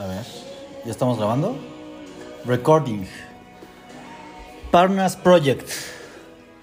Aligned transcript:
A 0.00 0.06
ver, 0.06 0.24
¿ya 0.86 0.92
estamos 0.92 1.18
grabando? 1.18 1.54
Recording. 2.46 3.04
Parnas 4.70 5.14
Project. 5.14 5.68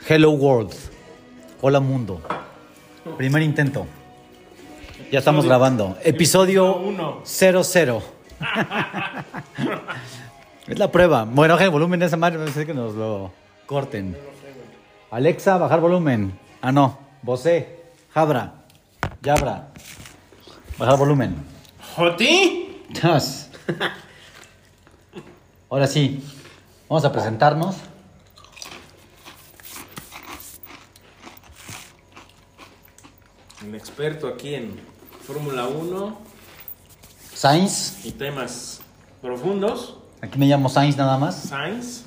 Hello 0.09 0.31
World. 0.31 0.73
Hola 1.61 1.79
mundo. 1.79 2.19
Primer 3.15 3.43
intento. 3.43 3.85
Ya 5.11 5.19
estamos 5.19 5.45
grabando. 5.45 5.99
Episodio 6.03 6.77
uno. 6.77 7.21
00. 7.25 8.01
es 10.67 10.79
la 10.79 10.91
prueba. 10.91 11.25
Bueno, 11.25 11.53
baja 11.53 11.65
el 11.65 11.69
volumen 11.69 11.99
de 11.99 12.07
esa 12.07 12.17
madre, 12.17 12.39
no 12.39 12.47
sé 12.47 12.65
que 12.65 12.73
nos 12.73 12.95
lo 12.95 13.31
corten. 13.67 14.17
Alexa, 15.11 15.57
bajar 15.57 15.79
volumen. 15.79 16.39
Ah, 16.59 16.71
no. 16.71 16.97
Bosé, 17.21 17.83
Jabra, 18.15 18.63
Yabra. 19.21 19.67
Bajar 20.79 20.97
volumen. 20.97 21.35
¿Joti? 21.95 22.66
Dios. 22.89 23.47
Ahora 25.69 25.87
sí, 25.87 26.23
vamos 26.89 27.03
a 27.05 27.11
presentarnos. 27.11 27.75
El 33.65 33.75
experto 33.75 34.27
aquí 34.27 34.55
en 34.55 34.79
Fórmula 35.25 35.67
1 35.67 36.17
Sainz. 37.33 38.05
y 38.05 38.11
temas 38.11 38.81
profundos. 39.21 39.97
Aquí 40.21 40.37
me 40.39 40.45
llamo 40.45 40.69
Sainz 40.69 40.97
nada 40.97 41.17
más. 41.17 41.35
Sainz 41.35 42.03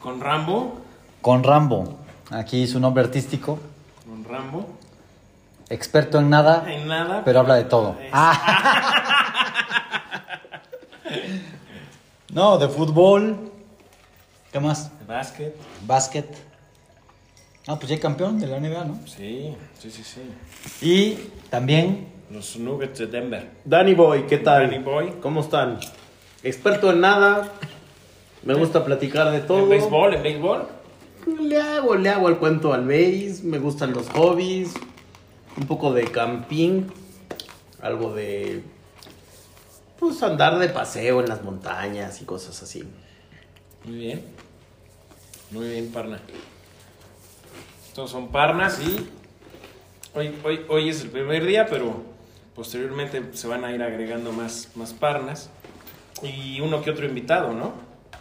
con 0.00 0.20
Rambo. 0.20 0.80
Con 1.20 1.42
Rambo. 1.44 1.98
Aquí 2.30 2.66
su 2.66 2.80
nombre 2.80 3.04
artístico. 3.04 3.58
Con 4.06 4.24
Rambo. 4.24 4.68
Experto 5.68 6.18
en 6.20 6.30
nada, 6.30 6.64
En 6.72 6.86
nada. 6.86 7.22
pero 7.24 7.40
habla 7.40 7.54
de 7.56 7.64
todo. 7.64 7.96
Es- 8.00 8.10
Ah. 8.12 9.22
No, 12.32 12.58
de 12.58 12.68
fútbol. 12.68 13.50
¿Qué 14.52 14.60
más? 14.60 14.90
de 14.98 15.06
Básquet. 15.06 15.56
Básquet. 15.86 16.26
Ah, 17.66 17.76
pues 17.78 17.88
ya 17.88 17.98
campeón 17.98 18.38
de 18.38 18.46
la 18.46 18.60
NBA, 18.60 18.84
¿no? 18.84 19.00
Sí, 19.06 19.56
sí, 19.78 19.90
sí, 19.90 20.02
sí. 20.04 20.20
Y 20.86 21.30
también 21.50 22.08
Los 22.30 22.56
Nuggets 22.56 22.98
de 22.98 23.06
Denver. 23.06 23.50
Danny 23.64 23.94
Boy, 23.94 24.26
¿qué 24.26 24.38
tal? 24.38 24.70
Danny 24.70 24.82
Boy. 24.82 25.14
¿Cómo 25.20 25.40
están? 25.40 25.78
Experto 26.42 26.90
en 26.90 27.00
nada. 27.00 27.52
Me 28.44 28.54
gusta 28.54 28.84
platicar 28.84 29.32
de 29.32 29.40
todo. 29.40 29.60
¿En 29.60 29.68
béisbol? 29.70 30.14
¿En 30.14 30.22
béisbol? 30.22 30.68
Le 31.40 31.60
hago, 31.60 31.96
le 31.96 32.10
hago 32.10 32.28
el 32.28 32.36
cuento 32.36 32.72
al 32.72 32.86
béis. 32.86 33.42
Me 33.42 33.58
gustan 33.58 33.92
los 33.92 34.08
hobbies. 34.10 34.74
Un 35.56 35.66
poco 35.66 35.92
de 35.92 36.04
camping. 36.04 36.82
Algo 37.82 38.14
de. 38.14 38.62
Pues 39.98 40.22
andar 40.22 40.58
de 40.58 40.68
paseo 40.68 41.20
en 41.20 41.28
las 41.28 41.42
montañas 41.42 42.20
y 42.20 42.24
cosas 42.24 42.62
así. 42.62 42.84
Muy 43.84 43.96
bien. 43.96 44.24
Muy 45.50 45.68
bien, 45.68 45.90
Parna. 45.92 46.20
Estos 47.88 48.10
son 48.10 48.28
Parnas 48.28 48.78
y 48.80 49.08
hoy, 50.14 50.38
hoy, 50.44 50.66
hoy 50.68 50.88
es 50.90 51.00
el 51.02 51.10
primer 51.10 51.44
día, 51.46 51.66
pero 51.66 52.02
posteriormente 52.54 53.22
se 53.32 53.46
van 53.48 53.64
a 53.64 53.72
ir 53.72 53.82
agregando 53.82 54.32
más, 54.32 54.68
más 54.74 54.92
Parnas 54.92 55.48
y 56.22 56.60
uno 56.60 56.82
que 56.82 56.90
otro 56.90 57.06
invitado, 57.06 57.52
¿no? 57.52 57.72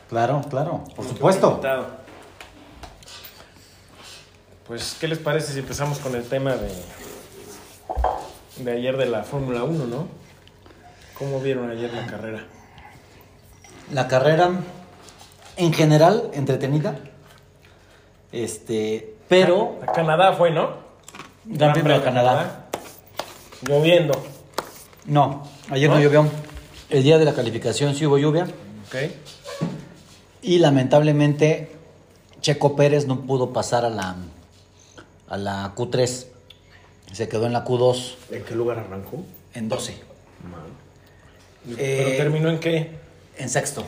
Claro, 0.08 0.42
claro, 0.50 0.84
por 0.96 1.04
Uno 1.06 1.14
supuesto. 1.14 1.50
invitado. 1.50 1.88
Pues, 4.68 4.96
¿qué 5.00 5.08
les 5.08 5.20
parece 5.20 5.54
si 5.54 5.60
empezamos 5.60 6.00
con 6.00 6.16
el 6.16 6.24
tema 6.24 6.54
de, 6.56 6.72
de 8.64 8.72
ayer 8.72 8.98
de 8.98 9.06
la 9.08 9.24
Fórmula 9.24 9.64
1, 9.64 9.86
no? 9.88 10.08
¿Cómo 11.18 11.40
vieron 11.40 11.70
ayer 11.70 11.94
la 11.94 12.06
carrera? 12.08 12.46
La 13.92 14.08
carrera, 14.08 14.50
en 15.58 15.74
general, 15.74 16.30
entretenida. 16.34 16.98
Este, 18.32 19.16
pero 19.30 19.80
A 19.88 19.92
Canadá 19.94 20.34
fue, 20.34 20.52
¿no? 20.52 20.84
Gran 21.46 21.74
Premio 21.74 21.94
de 21.94 22.04
Canadá. 22.04 22.68
Lloviendo. 23.62 24.14
no, 25.06 25.44
ayer 25.70 25.90
no 25.90 25.96
¿No? 25.96 26.02
llovió. 26.02 26.28
El 26.90 27.04
día 27.04 27.18
de 27.18 27.26
la 27.26 27.34
calificación 27.34 27.96
sí 27.96 28.06
hubo 28.06 28.18
lluvia. 28.18 28.44
Ok. 28.44 29.12
Y 30.42 30.60
lamentablemente, 30.60 31.72
Checo 32.42 32.76
Pérez 32.76 33.08
no 33.08 33.22
pudo 33.22 33.54
pasar 33.54 33.86
a 33.86 33.90
la, 33.90 34.16
a 35.30 35.38
la 35.38 35.74
Q3. 35.76 36.28
Se 37.12 37.30
quedó 37.30 37.46
en 37.46 37.54
la 37.54 37.64
Q2 37.64 38.16
¿En 38.32 38.44
qué 38.44 38.56
lugar 38.56 38.80
arrancó? 38.80 39.24
en 39.54 39.70
12, 39.70 39.98
¿Pero 41.66 41.78
Eh, 41.80 42.14
terminó 42.18 42.50
en 42.50 42.60
qué? 42.60 42.92
en 43.38 43.50
sexto. 43.50 43.84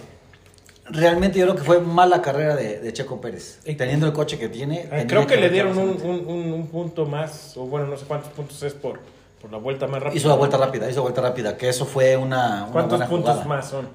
Realmente 0.89 1.37
yo 1.39 1.45
creo 1.45 1.55
que 1.57 1.63
fue 1.63 1.79
mala 1.81 2.21
carrera 2.21 2.55
de, 2.55 2.79
de 2.79 2.93
Checo 2.93 3.19
Pérez. 3.19 3.59
Y- 3.65 3.75
Teniendo 3.75 4.05
el 4.07 4.13
coche 4.13 4.37
que 4.39 4.47
tiene. 4.49 4.83
Tenía 4.83 5.07
creo 5.07 5.27
que 5.27 5.35
le 5.37 5.49
dieron 5.49 5.77
un, 5.77 5.89
un- 6.01 6.25
un- 6.27 6.51
un 6.53 6.67
punto 6.67 7.05
más, 7.05 7.55
o 7.57 7.65
bueno, 7.65 7.87
no 7.87 7.97
sé 7.97 8.05
cuántos 8.05 8.31
puntos 8.31 8.61
es 8.63 8.73
por, 8.73 8.99
por 9.41 9.51
la 9.51 9.57
vuelta 9.57 9.85
más 9.87 10.01
rápida. 10.01 10.17
Hizo 10.17 10.29
la 10.29 10.35
vuelta 10.35 10.57
rápida, 10.57 10.89
hizo 10.89 11.01
vuelta 11.01 11.21
rápida, 11.21 11.57
que 11.57 11.67
eso 11.69 11.85
fue 11.85 12.15
una, 12.15 12.63
una 12.63 12.71
¿Cuántos 12.71 12.97
buena 12.99 13.09
puntos 13.09 13.31
jugada. 13.33 13.47
más 13.49 13.69
son? 13.69 13.89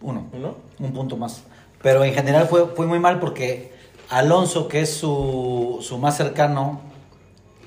Uno. 0.00 0.26
¿Uno? 0.32 0.56
Un 0.80 0.92
punto 0.92 1.16
más. 1.16 1.44
Pero 1.80 2.02
en 2.04 2.12
general 2.12 2.48
fue, 2.48 2.66
fue 2.74 2.86
muy 2.86 2.98
mal 2.98 3.20
porque 3.20 3.72
Alonso, 4.08 4.66
que 4.66 4.80
es 4.80 4.90
su, 4.92 5.78
su 5.80 5.98
más 5.98 6.16
cercano 6.16 6.80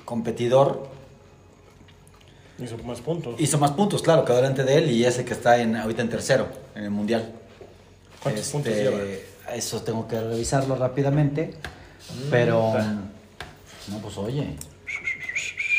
competidor, 0.04 0.86
Hizo 2.58 2.78
más 2.78 3.00
puntos. 3.00 3.34
hizo 3.38 3.58
más 3.58 3.72
puntos, 3.72 4.02
claro, 4.02 4.24
quedó 4.24 4.36
delante 4.36 4.64
de 4.64 4.78
él 4.78 4.90
y 4.90 5.04
ese 5.04 5.24
que 5.24 5.34
está 5.34 5.58
en, 5.60 5.76
ahorita 5.76 6.02
en 6.02 6.08
tercero 6.08 6.46
en 6.74 6.84
el 6.84 6.90
mundial. 6.90 7.30
¿Cuántos 8.22 8.42
Este, 8.44 8.52
puntos 8.52 8.72
lleva? 8.74 8.98
Eso 9.54 9.82
tengo 9.82 10.08
que 10.08 10.18
revisarlo 10.20 10.74
rápidamente. 10.76 11.52
Pero. 12.30 12.72
ta. 12.74 12.94
No, 13.88 13.98
pues 14.00 14.16
oye. 14.18 14.56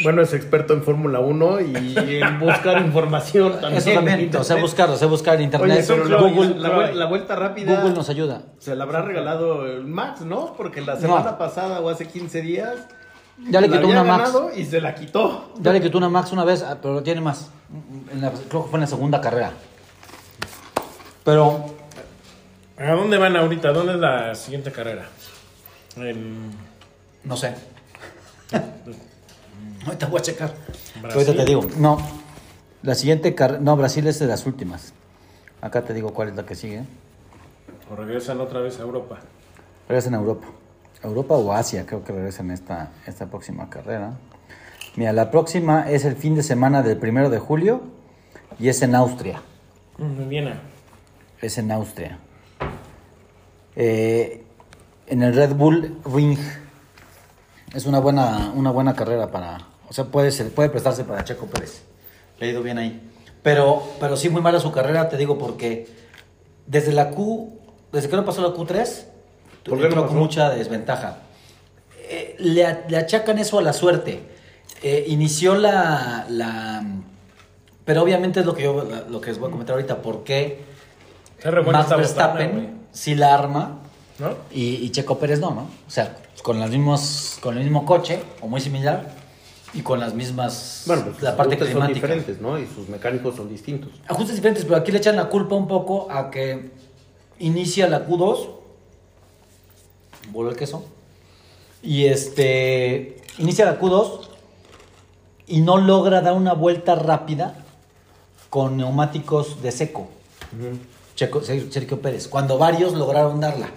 Bueno, 0.03 0.21
es 0.21 0.31
experto 0.33 0.73
en 0.75 0.83
Fórmula 0.83 1.19
1 1.19 1.59
y 1.61 1.95
en 2.21 2.39
buscar 2.39 2.79
información 2.85 3.53
también. 3.53 3.77
Eso 3.77 3.91
también, 3.93 4.19
o 4.29 4.31
sea, 4.31 4.39
internet. 4.41 4.61
buscarlo, 4.61 4.95
sé 4.95 5.05
buscar 5.07 5.35
en 5.37 5.41
internet. 5.45 5.77
Oye, 5.79 5.85
pero 5.87 6.05
la, 6.05 6.17
Google, 6.21 6.59
la, 6.59 6.69
vuel- 6.77 6.93
la 6.93 7.05
vuelta 7.07 7.35
rápida. 7.35 7.79
Google 7.81 7.95
nos 7.95 8.07
ayuda. 8.09 8.43
Se 8.59 8.75
la 8.75 8.83
habrá 8.83 9.01
regalado 9.01 9.65
el 9.65 9.85
Max, 9.85 10.21
¿no? 10.21 10.53
Porque 10.55 10.81
la 10.81 10.97
semana 10.97 11.39
pasada 11.39 11.79
o 11.81 11.89
hace 11.89 12.07
15 12.07 12.41
días. 12.43 12.75
Ya 13.37 13.61
le 13.61 13.67
la 13.67 13.77
quitó 13.77 13.87
había 13.87 14.01
una 14.01 14.03
Max. 14.17 14.33
ganado 14.33 14.51
y 14.55 14.65
se 14.65 14.81
la 14.81 14.95
quitó. 14.95 15.53
Ya 15.59 15.71
le 15.71 15.81
quitó 15.81 15.97
una 15.97 16.09
Max 16.09 16.31
una 16.31 16.43
vez, 16.43 16.63
ah, 16.63 16.77
pero 16.81 17.03
tiene 17.03 17.21
más. 17.21 17.49
En 18.11 18.21
la- 18.21 18.31
creo 18.31 18.63
que 18.63 18.69
fue 18.69 18.77
en 18.77 18.81
la 18.81 18.87
segunda 18.87 19.21
carrera. 19.21 19.51
Pero 21.23 21.65
¿A 22.77 22.91
dónde 22.91 23.17
van 23.17 23.35
ahorita? 23.35 23.71
¿Dónde 23.73 23.93
es 23.93 23.99
la 23.99 24.35
siguiente 24.35 24.71
carrera? 24.71 25.05
En 25.95 26.51
no 27.23 27.35
sé. 27.35 27.53
Ahorita 29.85 30.05
voy 30.07 30.19
a 30.19 30.21
checar. 30.21 30.53
Brasil. 31.01 31.19
Ahorita 31.21 31.35
te 31.35 31.45
digo. 31.45 31.65
No. 31.77 31.97
La 32.83 32.95
siguiente 32.95 33.33
carrera. 33.35 33.59
No, 33.61 33.75
Brasil 33.75 34.05
es 34.07 34.19
de 34.19 34.27
las 34.27 34.45
últimas. 34.45 34.93
Acá 35.61 35.83
te 35.83 35.93
digo 35.93 36.13
cuál 36.13 36.29
es 36.29 36.35
la 36.35 36.45
que 36.45 36.55
sigue. 36.55 36.83
o 37.91 37.95
regresan 37.95 38.39
otra 38.41 38.59
vez 38.59 38.79
a 38.79 38.83
Europa. 38.83 39.17
Regresan 39.87 40.13
a 40.13 40.17
Europa. 40.17 40.47
Europa 41.03 41.35
o 41.35 41.51
Asia, 41.53 41.85
creo 41.85 42.03
que 42.03 42.11
regresan 42.11 42.51
esta, 42.51 42.91
esta 43.05 43.27
próxima 43.27 43.69
carrera. 43.69 44.13
Mira, 44.95 45.13
la 45.13 45.29
próxima 45.31 45.89
es 45.89 46.05
el 46.05 46.15
fin 46.15 46.35
de 46.35 46.43
semana 46.43 46.81
del 46.83 46.97
primero 46.97 47.29
de 47.29 47.39
julio 47.39 47.81
y 48.59 48.69
es 48.69 48.81
en 48.81 48.95
Austria. 48.95 49.41
Mm, 49.97 50.03
En 50.21 50.29
Viena. 50.29 50.61
Es 51.41 51.57
en 51.59 51.71
Austria. 51.71 52.17
Eh, 53.75 54.43
en 55.07 55.21
el 55.23 55.35
Red 55.35 55.53
Bull 55.55 55.99
Ring. 56.05 56.37
Es 57.73 57.85
una 57.85 57.99
buena, 57.99 58.51
una 58.55 58.71
buena 58.71 58.95
carrera 58.95 59.31
para. 59.31 59.59
O 59.89 59.93
sea, 59.93 60.05
puede, 60.05 60.31
ser- 60.31 60.51
puede 60.53 60.69
prestarse 60.69 61.03
para 61.03 61.23
Checo 61.23 61.45
Pérez. 61.45 61.83
Le 62.39 62.47
ha 62.47 62.49
ido 62.49 62.63
bien 62.63 62.77
ahí. 62.77 63.09
Pero, 63.43 63.83
pero 63.99 64.17
sí, 64.17 64.29
muy 64.29 64.41
mala 64.41 64.59
su 64.59 64.71
carrera, 64.71 65.09
te 65.09 65.17
digo, 65.17 65.37
porque 65.37 65.87
desde 66.65 66.91
la 66.91 67.11
Q. 67.11 67.53
Desde 67.91 68.09
que 68.09 68.15
no 68.17 68.25
pasó 68.25 68.41
la 68.41 68.49
Q3, 68.55 69.05
¿Por 69.67 69.79
qué 69.79 69.95
no 69.95 70.07
con 70.07 70.17
mucha 70.17 70.49
desventaja. 70.49 71.17
Eh, 72.09 72.35
le, 72.39 72.83
le 72.87 72.97
achacan 72.97 73.37
eso 73.37 73.59
a 73.59 73.61
la 73.61 73.73
suerte. 73.73 74.21
Eh, 74.81 75.05
inició 75.07 75.55
la, 75.55 76.25
la. 76.29 76.85
Pero 77.83 78.03
obviamente 78.03 78.41
es 78.41 78.45
lo 78.45 78.53
que 78.53 78.63
yo 78.63 78.87
lo 79.09 79.21
que 79.21 79.29
les 79.31 79.39
voy 79.39 79.49
a 79.49 79.51
comentar 79.51 79.75
ahorita. 79.75 80.01
¿Por 80.01 80.23
qué 80.23 80.63
Max. 81.65 81.89
Verstappen 81.89 82.81
sí 82.91 83.15
la 83.15 83.33
arma 83.33 83.79
¿No? 84.19 84.35
y, 84.51 84.75
y 84.75 84.89
Checo 84.89 85.19
Pérez 85.19 85.39
no, 85.39 85.51
¿no? 85.51 85.61
O 85.61 85.89
sea, 85.89 86.17
con, 86.43 86.59
las 86.59 86.69
mismos, 86.69 87.37
con 87.41 87.57
el 87.57 87.63
mismo 87.63 87.85
coche 87.85 88.19
o 88.41 88.47
muy 88.47 88.61
similar 88.61 89.11
y 89.73 89.81
con 89.81 89.99
las 89.99 90.13
mismas. 90.13 90.83
Bueno, 90.87 91.03
pues 91.05 91.21
la 91.21 91.35
parte 91.35 91.55
ajustes 91.55 91.73
son 91.73 91.81
climática. 91.85 92.07
diferentes, 92.07 92.41
¿no? 92.41 92.57
Y 92.57 92.65
sus 92.65 92.89
mecánicos 92.89 93.35
son 93.35 93.49
distintos. 93.49 93.91
Ajustes 94.07 94.35
diferentes, 94.35 94.65
pero 94.65 94.77
aquí 94.77 94.91
le 94.91 94.97
echan 94.97 95.15
la 95.15 95.29
culpa 95.29 95.55
un 95.55 95.67
poco 95.67 96.11
a 96.11 96.31
que 96.31 96.71
inicia 97.39 97.87
la 97.87 98.07
Q2. 98.07 98.49
Voló 100.31 100.49
el 100.49 100.55
queso. 100.55 100.85
Y 101.81 102.05
este. 102.05 103.21
Inicia 103.37 103.65
la 103.65 103.79
Q2 103.79 104.27
y 105.47 105.61
no 105.61 105.77
logra 105.77 106.21
dar 106.21 106.33
una 106.33 106.53
vuelta 106.53 106.95
rápida 106.95 107.55
con 108.49 108.77
neumáticos 108.77 109.61
de 109.61 109.71
seco. 109.71 110.07
Checo, 111.15 111.41
Sergio 111.41 112.01
Pérez, 112.01 112.27
cuando 112.27 112.57
varios 112.57 112.93
lograron 112.93 113.39
darla. 113.39 113.69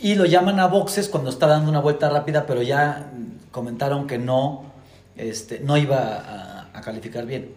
Y 0.00 0.14
lo 0.14 0.24
llaman 0.24 0.58
a 0.60 0.66
boxes 0.66 1.08
cuando 1.08 1.30
está 1.30 1.46
dando 1.46 1.70
una 1.70 1.80
vuelta 1.80 2.10
rápida, 2.10 2.46
pero 2.46 2.62
ya 2.62 3.12
comentaron 3.50 4.06
que 4.06 4.18
no, 4.18 4.64
este, 5.16 5.60
no 5.60 5.76
iba 5.76 5.98
a, 5.98 6.70
a 6.72 6.80
calificar 6.80 7.26
bien. 7.26 7.54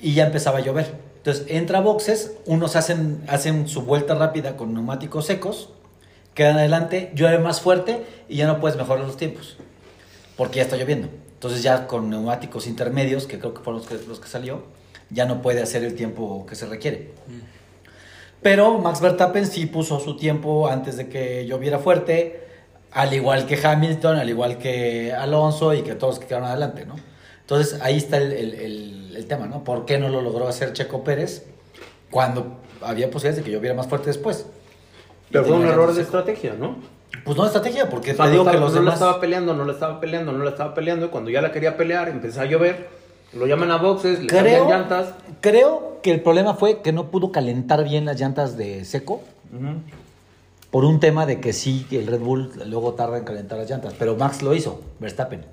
Y 0.00 0.14
ya 0.14 0.26
empezaba 0.26 0.58
a 0.58 0.60
llover. 0.60 1.00
Entonces 1.16 1.46
entra 1.48 1.78
a 1.78 1.80
boxes, 1.80 2.34
unos 2.46 2.76
hacen, 2.76 3.24
hacen 3.28 3.66
su 3.66 3.82
vuelta 3.82 4.14
rápida 4.14 4.56
con 4.56 4.74
neumáticos 4.74 5.26
secos, 5.26 5.70
quedan 6.36 6.58
adelante, 6.58 7.10
llueve 7.14 7.38
más 7.38 7.60
fuerte 7.60 8.04
y 8.28 8.36
ya 8.36 8.46
no 8.46 8.60
puedes 8.60 8.76
mejorar 8.76 9.04
los 9.04 9.16
tiempos, 9.16 9.56
porque 10.36 10.58
ya 10.58 10.62
está 10.62 10.76
lloviendo. 10.76 11.08
Entonces 11.32 11.62
ya 11.62 11.86
con 11.86 12.08
neumáticos 12.10 12.66
intermedios, 12.66 13.26
que 13.26 13.38
creo 13.38 13.54
que 13.54 13.62
fueron 13.62 13.80
los 13.80 13.88
que, 13.88 14.06
los 14.06 14.20
que 14.20 14.28
salió, 14.28 14.62
ya 15.10 15.24
no 15.24 15.42
puede 15.42 15.62
hacer 15.62 15.82
el 15.82 15.94
tiempo 15.94 16.46
que 16.46 16.54
se 16.54 16.66
requiere. 16.66 17.10
Pero 18.42 18.78
Max 18.78 19.00
Verstappen 19.00 19.46
sí 19.46 19.66
puso 19.66 19.98
su 19.98 20.16
tiempo 20.16 20.68
antes 20.68 20.96
de 20.98 21.08
que 21.08 21.46
lloviera 21.46 21.78
fuerte, 21.78 22.44
al 22.92 23.14
igual 23.14 23.46
que 23.46 23.58
Hamilton, 23.66 24.18
al 24.18 24.28
igual 24.28 24.58
que 24.58 25.12
Alonso 25.12 25.74
y 25.74 25.82
que 25.82 25.94
todos 25.94 26.14
los 26.14 26.20
que 26.20 26.26
quedaron 26.26 26.48
adelante, 26.48 26.84
¿no? 26.84 26.96
Entonces 27.40 27.80
ahí 27.80 27.96
está 27.96 28.18
el, 28.18 28.32
el, 28.32 28.54
el, 28.54 29.16
el 29.16 29.26
tema, 29.26 29.46
¿no? 29.46 29.64
¿Por 29.64 29.86
qué 29.86 29.98
no 29.98 30.10
lo 30.10 30.20
logró 30.20 30.48
hacer 30.48 30.74
Checo 30.74 31.02
Pérez 31.02 31.46
cuando 32.10 32.58
había 32.82 33.10
posibilidades 33.10 33.36
de 33.36 33.50
que 33.50 33.56
lloviera 33.56 33.74
más 33.74 33.86
fuerte 33.86 34.08
después? 34.08 34.46
Pero 35.30 35.44
fue 35.44 35.56
un 35.56 35.66
error 35.66 35.92
de 35.94 36.02
estrategia, 36.02 36.54
¿no? 36.58 36.76
Pues 37.24 37.36
no 37.36 37.42
de 37.44 37.48
estrategia, 37.48 37.88
porque 37.88 38.12
O 38.12 38.16
sea, 38.16 38.26
te 38.26 38.30
no, 38.32 38.38
digo 38.40 38.50
que 38.50 38.58
los 38.58 38.70
no 38.72 38.78
la 38.78 38.80
demás... 38.80 38.94
estaba 38.94 39.20
peleando, 39.20 39.54
no 39.54 39.64
la 39.64 39.72
estaba 39.72 40.00
peleando, 40.00 40.32
no 40.32 40.44
la 40.44 40.50
estaba 40.50 40.74
peleando. 40.74 41.06
Y 41.06 41.08
cuando 41.08 41.30
ya 41.30 41.40
la 41.42 41.50
quería 41.52 41.76
pelear, 41.76 42.08
empezó 42.08 42.40
a 42.42 42.44
llover. 42.44 42.88
Lo 43.32 43.46
llaman 43.46 43.70
a 43.70 43.76
boxes, 43.78 44.20
le 44.20 44.26
cambian 44.28 44.54
Creo, 44.54 44.68
llantas. 44.68 45.14
creo 45.40 45.98
que 46.02 46.12
el 46.12 46.22
problema 46.22 46.54
fue 46.54 46.80
que 46.82 46.92
no 46.92 47.10
pudo 47.10 47.32
calentar 47.32 47.82
bien 47.84 48.04
las 48.04 48.18
llantas 48.20 48.56
de 48.56 48.84
seco 48.84 49.20
por 50.70 50.84
un 50.84 51.00
tema 51.00 51.26
de 51.26 51.40
que 51.40 51.52
sí, 51.52 51.86
que 51.90 51.98
el 51.98 52.06
Red 52.06 52.20
Bull 52.20 52.52
luego 52.66 52.94
tarda 52.94 53.18
en 53.18 53.24
calentar 53.24 53.58
las 53.58 53.68
llantas. 53.68 53.94
Pero 53.98 54.14
Max 54.16 54.42
lo 54.42 54.54
hizo, 54.54 54.80
Verstappen. 55.00 55.44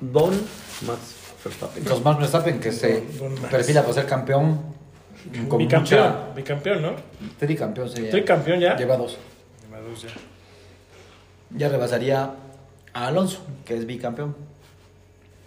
Don 0.00 0.30
Max 0.86 0.98
Verstappen. 1.44 1.82
Entonces 1.82 2.04
Max 2.04 2.18
Verstappen 2.18 2.60
que 2.60 2.72
se 2.72 3.02
Don 3.18 3.34
perfila 3.34 3.82
para 3.82 3.94
ser 3.94 4.06
campeón. 4.06 4.60
Con 5.48 5.58
Bicampeón, 5.58 5.80
mucha- 5.82 6.32
bicampeón, 6.34 6.82
¿no? 6.82 6.92
Tricampeón 7.38 7.88
sería. 7.90 8.10
Tricampeón 8.10 8.60
ya. 8.60 8.76
Lleva 8.76 8.96
dos. 8.96 9.18
Lleva 9.64 9.80
dos 9.80 10.02
ya. 10.02 10.08
Ya 11.50 11.68
rebasaría 11.68 12.34
a 12.92 13.06
Alonso, 13.06 13.44
que 13.64 13.76
es 13.76 13.86
bicampeón. 13.86 14.36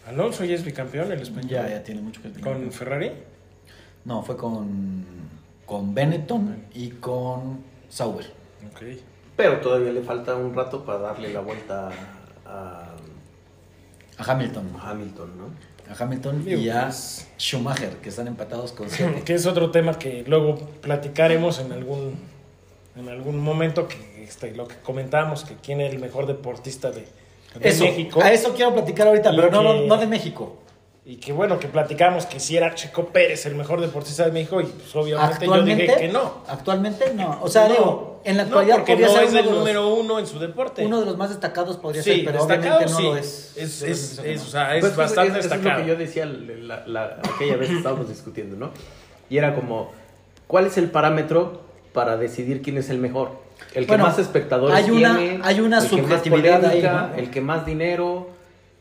Alonso 0.08 0.44
ya 0.46 0.56
es 0.56 0.64
bicampeón, 0.66 1.12
el 1.12 1.22
español. 1.22 1.50
Ya, 1.50 1.70
ya 1.70 1.84
tiene 1.84 2.02
mucho 2.02 2.22
que 2.22 2.28
bicampeón. 2.30 2.62
¿Con 2.64 2.72
Ferrari? 2.72 3.12
No, 4.06 4.24
fue 4.24 4.36
con, 4.36 5.06
con 5.66 5.94
Benetton 5.94 6.66
y 6.74 6.90
con 6.92 7.64
Sauber. 7.90 8.26
Ok. 8.72 8.82
Pero 9.38 9.60
todavía 9.62 9.92
le 9.92 10.02
falta 10.02 10.36
un 10.36 10.54
rato 10.54 10.84
para 10.84 11.00
darle 11.00 11.32
la 11.34 11.40
vuelta 11.40 11.90
a, 12.46 12.90
A 14.18 14.32
Hamilton. 14.32 14.68
a 14.80 14.90
Hamilton, 14.92 15.38
¿no? 15.38 15.46
A 15.92 16.04
Hamilton 16.04 16.44
y 16.48 16.70
a 16.70 16.84
pues- 16.86 17.28
Schumacher, 17.38 17.98
que 17.98 18.10
están 18.10 18.28
empatados 18.28 18.72
con. 18.72 18.88
Que 19.26 19.34
es 19.34 19.46
otro 19.46 19.72
tema 19.72 19.98
que 20.00 20.24
luego 20.28 20.56
platicaremos 20.82 21.60
en 21.60 21.72
algún 21.72 22.20
en 22.96 23.08
algún 23.10 23.40
momento 23.40 23.88
que 23.88 24.24
este, 24.24 24.52
lo 24.54 24.68
que 24.68 24.76
comentábamos 24.84 25.44
que 25.46 25.56
quién 25.64 25.80
es 25.82 25.94
el 25.94 26.00
mejor 26.00 26.28
deportista 26.28 26.92
de, 26.92 27.08
de 27.60 27.70
Eso, 27.70 27.86
México 27.86 28.22
a 28.22 28.32
eso 28.34 28.54
quiero 28.54 28.74
platicar 28.74 29.08
ahorita, 29.08 29.32
pero 29.32 29.50
no, 29.50 29.60
que- 29.62 29.80
no, 29.82 29.88
no 29.88 29.98
de 29.98 30.08
México. 30.08 30.58
y 31.06 31.16
que 31.16 31.32
bueno 31.32 31.58
que 31.58 31.68
platicamos 31.70 32.26
que 32.26 32.40
si 32.42 32.58
era 32.58 32.76
Checo 32.76 33.06
Pérez 33.08 33.46
el 33.46 33.56
mejor 33.56 33.80
deportista 33.82 34.26
de 34.26 34.32
México 34.34 34.60
y 34.62 34.66
pues 34.66 34.94
obviamente 34.96 35.46
yo 35.46 35.64
dije 35.64 35.96
que 35.98 36.08
no. 36.10 36.44
Actualmente 36.48 37.14
no. 37.16 37.40
O 37.42 37.48
sea, 37.48 37.68
No, 37.70 37.74
digo, 37.74 38.11
en 38.24 38.38
la 38.38 38.44
no, 38.44 38.48
actualidad 38.50 38.76
porque 38.78 38.92
podría 38.94 39.08
no 39.08 39.14
ser 39.14 39.24
es 39.24 39.30
uno 39.32 39.40
el 39.40 39.46
de 39.46 39.50
los- 39.52 39.60
número 39.60 39.88
uno 39.96 40.20
en 40.20 40.28
su 40.28 40.40
deporte. 40.40 40.86
Uno 40.86 41.00
de 41.00 41.06
los 41.06 41.18
más 41.18 41.30
destacados 41.30 41.78
podría 41.78 42.04
sí, 42.04 42.12
ser, 42.16 42.26
pero 42.26 42.38
destacado 42.46 42.78
obviamente 42.78 42.92
no 42.92 42.98
sí. 42.98 43.04
lo 43.04 43.18
es. 43.18 43.54
Es, 43.58 43.82
es, 43.82 44.20
es, 44.20 44.38
no. 44.42 44.44
o 44.44 44.46
sea, 44.52 44.76
es 44.76 44.82
Pues, 44.82 44.96
bastante 44.96 45.40
eso 45.40 45.50
destacado. 45.50 45.70
Es 45.70 45.78
lo 45.78 45.84
que 45.84 45.90
yo 45.90 45.96
decía 45.98 46.26
la, 46.26 46.84
la- 46.88 47.20
aquella 47.34 47.58
vez 47.58 47.70
que 47.70 47.78
estábamos 47.78 48.10
discutiendo, 48.10 48.56
¿no? 48.56 48.72
Y 49.30 49.38
era 49.38 49.56
como, 49.56 49.92
¿cuál 50.48 50.66
es 50.68 50.78
el 50.78 50.90
parámetro 50.92 51.62
para 51.94 52.18
decidir 52.18 52.62
quién 52.62 52.78
es 52.78 52.90
el 52.90 52.98
mejor? 53.00 53.40
El 53.74 53.84
que 53.86 53.90
Bueno, 53.92 54.06
más 54.06 54.18
espectadores 54.20 54.76
hay 54.76 54.90
una- 54.92 55.18
tiene, 55.18 55.40
hay 55.44 55.60
una 55.62 55.80
el 55.80 55.88
que 55.90 55.96
más 56.02 56.08
subjetividad 56.08 56.66
ahí, 56.66 56.82
¿no? 56.82 57.14
el 57.16 57.30
que 57.30 57.42
más 57.42 57.66
dinero, 57.66 58.28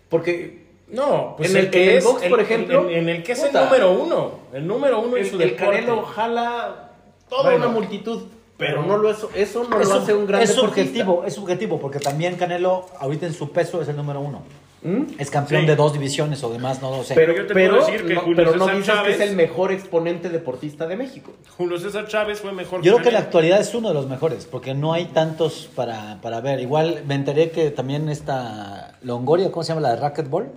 porque 0.09 0.61
No, 0.89 1.35
pues 1.37 1.51
En 1.51 1.57
el, 1.57 1.65
el- 1.67 1.71
que 1.71 1.83
en 1.85 1.91
el 1.91 1.97
es, 1.99 2.05
box, 2.05 2.23
el- 2.25 2.31
por 2.31 2.41
ejemplo, 2.41 2.89
en, 2.91 2.97
en 2.97 3.09
el 3.11 3.23
que 3.23 3.31
es 3.33 3.39
puta. 3.41 3.61
el 3.61 3.65
número 3.67 3.93
uno, 3.93 4.33
el 4.53 4.67
número 4.67 5.01
uno 5.01 5.17
en 5.17 5.25
su 5.25 5.41
el 5.41 5.51
deporte. 5.51 5.65
Canelo 5.83 6.03
jala 6.03 6.91
toda 7.29 7.43
Bueno, 7.45 7.59
una 7.67 7.69
multitud, 7.69 8.23
pero 8.61 8.85
no 8.87 8.97
lo 8.97 9.11
es, 9.11 9.19
eso 9.35 9.65
no 9.69 9.81
Es, 9.81 9.89
lo 9.89 9.95
hace 9.97 10.15
un 10.15 10.27
gran 10.27 10.43
es 10.43 10.53
subjetivo, 10.55 11.25
es 11.27 11.35
subjetivo, 11.35 11.81
porque 11.81 11.99
también 11.99 12.37
Canelo, 12.37 12.87
ahorita 13.01 13.27
en 13.27 13.35
su 13.35 13.51
peso, 13.51 13.83
es 13.83 13.89
el 13.89 13.97
número 13.97 14.21
uno. 14.21 14.43
¿Mm? 14.83 15.03
Es 15.19 15.31
campeón 15.31 15.61
Sí. 15.63 15.67
de 15.67 15.77
dos 15.77 15.93
divisiones 15.93 16.43
o 16.43 16.51
demás, 16.51 16.81
no 16.81 16.91
lo 16.91 17.05
sé. 17.05 17.15
Pero, 17.15 17.35
yo 17.37 17.47
te 17.47 17.53
pero, 17.53 17.75
puedo 17.77 17.87
decir 17.87 18.07
que 18.07 18.15
no, 18.15 18.21
Julio 18.23 18.37
pero 18.37 18.57
no 18.57 18.65
César 18.65 18.77
dices 18.77 18.87
que 18.95 18.99
Chávez- 18.99 19.15
es 19.21 19.29
el 19.31 19.37
mejor 19.37 19.73
exponente 19.73 20.31
deportista 20.31 20.87
de 20.87 20.97
México. 20.97 21.33
Julio 21.59 21.79
César 21.79 22.07
Chávez 22.09 22.41
fue 22.41 22.53
mejor 22.53 22.81
Yo 22.81 22.93
creo 22.93 23.03
que 23.03 23.09
en 23.09 23.15
la 23.15 23.21
actualidad 23.21 23.61
es 23.61 23.75
uno 23.75 23.89
de 23.89 23.95
los 23.95 24.09
mejores, 24.09 24.47
porque 24.47 24.73
no 24.73 24.95
hay 24.95 25.07
tantos 25.07 25.69
para, 25.75 26.19
para 26.23 26.41
ver. 26.41 26.61
Igual 26.61 27.03
me 27.07 27.15
enteré 27.15 27.51
que 27.51 27.71
también 27.71 28.09
esta 28.09 28.97
Longoria, 29.03 29.51
¿cómo 29.53 29.65
se 29.65 29.69
llama? 29.75 29.83
La 29.83 29.91
de 29.91 29.97
racquetball, 30.01 30.49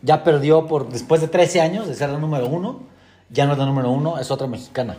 ya 0.00 0.22
perdió 0.22 0.66
por 0.68 0.88
después 0.88 1.20
de 1.20 1.26
13 1.26 1.60
años 1.60 1.88
de 1.88 1.94
ser 1.94 2.10
la 2.10 2.18
número 2.18 2.46
uno, 2.46 2.82
ya 3.30 3.46
no 3.46 3.54
es 3.54 3.58
la 3.58 3.66
número 3.66 3.90
uno, 3.90 4.20
es 4.20 4.30
otra 4.30 4.46
mexicana. 4.46 4.96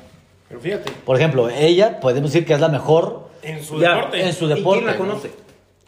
Pero 0.49 0.61
fíjate, 0.61 0.91
Por 1.05 1.17
ejemplo, 1.17 1.49
ella 1.49 1.99
podemos 1.99 2.31
decir 2.31 2.45
que 2.47 2.53
es 2.53 2.59
la 2.59 2.69
mejor. 2.69 3.27
en 3.44 3.63
su 3.63 3.79
Ya, 3.79 3.95
deporte. 3.95 4.21
en 4.27 4.33
su 4.33 4.45
¿Y 4.45 4.49
deporte. 4.55 4.79
quién 4.79 4.85
la 4.91 4.97
conoce? 4.97 5.31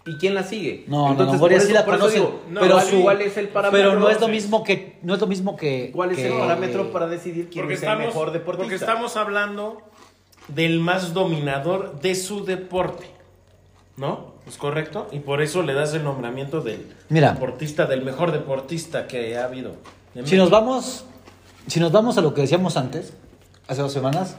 ¿Y 0.05 0.17
quién 0.17 0.33
la 0.33 0.43
sigue? 0.43 0.85
No, 0.87 1.05
no, 1.05 1.11
Entonces, 1.11 1.33
Longoria 1.33 1.57
por 1.57 1.67
sí 1.67 1.73
la 1.73 1.85
conocen, 1.85 2.23
no, 2.49 2.59
pero 2.61 2.73
¿cuál- 2.75 2.87
su, 2.87 3.01
¿cuál 3.01 3.21
es 3.21 3.37
el 3.37 3.47
parámetro? 3.49 3.89
pero 3.89 3.99
no 3.99 4.09
es 4.09 4.19
lo 4.19 4.27
mismo 4.27 4.63
que 4.63 4.97
no 5.03 5.13
es 5.13 5.19
lo 5.21 5.27
mismo 5.27 5.55
que 5.55 5.91
¿Cuál 5.93 6.11
es 6.11 6.17
que- 6.17 6.27
el 6.27 6.39
parámetro 6.39 6.91
para 6.91 7.07
decidir 7.07 7.49
quién 7.49 7.69
es 7.69 7.83
el 7.83 7.97
mejor 7.97 8.31
deportista? 8.31 8.63
porque 8.63 8.75
estamos 8.75 9.17
hablando 9.17 9.81
del 10.47 10.79
más 10.79 11.13
dominador 11.13 11.99
de 12.01 12.15
su 12.15 12.43
deporte. 12.45 13.05
¿No? 13.97 14.33
¿Es 14.47 14.57
correcto? 14.57 15.07
Y 15.11 15.19
por 15.19 15.41
eso 15.41 15.61
le 15.61 15.73
das 15.73 15.93
el 15.93 16.03
nombramiento 16.05 16.61
del 16.61 16.87
Mira. 17.09 17.33
deportista, 17.33 17.85
del 17.85 18.01
mejor 18.01 18.31
deportista 18.31 19.05
que 19.07 19.37
ha 19.37 19.43
habido. 19.43 19.73
Si 20.23 20.37
nos 20.37 20.49
vamos, 20.49 21.03
si 21.67 21.79
nos 21.81 21.91
vamos 21.91 22.17
a 22.17 22.21
lo 22.21 22.33
que 22.33 22.41
decíamos 22.41 22.77
antes, 22.77 23.13
hace 23.67 23.81
dos 23.81 23.91
semanas, 23.91 24.37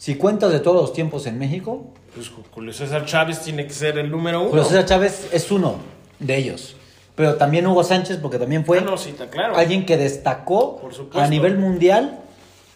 si 0.00 0.14
cuentas 0.14 0.50
de 0.50 0.60
todos 0.60 0.80
los 0.80 0.92
tiempos 0.94 1.26
en 1.26 1.38
México, 1.38 1.84
Pues 2.14 2.30
Julio 2.52 2.72
César 2.72 3.04
Chávez 3.04 3.40
tiene 3.40 3.66
que 3.66 3.74
ser 3.74 3.98
el 3.98 4.10
número 4.10 4.40
uno. 4.40 4.48
Julio 4.48 4.64
César 4.64 4.86
Chávez 4.86 5.28
es 5.30 5.50
uno 5.50 5.76
de 6.18 6.36
ellos. 6.38 6.74
Pero 7.14 7.34
también 7.34 7.66
Hugo 7.66 7.84
Sánchez, 7.84 8.16
porque 8.16 8.38
también 8.38 8.64
fue 8.64 8.78
Ah, 8.78 8.80
no, 8.80 8.96
sí, 8.96 9.10
está 9.10 9.28
claro. 9.28 9.54
alguien 9.56 9.84
que 9.84 9.98
destacó 9.98 10.80
a 11.12 11.26
nivel 11.26 11.58
mundial 11.58 12.18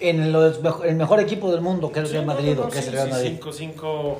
en 0.00 0.20
el 0.20 0.96
mejor 0.96 1.18
equipo 1.20 1.50
del 1.50 1.62
mundo, 1.62 1.90
que 1.90 2.00
es 2.00 2.06
el 2.08 2.12
Real 2.12 2.26
Madrid, 2.26 2.50
no, 2.56 2.60
no, 2.62 2.66
o 2.66 2.70
que 2.70 2.78
es 2.80 2.84
sí, 2.84 2.90
el 2.90 2.94
Real 2.96 3.06
sí, 3.06 3.12
Madrid. 3.14 3.30
Cinco, 3.30 3.52
cinco 3.54 4.18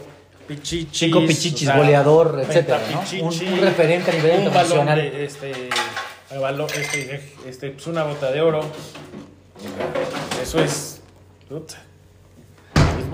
pichichis. 0.49 0.99
Cinco 0.99 1.21
pichichis, 1.27 1.69
o 1.69 1.73
sea, 1.73 1.77
goleador, 1.77 2.41
etcétera, 2.41 2.79
¿no? 2.91 3.01
pentapichichi, 3.01 3.21
Un- 3.49 3.53
un 3.55 3.61
referente 3.61 4.11
a 4.11 4.15
nivel 4.15 4.31
un 4.33 4.45
internacional. 4.47 4.99
balón 4.99 5.13
de, 5.13 5.25
este, 5.27 5.53
balón- 6.41 6.71
este, 6.75 7.21
este, 7.47 7.71
pues 7.73 7.87
una 7.87 8.05
bota 8.05 8.33
de 8.33 8.41
oro. 8.41 8.61
Eso 10.43 10.59
es. 10.61 11.03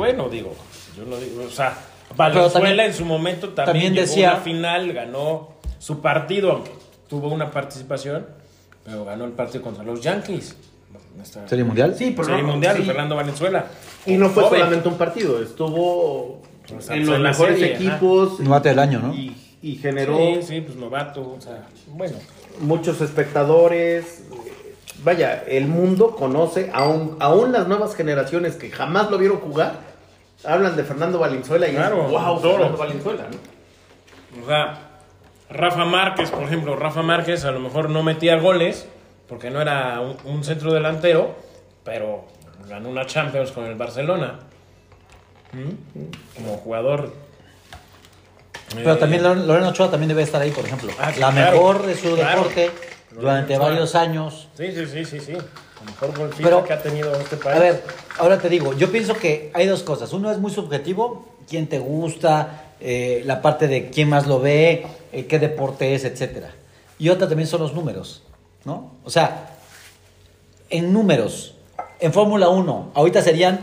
Bueno, 0.00 0.28
digo. 0.30 0.54
Yo 0.96 1.04
no 1.04 1.16
digo. 1.18 1.42
O 1.46 1.50
sea, 1.50 1.76
Valenzuela 2.16 2.52
también- 2.52 2.80
en 2.80 2.94
su 2.94 3.04
momento 3.04 3.48
también, 3.50 3.66
también 3.66 3.94
llegó 3.94 4.06
decía- 4.06 4.30
a 4.30 4.34
una 4.34 4.42
final, 4.42 4.92
ganó 4.94 5.50
su 5.78 6.00
partido, 6.00 6.52
aunque 6.52 6.72
tuvo 7.08 7.28
una 7.28 7.50
participación, 7.50 8.26
pero 8.84 9.04
ganó 9.04 9.26
el 9.26 9.32
partido 9.32 9.62
contra 9.62 9.84
los 9.84 10.00
Yankees. 10.00 10.56
Esta- 11.22 11.46
¿Serie 11.46 11.64
mundial? 11.64 11.94
Sí, 11.98 12.12
pero 12.16 12.24
Serie 12.28 12.42
no, 12.42 12.48
mundial, 12.52 12.76
sí. 12.78 12.82
Fernando 12.84 13.14
Valenzuela. 13.16 13.66
Y 14.06 14.14
no 14.16 14.30
fue 14.30 14.42
Joven. 14.44 14.60
solamente 14.60 14.88
un 14.88 14.96
partido, 14.96 15.42
estuvo 15.42 16.40
O 16.40 16.40
sea, 16.80 16.96
en 16.96 17.00
pues, 17.02 17.06
los 17.08 17.16
en 17.16 17.22
la 17.22 17.28
mejores 17.30 17.58
serie, 17.58 17.74
equipos. 17.74 18.40
Novato 18.40 18.68
del 18.70 18.78
año, 18.78 19.00
¿no? 19.00 19.14
Y, 19.14 19.36
y 19.62 19.76
generó 19.76 20.16
Sí, 20.16 20.42
sí, 20.42 20.60
pues 20.62 20.76
novato, 20.76 21.20
o 21.36 21.40
sea, 21.40 21.66
bueno. 21.88 22.16
muchos 22.60 23.00
espectadores. 23.02 24.24
Vaya, 25.04 25.44
el 25.48 25.66
mundo 25.66 26.14
conoce, 26.14 26.70
aún, 26.72 27.16
aún 27.20 27.52
las 27.52 27.66
nuevas 27.68 27.94
generaciones 27.94 28.56
que 28.56 28.70
jamás 28.70 29.10
lo 29.10 29.18
vieron 29.18 29.38
jugar, 29.38 29.89
hablan 30.44 30.76
de 30.76 30.84
Fernando 30.84 31.18
Valenzuela 31.18 31.68
y 31.68 31.72
Claro, 31.74 32.04
es, 32.06 32.10
wow, 32.10 32.40
toro". 32.40 32.52
Fernando 32.54 32.78
Valenzuela, 32.78 33.24
¿no? 33.30 34.42
O 34.42 34.46
sea, 34.46 34.78
Rafa 35.50 35.84
Márquez, 35.84 36.30
por 36.30 36.42
ejemplo, 36.44 36.76
Rafa 36.76 37.02
Márquez 37.02 37.44
a 37.44 37.50
lo 37.50 37.60
mejor 37.60 37.90
no 37.90 38.02
metía 38.02 38.36
goles 38.36 38.86
porque 39.28 39.50
no 39.50 39.60
era 39.60 40.00
un, 40.00 40.16
un 40.24 40.44
centro 40.44 40.72
delantero, 40.72 41.34
pero 41.84 42.26
ganó 42.68 42.88
una 42.88 43.06
Champions 43.06 43.50
con 43.52 43.64
el 43.64 43.74
Barcelona. 43.74 44.38
¿Mm? 45.52 46.36
Como 46.36 46.56
jugador. 46.58 47.12
Pero 48.74 48.92
eh, 48.92 48.96
también 48.96 49.22
Lore- 49.24 49.44
Lorena 49.44 49.68
Ochoa 49.70 49.90
también 49.90 50.08
debe 50.08 50.22
estar 50.22 50.40
ahí, 50.40 50.52
por 50.52 50.64
ejemplo. 50.64 50.92
Ah, 51.00 51.10
sí, 51.12 51.18
la 51.20 51.30
claro, 51.32 51.52
mejor 51.56 51.86
de 51.86 51.94
su 51.96 52.14
claro. 52.14 52.38
deporte 52.42 52.70
durante 53.10 53.58
varios 53.58 53.94
años. 53.96 54.48
Sí, 54.56 54.70
sí, 54.72 54.86
sí, 54.86 55.04
sí, 55.04 55.18
sí. 55.20 55.36
mejor 55.84 56.16
golfista 56.16 56.62
que 56.64 56.72
ha 56.72 56.80
tenido 56.82 57.12
este 57.14 57.36
país. 57.36 57.56
A 57.56 57.60
ver, 57.60 57.84
ahora 58.20 58.38
te 58.38 58.48
digo, 58.48 58.72
yo 58.74 58.90
pienso 58.92 59.14
que 59.14 59.50
hay 59.54 59.66
dos 59.66 59.82
cosas. 59.82 60.12
Uno 60.12 60.30
es 60.30 60.38
muy 60.38 60.50
subjetivo, 60.52 61.26
quién 61.48 61.66
te 61.68 61.78
gusta, 61.78 62.64
eh, 62.80 63.22
la 63.26 63.42
parte 63.42 63.66
de 63.68 63.90
quién 63.90 64.08
más 64.08 64.26
lo 64.26 64.40
ve, 64.40 64.86
eh, 65.12 65.26
qué 65.26 65.38
deporte 65.38 65.94
es, 65.94 66.04
etcétera. 66.04 66.50
Y 66.98 67.08
otra 67.08 67.28
también 67.28 67.48
son 67.48 67.60
los 67.60 67.74
números, 67.74 68.22
¿no? 68.64 68.92
O 69.04 69.10
sea, 69.10 69.50
en 70.68 70.92
números, 70.92 71.54
en 71.98 72.12
Fórmula 72.12 72.48
1, 72.48 72.90
ahorita 72.94 73.22
serían 73.22 73.60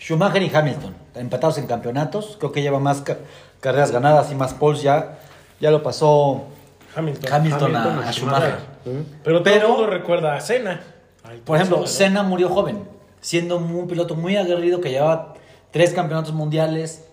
Schumacher 0.00 0.42
y 0.42 0.50
Hamilton, 0.54 0.94
empatados 1.14 1.58
en 1.58 1.66
campeonatos. 1.66 2.36
Creo 2.38 2.52
que 2.52 2.62
lleva 2.62 2.78
más 2.78 3.00
ca- 3.02 3.18
carreras 3.60 3.90
ganadas 3.90 4.30
y 4.32 4.34
más 4.34 4.54
poles 4.54 4.82
ya. 4.82 5.18
Ya 5.60 5.70
lo 5.70 5.82
pasó 5.82 6.44
Hamilton. 6.94 7.32
Hamilton, 7.32 7.76
a- 7.76 7.82
Hamilton 7.82 8.04
a, 8.04 8.08
a 8.08 8.12
Schumacher. 8.12 8.54
Pero 9.24 9.42
todo 9.42 9.44
Pero- 9.44 9.66
el 9.66 9.72
mundo 9.72 9.86
recuerda 9.86 10.34
a 10.34 10.40
Senna. 10.40 10.80
Ay, 11.24 11.42
Por 11.44 11.56
ejemplo. 11.56 11.86
Senna 11.86 12.22
murió 12.22 12.48
joven, 12.48 12.84
siendo 13.20 13.56
un 13.56 13.86
piloto 13.88 14.14
muy 14.14 14.36
aguerrido 14.36 14.80
que 14.80 14.90
llevaba 14.90 15.34
tres 15.70 15.92
campeonatos 15.92 16.32
mundiales, 16.34 17.04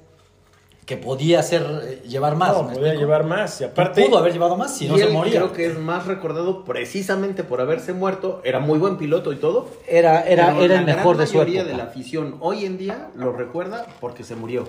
que 0.85 0.97
podía 0.97 1.39
hacer, 1.39 1.65
eh, 1.83 2.01
llevar 2.07 2.35
más. 2.35 2.53
No, 2.53 2.63
¿me 2.63 2.73
podía 2.75 2.89
explico? 2.89 2.99
llevar 3.01 3.23
más. 3.25 3.59
Y 3.59 3.63
aparte, 3.63 4.05
Pudo 4.05 4.19
haber 4.19 4.33
llevado 4.33 4.55
más 4.55 4.75
si 4.77 4.87
no 4.87 4.95
se 4.97 5.07
moría. 5.07 5.39
creo 5.39 5.51
que 5.51 5.65
es 5.65 5.79
más 5.79 6.05
recordado 6.05 6.63
precisamente 6.63 7.43
por 7.43 7.59
haberse 7.59 7.91
muerto. 7.93 8.39
Era 8.43 8.59
muy 8.59 8.77
buen 8.77 8.97
piloto 8.97 9.33
y 9.33 9.37
todo. 9.37 9.67
Era, 9.87 10.21
era, 10.21 10.49
pero 10.51 10.61
era 10.63 10.75
la 10.75 10.79
el 10.81 10.85
mejor 10.85 11.17
de 11.17 11.25
su 11.25 11.37
mayoría 11.37 11.61
época. 11.61 11.71
de 11.71 11.83
la 11.83 11.89
afición 11.89 12.35
hoy 12.39 12.65
en 12.65 12.77
día 12.77 13.09
lo 13.15 13.31
recuerda 13.33 13.87
porque 13.99 14.23
se 14.23 14.35
murió. 14.35 14.67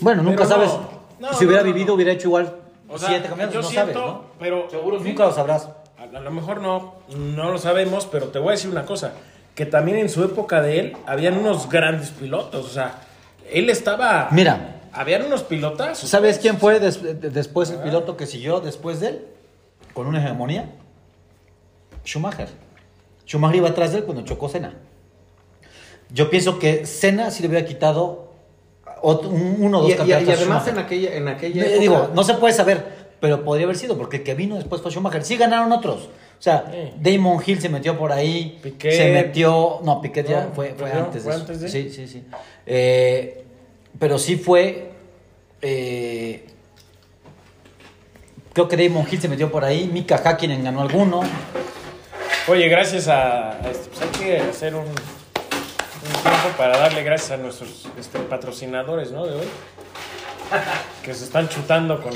Bueno, 0.00 0.22
nunca 0.22 0.44
Pero 0.44 0.48
sabes. 0.48 0.70
No, 1.20 1.32
si 1.34 1.44
hubiera 1.44 1.62
vivido, 1.62 1.88
no. 1.88 1.94
hubiera 1.94 2.12
hecho 2.12 2.28
igual 2.28 2.56
o 2.88 2.96
sea, 2.98 3.08
siete 3.08 3.28
campeonatos. 3.28 3.54
yo 3.54 3.60
No 3.62 3.68
siento, 3.68 3.92
sabes, 3.98 4.14
¿no? 4.14 4.24
pero 4.38 4.68
Nunca 5.00 5.26
lo 5.26 5.32
sabrás. 5.32 5.68
A, 5.98 6.04
a 6.16 6.20
lo 6.20 6.30
mejor 6.30 6.62
no, 6.62 6.94
no 7.14 7.50
lo 7.52 7.58
sabemos, 7.58 8.06
pero 8.06 8.28
te 8.28 8.38
voy 8.38 8.48
a 8.48 8.50
decir 8.52 8.70
una 8.70 8.86
cosa, 8.86 9.12
que 9.58 9.66
también 9.66 9.98
en 9.98 10.08
su 10.08 10.22
época 10.22 10.62
de 10.62 10.78
él 10.78 10.96
habían 11.04 11.36
unos 11.36 11.68
grandes 11.68 12.10
pilotos, 12.10 12.64
o 12.64 12.68
sea, 12.68 13.00
él 13.52 13.68
estaba... 13.70 14.28
Mira. 14.30 14.76
Habían 14.92 15.24
unos 15.24 15.42
pilotas. 15.42 15.98
¿Sabes 15.98 16.38
quién 16.38 16.58
fue 16.58 16.78
des- 16.78 17.02
de- 17.02 17.14
después 17.30 17.68
el 17.70 17.78
piloto 17.80 18.16
que 18.16 18.26
siguió 18.26 18.60
después 18.60 19.00
de 19.00 19.08
él? 19.08 19.24
Con 19.94 20.06
una 20.06 20.20
hegemonía. 20.24 20.70
Schumacher. 22.04 22.48
Schumacher 23.26 23.56
iba 23.56 23.68
atrás 23.68 23.90
de 23.90 23.98
él 23.98 24.04
cuando 24.04 24.22
chocó 24.24 24.48
Senna. 24.48 24.74
Yo 26.10 26.30
pienso 26.30 26.60
que 26.60 26.86
Senna 26.86 27.32
sí 27.32 27.42
le 27.42 27.48
hubiera 27.48 27.66
quitado 27.66 28.28
otro- 29.02 29.28
un- 29.28 29.56
uno 29.58 29.78
o 29.78 29.82
dos 29.82 29.90
Y, 29.90 29.92
y- 29.92 29.94
y 29.94 29.98
campeonatos. 29.98 30.28
a 30.30 30.36
además 30.36 30.68
en 30.68 30.78
aquella, 30.78 31.14
en 31.16 31.26
aquella 31.28 31.62
época- 31.66 31.80
Digo, 31.80 32.10
no 32.14 32.22
se 32.22 32.34
puede 32.34 32.54
saber, 32.54 32.84
pero 33.20 33.44
podría 33.44 33.64
haber 33.64 33.76
sido, 33.76 33.98
porque 33.98 34.18
el 34.18 34.22
que 34.22 34.34
vino 34.34 34.54
después 34.54 34.80
fue 34.82 34.92
Schumacher. 34.92 35.24
Sí 35.24 35.36
ganaron 35.36 35.72
otros. 35.72 36.08
O 36.38 36.42
sea, 36.42 36.64
Sí. 36.70 36.92
Damon 37.16 37.42
Hill 37.44 37.60
se 37.60 37.68
metió 37.68 37.98
por 37.98 38.12
ahí. 38.12 38.58
Piquet. 38.62 38.92
Se 38.92 39.10
metió. 39.12 39.80
No, 39.82 40.00
Piquet 40.00 40.28
ya 40.28 40.44
No, 40.44 40.52
fue, 40.52 40.74
fue 40.78 40.88
¿fue- 40.90 40.98
antes 41.00 41.14
de 41.14 41.20
fue 41.22 41.32
eso. 41.32 41.40
antes 41.40 41.60
de? 41.60 41.68
Sí, 41.68 41.90
sí, 41.90 42.06
sí. 42.06 42.24
Eh, 42.66 43.44
pero 43.98 44.18
sí 44.18 44.36
fue. 44.36 44.90
eh, 45.62 46.46
creo 48.52 48.68
que 48.68 48.76
Damon 48.76 49.06
Hill 49.10 49.20
se 49.20 49.28
metió 49.28 49.50
por 49.50 49.64
ahí. 49.64 49.88
Mika 49.92 50.16
Hakkinen 50.24 50.62
ganó 50.64 50.82
alguno. 50.82 51.22
Oye, 52.48 52.68
gracias 52.68 53.08
a... 53.08 53.52
a 53.60 53.70
este, 53.70 53.88
pues 53.90 54.02
hay 54.02 54.08
que 54.08 54.38
hacer 54.38 54.74
un, 54.74 54.82
un 54.86 54.92
tiempo 56.22 56.48
para 56.56 56.78
darle 56.78 57.02
gracias 57.02 57.32
a 57.32 57.36
nuestros 57.36 57.88
este, 57.98 58.18
patrocinadores, 58.20 59.10
¿no? 59.10 59.26
De 59.26 59.34
hoy. 59.36 59.46
Que 61.02 61.12
se 61.14 61.24
están 61.24 61.48
chutando 61.48 62.02
con, 62.02 62.12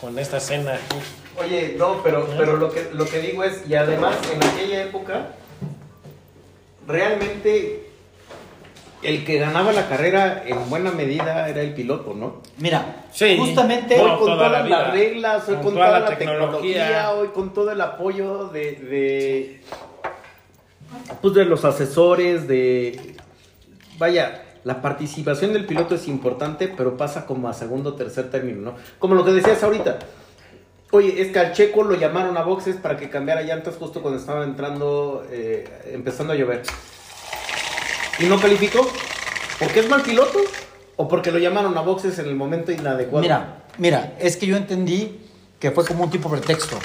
con 0.00 0.18
esta 0.18 0.40
cena 0.40 0.74
aquí. 0.74 0.96
Oye, 1.40 1.74
no, 1.78 2.02
pero, 2.02 2.26
pero 2.36 2.56
lo, 2.56 2.70
que, 2.70 2.90
lo 2.92 3.04
que 3.06 3.20
digo 3.20 3.42
es, 3.44 3.62
y 3.68 3.74
además 3.74 4.16
en 4.32 4.42
aquella 4.44 4.82
época, 4.82 5.28
realmente 6.86 7.88
el 9.02 9.24
que 9.24 9.38
ganaba 9.38 9.72
la 9.72 9.88
carrera 9.88 10.44
en 10.46 10.68
buena 10.70 10.92
medida 10.92 11.48
era 11.48 11.60
el 11.62 11.74
piloto, 11.74 12.14
¿no? 12.14 12.42
Mira, 12.58 13.06
Sí. 13.12 13.36
justamente. 13.38 13.98
Hoy 14.00 14.10
con 14.10 14.18
toda 14.20 14.48
todas 14.48 14.68
las 14.68 14.92
reglas, 14.92 15.48
hoy 15.48 15.54
Con 15.56 15.64
con, 15.64 15.74
toda 15.74 15.86
toda, 15.86 16.00
la 16.00 16.10
la 16.10 16.18
tecnología. 16.18 16.50
tecnología, 16.86 17.10
hoy 17.12 17.28
con 17.28 17.54
todo 17.54 17.70
el 17.72 17.80
apoyo 17.80 18.48
de, 18.48 18.60
de, 18.76 19.60
pues 21.20 21.34
de 21.34 21.44
los 21.44 21.64
asesores, 21.64 22.46
de... 22.46 23.16
Vaya, 23.98 24.42
la 24.64 24.80
participación 24.80 25.52
del 25.52 25.66
piloto 25.66 25.94
es 25.96 26.06
importante, 26.08 26.68
pero 26.68 26.96
pasa 26.96 27.26
como 27.26 27.48
a 27.48 27.52
segundo 27.54 27.90
o 27.90 27.94
tercer 27.94 28.30
término, 28.30 28.60
¿no? 28.62 28.74
Como 28.98 29.14
lo 29.14 29.24
que 29.24 29.32
decías 29.32 29.62
ahorita. 29.62 29.98
Oye, 30.94 31.22
es 31.22 31.32
que 31.32 31.38
al 31.38 31.52
Checo 31.52 31.82
lo 31.84 31.94
llamaron 31.94 32.36
a 32.36 32.42
boxes 32.42 32.76
para 32.76 32.98
que 32.98 33.08
cambiara 33.08 33.40
llantas 33.40 33.76
justo 33.78 34.02
cuando 34.02 34.20
estaba 34.20 34.44
entrando, 34.44 35.24
eh, 35.30 35.90
empezando 35.92 36.34
a 36.34 36.36
llover. 36.36 36.62
¿Y 38.18 38.24
no 38.26 38.38
calificó? 38.38 38.86
¿Porque 39.58 39.80
es 39.80 39.88
mal 39.88 40.02
piloto? 40.02 40.38
¿O 40.96 41.08
porque 41.08 41.32
lo 41.32 41.38
llamaron 41.38 41.76
a 41.78 41.80
boxes 41.80 42.18
en 42.18 42.26
el 42.26 42.34
momento 42.36 42.72
inadecuado? 42.72 43.22
Mira, 43.22 43.62
mira, 43.78 44.12
es 44.18 44.36
que 44.36 44.46
yo 44.46 44.54
entendí 44.56 45.18
que 45.58 45.70
fue 45.70 45.86
como 45.86 46.04
un 46.04 46.10
tipo 46.10 46.28
de 46.28 46.38
pretexto. 46.42 46.78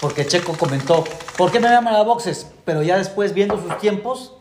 Porque 0.00 0.26
Checo 0.26 0.54
comentó, 0.54 1.04
¿por 1.36 1.52
qué 1.52 1.60
me 1.60 1.68
llaman 1.68 1.94
a 1.94 2.02
boxes? 2.02 2.46
Pero 2.64 2.82
ya 2.82 2.96
después, 2.96 3.34
viendo 3.34 3.60
sus 3.60 3.76
tiempos, 3.78 4.32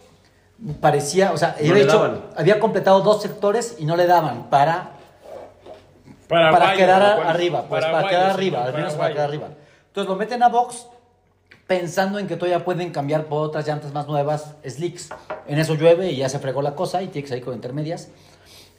parecía, 0.80 1.34
o 1.34 1.38
sea, 1.38 1.58
No 1.62 1.76
hecho- 1.76 2.24
había 2.38 2.62
completado 2.62 3.02
dos 3.02 3.22
sectores 3.22 3.76
y 3.78 3.84
no 3.86 3.98
le 3.98 4.08
daban 4.08 4.50
para, 4.50 4.92
para 6.28 6.74
quedar 6.76 7.02
paraguayo. 7.02 7.30
arriba, 7.30 7.66
pues 7.68 7.86
para 7.86 8.08
quedar 8.08 8.32
arriba, 8.32 8.64
al 8.64 8.74
menos 8.74 8.94
para 8.94 9.14
quedar 9.14 9.30
arriba. 9.30 9.50
Entonces 9.88 10.10
lo 10.10 10.16
meten 10.16 10.44
a 10.44 10.50
box 10.50 10.88
pensando 11.68 12.20
en 12.20 12.28
que 12.28 12.36
todavía 12.36 12.64
pueden 12.64 12.92
cambiar 12.92 13.26
por 13.26 13.48
otras 13.48 13.68
llantas 13.68 13.94
más 13.94 14.08
nuevas, 14.08 14.56
slicks. 14.64 15.10
En 15.48 15.58
eso 15.60 15.76
llueve 15.76 16.12
y 16.12 16.18
ya 16.18 16.30
se 16.30 16.40
fregó 16.40 16.62
la 16.62 16.76
cosa 16.76 17.02
y 17.02 17.08
tienes 17.08 17.24
que 17.26 17.30
salir 17.30 17.46
con 17.46 17.54
intermedias. 17.54 18.10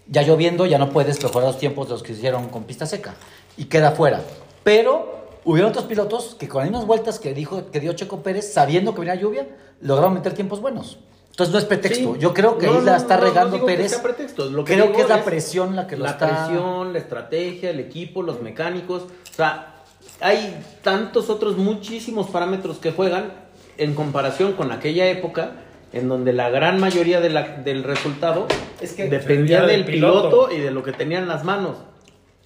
Ya 0.08 0.22
lloviendo, 0.22 0.66
ya 0.66 0.78
no 0.78 0.90
puedes 0.90 1.22
mejorar 1.22 1.48
los 1.48 1.58
tiempos 1.58 1.88
de 1.88 1.94
los 1.94 2.02
que 2.02 2.12
hicieron 2.12 2.48
con 2.48 2.64
pista 2.64 2.86
seca 2.86 3.14
y 3.56 3.64
queda 3.64 3.90
fuera. 3.92 4.20
Pero 4.62 5.16
hubieron 5.44 5.70
otros 5.70 5.86
pilotos 5.86 6.36
que 6.38 6.48
con 6.48 6.60
las 6.60 6.70
mismas 6.70 6.86
vueltas 6.86 7.18
que, 7.18 7.34
dijo, 7.34 7.70
que 7.70 7.80
dio 7.80 7.92
Checo 7.94 8.22
Pérez, 8.22 8.52
sabiendo 8.52 8.94
que 8.94 9.00
venía 9.00 9.16
lluvia, 9.16 9.48
lograron 9.80 10.14
meter 10.14 10.34
tiempos 10.34 10.60
buenos. 10.60 10.98
Entonces 11.36 11.52
no 11.52 11.58
es 11.58 11.64
pretexto. 11.66 12.14
Sí. 12.14 12.18
Yo 12.20 12.32
creo 12.32 12.56
que 12.56 12.64
No, 12.66 12.72
ahí 12.78 12.84
la 12.86 12.92
no, 12.92 12.96
está 12.96 13.16
no, 13.16 13.20
no 13.24 13.28
regando 13.28 13.56
digo 13.56 13.66
que 13.66 13.74
Pérez. 13.74 13.90
sea 13.92 14.02
pretexto. 14.02 14.46
Lo 14.46 14.64
que 14.64 14.72
creo 14.72 14.84
digo 14.86 14.96
que 14.96 15.02
es 15.02 15.08
la 15.10 15.16
es 15.18 15.22
presión 15.22 15.76
la 15.76 15.86
que 15.86 15.96
lo 15.96 16.04
la 16.04 16.10
está. 16.12 16.46
presión, 16.46 16.92
la 16.94 16.98
estrategia, 16.98 17.68
el 17.70 17.80
equipo, 17.80 18.22
los 18.22 18.40
mecánicos. 18.40 19.02
O 19.02 19.34
sea, 19.34 19.74
hay 20.22 20.58
tantos 20.82 21.28
otros 21.28 21.58
muchísimos 21.58 22.28
parámetros 22.30 22.78
que 22.78 22.90
juegan 22.92 23.32
en 23.76 23.94
comparación 23.94 24.54
con 24.54 24.72
aquella 24.72 25.06
época 25.10 25.52
en 25.92 26.08
donde 26.08 26.32
la 26.32 26.48
gran 26.48 26.80
mayoría 26.80 27.20
de 27.20 27.28
la- 27.28 27.42
del 27.58 27.84
resultado 27.84 28.46
Es 28.80 28.94
que 28.94 29.06
dependía 29.08 29.60
del 29.60 29.68
del 29.68 29.84
piloto. 29.84 30.30
piloto 30.30 30.52
y 30.52 30.60
de 30.60 30.70
lo 30.70 30.82
que 30.82 30.92
tenía 30.92 31.18
en 31.18 31.28
las 31.28 31.44
manos. 31.44 31.76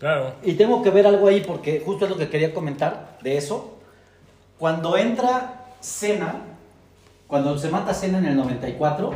Claro. 0.01 0.35
Y 0.43 0.55
tengo 0.55 0.83
que 0.83 0.91
ver 0.91 1.07
algo 1.07 1.29
ahí 1.29 1.43
porque 1.47 1.81
justo 1.85 2.07
es 2.07 2.11
lo 2.11 2.17
que 2.19 2.29
quería 2.29 2.53
comentar 2.53 3.19
de 3.23 3.37
eso. 3.37 3.79
Cuando 4.59 4.97
entra 4.97 5.67
Cena, 5.81 6.50
cuando 7.31 7.57
se 7.57 7.71
mata 7.71 7.95
Cena 7.95 8.19
en 8.19 8.27
el 8.27 8.37
94, 8.37 9.13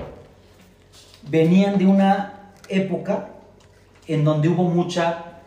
venían 1.28 1.76
de 1.76 1.87
una 1.87 2.52
época 2.68 3.28
en 4.06 4.25
donde 4.25 4.49
hubo 4.49 4.64
mucha, 4.64 5.40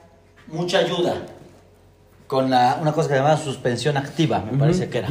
mucha 0.48 0.80
ayuda 0.80 1.24
con 2.28 2.50
la, 2.50 2.78
una 2.82 2.92
cosa 2.92 3.08
que 3.08 3.16
se 3.16 3.20
llamaba 3.20 3.38
suspensión 3.38 3.98
activa, 3.98 4.44
me 4.52 4.58
parece 4.58 4.90
que 4.90 4.98
era. 4.98 5.08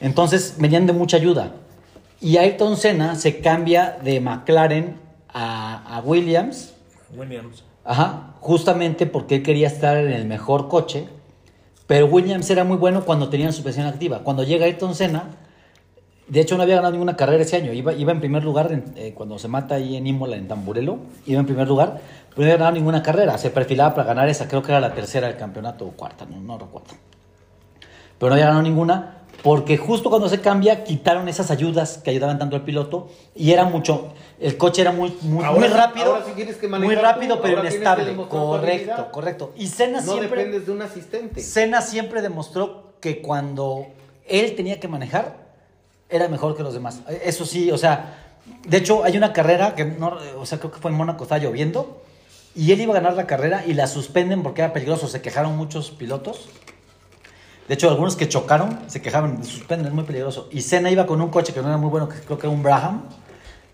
Entonces 0.00 0.54
venían 0.58 0.86
de 0.86 0.92
mucha 0.92 1.16
ayuda. 1.16 1.52
Y 2.20 2.36
Ayrton 2.36 2.76
Senna 2.76 3.16
se 3.16 3.40
cambia 3.40 3.98
de 4.02 4.20
McLaren 4.20 4.96
a, 5.28 5.96
a 5.96 6.00
Williams 6.00 6.74
Williams. 7.16 7.64
Ajá, 7.84 8.34
justamente 8.40 9.06
porque 9.06 9.36
él 9.36 9.42
quería 9.42 9.66
estar 9.66 9.96
en 9.96 10.12
el 10.12 10.26
mejor 10.26 10.68
coche, 10.68 11.08
pero 11.86 12.06
Williams 12.06 12.50
era 12.50 12.64
muy 12.64 12.76
bueno 12.76 13.04
cuando 13.04 13.28
tenían 13.28 13.52
suspensión 13.52 13.86
activa. 13.86 14.20
Cuando 14.20 14.44
llega 14.44 14.66
Ayrton 14.66 14.94
Senna, 14.94 15.24
de 16.28 16.40
hecho 16.40 16.56
no 16.56 16.62
había 16.62 16.76
ganado 16.76 16.92
ninguna 16.92 17.16
carrera 17.16 17.42
ese 17.42 17.56
año, 17.56 17.72
iba, 17.72 17.92
iba 17.94 18.12
en 18.12 18.20
primer 18.20 18.44
lugar 18.44 18.70
en- 18.72 18.84
eh, 18.96 19.12
cuando 19.14 19.38
se 19.38 19.48
mata 19.48 19.76
ahí 19.76 19.96
en 19.96 20.06
Imola, 20.06 20.36
en 20.36 20.46
Tamburelo, 20.48 20.98
iba 21.26 21.40
en 21.40 21.46
primer 21.46 21.66
lugar, 21.66 22.00
pero 22.30 22.38
no 22.40 22.44
había 22.44 22.56
ganado 22.56 22.72
ninguna 22.72 23.02
carrera, 23.02 23.38
se 23.38 23.50
perfilaba 23.50 23.94
para 23.94 24.08
ganar 24.08 24.28
esa, 24.28 24.46
creo 24.48 24.62
que 24.62 24.70
era 24.72 24.80
la 24.80 24.92
tercera 24.94 25.26
del 25.26 25.36
campeonato 25.36 25.86
o 25.86 25.90
cuarta, 25.92 26.26
no, 26.26 26.38
no 26.40 26.58
recuerdo. 26.58 26.88
Pero 28.18 28.28
no 28.30 28.34
había 28.34 28.46
ganado 28.46 28.62
ninguna, 28.62 29.14
porque 29.42 29.76
justo 29.78 30.10
cuando 30.10 30.28
se 30.28 30.40
cambia 30.40 30.82
quitaron 30.84 31.28
esas 31.28 31.50
ayudas 31.50 31.98
que 31.98 32.10
ayudaban 32.10 32.38
tanto 32.38 32.56
al 32.56 32.62
piloto 32.62 33.08
y 33.36 33.52
era 33.52 33.64
mucho, 33.64 34.08
el 34.40 34.56
coche 34.58 34.82
era 34.82 34.90
muy, 34.92 35.16
muy, 35.22 35.44
Ahora 35.44 35.60
muy 35.60 35.68
sí- 35.68 35.74
rápido, 35.74 36.14
ahora 36.14 36.24
sí 36.26 36.32
que 36.60 36.68
muy 36.68 36.94
rápido 36.96 37.36
tú, 37.36 37.42
pero 37.42 37.60
inestable, 37.60 38.16
correcto, 38.28 39.08
correcto. 39.12 39.52
Y 39.56 39.68
Senna 39.68 40.00
No 40.00 40.12
siempre, 40.12 40.40
dependes 40.44 40.66
de 40.66 40.72
un 40.72 40.82
asistente. 40.82 41.40
Senna 41.40 41.80
siempre 41.80 42.20
demostró 42.20 42.92
que 43.00 43.22
cuando 43.22 43.86
él 44.26 44.54
tenía 44.56 44.80
que 44.80 44.88
manejar 44.88 45.47
era 46.08 46.28
mejor 46.28 46.56
que 46.56 46.62
los 46.62 46.74
demás. 46.74 47.00
Eso 47.24 47.44
sí, 47.44 47.70
o 47.70 47.78
sea, 47.78 48.16
de 48.66 48.76
hecho 48.76 49.04
hay 49.04 49.16
una 49.16 49.32
carrera 49.32 49.74
que 49.74 49.84
no, 49.84 50.16
o 50.38 50.46
sea, 50.46 50.58
creo 50.58 50.70
que 50.70 50.78
fue 50.78 50.90
en 50.90 50.96
Mónaco, 50.96 51.24
estaba 51.24 51.40
lloviendo 51.40 52.02
y 52.54 52.72
él 52.72 52.80
iba 52.80 52.92
a 52.92 53.00
ganar 53.00 53.14
la 53.14 53.26
carrera 53.26 53.64
y 53.66 53.74
la 53.74 53.86
suspenden 53.86 54.42
porque 54.42 54.62
era 54.62 54.72
peligroso, 54.72 55.08
se 55.08 55.20
quejaron 55.20 55.56
muchos 55.56 55.90
pilotos. 55.90 56.48
De 57.68 57.74
hecho, 57.74 57.90
algunos 57.90 58.16
que 58.16 58.28
chocaron 58.28 58.78
se 58.86 59.02
quejaban, 59.02 59.44
suspenden, 59.44 59.88
es 59.88 59.92
muy 59.92 60.04
peligroso. 60.04 60.48
Y 60.50 60.62
Senna 60.62 60.90
iba 60.90 61.06
con 61.06 61.20
un 61.20 61.28
coche 61.28 61.52
que 61.52 61.60
no 61.60 61.68
era 61.68 61.76
muy 61.76 61.90
bueno, 61.90 62.08
que 62.08 62.18
creo 62.20 62.38
que 62.38 62.46
era 62.46 62.54
un 62.54 62.62
Braham, 62.62 63.02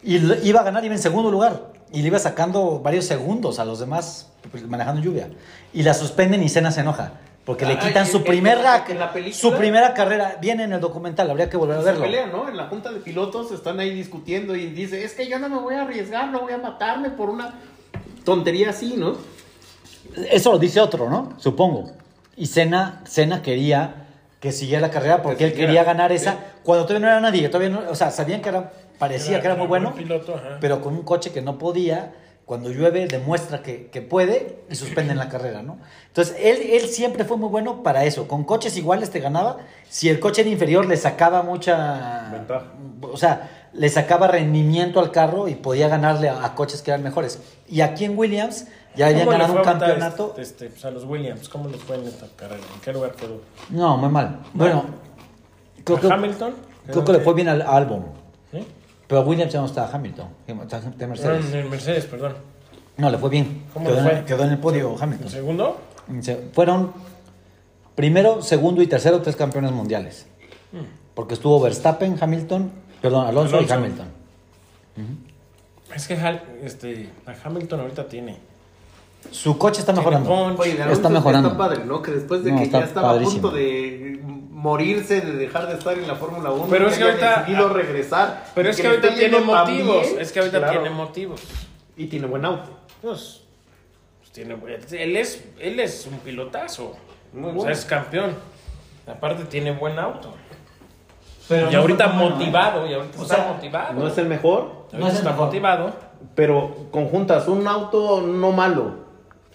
y 0.03 0.17
iba 0.17 0.61
a 0.61 0.65
ganar, 0.65 0.85
iba 0.85 0.95
en 0.95 1.01
segundo 1.01 1.31
lugar. 1.31 1.73
Y 1.93 2.03
le 2.03 2.09
iba 2.09 2.19
sacando 2.19 2.81
varios 2.81 3.05
segundos 3.05 3.61
a 3.61 3.65
los 3.65 3.79
demás 3.79 4.33
manejando 4.69 5.01
lluvia. 5.01 5.31
Y 5.73 5.83
la 5.83 5.95
suspenden 5.95 6.43
y 6.43 6.49
Senna 6.49 6.73
se 6.73 6.81
enoja. 6.81 7.13
Porque 7.45 7.67
le 7.67 7.75
Ah, 7.75 7.79
quitan 7.79 8.07
su, 8.07 8.19
en- 8.19 8.25
primera, 8.25 8.85
en 8.89 8.99
la 8.99 9.13
película- 9.13 9.39
su 9.39 9.53
primera 9.55 9.93
carrera. 9.93 10.39
Viene 10.41 10.65
en 10.65 10.73
el 10.73 10.81
documental, 10.81 11.31
habría 11.31 11.51
que 11.51 11.59
volver 11.59 11.77
a 11.79 11.83
verlo. 11.83 12.05
En 12.49 12.57
la 12.57 12.69
junta 12.69 12.91
de 12.91 13.01
pilotos 13.01 13.53
están 13.53 13.79
ahí 13.81 13.91
discutiendo 13.91 14.57
y 14.57 14.67
dice, 14.69 15.05
es 15.05 15.13
que 15.13 15.29
yo 15.29 15.39
no 15.39 15.49
me 15.51 15.59
voy 15.59 15.75
a 15.75 15.83
arriesgar, 15.83 16.31
no 16.31 16.41
voy 16.41 16.55
a 16.55 16.59
matarme 16.59 17.11
por 17.11 17.29
una 17.29 17.53
tontería 18.25 18.71
así, 18.71 18.95
¿no? 18.97 19.17
Eso 20.31 20.53
lo 20.53 20.59
dice 20.59 20.81
otro, 20.81 21.11
¿no? 21.11 21.35
Supongo. 21.39 21.91
Y 22.37 22.47
Senna, 22.47 23.03
Senna 23.05 23.43
quería 23.43 24.07
que 24.41 24.53
siguiera 24.53 24.81
la 24.87 24.91
carrera 24.91 25.23
porque 25.23 25.39
Que 25.39 25.45
él 25.45 25.51
siguiera, 25.51 25.69
quería 25.71 25.85
ganar 25.85 26.11
sí. 26.11 26.17
esa 26.17 26.37
cuando 26.63 26.85
todavía 26.87 27.07
no 27.07 27.13
era 27.13 27.21
nadie. 27.21 27.49
Todavía 27.49 27.71
no, 27.71 27.91
o 27.91 27.95
sea, 27.95 28.11
sabían 28.11 28.41
que 28.43 28.49
era, 28.51 28.73
parecía 28.99 29.41
que 29.41 29.47
era 29.47 29.57
muy 29.57 29.67
buen 29.67 29.83
bueno, 29.85 29.97
piloto, 29.97 30.35
ajá. 30.35 30.59
pero 30.61 30.81
con 30.81 30.95
un 30.95 31.03
coche 31.03 31.31
que 31.33 31.43
no 31.43 31.59
podía. 31.59 32.13
Cuando 32.45 32.71
llueve, 32.71 33.07
demuestra 33.07 33.63
que, 33.63 33.87
que 33.87 34.03
puede 34.03 34.59
y 34.71 34.75
suspenden 34.75 35.17
la 35.17 35.31
carrera, 35.31 35.63
¿no? 35.63 35.79
Entonces, 36.09 36.37
él, 36.39 36.59
él 36.73 36.89
siempre 36.89 37.25
fue 37.25 37.39
muy 37.39 37.49
bueno 37.49 37.83
para 37.83 38.05
eso. 38.05 38.29
Con 38.29 38.45
coches 38.45 38.77
iguales 38.77 39.11
te 39.11 39.21
ganaba. 39.21 39.59
Si 39.89 40.11
el 40.11 40.21
coche 40.21 40.43
era 40.43 40.51
inferior, 40.51 40.85
le 40.87 40.99
sacaba 40.99 41.43
mucha. 41.43 42.29
Ventaja. 42.33 42.67
O 43.01 43.17
sea, 43.17 43.69
le 43.73 43.89
sacaba 43.89 44.29
rendimiento 44.29 45.01
al 45.01 45.11
carro 45.11 45.49
y 45.49 45.55
podía 45.55 45.89
ganarle 45.89 46.29
a, 46.29 46.45
a 46.45 46.55
coches 46.55 46.83
que 46.83 46.91
eran 46.91 47.03
mejores. 47.03 47.39
Y 47.67 47.81
aquí 47.81 48.05
en 48.05 48.19
Williams 48.19 48.67
ya 48.97 49.07
habían 49.07 49.21
¿Cómo 49.21 49.33
le 49.33 49.39
ganado 49.39 49.59
un 49.59 49.65
campeonato. 49.65 50.35
Este, 50.39 50.43
este, 50.43 50.69
pues, 50.69 50.85
a 50.85 50.91
los 50.91 51.05
Williams, 51.05 51.49
¿cómo 51.49 51.69
les 51.69 51.81
fue 51.81 51.97
en 51.97 52.05
esta 52.07 52.27
carrera? 52.37 52.63
¿En 52.75 52.81
qué 52.81 52.93
lugar 52.93 53.13
quedó? 53.13 53.41
No, 53.71 53.97
muy 53.97 54.09
mal. 54.09 54.41
Bueno, 54.53 54.85
creo 55.83 55.97
¿A 55.97 56.01
que, 56.01 56.07
Hamilton? 56.09 56.55
creo 56.87 57.05
que 57.05 57.13
le 57.13 57.21
fue 57.21 57.35
bien 57.35 57.49
al 57.49 57.63
Albon. 57.63 58.05
¿Sí? 58.53 58.65
Pero 59.07 59.21
Williams 59.23 59.53
ya 59.53 59.61
no 59.61 59.67
está 59.67 59.89
Hamilton. 59.93 60.29
Está 60.47 60.81
de 60.81 61.07
Mercedes. 61.07 61.51
No, 61.51 61.59
en 61.59 61.71
Mercedes, 61.71 62.07
perdón. 62.07 62.35
No, 62.97 63.11
le 63.11 63.19
fue 63.19 63.29
bien. 63.31 63.65
¿Cómo 63.75 63.87
Quedó, 63.87 63.97
le 63.97 64.01
en- 64.03 64.17
fue? 64.19 64.25
quedó 64.25 64.45
en 64.45 64.51
el 64.51 64.59
podio 64.59 64.95
¿En 64.97 65.03
Hamilton. 65.03 65.29
segundo? 65.31 65.81
Se- 66.21 66.37
Fueron 66.53 66.93
primero, 67.95 68.41
segundo 68.43 68.83
y 68.83 68.87
tercero 68.87 69.21
tres 69.23 69.37
campeones 69.37 69.73
mundiales. 69.73 70.27
Porque 71.15 71.35
estuvo 71.35 71.61
Verstappen, 71.61 72.17
Hamilton, 72.21 72.71
perdón, 73.01 73.27
Alonso, 73.27 73.57
Alonso. 73.57 73.73
y 73.75 73.77
Hamilton. 73.77 74.07
Es 75.95 76.09
que 76.09 76.41
este, 76.63 77.11
a 77.27 77.35
Hamilton 77.47 77.81
ahorita 77.81 78.07
tiene. 78.09 78.39
Su 79.31 79.59
coche 79.59 79.81
está 79.81 79.93
mejorando. 79.93 80.31
Oye, 80.33 80.73
Alonso 80.75 80.93
Está 80.93 81.09
mejorando. 81.09 81.49
Está 81.51 81.59
padre, 81.59 81.85
¿no? 81.85 82.03
Que 82.03 82.13
después 82.13 82.45
de 82.45 82.53
No, 82.53 82.59
que 82.59 82.65
está 82.65 82.81
ya 82.81 82.85
estaba 82.87 83.09
padrísimo. 83.09 83.39
a 83.49 83.51
punto 83.51 83.57
de 83.57 84.21
morirse, 84.51 85.21
de 85.21 85.33
dejar 85.33 85.67
de 85.67 85.75
estar 85.75 85.99
en 85.99 86.07
la 86.09 86.15
Fórmula 86.15 86.51
1, 86.51 86.67
Pero 86.71 86.89
es 86.89 86.97
que 86.97 87.05
ahorita- 87.05 87.37
decidido 87.41 87.69
regresar. 87.71 88.45
Pero 88.55 88.71
es 88.71 88.81
que 88.81 88.87
ahorita 88.87 89.15
tiene 89.15 89.41
motivos. 89.41 90.07
Es 90.19 90.33
que 90.33 90.39
ahorita 90.41 90.59
Claro. 90.59 90.81
tiene 90.81 90.91
motivos. 90.97 91.41
Y 91.97 92.07
tiene 92.07 92.27
buen 92.27 92.45
auto. 92.45 92.71
Pues, 93.03 93.43
pues 94.21 94.31
tiene, 94.33 94.57
él, 94.93 95.17
es, 95.17 95.45
él 95.59 95.81
es 95.81 96.07
un 96.11 96.19
pilotazo. 96.21 96.93
Muy 97.33 97.53
O 97.57 97.63
sea, 97.63 97.73
es 97.73 97.85
campeón. 97.85 98.35
Aparte 99.07 99.45
tiene 99.45 99.73
buen 99.73 99.99
auto. 99.99 100.33
Pero 101.47 101.69
y 101.69 101.75
no 101.75 101.81
ahorita 101.81 102.09
motivado, 102.09 102.87
y 102.87 102.95
ahorita 102.95 103.19
O 103.19 103.23
está 103.23 103.37
sea, 103.37 103.53
motivado. 103.53 103.93
No 103.93 104.09
es 104.09 104.17
el 104.17 104.27
mejor, 104.29 104.87
no 104.93 105.07
es 105.07 105.13
el 105.13 105.19
está 105.19 105.31
mejor. 105.31 105.47
motivado. 105.47 105.93
pero 106.35 106.75
conjuntas 106.91 107.47
un 107.49 107.69
auto 107.69 108.23
no 108.23 108.51
malo, 108.51 109.04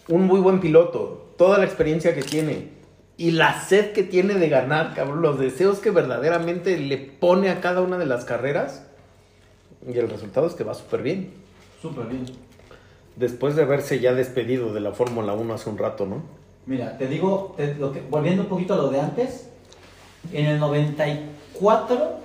un 0.10 0.26
muy 0.26 0.40
buen 0.40 0.60
piloto, 0.60 1.28
toda 1.38 1.58
la 1.58 1.66
experiencia 1.66 2.14
que 2.16 2.22
tiene 2.24 2.70
y 3.18 3.32
la 3.32 3.62
sed 3.62 3.92
que 3.94 4.04
tiene 4.04 4.36
de 4.36 4.50
ganar, 4.50 4.94
cabrón, 4.96 5.22
los 5.22 5.40
deseos 5.40 5.80
que 5.80 5.92
verdaderamente 5.92 6.78
le 6.78 6.98
pone 6.98 7.50
a 7.50 7.62
cada 7.62 7.82
una 7.82 7.98
de 7.98 8.06
las 8.06 8.26
carreras. 8.26 8.84
Y 9.88 9.98
el 9.98 10.10
resultado 10.10 10.48
es 10.48 10.54
que 10.54 10.64
va 10.64 10.74
súper 10.74 11.02
bien. 11.02 11.32
Súper 11.82 12.06
bien. 12.08 12.26
Después 13.16 13.56
de 13.56 13.64
haberse 13.64 14.00
ya 14.00 14.14
despedido 14.14 14.74
de 14.74 14.80
la 14.80 14.92
Fórmula 14.94 15.34
1 15.34 15.54
hace 15.54 15.70
un 15.70 15.78
rato, 15.78 16.06
¿no? 16.06 16.24
Mira, 16.66 16.98
te 16.98 17.08
digo, 17.08 17.54
te- 17.58 17.76
lo 17.76 17.92
que- 17.92 18.02
volviendo 18.10 18.44
un 18.44 18.50
poquito 18.50 18.74
a 18.74 18.78
lo 18.78 18.90
de 18.90 19.00
antes, 19.02 19.50
en 20.32 20.46
el 20.46 20.60
94, 20.60 22.20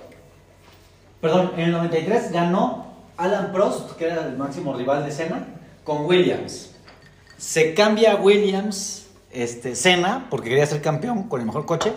perdón, 1.21 1.51
en 1.57 1.61
el 1.65 1.71
93 1.71 2.31
ganó 2.31 2.93
Alan 3.17 3.51
Prost, 3.51 3.91
que 3.97 4.05
era 4.05 4.25
el 4.27 4.37
máximo 4.37 4.73
rival 4.75 5.05
de 5.05 5.11
Senna, 5.11 5.47
con 5.83 6.05
Williams. 6.05 6.74
Se 7.37 7.73
cambia 7.73 8.13
a 8.13 8.15
Williams, 8.15 9.07
este, 9.31 9.75
Senna, 9.75 10.27
porque 10.29 10.49
quería 10.49 10.65
ser 10.65 10.81
campeón 10.81 11.23
con 11.23 11.41
el 11.41 11.45
mejor 11.45 11.65
coche, 11.65 11.93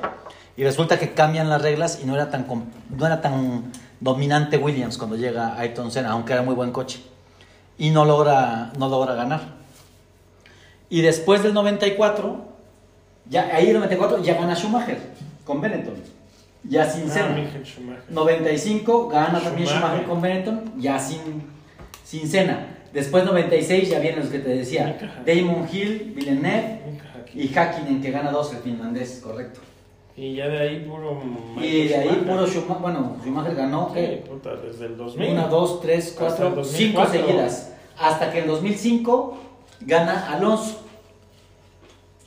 y 0.56 0.64
resulta 0.64 0.98
que 0.98 1.12
cambian 1.12 1.48
las 1.48 1.62
reglas 1.62 2.00
y 2.02 2.06
no 2.06 2.14
era 2.14 2.30
tan, 2.30 2.46
no 2.90 3.06
era 3.06 3.20
tan 3.20 3.70
dominante 4.00 4.56
Williams 4.56 4.98
cuando 4.98 5.16
llega 5.16 5.56
Ayrton 5.58 5.90
Senna, 5.92 6.10
aunque 6.10 6.32
era 6.32 6.42
muy 6.42 6.54
buen 6.54 6.72
coche. 6.72 7.00
Y 7.78 7.90
no 7.90 8.04
logra, 8.04 8.72
no 8.76 8.88
logra 8.88 9.14
ganar. 9.14 9.40
Y 10.90 11.00
después 11.02 11.42
del 11.44 11.54
94, 11.54 12.44
ya, 13.28 13.50
ahí 13.54 13.68
el 13.68 13.74
94 13.74 14.22
ya 14.22 14.34
gana 14.34 14.56
Schumacher 14.56 14.98
con 15.44 15.60
Benetton. 15.60 15.94
Ya 16.64 16.90
sin 16.90 17.08
Ah, 17.08 17.14
Senna. 17.14 17.28
Michael 17.36 17.64
Schumacher. 17.64 18.02
95 18.08 19.08
gana 19.08 19.40
también 19.40 19.68
Schumacher. 19.68 19.78
Schumacher 19.78 20.06
con 20.08 20.20
Benetton, 20.20 20.72
ya 20.78 20.98
sin, 20.98 21.20
sin 22.04 22.28
Senna. 22.28 22.77
Después 22.92 23.24
96 23.24 23.90
ya 23.90 23.98
vienen 23.98 24.20
los 24.20 24.28
que 24.28 24.38
te 24.38 24.50
decía. 24.50 24.98
Damon 25.26 25.68
Hill, 25.70 26.12
Villeneuve 26.16 26.80
y 27.34 27.48
Hakkinen 27.48 28.00
que 28.00 28.10
gana 28.10 28.30
dos, 28.30 28.52
el 28.54 28.58
finlandés, 28.60 29.20
correcto. 29.22 29.60
Y 30.16 30.34
ya 30.34 30.48
de 30.48 30.58
ahí 30.58 30.80
puro. 30.80 31.22
Y 31.60 31.88
de 31.88 31.96
ahí 31.96 32.24
puro 32.26 32.46
Schumacher. 32.46 32.82
Bueno, 32.82 33.16
Schumacher 33.22 33.54
ganó 33.54 33.88
Sí, 33.88 33.94
¿qué? 33.94 34.24
puta, 34.28 34.56
desde 34.56 34.86
el 34.86 34.96
2000. 34.96 35.30
Una, 35.30 35.46
dos, 35.46 35.80
tres, 35.80 36.14
cuatro, 36.18 36.64
cinco 36.64 37.02
2004. 37.02 37.12
seguidas. 37.12 37.72
Hasta 37.96 38.32
que 38.32 38.40
en 38.40 38.48
2005 38.48 39.38
gana 39.82 40.32
Alonso. 40.32 40.82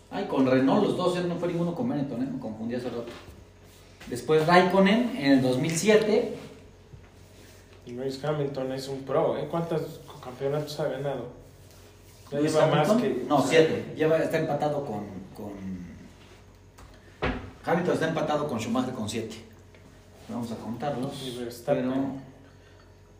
Ay, 0.09 0.25
con 0.25 0.45
Renault 0.45 0.83
los 0.83 0.97
dos, 0.97 1.15
no 1.25 1.35
fue 1.35 1.47
ninguno 1.49 1.73
con 1.73 1.87
Benetton, 1.89 2.21
¿eh? 2.21 2.27
me 2.31 2.39
confundí 2.39 2.75
hace 2.75 2.89
rato. 2.89 3.05
Después 4.07 4.45
Raikkonen 4.45 5.13
en 5.17 5.31
el 5.33 5.41
2007. 5.41 6.33
Y 7.85 7.91
Lewis 7.91 8.23
Hamilton 8.23 8.71
es 8.73 8.87
un 8.87 8.99
pro, 9.03 9.37
¿eh? 9.37 9.47
¿Cuántos 9.49 10.01
campeonatos 10.23 10.79
ha 10.79 10.87
ganado? 10.87 11.27
Ya 12.31 12.39
lleva 12.39 12.67
más 12.67 12.91
que. 12.91 13.25
No, 13.27 13.41
siete. 13.41 13.93
Lleva, 13.95 14.17
está 14.17 14.39
empatado 14.39 14.85
con, 14.85 15.05
con... 15.35 15.51
Hamilton 17.65 17.93
está 17.93 18.07
empatado 18.07 18.47
con 18.47 18.59
Schumacher 18.59 18.93
con 18.93 19.09
siete. 19.09 19.35
Vamos 20.29 20.51
a 20.51 20.55
contarlos. 20.55 21.21
Y 21.23 21.37
Verstappen. 21.37 21.89
Pero... 21.89 22.31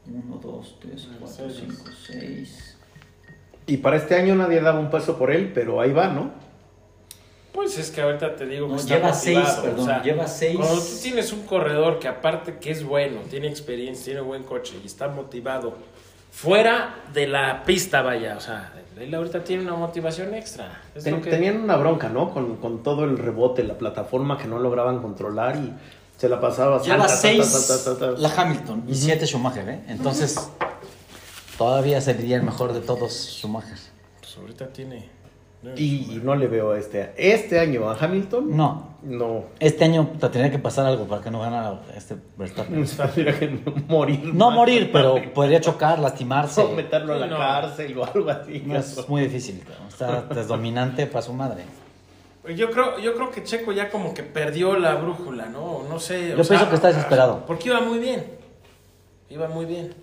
1, 0.08 0.40
2, 0.42 0.78
3, 0.80 1.10
4, 1.20 1.46
Mercedes. 1.46 1.76
5, 1.78 1.92
6. 2.08 2.78
Y 3.68 3.78
para 3.78 3.98
este 3.98 4.16
año 4.16 4.36
nadie 4.36 4.60
daba 4.62 4.80
un 4.80 4.90
paso 4.90 5.18
por 5.18 5.32
él, 5.32 5.52
pero 5.54 5.80
ahí 5.80 5.92
va, 5.92 6.08
¿no? 6.08 6.32
Pues 7.54 7.78
es 7.78 7.92
que 7.92 8.02
ahorita 8.02 8.36
te 8.36 8.46
digo 8.46 8.68
que 8.68 8.74
No, 8.74 8.80
está 8.80 8.96
lleva 8.96 9.12
motivado, 9.12 9.46
seis, 9.46 9.60
perdón, 9.62 10.04
lleva 10.04 10.28
seis. 10.28 10.58
Cuando 10.58 10.76
tú 10.82 10.98
tienes 11.02 11.34
un 11.34 11.46
corredor 11.46 12.00
que 12.00 12.08
aparte 12.08 12.58
que 12.58 12.72
es 12.72 12.84
bueno, 12.84 13.20
tiene 13.30 13.48
experiencia, 13.48 14.06
tiene 14.06 14.22
buen 14.22 14.44
coche 14.44 14.80
y 14.82 14.88
está 14.88 15.10
motivado, 15.10 15.76
fuera 16.32 16.96
de 17.13 17.28
la 17.28 17.63
pista 17.63 18.02
vaya, 18.02 18.36
o 18.38 18.39
sea, 18.39 18.74
él 19.00 19.13
ahorita 19.13 19.44
tiene 19.44 19.63
una 19.63 19.76
motivación 19.76 20.34
extra. 20.34 20.82
Es 20.96 21.04
Ten- 21.04 21.15
lo 21.15 21.22
que- 21.22 21.30
Tenían 21.30 21.58
una 21.62 21.76
bronca, 21.78 22.10
¿no? 22.10 22.32
Con, 22.34 22.58
con 22.58 22.82
todo 22.84 23.04
el 23.04 23.17
rebote, 23.17 23.63
la 23.63 23.78
plataforma 23.78 24.38
que 24.38 24.48
no 24.48 24.58
lograban 24.60 25.02
controlar 25.02 25.56
y 25.58 25.74
se 26.17 26.30
la 26.30 26.39
pasaba. 26.39 26.82
Lleva 26.82 27.08
salta, 27.08 27.15
seis 27.17 27.67
ta, 27.67 27.78
ta, 27.78 27.84
ta, 27.84 28.00
ta, 28.00 28.15
ta. 28.15 28.20
la 28.22 28.30
Hamilton 28.41 28.84
y 28.88 28.96
siete 28.96 29.26
Schumacher, 29.28 29.67
¿eh? 29.70 29.84
Entonces, 29.88 30.50
todavía 31.58 32.00
sería 32.02 32.36
el 32.38 32.44
mejor 32.44 32.74
de 32.74 32.82
todos 32.82 33.12
Schumacher. 33.39 33.78
Pues 34.20 34.38
ahorita 34.38 34.67
tiene... 34.72 35.10
Y, 35.76 36.15
y 36.15 36.21
no 36.24 36.36
le 36.36 36.47
veo 36.47 36.76
este 36.76 37.13
este 37.17 37.60
año 37.60 37.88
a 37.88 37.95
Hamilton. 37.95 38.58
No, 38.58 38.95
No. 39.04 39.43
este 39.60 39.84
año 39.86 40.08
te 40.13 40.28
tendría 40.30 40.50
que 40.50 40.58
pasar 40.58 40.88
algo 40.88 41.06
para 41.08 41.21
que 41.21 41.30
no 41.30 41.39
ganara 41.39 41.82
este 41.95 42.15
Verstappen. 42.36 42.84
Tendría 43.13 43.38
que 43.39 43.60
morir. 43.88 44.34
No 44.34 44.50
morir, 44.50 44.89
pero 44.91 45.17
podría 45.36 45.62
chocar, 45.62 46.00
lastimarse. 46.00 46.62
O 46.62 46.71
meterlo 46.71 47.13
a 47.13 47.17
la 47.17 47.28
no. 47.28 47.38
cárcel 47.38 47.95
o 47.95 48.04
algo 48.06 48.30
así. 48.32 48.63
No, 48.65 48.76
es 48.80 49.08
muy 49.08 49.21
difícil. 49.21 49.62
Está 49.88 50.24
desdominante 50.24 51.06
para 51.06 51.21
su 51.21 51.34
madre. 51.34 51.63
Yo 52.56 52.71
creo, 52.71 52.97
yo 52.97 53.13
creo 53.13 53.30
que 53.30 53.43
Checo 53.43 53.71
ya 53.71 53.91
como 53.91 54.15
que 54.15 54.24
perdió 54.24 54.76
la 54.80 54.95
brújula, 54.95 55.45
¿no? 55.45 55.84
No 55.88 56.00
sé. 56.00 56.34
o 56.34 56.38
Yo 56.38 56.43
pienso 56.47 56.69
que 56.69 56.76
está 56.76 56.88
desesperado. 56.88 57.43
Porque 57.45 57.69
iba 57.69 57.80
muy 57.82 58.00
bien. 58.00 58.26
Iba 59.30 59.47
muy 59.47 59.65
bien. 59.65 59.93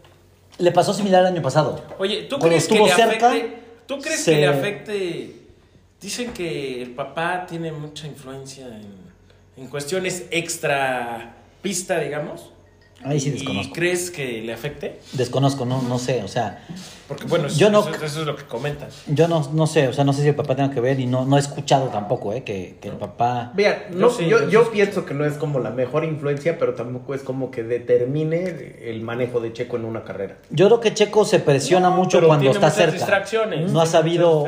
Le 0.58 0.70
pasó 0.70 0.94
similar 0.94 1.22
el 1.22 1.26
año 1.32 1.42
pasado. 1.42 1.80
Oye, 1.98 2.22
¿tú 2.22 2.36
Cuando 2.38 2.48
crees 2.48 2.68
que 2.68 2.78
le 2.78 2.88
cerca, 2.90 3.28
afecte? 3.30 3.58
¿Tú 3.86 3.98
crees 3.98 4.20
se- 4.22 4.30
que 4.32 4.36
le 4.38 4.46
afecte? 4.46 5.34
Dicen 6.00 6.32
que 6.32 6.80
el 6.82 6.90
papá 6.90 7.44
tiene 7.48 7.72
mucha 7.72 8.06
influencia 8.06 8.66
en, 8.68 8.92
en 9.56 9.66
cuestiones 9.68 10.26
extra 10.30 11.34
pista, 11.60 11.98
digamos. 11.98 12.52
Ahí 13.04 13.20
sí 13.20 13.28
¿Y 13.28 13.32
desconozco. 13.32 13.74
crees 13.74 14.10
que 14.10 14.42
le 14.42 14.52
afecte? 14.52 14.98
Desconozco, 15.12 15.64
no, 15.64 15.82
no 15.82 16.00
sé, 16.00 16.22
o 16.24 16.28
sea, 16.28 16.64
Porque 17.06 17.24
bueno, 17.26 17.46
eso, 17.46 17.56
Yo 17.56 17.70
no- 17.70 17.80
eso- 17.80 18.04
eso 18.04 18.20
es 18.22 18.26
lo 18.26 18.34
que 18.34 18.42
comentan. 18.44 18.88
yo 19.06 19.28
no, 19.28 19.48
no 19.52 19.66
sé, 19.68 19.86
o 19.88 19.92
sea, 19.92 20.02
no 20.04 20.12
sé 20.12 20.22
si 20.22 20.28
el 20.28 20.34
papá 20.34 20.56
tenga 20.56 20.72
que 20.72 20.80
ver 20.80 20.98
y 20.98 21.06
no, 21.06 21.24
no 21.24 21.36
he 21.36 21.40
escuchado 21.40 21.88
tampoco, 21.88 22.32
¿eh? 22.32 22.42
Que, 22.42 22.76
que 22.80 22.88
el 22.88 22.96
papá... 22.96 23.52
Mira, 23.56 23.88
Yo 23.90 23.96
no, 23.98 24.10
sí, 24.10 24.26
yo, 24.28 24.40
yo 24.42 24.48
yo 24.48 24.64
sí. 24.64 24.70
pienso 24.72 25.04
que 25.06 25.14
no 25.14 25.24
es 25.24 25.34
como 25.34 25.60
la 25.60 25.70
mejor 25.70 26.04
influencia, 26.04 26.58
pero 26.58 26.74
tampoco 26.74 27.14
es 27.14 27.22
como 27.22 27.50
que 27.52 27.62
determine 27.62 28.76
el 28.82 29.00
manejo 29.02 29.38
de 29.40 29.52
Checo 29.52 29.76
en 29.76 29.84
una 29.84 30.02
carrera. 30.02 30.38
Yo 30.50 30.66
creo 30.66 30.80
que 30.80 30.92
Checo 30.94 31.24
se 31.24 31.38
presiona 31.38 31.90
No, 31.90 31.96
mucho 31.96 32.18
pero 32.18 32.26
cuando 32.28 32.42
tiene 32.42 32.54
está 32.54 32.66
muchas 32.66 32.76
cerca. 32.76 32.92
distracciones. 32.96 33.70
No 33.72 33.80
ha 33.80 33.86
sabido. 33.86 34.44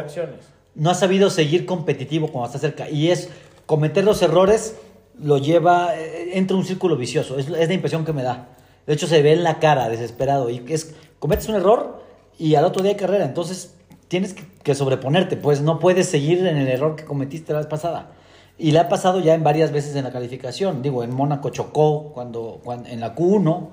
No 0.75 0.91
ha 0.91 0.95
sabido 0.95 1.31
seguir 1.31 1.67
competitivo 1.67 2.29
cuando 2.29 2.47
está 2.47 2.59
cerca. 2.59 2.89
Y 2.89 3.11
es 3.11 3.29
cometer 3.67 4.05
los 4.05 4.23
errores 4.23 4.77
lo 5.23 5.39
lleva, 5.39 5.97
eh, 5.97 6.39
entra 6.39 6.57
un 6.57 6.65
círculo 6.65 6.97
vicioso. 6.97 7.39
Es, 7.39 7.49
es 7.49 7.69
la 7.69 7.75
impresión 7.75 8.05
que 8.05 8.13
me 8.13 8.23
da. 8.23 8.49
De 8.87 8.95
hecho, 8.95 9.07
se 9.07 9.23
ve 9.23 9.33
en 9.33 9.45
la 9.45 9.59
cara, 9.59 9.89
desesperado. 9.89 10.51
Y 10.51 10.65
es, 10.69 10.95
cometes 11.19 11.49
un 11.49 11.55
error 11.57 12.03
y 12.39 12.55
al 12.55 12.65
otro 12.65 12.83
día 12.83 12.93
hay 12.93 12.97
carrera. 12.97 13.25
Entonces, 13.25 13.75
tienes 14.09 14.35
que, 14.35 14.75
sobreponerte. 14.75 15.37
Pues 15.37 15.61
no 15.61 15.79
puedes 15.79 16.09
seguir 16.09 16.47
en 16.47 16.57
el 16.57 16.69
error 16.69 16.97
que 16.97 17.05
cometiste 17.05 17.53
la 17.53 17.59
vez 17.61 17.69
pasada. 17.69 18.13
Y 18.59 18.73
le 18.73 18.79
ha 18.79 18.89
pasado 18.89 19.21
ya 19.21 19.35
en 19.35 19.43
varias 19.43 19.73
veces 19.73 19.95
en 19.97 20.05
la 20.05 20.13
calificación. 20.13 20.83
Digo, 20.83 21.05
en 21.05 21.15
Mónaco 21.15 21.51
chocó 21.51 22.11
cuando, 22.13 22.61
cuando 22.65 22.89
en 22.89 23.01
la 23.01 23.15
Q1. 23.15 23.69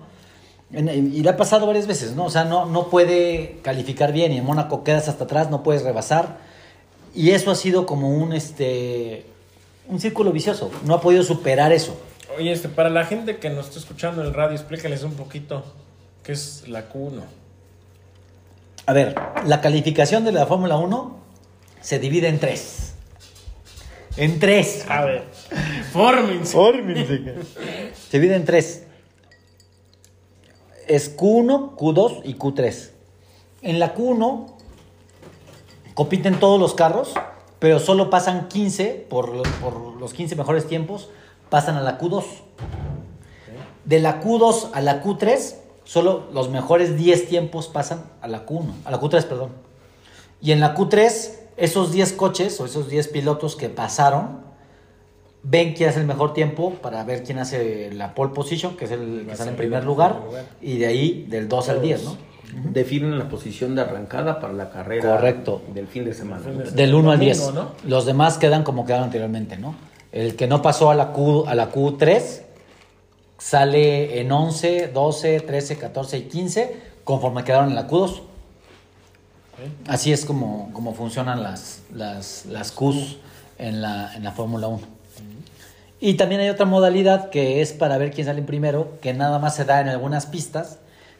En- 0.74 0.90
y 0.90 1.22
le 1.22 1.30
ha 1.30 1.38
pasado 1.38 1.66
varias 1.66 1.88
veces, 1.88 2.16
¿no? 2.16 2.26
O 2.26 2.30
sea, 2.30 2.44
no, 2.44 2.66
no 2.66 2.90
puede 2.90 3.60
calificar 3.62 4.12
bien 4.12 4.34
y 4.34 4.38
en 4.38 4.46
Mónaco 4.46 4.84
quedas 4.84 5.08
hasta 5.08 5.24
atrás, 5.24 5.50
no 5.50 5.64
puedes 5.64 5.84
rebasar. 5.84 6.38
Y 7.18 7.32
eso 7.32 7.50
ha 7.50 7.56
sido 7.56 7.88
como 7.88 8.12
un, 8.12 8.32
este, 8.32 9.26
un 9.88 10.00
círculo 10.00 10.32
vicioso. 10.32 10.70
No 10.86 10.94
ha 10.94 11.02
podido 11.02 11.24
superar 11.24 11.72
eso. 11.72 12.00
Oye, 12.38 12.52
este, 12.52 12.70
para 12.70 12.92
la 12.92 13.06
gente 13.06 13.38
que 13.38 13.50
nos 13.50 13.70
está 13.70 13.80
escuchando 13.80 14.22
en 14.22 14.28
el 14.28 14.36
radio, 14.36 14.56
explícales 14.56 15.02
un 15.02 15.14
poquito 15.14 15.64
qué 16.22 16.34
es 16.34 16.68
la 16.68 16.94
Q1. 16.94 17.24
A 18.86 18.94
ver, 18.94 19.16
la 19.48 19.62
calificación 19.62 20.26
de 20.26 20.32
la 20.32 20.46
Fórmula 20.46 20.78
1 20.78 21.18
se 21.82 21.98
divide 21.98 22.28
en 22.28 22.38
tres. 22.38 22.94
En 24.16 24.40
tres. 24.40 24.86
A 24.88 25.04
ver, 25.04 25.24
fórmense. 25.92 26.56
Se 28.12 28.20
divide 28.20 28.36
en 28.36 28.46
tres. 28.46 28.84
Es 30.86 31.18
Q1, 31.18 31.76
Q2 31.76 32.22
y 32.26 32.36
Q3. 32.36 32.90
En 33.64 33.80
la 33.80 33.96
Q1 33.96 34.57
compiten 35.98 36.40
todos 36.40 36.60
los 36.60 36.76
carros, 36.76 37.14
pero 37.58 37.80
solo 37.80 38.12
pasan 38.12 38.48
15, 38.50 39.08
por, 39.10 39.30
lo- 39.34 39.42
por 39.60 39.96
los 40.00 40.14
15 40.14 40.36
mejores 40.36 40.68
tiempos, 40.68 41.10
pasan 41.50 41.76
a 41.76 41.82
la 41.82 41.98
Q2. 42.00 42.24
De 43.86 44.00
la 44.00 44.22
Q2 44.22 44.70
a 44.74 44.82
la 44.82 45.02
Q3, 45.04 45.56
solo 45.86 46.26
los 46.32 46.50
mejores 46.50 46.96
10 46.98 47.28
tiempos 47.28 47.68
pasan 47.68 48.04
a 48.22 48.28
la 48.28 48.46
Q1, 48.46 48.66
a 48.86 48.92
la 48.92 49.00
Q3, 49.02 49.24
perdón. 49.24 49.50
Y 50.40 50.52
en 50.52 50.60
la 50.60 50.76
Q3, 50.76 51.32
esos 51.58 51.92
10 51.92 52.14
coches 52.14 52.60
o 52.62 52.66
esos 52.66 52.90
10 52.90 53.08
pilotos 53.08 53.56
que 53.56 53.70
pasaron, 53.70 54.42
ven 55.42 55.74
quién 55.74 55.90
hace 55.90 56.02
el 56.02 56.06
mejor 56.06 56.34
tiempo 56.34 56.74
para 56.74 57.04
ver 57.06 57.24
quién 57.24 57.40
hace 57.40 57.90
la 57.92 58.14
pole 58.14 58.34
position, 58.36 58.78
que 58.78 58.86
es 58.86 58.92
el 58.92 59.26
que 59.28 59.36
sale 59.36 59.50
en 59.52 59.56
primer 59.58 59.84
lugar. 59.84 60.20
y 60.62 60.78
de 60.78 60.86
ahí 60.86 61.26
del 61.28 61.48
2 61.48 61.70
al 61.70 61.82
10, 61.82 62.04
¿no? 62.04 62.18
Definen 62.54 63.18
la 63.20 63.30
posición 63.30 63.76
de 63.76 63.82
arrancada 63.82 64.40
para 64.40 64.54
la 64.54 64.70
carrera 64.70 65.16
Correcto. 65.16 65.62
del 65.74 65.88
fin 65.88 66.06
de 66.06 66.14
semana. 66.14 66.44
Fin 66.44 66.58
de 66.58 66.66
semana. 66.66 66.76
Del 66.76 66.96
1 66.96 67.12
al 67.12 67.18
Domingo, 67.20 67.36
10. 67.36 67.54
¿no? 67.54 67.72
Los 67.86 68.06
demás 68.06 68.38
quedan 68.38 68.64
como 68.64 68.86
quedaron 68.86 69.06
anteriormente, 69.06 69.58
¿no? 69.58 69.76
El 70.12 70.36
que 70.36 70.48
no 70.48 70.62
pasó 70.62 70.90
a 70.90 70.96
la 70.96 71.12
Q 71.12 71.46
a 71.48 71.56
la 71.56 71.72
Q3 71.72 72.42
sale 73.38 74.20
en 74.20 74.32
11, 74.32 74.88
12, 74.88 75.42
13, 75.42 75.78
14 75.78 76.18
y 76.18 76.22
15 76.24 76.82
conforme 77.04 77.44
quedaron 77.44 77.70
en 77.70 77.76
la 77.76 77.88
Q2. 77.88 78.22
Así 79.88 80.12
es 80.12 80.26
como, 80.26 80.72
como 80.74 80.94
funcionan 80.94 81.42
las, 81.42 81.82
las, 81.94 82.46
las 82.46 82.72
Qs 82.72 83.18
en 83.58 83.82
la, 83.82 84.14
en 84.16 84.24
la 84.24 84.32
Fórmula 84.32 84.68
1. 84.68 84.98
Y 86.00 86.14
también 86.14 86.42
hay 86.42 86.50
otra 86.50 86.66
modalidad 86.66 87.30
que 87.30 87.62
es 87.62 87.74
para 87.74 87.98
ver 87.98 88.12
quién 88.12 88.28
sale 88.28 88.40
en 88.40 88.46
primero, 88.46 89.00
que 89.02 89.14
nada 89.14 89.40
más 89.40 89.56
se 89.56 89.66
da 89.66 89.82
en 89.82 89.90
algunas 89.90 90.28
pistas, 90.28 90.78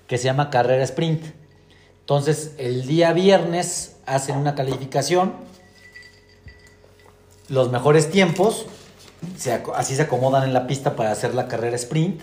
que 0.08 0.18
se 0.18 0.26
llama 0.26 0.50
carrera 0.50 0.84
sprint. 0.84 1.24
Entonces, 2.00 2.54
el 2.58 2.88
día 2.88 3.14
viernes 3.14 3.98
hacen 4.06 4.38
una 4.38 4.56
calificación, 4.56 5.34
los 7.50 7.72
mejores 7.72 8.10
tiempos, 8.10 8.66
se 9.38 9.62
así 9.76 9.96
se 9.96 10.04
acomodan 10.04 10.44
en 10.44 10.54
la 10.54 10.68
pista 10.68 10.96
para 10.96 11.12
hacer 11.12 11.34
la 11.36 11.48
carrera 11.48 11.76
sprint, 11.76 12.22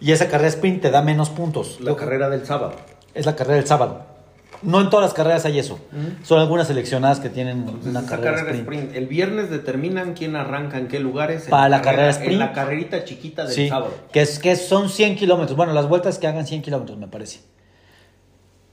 y 0.00 0.12
esa 0.12 0.28
carrera 0.28 0.48
sprint 0.48 0.82
te 0.82 0.90
da 0.90 1.02
menos 1.02 1.30
puntos. 1.30 1.80
La 1.80 1.96
carrera 1.96 2.28
del 2.28 2.46
sábado. 2.46 2.76
Es 3.14 3.26
la 3.26 3.36
carrera 3.36 3.56
del 3.56 3.66
sábado. 3.66 4.15
No 4.62 4.80
en 4.80 4.88
todas 4.88 5.04
las 5.04 5.12
carreras 5.14 5.44
hay 5.44 5.58
eso. 5.58 5.78
Son 6.22 6.38
algunas 6.40 6.66
seleccionadas 6.66 7.20
que 7.20 7.28
tienen 7.28 7.58
Entonces, 7.58 7.90
una 7.90 8.06
carrera, 8.06 8.36
carrera 8.36 8.56
sprint. 8.56 8.62
sprint. 8.84 8.96
El 8.96 9.06
viernes 9.06 9.50
determinan 9.50 10.14
quién 10.14 10.34
arranca 10.34 10.78
en 10.78 10.88
qué 10.88 10.98
lugares. 10.98 11.44
en 11.44 11.50
Para 11.50 11.68
la 11.68 11.82
carrera 11.82 12.10
sprint. 12.10 12.32
En 12.34 12.38
la 12.38 12.52
carrerita 12.52 13.04
chiquita 13.04 13.44
del 13.44 13.52
Sí, 13.54 13.68
sábado. 13.68 13.92
que, 14.12 14.22
es, 14.22 14.38
que 14.38 14.56
son 14.56 14.88
100 14.88 15.16
kilómetros. 15.16 15.56
Bueno, 15.56 15.72
las 15.74 15.88
vueltas 15.88 16.18
que 16.18 16.26
hagan 16.26 16.46
100 16.46 16.62
kilómetros, 16.62 16.96
me 16.98 17.06
parece. 17.06 17.40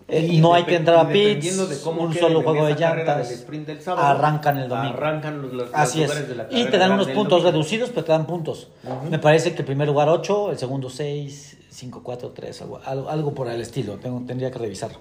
Eh, 0.08 0.28
Y 0.32 0.40
no 0.42 0.54
hay 0.54 0.64
que 0.64 0.76
entrar 0.76 0.98
a 0.98 1.08
pits, 1.10 1.24
dependiendo 1.26 1.68
de 1.68 1.78
cómo 1.80 2.02
un 2.04 2.14
solo 2.14 2.42
juego 2.44 2.66
de 2.66 2.76
llantas. 2.76 3.30
del 3.30 3.38
sprint 3.38 3.68
del 3.68 3.82
sábado, 3.82 4.06
arrancan 4.08 4.58
el 4.58 4.70
domingo. 4.70 4.96
Arrancan 4.98 5.42
los, 5.42 5.54
los 5.54 5.70
Así 5.74 6.02
es. 6.04 6.10
lugares 6.10 6.30
de 6.30 6.36
la 6.36 6.48
Y 6.50 6.66
te 6.66 6.78
dan 6.78 6.92
unos 6.94 7.08
puntos 7.08 7.40
domingo. 7.42 7.52
reducidos, 7.52 7.90
pero 7.90 8.04
te 8.06 8.12
dan 8.12 8.26
puntos. 8.26 8.70
Me 9.10 9.20
parece 9.20 9.54
que 9.54 9.60
el 9.60 9.66
primer 9.66 9.88
lugar 9.88 10.08
8, 10.10 10.52
el 10.52 10.58
segundo 10.58 10.90
6, 10.90 11.58
5, 11.70 12.02
4, 12.04 12.32
3, 12.32 12.62
algo, 12.62 12.82
algo, 12.86 13.10
algo 13.10 13.34
por 13.34 13.50
el 13.50 13.60
estilo. 13.62 13.96
Tengo, 13.98 14.22
tendría 14.28 14.52
que 14.52 14.60
revisarlo. 14.60 15.00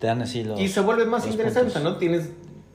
Te 0.00 0.06
dan 0.08 0.20
así 0.22 0.42
los. 0.42 0.58
Y 0.58 0.66
se 0.68 0.80
vuelve 0.80 1.04
más 1.06 1.26
interesante, 1.28 1.72
puntos. 1.74 1.92
¿no? 1.92 1.98
Tienes 1.98 2.30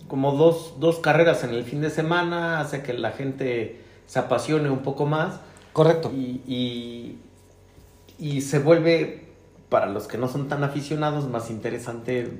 como 0.07 0.31
dos, 0.33 0.75
dos 0.79 0.99
carreras 0.99 1.43
en 1.43 1.49
el 1.49 1.63
fin 1.63 1.81
de 1.81 1.89
semana, 1.89 2.59
hace 2.61 2.83
que 2.83 2.93
la 2.93 3.11
gente 3.11 3.81
se 4.07 4.19
apasione 4.19 4.69
un 4.69 4.79
poco 4.79 5.05
más 5.07 5.39
Correcto. 5.73 6.11
y, 6.13 6.41
y, 6.47 7.17
y 8.19 8.41
se 8.41 8.59
vuelve, 8.59 9.25
para 9.69 9.87
los 9.87 10.07
que 10.07 10.17
no 10.19 10.27
son 10.27 10.47
tan 10.47 10.63
aficionados, 10.63 11.27
más 11.27 11.49
interesante 11.49 12.31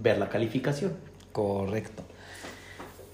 ver 0.00 0.18
la 0.18 0.28
calificación. 0.28 0.92
Correcto. 1.32 2.04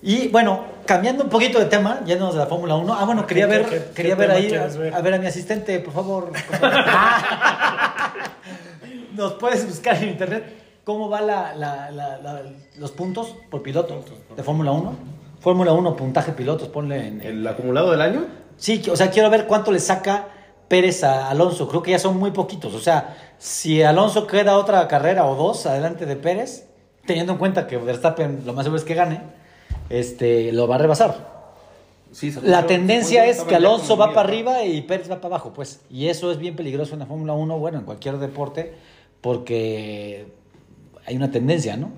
Y 0.02 0.28
bueno, 0.28 0.66
cambiando 0.84 1.24
un 1.24 1.30
poquito 1.30 1.58
de 1.58 1.64
tema, 1.64 2.04
yéndonos 2.04 2.34
de 2.34 2.40
la 2.40 2.46
Fórmula 2.46 2.74
1. 2.76 2.94
Ah, 2.94 3.04
bueno, 3.06 3.26
quería 3.26 3.48
¿Qué- 3.48 3.56
ver, 3.56 3.64
qué- 3.66 3.78
qué 3.78 3.84
quería 3.94 4.14
ver 4.14 4.30
ahí, 4.30 4.50
ver? 4.50 4.94
a 4.94 5.00
ver 5.00 5.14
a 5.14 5.18
mi 5.18 5.26
asistente, 5.26 5.80
por 5.80 5.94
favor. 5.94 6.30
Nos 9.16 9.32
puedes 9.34 9.66
buscar 9.66 9.96
en 10.02 10.10
internet 10.10 10.44
cómo 10.86 11.08
va 11.10 11.20
la, 11.20 11.52
la- 11.56 11.90
la- 11.90 12.16
la- 12.18 12.42
los 12.78 12.92
puntos 12.92 13.34
por 13.50 13.60
piloto 13.60 14.04
de 14.36 14.42
Fórmula 14.44 14.70
1. 14.70 14.92
Fórmula 15.40 15.72
1, 15.72 15.96
puntaje 15.96 16.30
pilotos, 16.30 16.68
ponle 16.68 17.08
en... 17.08 17.20
¿El 17.20 17.44
acumulado 17.46 17.90
del 17.90 18.00
año? 18.00 18.24
Sí, 18.56 18.80
o 18.88 18.94
sea, 18.94 19.10
quiero 19.10 19.28
ver 19.28 19.46
cuánto 19.48 19.72
le 19.72 19.80
saca 19.80 20.28
Pérez 20.68 21.02
a 21.02 21.28
Alonso. 21.28 21.66
Creo 21.66 21.82
que 21.82 21.90
ya 21.90 21.98
son 21.98 22.16
muy 22.16 22.30
poquitos. 22.30 22.72
O 22.72 22.78
sea, 22.78 23.16
si 23.36 23.82
Alonso 23.82 24.28
queda 24.28 24.56
otra 24.58 24.86
carrera 24.86 25.26
o 25.26 25.34
dos 25.34 25.66
adelante 25.66 26.06
de 26.06 26.14
Pérez, 26.14 26.68
teniendo 27.04 27.32
en 27.32 27.38
cuenta 27.38 27.66
que 27.66 27.76
Verstappen 27.78 28.42
lo 28.46 28.52
más 28.52 28.64
seguro 28.64 28.78
es 28.80 28.84
que 28.86 28.94
gane, 28.94 29.20
este, 29.90 30.52
lo 30.52 30.68
va 30.68 30.76
a 30.76 30.78
rebasar. 30.78 31.34
Sí, 32.12 32.32
La 32.42 32.64
tendencia 32.66 33.26
es 33.26 33.42
que 33.42 33.56
Alonso 33.56 33.96
va 33.96 34.08
para 34.14 34.20
arriba 34.28 34.62
y 34.62 34.82
Pérez 34.82 35.10
va 35.10 35.16
para 35.16 35.34
abajo, 35.34 35.52
pues. 35.52 35.80
Y 35.90 36.06
eso 36.08 36.30
es 36.30 36.38
bien 36.38 36.54
peligroso 36.54 36.94
en 36.94 37.00
la 37.00 37.06
Fórmula 37.06 37.32
1, 37.32 37.58
bueno, 37.58 37.78
en 37.78 37.84
cualquier 37.84 38.18
deporte, 38.18 38.74
porque 39.20 40.26
hay 41.06 41.16
una 41.16 41.30
tendencia, 41.30 41.76
¿no? 41.76 41.90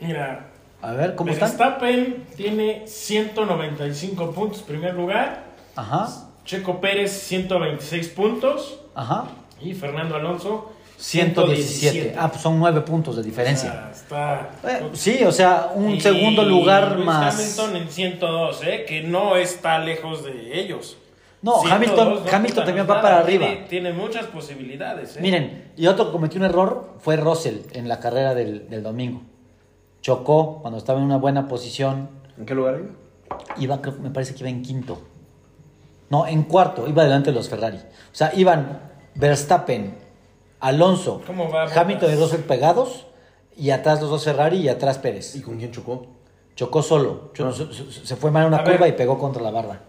Mira, 0.00 0.48
A 0.82 0.92
ver, 0.92 1.14
¿cómo 1.14 1.30
están? 1.32 1.48
Verstappen 1.48 2.24
tiene 2.36 2.86
195 2.86 4.30
puntos, 4.32 4.62
primer 4.62 4.94
lugar. 4.94 5.44
Ajá, 5.74 6.08
Checo 6.44 6.80
Pérez, 6.80 7.10
126 7.12 8.08
puntos. 8.08 8.80
ajá. 8.94 9.24
Y 9.60 9.72
Fernando 9.72 10.16
Alonso, 10.16 10.70
117. 10.98 12.14
Ah, 12.18 12.28
pues 12.28 12.42
son 12.42 12.58
nueve 12.58 12.82
puntos 12.82 13.16
de 13.16 13.22
O 13.22 13.24
diferencia. 13.24 13.70
sea, 13.72 13.90
está. 13.92 14.50
Eh, 14.64 14.88
sí, 14.92 15.24
o 15.24 15.32
sea, 15.32 15.70
un 15.74 15.92
Y 15.92 16.00
segundo 16.00 16.44
lugar 16.44 16.98
más. 16.98 17.34
Hamilton 17.34 17.76
en 17.76 17.90
102, 17.90 18.62
¿eh? 18.64 18.84
que 18.86 19.02
no 19.02 19.34
está 19.36 19.78
lejos 19.78 20.24
de 20.24 20.60
ellos. 20.60 20.98
No, 21.46 21.60
102, 21.60 21.70
Hamilton- 21.72 22.24
no 22.24 22.36
Hamilton 22.36 22.64
también 22.64 22.86
va 22.90 23.00
para 23.00 23.18
arriba. 23.20 23.46
Tiene, 23.46 23.66
tiene 23.68 23.92
muchas 23.92 24.26
posibilidades. 24.26 25.16
¿eh? 25.16 25.20
Miren, 25.20 25.72
y 25.76 25.86
otro 25.86 26.06
que 26.06 26.12
cometió 26.12 26.40
un 26.40 26.46
error 26.46 26.94
fue 26.98 27.16
Russell 27.16 27.58
en 27.72 27.88
la 27.88 28.00
carrera 28.00 28.34
del, 28.34 28.68
del 28.68 28.82
domingo. 28.82 29.22
Chocó 30.02 30.58
cuando 30.60 30.78
estaba 30.78 30.98
en 30.98 31.04
una 31.04 31.16
buena 31.18 31.48
posición. 31.48 32.10
¿En 32.36 32.46
qué 32.46 32.54
lugar 32.54 32.80
iba? 32.80 33.76
Iba, 33.76 33.80
me 34.02 34.10
parece 34.10 34.34
que 34.34 34.40
iba 34.40 34.50
en 34.50 34.62
quinto. 34.62 34.98
No, 36.10 36.26
en 36.26 36.42
cuarto. 36.44 36.86
Iba 36.88 37.02
delante 37.04 37.30
de 37.30 37.36
los 37.36 37.48
Ferrari. 37.48 37.78
O 37.78 38.14
sea, 38.14 38.32
iban 38.34 38.80
Verstappen, 39.14 39.96
Alonso, 40.60 41.22
¿Cómo 41.26 41.50
va, 41.50 41.64
Hamilton 41.64 42.12
y? 42.12 42.16
Russell 42.16 42.40
pegados. 42.40 43.06
Y 43.56 43.70
atrás 43.70 44.00
los 44.00 44.10
dos 44.10 44.24
Ferrari 44.24 44.58
y 44.58 44.68
atrás 44.68 44.98
Pérez. 44.98 45.34
¿Y 45.34 45.40
con 45.42 45.56
quién 45.58 45.72
chocó? 45.72 46.06
Chocó 46.54 46.82
solo. 46.82 47.30
Se- 48.04 48.16
fue 48.16 48.30
mal 48.30 48.42
en 48.42 48.48
una 48.48 48.58
A 48.58 48.62
ver. 48.62 48.72
curva 48.74 48.88
y 48.88 48.92
pegó 48.92 49.18
contra 49.18 49.42
la 49.42 49.50
barra. 49.50 49.80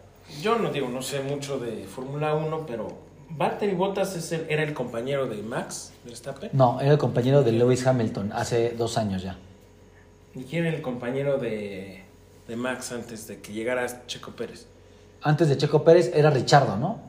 Yo 0.42 0.58
no 0.58 0.72
digo, 0.72 0.88
no 0.90 1.02
sé 1.02 1.22
mucho 1.22 1.60
de 1.60 1.86
Fórmula 1.86 2.34
1, 2.36 2.66
pero 2.68 2.88
Valtteri 3.30 3.74
Bottas 3.74 4.16
es 4.16 4.32
el- 4.32 4.46
era 4.50 4.64
el 4.64 4.74
compañero 4.74 5.28
de 5.28 5.38
Max 5.44 5.92
Verstappen. 6.06 6.50
No, 6.54 6.80
era 6.80 6.92
el 6.92 6.98
compañero 6.98 7.44
de 7.44 7.52
Lewis 7.52 7.86
Hamilton 7.86 8.32
hace 8.34 8.72
dos 8.78 8.98
años 8.98 9.22
ya. 9.24 9.38
¿Y 10.36 10.44
quién 10.44 10.66
era 10.66 10.76
el 10.76 10.82
compañero 10.82 11.38
de, 11.38 12.04
de 12.48 12.56
Max 12.56 12.92
antes 12.92 13.28
de 13.28 13.40
que 13.42 13.52
llegara 13.54 14.06
Checo 14.06 14.32
Pérez? 14.32 14.68
Antes 15.24 15.50
de 15.50 15.58
Checo 15.58 15.84
Pérez 15.84 16.12
era 16.14 16.30
Richardo, 16.30 16.78
¿no? 16.78 17.00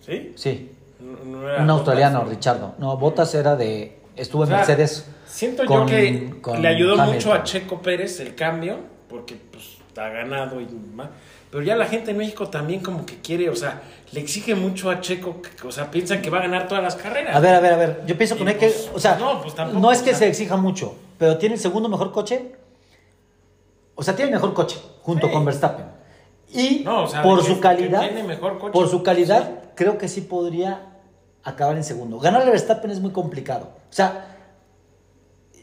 ¿Sí? 0.00 0.32
Sí, 0.36 0.70
No- 1.00 1.24
no 1.24 1.48
era 1.48 1.60
un 1.60 1.66
Bottas, 1.66 1.76
australiano, 1.78 2.22
¿no? 2.22 2.30
Richardo. 2.30 2.74
No, 2.78 2.96
Bottas 2.96 3.34
era 3.34 3.56
de... 3.56 3.98
Estuvo 4.16 4.44
en 4.44 4.48
O 4.48 4.50
sea, 4.50 4.58
Mercedes. 4.58 5.06
Siento 5.26 5.66
con- 5.66 5.80
yo 5.80 5.86
que 5.86 6.40
con 6.40 6.62
le 6.62 6.68
ayudó 6.68 6.92
Hamilton. 6.94 7.14
mucho 7.14 7.32
a 7.34 7.42
Checo 7.42 7.82
Pérez 7.82 8.18
el 8.20 8.34
cambio, 8.34 8.78
porque 9.10 9.34
pues 9.34 9.75
ha 9.98 10.08
ganado 10.08 10.60
y 10.60 10.66
más. 10.94 11.08
Pero 11.50 11.62
ya 11.62 11.76
la 11.76 11.86
gente 11.86 12.10
en 12.10 12.18
México 12.18 12.48
también 12.48 12.80
como 12.80 13.06
que 13.06 13.20
quiere, 13.20 13.48
o 13.48 13.56
sea, 13.56 13.80
le 14.12 14.20
exige 14.20 14.54
mucho 14.54 14.90
a 14.90 15.00
Checo, 15.00 15.40
que- 15.40 15.66
o 15.66 15.70
sea, 15.72 15.90
piensan 15.90 16.20
que 16.20 16.28
va 16.30 16.38
a 16.38 16.42
ganar 16.42 16.68
todas 16.68 16.82
las 16.82 16.96
carreras. 16.96 17.34
A 17.34 17.40
ver, 17.40 17.54
a 17.54 17.60
ver, 17.60 17.72
a 17.72 17.76
ver. 17.76 18.02
Yo 18.06 18.16
pienso 18.18 18.34
que 18.36 18.42
Y 18.42 18.44
no 18.44 18.50
hay 18.50 18.56
que... 18.56 18.66
pues, 18.66 18.90
O 18.94 18.98
sea, 18.98 19.16
no, 19.16 19.40
pues 19.42 19.54
tampoco, 19.54 19.80
no 19.80 19.92
es 19.92 19.98
que 20.02 20.10
o 20.10 20.12
sea. 20.12 20.18
se 20.20 20.28
exija 20.28 20.56
mucho, 20.56 20.96
pero 21.18 21.38
tiene 21.38 21.54
el 21.54 21.60
segundo 21.60 21.88
mejor 21.88 22.12
coche. 22.12 22.52
O 23.94 24.02
sea, 24.02 24.14
tiene 24.14 24.30
el 24.30 24.34
mejor 24.36 24.52
coche 24.54 24.76
junto 25.02 25.26
Sí. 25.28 25.32
con 25.32 25.44
Verstappen. 25.44 25.86
Y 26.52 26.82
No, 26.84 27.04
o 27.04 27.08
sea, 27.08 27.22
por 27.22 27.40
que- 27.40 27.46
su 27.46 27.54
que 27.54 27.60
calidad, 27.60 28.00
tiene 28.00 28.22
mejor 28.24 28.58
coche. 28.58 28.72
por 28.72 28.88
su 28.88 29.02
calidad, 29.02 29.50
creo 29.74 29.98
que 29.98 30.08
sí 30.08 30.20
podría 30.22 30.86
acabar 31.44 31.76
en 31.76 31.84
segundo. 31.84 32.18
Ganarle 32.18 32.48
a 32.48 32.50
Verstappen 32.50 32.90
es 32.90 33.00
muy 33.00 33.12
complicado. 33.12 33.70
O 33.88 33.92
sea, 33.92 34.36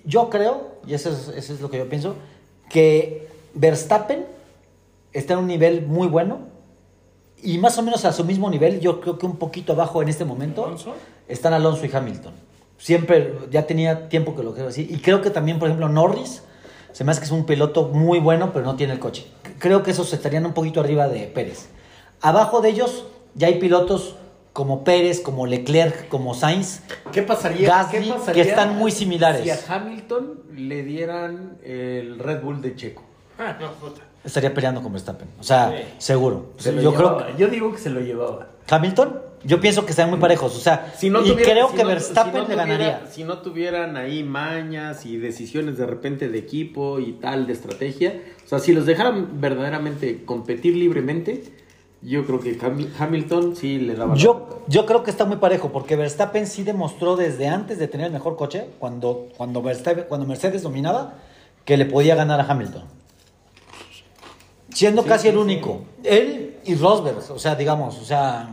yo 0.06 0.30
creo, 0.30 0.78
y 0.88 0.94
eso 0.94 1.10
es, 1.10 1.28
eso 1.30 1.54
es 1.54 1.62
lo 1.62 1.70
que 1.70 1.78
yo 1.78 1.88
pienso, 1.90 2.16
que 2.70 3.28
Verstappen 3.54 4.26
está 5.12 5.34
en 5.34 5.40
un 5.40 5.48
nivel 5.48 5.86
muy 5.86 6.08
bueno 6.08 6.54
y 7.44 7.58
más 7.58 7.78
o 7.78 7.82
menos 7.84 8.06
a 8.06 8.14
su 8.14 8.24
mismo 8.24 8.50
nivel, 8.50 8.80
yo 8.80 9.02
creo 9.02 9.18
que 9.18 9.26
un 9.26 9.36
poquito 9.36 9.74
abajo 9.74 10.02
en 10.02 10.08
este 10.08 10.24
momento, 10.24 10.66
¿Alonso? 10.66 10.96
están 11.28 11.54
Alonso 11.54 11.86
y 11.86 11.92
Hamilton. 11.94 12.34
Siempre, 12.78 13.36
ya 13.52 13.68
tenía 13.68 14.08
tiempo 14.08 14.36
que 14.36 14.44
lo 14.44 14.54
quiero 14.54 14.68
decir. 14.68 14.90
Y 14.90 15.00
creo 15.00 15.22
que 15.22 15.30
también, 15.30 15.60
por 15.60 15.68
ejemplo, 15.68 15.90
Norris, 15.90 16.42
se 16.94 17.04
me 17.04 17.12
hace 17.12 17.20
que 17.20 17.26
es 17.26 17.32
un 17.32 17.46
piloto 17.46 17.90
muy 17.90 18.20
bueno, 18.20 18.52
pero 18.54 18.66
no 18.66 18.76
tiene 18.76 18.94
el 18.94 19.00
coche. 19.00 19.26
Creo 19.60 19.84
que 19.84 19.92
esos 19.92 20.14
estarían 20.14 20.46
un 20.46 20.54
poquito 20.54 20.80
arriba 20.80 21.08
de 21.10 21.28
Pérez. 21.28 21.68
Abajo 22.22 22.62
de 22.62 22.70
ellos 22.70 23.06
ya 23.36 23.48
hay 23.48 23.60
pilotos 23.60 24.16
como 24.54 24.84
Pérez, 24.84 25.20
como 25.20 25.46
Leclerc, 25.46 26.08
como 26.08 26.34
Sainz. 26.34 26.82
¿Qué 27.12 27.24
pasaría? 27.24 27.68
Gasly, 27.68 28.06
qué 28.06 28.14
pasaría 28.14 28.44
que 28.44 28.50
están 28.50 28.78
muy 28.78 28.92
similares. 28.92 29.44
Si 29.44 29.50
a 29.50 29.76
Hamilton 29.76 30.44
le 30.56 30.84
dieran 30.84 31.58
el 31.64 32.20
Red 32.20 32.42
Bull 32.42 32.62
de 32.62 32.76
Checo. 32.76 33.04
Ah, 33.40 33.58
no, 33.60 33.72
puta. 33.74 34.02
Estaría 34.24 34.54
peleando 34.54 34.82
con 34.82 34.92
Verstappen. 34.94 35.28
O 35.40 35.44
sea, 35.44 35.70
Sí. 35.76 35.84
seguro. 35.98 36.52
Se 36.58 36.74
yo 36.82 36.94
creo 36.94 37.18
que 37.18 37.34
Yo 37.38 37.48
digo 37.48 37.72
que 37.72 37.78
se 37.78 37.90
lo 37.90 38.00
llevaba. 38.00 38.48
Hamilton, 38.70 39.20
yo 39.44 39.60
pienso 39.60 39.84
que 39.86 39.92
están 39.92 40.10
muy 40.10 40.20
parejos. 40.20 40.56
O 40.56 40.60
sea, 40.60 40.94
Si 40.98 41.10
no 41.10 41.20
y 41.22 41.32
tuviera- 41.32 41.52
creo 41.52 41.70
si 41.70 41.76
que 41.76 41.84
no- 41.84 41.90
Verstappen 41.90 42.34
si 42.34 42.40
no 42.42 42.48
le 42.48 42.56
ganaría. 42.56 43.02
Si 43.12 43.24
no 43.26 43.40
tuvieran 43.40 43.98
ahí 43.98 44.24
mañas 44.24 45.06
y 45.06 45.18
decisiones 45.18 45.78
de 45.78 45.86
repente 45.86 46.30
de 46.30 46.38
equipo 46.38 47.00
y 47.00 47.14
tal, 47.14 47.48
de 47.48 47.54
estrategia, 47.54 48.22
o 48.46 48.48
sea, 48.48 48.60
si 48.60 48.72
los 48.72 48.86
dejaran 48.86 49.42
verdaderamente 49.42 50.24
competir 50.24 50.78
libremente, 50.78 51.44
yo 52.02 52.26
creo 52.26 52.40
que 52.40 52.58
Ham- 52.60 52.90
Hamilton 52.98 53.56
sí 53.58 53.80
le 53.80 53.96
daba 53.96 54.16
Yo, 54.16 54.62
yo 54.68 54.86
creo 54.86 55.04
que 55.04 55.12
está 55.12 55.26
muy 55.26 55.38
parejo, 55.38 55.72
porque 55.74 55.96
Verstappen 55.98 56.48
sí 56.48 56.64
demostró 56.64 57.18
desde 57.18 57.48
antes 57.50 57.78
de 57.78 57.88
tener 57.90 58.08
el 58.08 58.14
mejor 58.14 58.38
coche, 58.38 58.68
cuando, 58.80 59.28
cuando, 59.36 59.62
Verstappen- 59.62 60.06
cuando 60.08 60.26
Mercedes 60.26 60.64
dominaba, 60.64 61.16
que 61.66 61.76
le 61.78 61.86
podía 61.86 62.16
ganar 62.16 62.40
a 62.40 62.44
Hamilton. 62.46 62.84
Siendo 64.74 65.04
Sí, 65.04 65.08
casi 65.10 65.22
sí, 65.24 65.28
el 65.30 65.36
sí. 65.36 65.40
único. 65.42 65.82
Él 66.04 66.58
y 66.66 66.76
Rosberg, 66.76 67.18
o 67.32 67.40
sea, 67.40 67.56
digamos, 67.56 68.00
o 68.00 68.04
sea, 68.06 68.50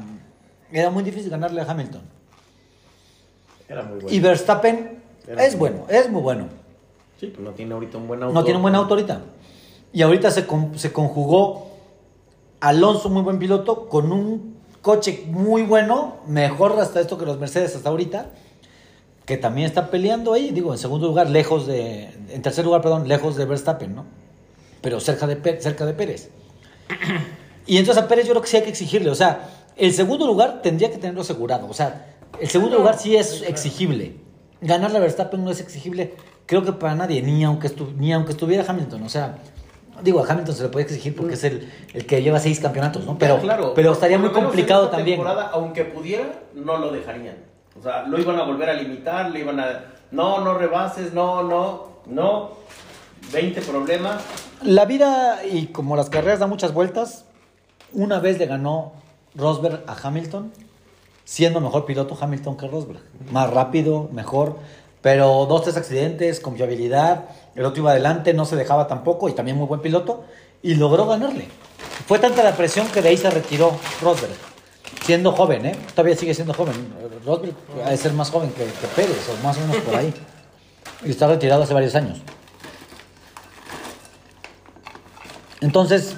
era 0.72 0.90
muy 0.90 1.02
difícil 1.02 1.30
ganarle 1.30 1.60
a 1.60 1.64
Hamilton. 1.70 2.02
Era 3.68 3.82
muy 3.82 3.94
bueno. 4.00 4.08
Y 4.10 4.20
Verstappen 4.20 4.98
Era 5.26 5.44
es 5.44 5.56
bueno, 5.56 5.84
es 5.88 6.10
muy 6.10 6.20
bueno. 6.22 6.46
Sí, 7.18 7.26
pues 7.28 7.40
no 7.40 7.50
tiene 7.52 7.74
ahorita 7.74 7.98
un 7.98 8.08
buen 8.08 8.22
auto. 8.22 8.34
No 8.34 8.42
tiene 8.44 8.56
un 8.56 8.62
buen 8.62 8.74
auto 8.74 8.94
ahorita. 8.94 9.20
Y 9.92 10.02
ahorita 10.02 10.30
se, 10.30 10.46
con- 10.46 10.78
se 10.78 10.92
conjugó 10.92 11.68
Alonso, 12.60 13.08
muy 13.10 13.22
buen 13.22 13.38
piloto, 13.38 13.88
con 13.88 14.10
un 14.12 14.56
coche 14.82 15.24
muy 15.28 15.62
bueno, 15.62 16.16
mejor 16.26 16.78
hasta 16.80 17.00
esto 17.00 17.18
que 17.18 17.26
los 17.26 17.38
Mercedes 17.38 17.76
hasta 17.76 17.88
ahorita, 17.90 18.30
que 19.26 19.36
también 19.36 19.66
está 19.66 19.90
peleando 19.90 20.32
ahí, 20.32 20.50
digo, 20.50 20.72
en 20.72 20.78
segundo 20.78 21.06
lugar, 21.06 21.28
lejos 21.30 21.66
de, 21.66 22.04
en 22.30 22.42
tercer 22.42 22.64
lugar, 22.64 22.80
perdón, 22.82 23.06
lejos 23.08 23.36
de 23.36 23.44
Verstappen, 23.44 23.94
¿no? 23.94 24.04
Pero 24.80 25.00
cerca 25.00 25.26
de, 25.26 25.36
Pé- 25.36 25.60
cerca 25.60 25.84
de 25.86 25.92
Pérez. 25.94 26.30
Y 27.66 27.76
entonces 27.78 28.02
a 28.02 28.08
Pérez 28.08 28.26
yo 28.26 28.32
creo 28.32 28.42
que 28.42 28.48
sí 28.48 28.56
hay 28.56 28.62
que 28.64 28.70
exigirle, 28.70 29.10
o 29.10 29.14
sea, 29.14 29.48
el 29.76 29.92
segundo 29.92 30.26
lugar 30.26 30.60
tendría 30.62 30.90
que 30.90 30.96
tenerlo 30.98 31.20
asegurado, 31.20 31.68
o 31.68 31.74
sea, 31.74 32.14
el 32.40 32.48
segundo 32.48 32.76
lugar 32.78 32.98
sí 32.98 33.16
es 33.16 33.42
exigible. 33.42 34.16
Ganarle 34.60 34.98
a 34.98 35.00
Verstappen 35.00 35.44
no 35.44 35.50
es 35.50 35.60
exigible, 35.60 36.14
creo 36.46 36.62
que 36.64 36.72
para 36.72 36.94
nadie, 36.94 37.22
ni 37.22 37.44
aunque, 37.44 37.70
ni 37.96 38.12
aunque 38.12 38.32
estuviera 38.32 38.64
Hamilton, 38.66 39.02
o 39.04 39.08
sea, 39.08 39.36
digo, 40.02 40.22
a 40.24 40.30
Hamilton 40.30 40.54
se 40.54 40.62
le 40.64 40.68
puede 40.70 40.86
exigir 40.86 41.14
porque 41.14 41.34
es 41.34 41.44
el, 41.44 41.70
el 41.94 42.06
que 42.06 42.22
lleva 42.22 42.38
seis 42.40 42.58
campeonatos, 42.60 43.04
¿no? 43.06 43.16
Pero, 43.18 43.38
Claro, 43.40 43.72
pero 43.74 43.92
estaría 43.92 44.18
muy 44.18 44.28
en 44.28 44.34
complicado 44.34 44.88
también. 44.88 45.20
aunque 45.52 45.84
pudiera, 45.84 46.24
no 46.54 46.78
lo 46.78 46.90
dejarían. 46.90 47.36
O 47.78 47.82
sea, 47.82 48.02
lo 48.02 48.18
iban 48.18 48.36
a 48.38 48.42
volver 48.42 48.68
a 48.68 48.74
limitar, 48.74 49.30
le 49.30 49.40
iban 49.40 49.60
a. 49.60 49.84
No, 50.10 50.40
no 50.44 50.54
rebases, 50.54 51.14
no, 51.14 51.42
no, 51.44 51.88
no. 52.06 52.50
20 53.32 53.60
problemas. 53.62 54.22
La 54.62 54.84
vida 54.84 55.44
y 55.44 55.66
como 55.66 55.96
las 55.96 56.10
carreras 56.10 56.40
dan 56.40 56.50
muchas 56.50 56.74
vueltas, 56.74 57.24
una 57.92 58.18
vez 58.20 58.38
le 58.38 58.46
ganó 58.46 58.92
Rosberg 59.34 59.82
a 59.86 59.96
Hamilton, 60.02 60.52
siendo 61.24 61.60
mejor 61.60 61.86
piloto 61.86 62.16
Hamilton 62.20 62.56
que 62.56 62.68
Rosberg. 62.68 63.00
Más 63.30 63.50
rápido, 63.50 64.08
mejor, 64.12 64.58
pero 65.02 65.46
dos, 65.46 65.62
tres 65.62 65.76
accidentes, 65.76 66.40
confiabilidad, 66.40 67.24
el 67.54 67.64
otro 67.64 67.82
iba 67.82 67.92
adelante, 67.92 68.34
no 68.34 68.44
se 68.44 68.56
dejaba 68.56 68.86
tampoco 68.86 69.28
y 69.28 69.32
también 69.32 69.56
muy 69.56 69.66
buen 69.66 69.80
piloto 69.80 70.24
y 70.62 70.74
logró 70.74 71.06
ganarle. 71.06 71.48
Fue 72.06 72.18
tanta 72.18 72.42
la 72.42 72.56
presión 72.56 72.86
que 72.88 73.00
de 73.00 73.10
ahí 73.10 73.16
se 73.16 73.30
retiró 73.30 73.72
Rosberg, 74.02 74.32
siendo 75.04 75.32
joven, 75.32 75.66
¿eh? 75.66 75.76
Todavía 75.94 76.16
sigue 76.16 76.34
siendo 76.34 76.52
joven. 76.52 76.74
Rosberg 77.24 77.54
ha 77.84 77.90
de 77.90 77.96
ser 77.96 78.12
más 78.12 78.30
joven 78.30 78.50
que, 78.50 78.64
que 78.64 78.86
Pérez 78.94 79.28
o 79.28 79.46
más 79.46 79.56
o 79.56 79.60
menos 79.60 79.76
por 79.78 79.94
ahí. 79.94 80.12
Y 81.04 81.10
está 81.10 81.28
retirado 81.28 81.62
hace 81.62 81.72
varios 81.72 81.94
años. 81.94 82.18
Entonces, 85.60 86.16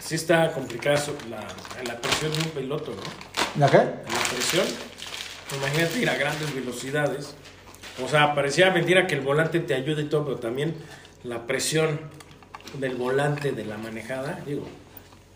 Sí 0.00 0.14
está 0.14 0.50
complicada 0.52 0.98
la, 1.28 1.40
la 1.84 2.00
presión 2.00 2.32
de 2.32 2.38
un 2.38 2.48
piloto, 2.50 2.92
¿no? 2.92 3.60
¿la 3.60 3.68
qué? 3.70 3.76
La 3.76 4.30
presión. 4.32 4.64
Imagínate 5.58 5.98
ir 5.98 6.08
a 6.08 6.14
grandes 6.14 6.54
velocidades. 6.54 7.34
O 8.02 8.08
sea, 8.08 8.34
parecía 8.34 8.70
mentira 8.70 9.06
que 9.06 9.16
el 9.16 9.20
volante 9.20 9.60
te 9.60 9.74
ayude 9.74 10.02
y 10.02 10.04
todo, 10.06 10.24
pero 10.24 10.38
también 10.38 10.76
la 11.24 11.46
presión 11.46 12.00
del 12.78 12.94
volante 12.96 13.52
de 13.52 13.64
la 13.66 13.76
manejada, 13.76 14.40
digo. 14.46 14.66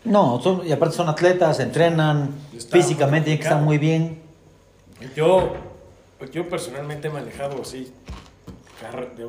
No, 0.05 0.41
son- 0.41 0.65
y 0.65 0.71
aparte 0.71 0.95
son 0.95 1.07
atletas, 1.07 1.59
entrenan, 1.59 2.31
Está 2.57 2.75
físicamente 2.77 3.25
tienen 3.25 3.39
que 3.39 3.43
estar 3.43 3.61
muy 3.61 3.77
bien. 3.77 4.21
Yo, 5.15 5.53
yo 6.31 6.49
personalmente 6.49 7.09
he 7.09 7.11
manejado 7.11 7.61
así, 7.61 7.91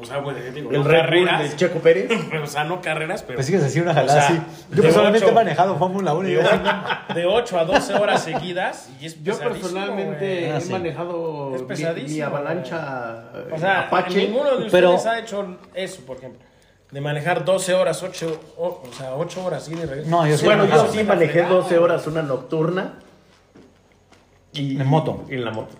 o 0.00 0.04
sea, 0.04 0.18
bueno, 0.18 0.38
digo, 0.54 0.70
El 0.70 0.78
no 0.78 0.82
Red 0.84 0.98
Bull 1.00 1.26
carreras, 1.26 1.50
de 1.50 1.56
Checo 1.56 1.78
Pérez. 1.80 2.10
o 2.42 2.46
sea, 2.46 2.64
no 2.64 2.80
carreras, 2.80 3.22
pero 3.22 3.36
Pues 3.36 3.46
sigues 3.46 3.62
así 3.62 3.80
una 3.80 3.92
o 3.92 3.94
jalada 3.94 4.20
sea, 4.20 4.26
así. 4.28 4.42
Yo 4.70 4.76
de 4.76 4.82
personalmente 4.82 5.24
ocho- 5.26 5.32
he 5.32 5.34
manejado 5.34 5.76
Fórmula 5.76 6.14
1 6.14 6.28
y 6.28 6.32
de, 6.34 6.42
yo 6.42 6.48
o- 6.48 7.14
de 7.14 7.26
8 7.26 7.58
a 7.58 7.64
12 7.64 7.94
horas 7.94 8.22
seguidas 8.22 8.90
y 9.00 9.06
es 9.06 9.22
Yo 9.22 9.38
personalmente. 9.38 10.50
Ah, 10.52 10.58
he 10.60 10.70
manejado 10.70 11.54
Es 11.54 11.62
mi- 11.62 11.68
pesadísimo, 11.68 12.14
mi, 12.16 12.20
avalancha 12.22 13.24
eh, 13.34 13.48
O 13.52 13.58
sea, 13.58 13.80
Apache. 13.82 14.26
ninguno 14.26 14.50
de 14.56 14.64
ustedes 14.66 14.72
Pero- 14.72 14.98
ha 15.10 15.18
hecho 15.18 15.56
eso, 15.74 16.02
por 16.06 16.16
ejemplo. 16.18 16.40
De 16.90 17.00
manejar 17.00 17.44
12 17.44 17.74
horas, 17.74 18.02
8, 18.04 18.40
o, 18.56 18.82
o 18.88 18.92
sea, 18.96 19.14
8 19.16 19.44
horas 19.44 19.68
ir 19.68 19.78
y 19.78 19.84
regresar. 19.84 20.06
No, 20.10 20.26
yo 20.26 20.36
sí 20.38 20.44
Bueno, 20.44 20.64
yo 20.66 20.86
sí 20.92 21.02
manejé 21.02 21.42
12 21.42 21.76
horas 21.78 22.06
una 22.06 22.22
nocturna. 22.22 22.94
Y, 24.52 24.80
En 24.80 24.86
moto. 24.86 25.24
En 25.28 25.44
la 25.44 25.50
moto. 25.50 25.74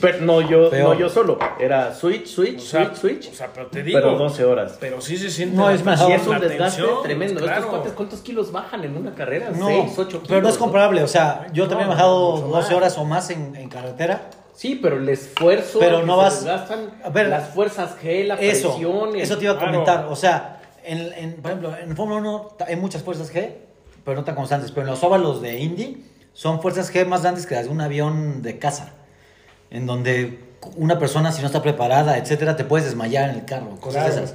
Pero 0.00 0.20
no 0.22 0.40
yo, 0.40 0.70
Peor. 0.70 0.94
no 0.94 1.00
yo 1.00 1.08
solo. 1.10 1.38
Era 1.60 1.94
switch, 1.94 2.26
switch, 2.26 2.58
O 2.58 2.60
sea, 2.60 2.86
switch, 2.86 2.96
switch. 3.00 3.28
o 3.30 3.34
sea, 3.34 3.50
pero 3.52 3.66
te 3.66 3.82
digo, 3.82 3.98
pero 4.00 4.16
12 4.16 4.44
horas. 4.44 4.76
pero 4.80 5.00
sí 5.02 5.18
se 5.18 5.30
siente 5.30 5.56
No, 5.56 5.68
es 5.68 5.84
más, 5.84 6.00
Y 6.08 6.12
es 6.12 6.26
un 6.26 6.40
desgaste 6.40 6.56
tensión, 6.56 7.02
tremendo. 7.02 7.40
claro. 7.40 7.56
Estos 7.58 7.70
cuates, 7.70 7.92
¿cuántos 7.92 8.20
kilos 8.20 8.50
bajan 8.50 8.82
en 8.84 8.96
una 8.96 9.14
carrera? 9.14 9.50
No, 9.50 9.66
6, 9.66 9.92
8 9.98 10.06
kilos. 10.08 10.24
pero 10.28 10.40
no 10.40 10.48
es 10.48 10.56
comparable. 10.56 11.02
O 11.02 11.08
sea, 11.08 11.46
yo 11.52 11.68
también 11.68 11.90
he 11.90 11.94
No, 11.94 12.30
mucho 12.36 12.46
12 12.48 12.68
más. 12.68 12.72
horas 12.72 12.98
o 12.98 13.04
más 13.04 13.28
en, 13.30 13.54
en 13.56 13.68
carretera. 13.68 14.30
Sí, 14.54 14.78
pero 14.82 14.96
el 14.96 15.08
esfuerzo. 15.08 15.78
Pero 15.80 16.02
no 16.04 16.16
vas- 16.16 16.44
desgastan, 16.44 16.90
a 17.04 17.10
ver, 17.10 17.28
las 17.28 17.50
fuerzas 17.50 17.96
G, 18.02 18.24
la 18.26 18.34
Eso, 18.36 18.70
presión. 18.72 19.08
el- 19.14 19.20
eso 19.20 19.36
te 19.36 19.44
iba 19.44 19.52
a 19.54 19.58
Claro. 19.58 19.72
comentar. 19.72 20.06
O 20.10 20.16
sea, 20.16 20.60
en, 20.84 21.12
en- 21.12 21.34
por 21.42 21.50
ejemplo, 21.50 21.74
en 21.76 21.94
Fórmula 21.96 22.20
1 22.20 22.48
ta- 22.58 22.66
hay 22.66 22.76
muchas 22.76 23.02
fuerzas 23.02 23.32
G, 23.32 23.50
pero 24.04 24.16
no 24.16 24.24
tan 24.24 24.34
constantes. 24.34 24.70
Pero 24.70 24.82
en 24.86 24.90
los 24.92 25.02
óvalos 25.02 25.42
de 25.42 25.58
Indy 25.58 26.04
son 26.32 26.60
fuerzas 26.62 26.92
G 26.92 27.04
más 27.06 27.20
grandes 27.22 27.46
que 27.46 27.54
las 27.54 27.64
de 27.64 27.70
un 27.70 27.80
avión 27.82 28.40
de 28.42 28.58
caza. 28.58 28.94
En 29.72 29.86
donde 29.86 30.38
una 30.76 30.98
persona, 30.98 31.32
si 31.32 31.40
no 31.40 31.46
está 31.48 31.62
preparada, 31.62 32.18
etcétera, 32.18 32.56
te 32.56 32.64
puedes 32.64 32.86
desmayar 32.86 33.30
en 33.30 33.36
el 33.36 33.44
carro, 33.44 33.70
cosas 33.80 34.04
Claro. 34.06 34.24
esas. 34.24 34.34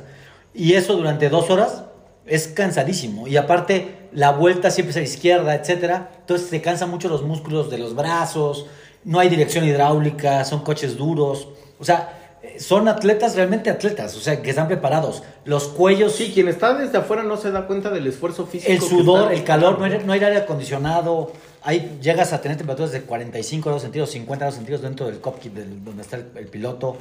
Y 0.53 0.73
eso 0.73 0.95
durante 0.97 1.29
dos 1.29 1.49
horas 1.49 1.83
es 2.25 2.47
cansadísimo. 2.47 3.27
Y 3.27 3.37
aparte, 3.37 4.09
la 4.11 4.31
vuelta 4.31 4.71
siempre 4.71 4.89
es 4.91 4.97
a 4.97 4.99
la 5.01 5.05
izquierda, 5.05 5.55
etcétera. 5.55 6.09
Entonces 6.19 6.49
se 6.49 6.61
cansan 6.61 6.89
mucho 6.89 7.07
los 7.07 7.23
músculos 7.23 7.69
de 7.69 7.77
los 7.77 7.95
brazos, 7.95 8.65
no 9.05 9.19
hay 9.19 9.29
dirección 9.29 9.63
hidráulica, 9.63 10.43
son 10.43 10.61
coches 10.63 10.97
duros. 10.97 11.47
O 11.79 11.85
sea, 11.85 12.13
son 12.59 12.87
atletas, 12.87 13.35
realmente 13.35 13.69
atletas, 13.69 14.15
o 14.15 14.19
sea, 14.19 14.41
que 14.41 14.49
están 14.49 14.67
preparados. 14.67 15.21
Los 15.45 15.67
cuellos, 15.67 16.13
Sí, 16.13 16.31
quien 16.33 16.47
está 16.47 16.73
desde 16.73 16.97
afuera 16.97 17.21
no 17.23 17.37
se 17.37 17.51
da 17.51 17.67
cuenta 17.67 17.89
del 17.91 18.07
esfuerzo 18.07 18.47
físico. 18.47 18.71
el 18.71 18.81
sudor, 18.81 19.31
el 19.31 19.43
calor, 19.43 19.77
no 19.79 19.85
hay, 19.85 20.01
no 20.03 20.11
hay 20.13 20.23
aire 20.23 20.37
acondicionado. 20.37 21.31
Hay, 21.67 21.99
llegas 22.01 22.31
a 22.31 22.39
tener 22.39 22.55
temperaturas 22.55 22.93
de 22.93 23.01
45 23.01 23.65
grados 23.65 23.81
centígrados, 23.81 24.11
50 24.11 24.39
grados 24.45 24.55
centígrados 24.55 24.83
dentro 24.83 25.05
del 25.07 25.19
cockpit 25.19 25.53
del- 25.53 25.83
donde 25.83 26.01
está 26.01 26.15
el, 26.15 26.47
piloto. 26.47 26.95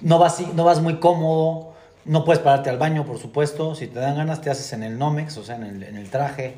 No 0.00 0.20
vas, 0.20 0.40
no 0.54 0.62
vas 0.62 0.80
muy 0.80 1.00
cómodo, 1.00 1.72
no 2.04 2.24
puedes 2.24 2.40
pararte 2.40 2.70
al 2.70 2.78
baño, 2.78 3.04
por 3.04 3.18
supuesto. 3.18 3.74
Si 3.74 3.88
te 3.88 3.98
dan 3.98 4.16
ganas, 4.16 4.40
te 4.40 4.48
haces 4.48 4.72
en 4.74 4.84
el 4.84 4.96
Nomex, 4.96 5.36
o 5.38 5.44
sea, 5.44 5.56
en 5.56 5.82
el 5.82 6.08
traje. 6.08 6.54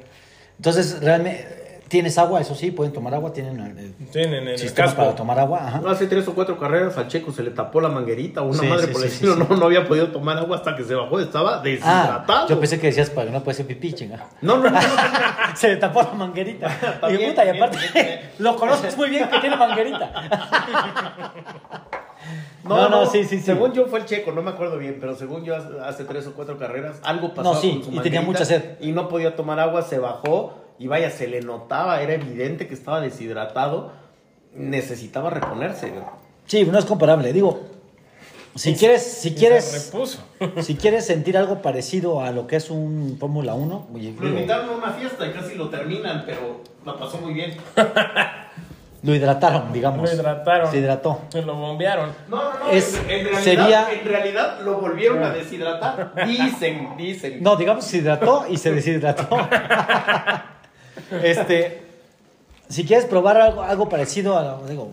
Entonces, 0.58 1.00
realmente, 1.00 1.63
¿tienes 1.94 2.18
agua? 2.18 2.40
Eso 2.40 2.56
sí, 2.56 2.72
pueden 2.72 2.92
tomar 2.92 3.14
agua, 3.14 3.32
tienen 3.32 3.60
el, 3.60 3.78
el 3.78 3.94
Tienen 4.10 4.42
en 4.42 4.48
el 4.48 4.58
sistema 4.58 4.86
casco. 4.88 5.02
para 5.02 5.14
tomar 5.14 5.38
agua. 5.38 5.60
Ajá. 5.64 5.78
No, 5.80 5.88
hace 5.90 6.08
tres 6.08 6.26
o 6.26 6.34
cuatro 6.34 6.58
carreras 6.58 6.98
al 6.98 7.06
Checo 7.06 7.30
se 7.30 7.44
le 7.44 7.52
tapó 7.52 7.80
la 7.80 7.88
manguerita 7.88 8.42
o 8.42 8.46
una 8.46 8.58
Sí, 8.58 8.66
madre 8.66 8.86
sí, 8.88 8.92
por 8.92 9.00
sí, 9.02 9.06
el 9.06 9.12
estilo. 9.12 9.34
sí. 9.36 9.42
No, 9.48 9.56
no 9.56 9.66
había 9.66 9.86
podido 9.86 10.08
tomar 10.08 10.36
agua 10.38 10.56
hasta 10.56 10.74
que 10.74 10.82
se 10.82 10.92
bajó, 10.96 11.20
estaba 11.20 11.62
deshidratado. 11.62 12.26
Ah, 12.26 12.46
yo 12.48 12.58
pensé 12.58 12.80
que 12.80 12.88
decías 12.88 13.10
para 13.10 13.28
que 13.28 13.32
no 13.32 13.44
puede 13.44 13.56
ser 13.58 13.66
pipí, 13.68 13.92
chinga. 13.92 14.26
No, 14.40 14.56
no, 14.58 14.70
no. 14.70 14.80
Se 15.54 15.68
le 15.68 15.76
tapó 15.76 16.02
la 16.02 16.14
manguerita. 16.14 16.66
y 17.12 17.16
puta, 17.28 17.42
aparte, 17.48 17.78
lo 18.40 18.56
conoces 18.56 18.96
muy 18.96 19.08
bien 19.10 19.28
que 19.28 19.38
tiene 19.38 19.54
manguerita. 19.56 20.10
No, 22.64 22.88
no, 22.88 23.06
sí, 23.06 23.22
sí, 23.22 23.36
sí. 23.38 23.42
Según 23.44 23.72
yo 23.72 23.86
fue 23.86 24.00
el 24.00 24.06
checo, 24.06 24.32
no 24.32 24.42
me 24.42 24.50
acuerdo 24.50 24.78
bien, 24.78 24.96
pero 25.00 25.14
según 25.14 25.44
yo 25.44 25.54
hace, 25.54 25.68
hace 25.84 26.04
tres 26.04 26.26
o 26.26 26.32
cuatro 26.32 26.58
carreras, 26.58 26.96
algo 27.04 27.32
pasó 27.34 27.54
No, 27.54 27.60
sí, 27.60 27.80
con 27.84 27.92
su 27.92 28.00
y 28.00 28.02
tenía 28.02 28.22
mucha 28.22 28.44
sed. 28.44 28.78
Y 28.80 28.90
no 28.90 29.06
podía 29.08 29.36
tomar 29.36 29.60
agua, 29.60 29.82
se 29.82 29.98
bajó 30.00 30.63
y 30.78 30.86
vaya, 30.88 31.10
se 31.10 31.28
le 31.28 31.40
notaba, 31.40 32.00
era 32.02 32.14
evidente 32.14 32.66
que 32.66 32.74
estaba 32.74 33.00
deshidratado, 33.00 33.92
necesitaba 34.54 35.30
reponerse. 35.30 35.92
Sí, 36.46 36.64
no 36.64 36.78
es 36.78 36.84
comparable. 36.84 37.32
Digo, 37.32 37.60
si 38.54 38.74
quieres, 38.74 39.02
si 39.02 39.34
quieres, 39.34 39.92
si 40.62 40.76
quieres 40.76 41.06
sentir 41.06 41.36
algo 41.36 41.60
parecido 41.62 42.20
a 42.22 42.30
lo 42.30 42.46
que 42.46 42.56
es 42.56 42.70
un 42.70 43.16
Fórmula 43.18 43.54
1, 43.54 43.88
oye, 43.94 44.14
Lo 44.18 44.28
invitaron 44.28 44.68
a 44.70 44.72
una 44.72 44.92
fiesta 44.92 45.26
y 45.26 45.32
casi 45.32 45.54
lo 45.56 45.68
terminan, 45.68 46.22
pero 46.26 46.60
la 46.84 46.96
pasó 46.96 47.18
muy 47.18 47.32
bien. 47.34 47.56
lo 49.02 49.14
hidrataron, 49.14 49.72
digamos. 49.72 50.08
Lo 50.08 50.14
hidrataron. 50.16 50.70
Se 50.70 50.78
hidrató. 50.78 51.20
Se 51.30 51.42
lo 51.42 51.54
bombearon. 51.56 52.10
No, 52.28 52.36
no, 52.52 52.58
no. 52.60 52.70
Es- 52.70 52.94
en, 53.08 53.10
en 53.10 53.24
realidad, 53.26 53.40
sería- 53.42 53.92
en 53.92 54.04
realidad 54.06 54.60
lo 54.64 54.78
volvieron 54.80 55.22
a 55.24 55.30
deshidratar. 55.30 56.12
Dicen, 56.26 56.96
dicen. 56.96 57.42
No, 57.42 57.56
digamos, 57.56 57.84
se 57.84 57.98
hidrató 57.98 58.46
y 58.48 58.56
se 58.56 58.72
deshidrató. 58.72 59.28
este, 61.22 61.82
si 62.68 62.84
quieres 62.84 63.06
probar 63.06 63.36
algo, 63.38 63.62
algo 63.62 63.88
parecido 63.88 64.36
a, 64.36 64.60
digo, 64.68 64.90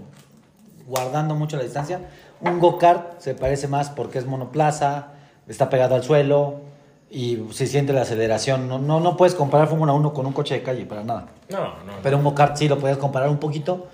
guardando 0.87 1.35
mucho 1.35 1.57
la 1.57 1.63
distancia, 1.63 2.01
un 2.41 2.59
go-kart 2.59 3.19
se 3.19 3.35
parece 3.35 3.67
más 3.67 3.89
porque 3.89 4.17
es 4.17 4.25
monoplaza, 4.25 5.07
está 5.47 5.69
pegado 5.69 5.95
al 5.95 6.03
suelo 6.03 6.61
y 7.09 7.39
se 7.51 7.67
siente 7.67 7.93
la 7.93 8.01
aceleración. 8.01 8.67
No, 8.67 8.79
no, 8.79 8.99
no 8.99 9.17
puedes 9.17 9.35
comparar 9.35 9.67
Fórmula 9.67 9.93
1 9.93 10.13
con 10.13 10.25
un 10.25 10.33
coche 10.33 10.55
de 10.55 10.63
calle, 10.63 10.85
para 10.85 11.03
nada. 11.03 11.27
No, 11.49 11.59
no. 11.59 11.93
Pero 12.01 12.17
un 12.17 12.23
go-kart 12.23 12.55
sí 12.55 12.67
lo 12.67 12.79
puedes 12.79 12.97
comparar 12.97 13.29
un 13.29 13.37
poquito. 13.37 13.87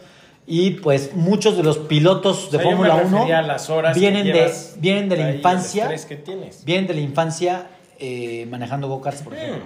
Y 0.46 0.72
pues 0.72 1.14
muchos 1.14 1.58
de 1.58 1.64
los 1.64 1.78
pilotos 1.78 2.52
de 2.52 2.58
O 2.58 2.62
sea, 2.62 2.70
Fórmula 2.70 2.96
1 2.96 3.10
refería 3.10 3.40
a 3.40 3.42
las 3.42 3.70
horas 3.70 3.94
que 3.94 4.00
vienen, 4.00 4.28
de, 4.28 4.54
vienen 4.78 5.10
de 5.10 5.18
la 5.18 5.32
infancia. 5.34 5.84
estrés 5.84 6.06
que 6.06 6.16
tienes. 6.16 6.64
Vienen 6.64 6.88
de 6.88 6.94
la 6.94 7.02
infancia 7.02 7.68
eh, 8.00 8.48
manejando 8.50 8.88
go-karts, 8.88 9.24
por 9.24 9.34
ejemplo. 9.34 9.66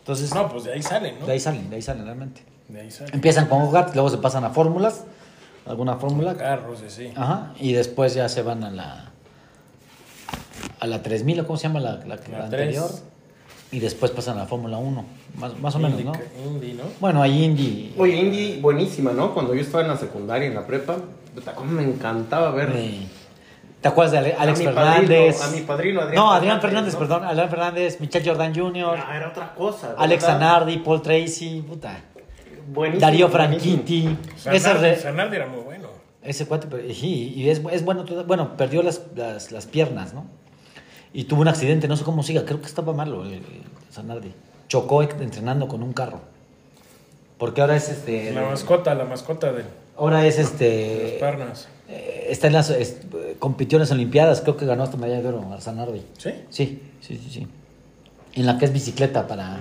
Entonces, 0.00 0.34
No, 0.34 0.48
pues 0.48 0.64
de 0.64 0.72
ahí 0.72 0.82
salen, 0.82 1.18
¿no? 1.20 1.26
de 1.26 1.32
ahí 1.32 1.40
salen, 1.40 1.70
de 1.70 1.76
ahí 1.76 1.82
salen 1.82 2.04
realmente. 2.04 2.42
De 2.68 2.80
ahí 2.80 2.90
salen. 2.90 3.14
Empiezan 3.14 3.46
con 3.46 3.64
go-karts, 3.66 3.94
luego 3.94 4.10
se 4.10 4.18
pasan 4.18 4.44
a 4.44 4.50
fórmulas, 4.50 5.04
alguna 5.66 5.96
fórmula. 5.96 6.34
Carros, 6.36 6.80
sí. 6.88 7.12
Ajá, 7.16 7.52
y 7.60 7.72
después 7.72 8.14
ya 8.14 8.28
se 8.28 8.42
van 8.42 8.64
a 8.64 8.70
la 8.70 9.06
a 10.80 10.86
la 10.86 11.02
3000, 11.02 11.40
¿o 11.40 11.46
cómo 11.46 11.56
se 11.58 11.64
llama 11.64 11.80
la, 11.80 11.96
la, 12.06 12.16
la 12.16 12.38
La 12.38 12.44
anterior? 12.44 12.88
3. 12.88 13.04
Y 13.72 13.78
después 13.78 14.10
pasan 14.10 14.36
a 14.36 14.40
la 14.40 14.46
Fórmula 14.46 14.78
1, 14.78 15.04
más, 15.36 15.56
más 15.60 15.74
o 15.76 15.78
menos, 15.78 16.02
¿no? 16.02 16.12
Indy, 16.44 16.72
¿no? 16.72 16.82
Bueno, 16.98 17.22
hay 17.22 17.44
Indy. 17.44 17.94
Oye, 17.98 18.16
Indy, 18.16 18.60
buenísima, 18.60 19.12
¿no? 19.12 19.32
Cuando 19.32 19.54
yo 19.54 19.60
estaba 19.60 19.84
en 19.84 19.90
la 19.90 19.96
secundaria, 19.96 20.48
en 20.48 20.54
la 20.54 20.66
prepa, 20.66 20.96
cómo 21.54 21.70
me 21.72 21.84
encantaba 21.84 22.50
ver. 22.50 22.72
eh, 22.74 23.06
¿Te 23.80 23.88
acuerdas 23.88 24.12
de 24.12 24.18
Ale- 24.18 24.34
Alex 24.38 24.62
Fernández? 24.62 25.36
padrino, 25.38 25.44
a 25.44 25.56
mi 25.58 25.66
padrino, 25.66 26.00
Adrián 26.02 26.14
No, 26.22 26.32
Adrián 26.32 26.60
Fernández, 26.60 26.92
Fernández, 26.92 26.94
¿no? 26.94 26.98
perdón. 27.00 27.24
Adrián 27.24 27.48
Fernández, 27.50 28.00
Michel 28.00 28.22
Jordan 28.28 28.54
Jr., 28.54 28.98
Ah, 29.06 29.16
era 29.16 29.28
otra 29.28 29.54
cosa. 29.54 29.88
de 29.88 29.94
Alex. 29.98 30.24
Zanardi, 30.24 30.76
Paul 30.78 31.00
Tracy, 31.02 31.62
puta. 31.66 31.98
Buenísimo, 32.68 33.00
Darío. 33.00 33.28
Franchitti. 33.30 34.16
Zanardi, 34.38 35.36
era 35.36 35.46
muy 35.46 35.60
bueno. 35.62 35.88
ese 36.22 36.46
cuate, 36.46 36.66
pero- 36.70 36.82
y, 36.86 36.92
y 37.34 37.48
es, 37.48 37.62
es 37.72 37.82
bueno, 37.84 38.04
todo- 38.04 38.24
bueno, 38.24 38.54
perdió 38.58 38.82
las, 38.82 39.00
las, 39.16 39.50
las 39.50 39.66
piernas, 39.66 40.12
¿no? 40.12 40.26
Y 41.14 41.24
tuvo 41.24 41.40
un 41.40 41.48
accidente, 41.48 41.88
no 41.88 41.96
sé 41.96 42.04
cómo 42.04 42.22
siga, 42.22 42.44
creo 42.44 42.60
que 42.60 42.66
estaba 42.66 42.92
malo 42.92 43.24
el, 43.24 43.32
el 43.32 43.42
Zanardi. 43.90 44.32
Chocó 44.68 45.02
entrenando 45.02 45.66
con 45.66 45.82
un 45.82 45.92
carro. 45.94 46.20
Porque 47.38 47.62
ahora 47.62 47.74
es 47.76 47.88
este. 47.88 48.30
La 48.32 48.42
mascota, 48.42 48.94
la 48.94 49.04
mascota 49.06 49.50
de 49.52 49.64
Ahora 49.96 50.26
es 50.26 50.36
las 50.38 50.48
este. 50.52 51.16
pernas. 51.18 51.68
Eh, 51.90 52.26
está 52.30 52.46
en 52.46 52.52
las. 52.54 52.70
es- 52.70 52.98
compitió 53.38 53.76
en 53.76 53.80
las 53.80 53.90
Olimpiadas, 53.90 54.40
creo 54.40 54.56
que 54.56 54.66
ganó 54.66 54.82
hasta 54.84 54.96
medalla 54.96 55.20
de 55.22 55.28
oro 55.28 55.44
Zanardi. 55.60 56.02
¿Sí? 56.18 56.30
Sí, 56.50 56.82
sí, 57.00 57.16
sí, 57.22 57.30
sí. 57.30 57.46
En 58.34 58.46
la 58.46 58.58
que 58.58 58.64
es 58.66 58.72
bicicleta 58.72 59.26
para. 59.26 59.58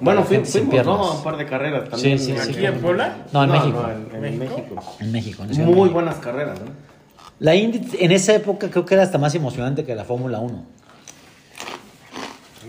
Bueno, 0.00 0.24
para 0.24 0.42
fui- 0.42 0.44
fuimos, 0.44 0.86
¿no? 0.86 0.94
A 0.94 1.16
un 1.18 1.22
par 1.22 1.36
de 1.36 1.46
carreras 1.46 1.88
también. 1.90 2.18
Sí, 2.18 2.32
sí, 2.32 2.38
sí. 2.44 2.50
¿Aquí 2.52 2.66
en 2.66 2.80
Puebla? 2.80 3.16
No, 3.32 3.44
en 3.44 3.50
México. 3.50 3.86
en, 3.88 4.14
en 4.24 4.38
¿México? 4.38 4.56
México. 4.56 4.96
En 5.00 5.12
México. 5.12 5.42
en 5.44 5.64
Muy 5.74 5.88
buenas 5.90 6.16
carreras, 6.16 6.58
¿no? 6.60 6.66
La 7.38 7.54
Indy 7.54 7.80
en 7.98 8.12
esa 8.12 8.34
época 8.34 8.70
creo 8.70 8.84
que 8.86 8.94
era 8.94 9.02
hasta 9.02 9.18
más 9.18 9.34
emocionante 9.34 9.84
que 9.84 9.94
la 9.94 10.04
Fórmula 10.04 10.38
1. 10.38 10.64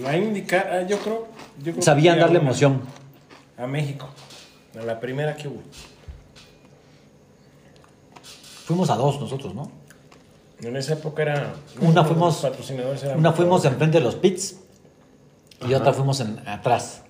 La 0.02 0.18
IndyCar, 0.18 0.68
ah, 0.72 0.82
yo 0.88 0.98
creo. 1.00 1.28
Yo 1.64 1.72
creo 1.74 1.82
Sabían 1.84 2.20
darle 2.20 2.40
emoción. 2.40 2.82
A 3.58 3.68
México. 3.68 4.10
A 4.80 4.84
la 4.84 5.00
primera 5.00 5.36
que 5.36 5.48
hubo. 5.48 5.62
Fuimos 8.66 8.90
a 8.90 8.96
dos 8.96 9.20
nosotros, 9.20 9.54
¿no? 9.54 9.70
En 10.62 10.76
esa 10.78 10.94
época 10.94 11.24
era. 11.24 11.54
Una 11.82 12.04
fuimos, 12.04 12.38
patrocinadores 12.38 13.04
una 13.16 13.34
fuimos 13.34 13.66
enfrente 13.66 13.98
de 13.98 14.04
los 14.04 14.16
pits 14.16 14.58
y 15.62 15.66
Ajá. 15.66 15.78
otra 15.78 15.94
fuimos 15.94 16.20
en, 16.22 16.40
atrás. 16.48 17.02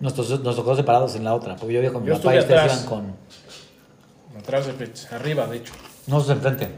Nuestros, 0.00 0.40
nos 0.42 0.56
tocó 0.56 0.74
separados 0.76 1.14
en 1.14 1.24
la 1.24 1.34
otra, 1.34 1.56
porque 1.56 1.74
yo 1.74 1.82
iba 1.82 1.92
con 1.92 2.04
mi 2.04 2.10
papá 2.10 2.34
y 2.34 2.38
ustedes 2.38 2.64
iban 2.64 2.86
con 2.86 3.16
Atrás 4.38 4.66
de 4.66 4.72
Fritz, 4.74 5.10
arriba, 5.12 5.46
de 5.46 5.56
hecho. 5.58 5.72
nosotros 6.06 6.36
enfrente. 6.36 6.68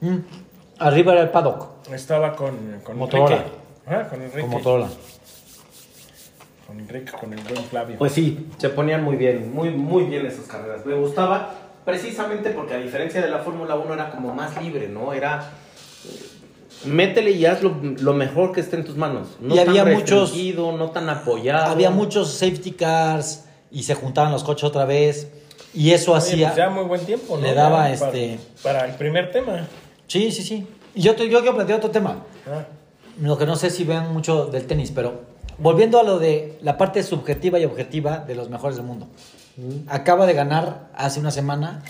Mm, 0.00 0.16
Arriba 0.78 1.12
era 1.12 1.22
el 1.22 1.30
paddock, 1.30 1.68
Estaba 1.90 2.36
con, 2.36 2.80
con 2.84 2.98
Motorola. 2.98 3.36
Enrique. 3.36 3.56
Ah, 3.86 4.06
con 4.08 4.22
Enrique. 4.22 4.40
con 4.42 4.50
Motorola. 4.50 4.88
Con 6.66 6.80
Enrique, 6.80 7.12
con 7.12 7.32
el 7.32 7.40
buen 7.42 7.64
Flavio. 7.64 7.98
Pues 7.98 8.12
sí, 8.12 8.48
se 8.58 8.68
ponían 8.68 9.02
muy 9.02 9.16
bien, 9.16 9.52
muy, 9.52 9.70
muy 9.70 10.04
bien 10.04 10.26
esas 10.26 10.46
carreras. 10.46 10.84
Me 10.86 10.94
gustaba 10.94 11.54
precisamente 11.86 12.50
porque 12.50 12.74
a 12.74 12.78
diferencia 12.78 13.22
de 13.22 13.28
la 13.30 13.38
Fórmula 13.38 13.76
1 13.76 13.94
era 13.94 14.10
como 14.10 14.34
más 14.34 14.62
libre, 14.62 14.88
¿no? 14.88 15.14
Era... 15.14 15.50
eh, 16.04 16.32
Métele 16.84 17.30
y 17.30 17.46
haz 17.46 17.62
lo, 17.62 17.74
lo 17.80 18.12
mejor 18.12 18.52
que 18.52 18.60
esté 18.60 18.76
en 18.76 18.84
tus 18.84 18.96
manos. 18.96 19.28
No 19.40 19.54
Y 19.54 19.58
había 19.60 19.84
tan 19.84 19.94
muchos- 19.94 20.28
restringido, 20.28 20.72
no 20.72 20.90
tan 20.90 21.08
apoyado. 21.08 21.70
Había 21.72 21.88
muchos 21.90 22.30
safety 22.34 22.72
cars 22.72 23.44
y 23.70 23.84
se 23.84 23.94
juntaban 23.94 24.30
los 24.30 24.44
coches 24.44 24.64
otra 24.64 24.84
vez 24.84 25.28
y 25.72 25.92
eso 25.92 26.12
Oye, 26.12 26.18
hacía 26.18 26.48
pues 26.48 26.56
ya 26.58 26.68
muy 26.68 26.84
buen 26.84 27.00
tiempo, 27.06 27.36
¿no? 27.38 27.42
le 27.42 27.54
daba, 27.54 27.88
Ya 27.90 27.98
para- 27.98 28.12
este- 28.12 28.38
Para 28.62 28.84
el 28.84 28.94
primer 28.96 29.30
tema. 29.32 29.66
Sí, 30.06 30.30
sí, 30.30 30.42
sí. 30.42 30.66
Y 30.94 31.00
yo, 31.02 31.14
te, 31.16 31.28
yo 31.30 31.38
quiero 31.40 31.54
plantear 31.54 31.78
otro 31.78 31.90
tema. 31.90 32.24
Ah, 32.46 32.64
Lo 33.22 33.38
que 33.38 33.46
no 33.46 33.56
sé 33.56 33.70
si 33.70 33.84
vean 33.84 34.12
mucho 34.12 34.46
del 34.46 34.66
tenis, 34.66 34.92
pero 34.94 35.22
volviendo 35.58 35.98
a 36.00 36.02
lo 36.02 36.18
de 36.18 36.58
la 36.62 36.76
parte 36.76 37.02
subjetiva 37.02 37.58
y 37.58 37.64
objetiva 37.64 38.18
de 38.18 38.34
los 38.34 38.48
mejores 38.50 38.76
del 38.76 38.86
mundo. 38.86 39.08
Acaba 39.88 40.26
de 40.26 40.34
ganar 40.34 40.88
hace 40.94 41.18
una 41.20 41.30
semana 41.30 41.82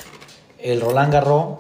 el 0.59 0.81
Roland 0.81 1.12
Garros 1.12 1.59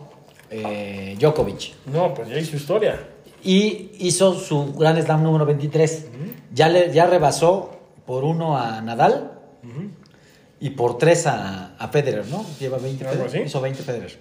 eh, 0.50 1.16
Djokovic. 1.18 1.74
no, 1.86 2.14
pues 2.14 2.28
ya 2.28 2.38
hizo 2.38 2.56
historia. 2.56 3.08
Y 3.42 3.90
hizo 3.98 4.34
su 4.34 4.72
Gran 4.74 5.00
Slam 5.02 5.22
número 5.22 5.44
23. 5.46 6.06
ya, 6.52 6.68
le, 6.68 6.92
ya 6.92 7.06
rebasó 7.06 7.70
por 8.06 8.24
uno 8.24 8.56
a 8.56 8.80
Nadal 8.80 9.32
y 10.60 10.70
por 10.70 10.96
tres 10.98 11.26
a, 11.26 11.74
a 11.76 11.88
Federer, 11.88 12.26
¿no? 12.28 12.44
Lleva 12.60 12.78
20 12.78 13.04
Algo 13.04 13.24
Federer. 13.24 13.40
así. 13.42 13.48
Hizo 13.48 13.60
20 13.60 13.82
Federer. 13.82 14.18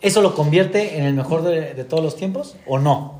¿Eso 0.00 0.22
lo 0.22 0.34
convierte 0.34 0.98
en 0.98 1.04
el 1.04 1.14
mejor 1.14 1.42
de, 1.42 1.74
de 1.74 1.84
todos 1.84 2.02
los 2.02 2.16
tiempos 2.16 2.56
o 2.66 2.78
no? 2.78 3.19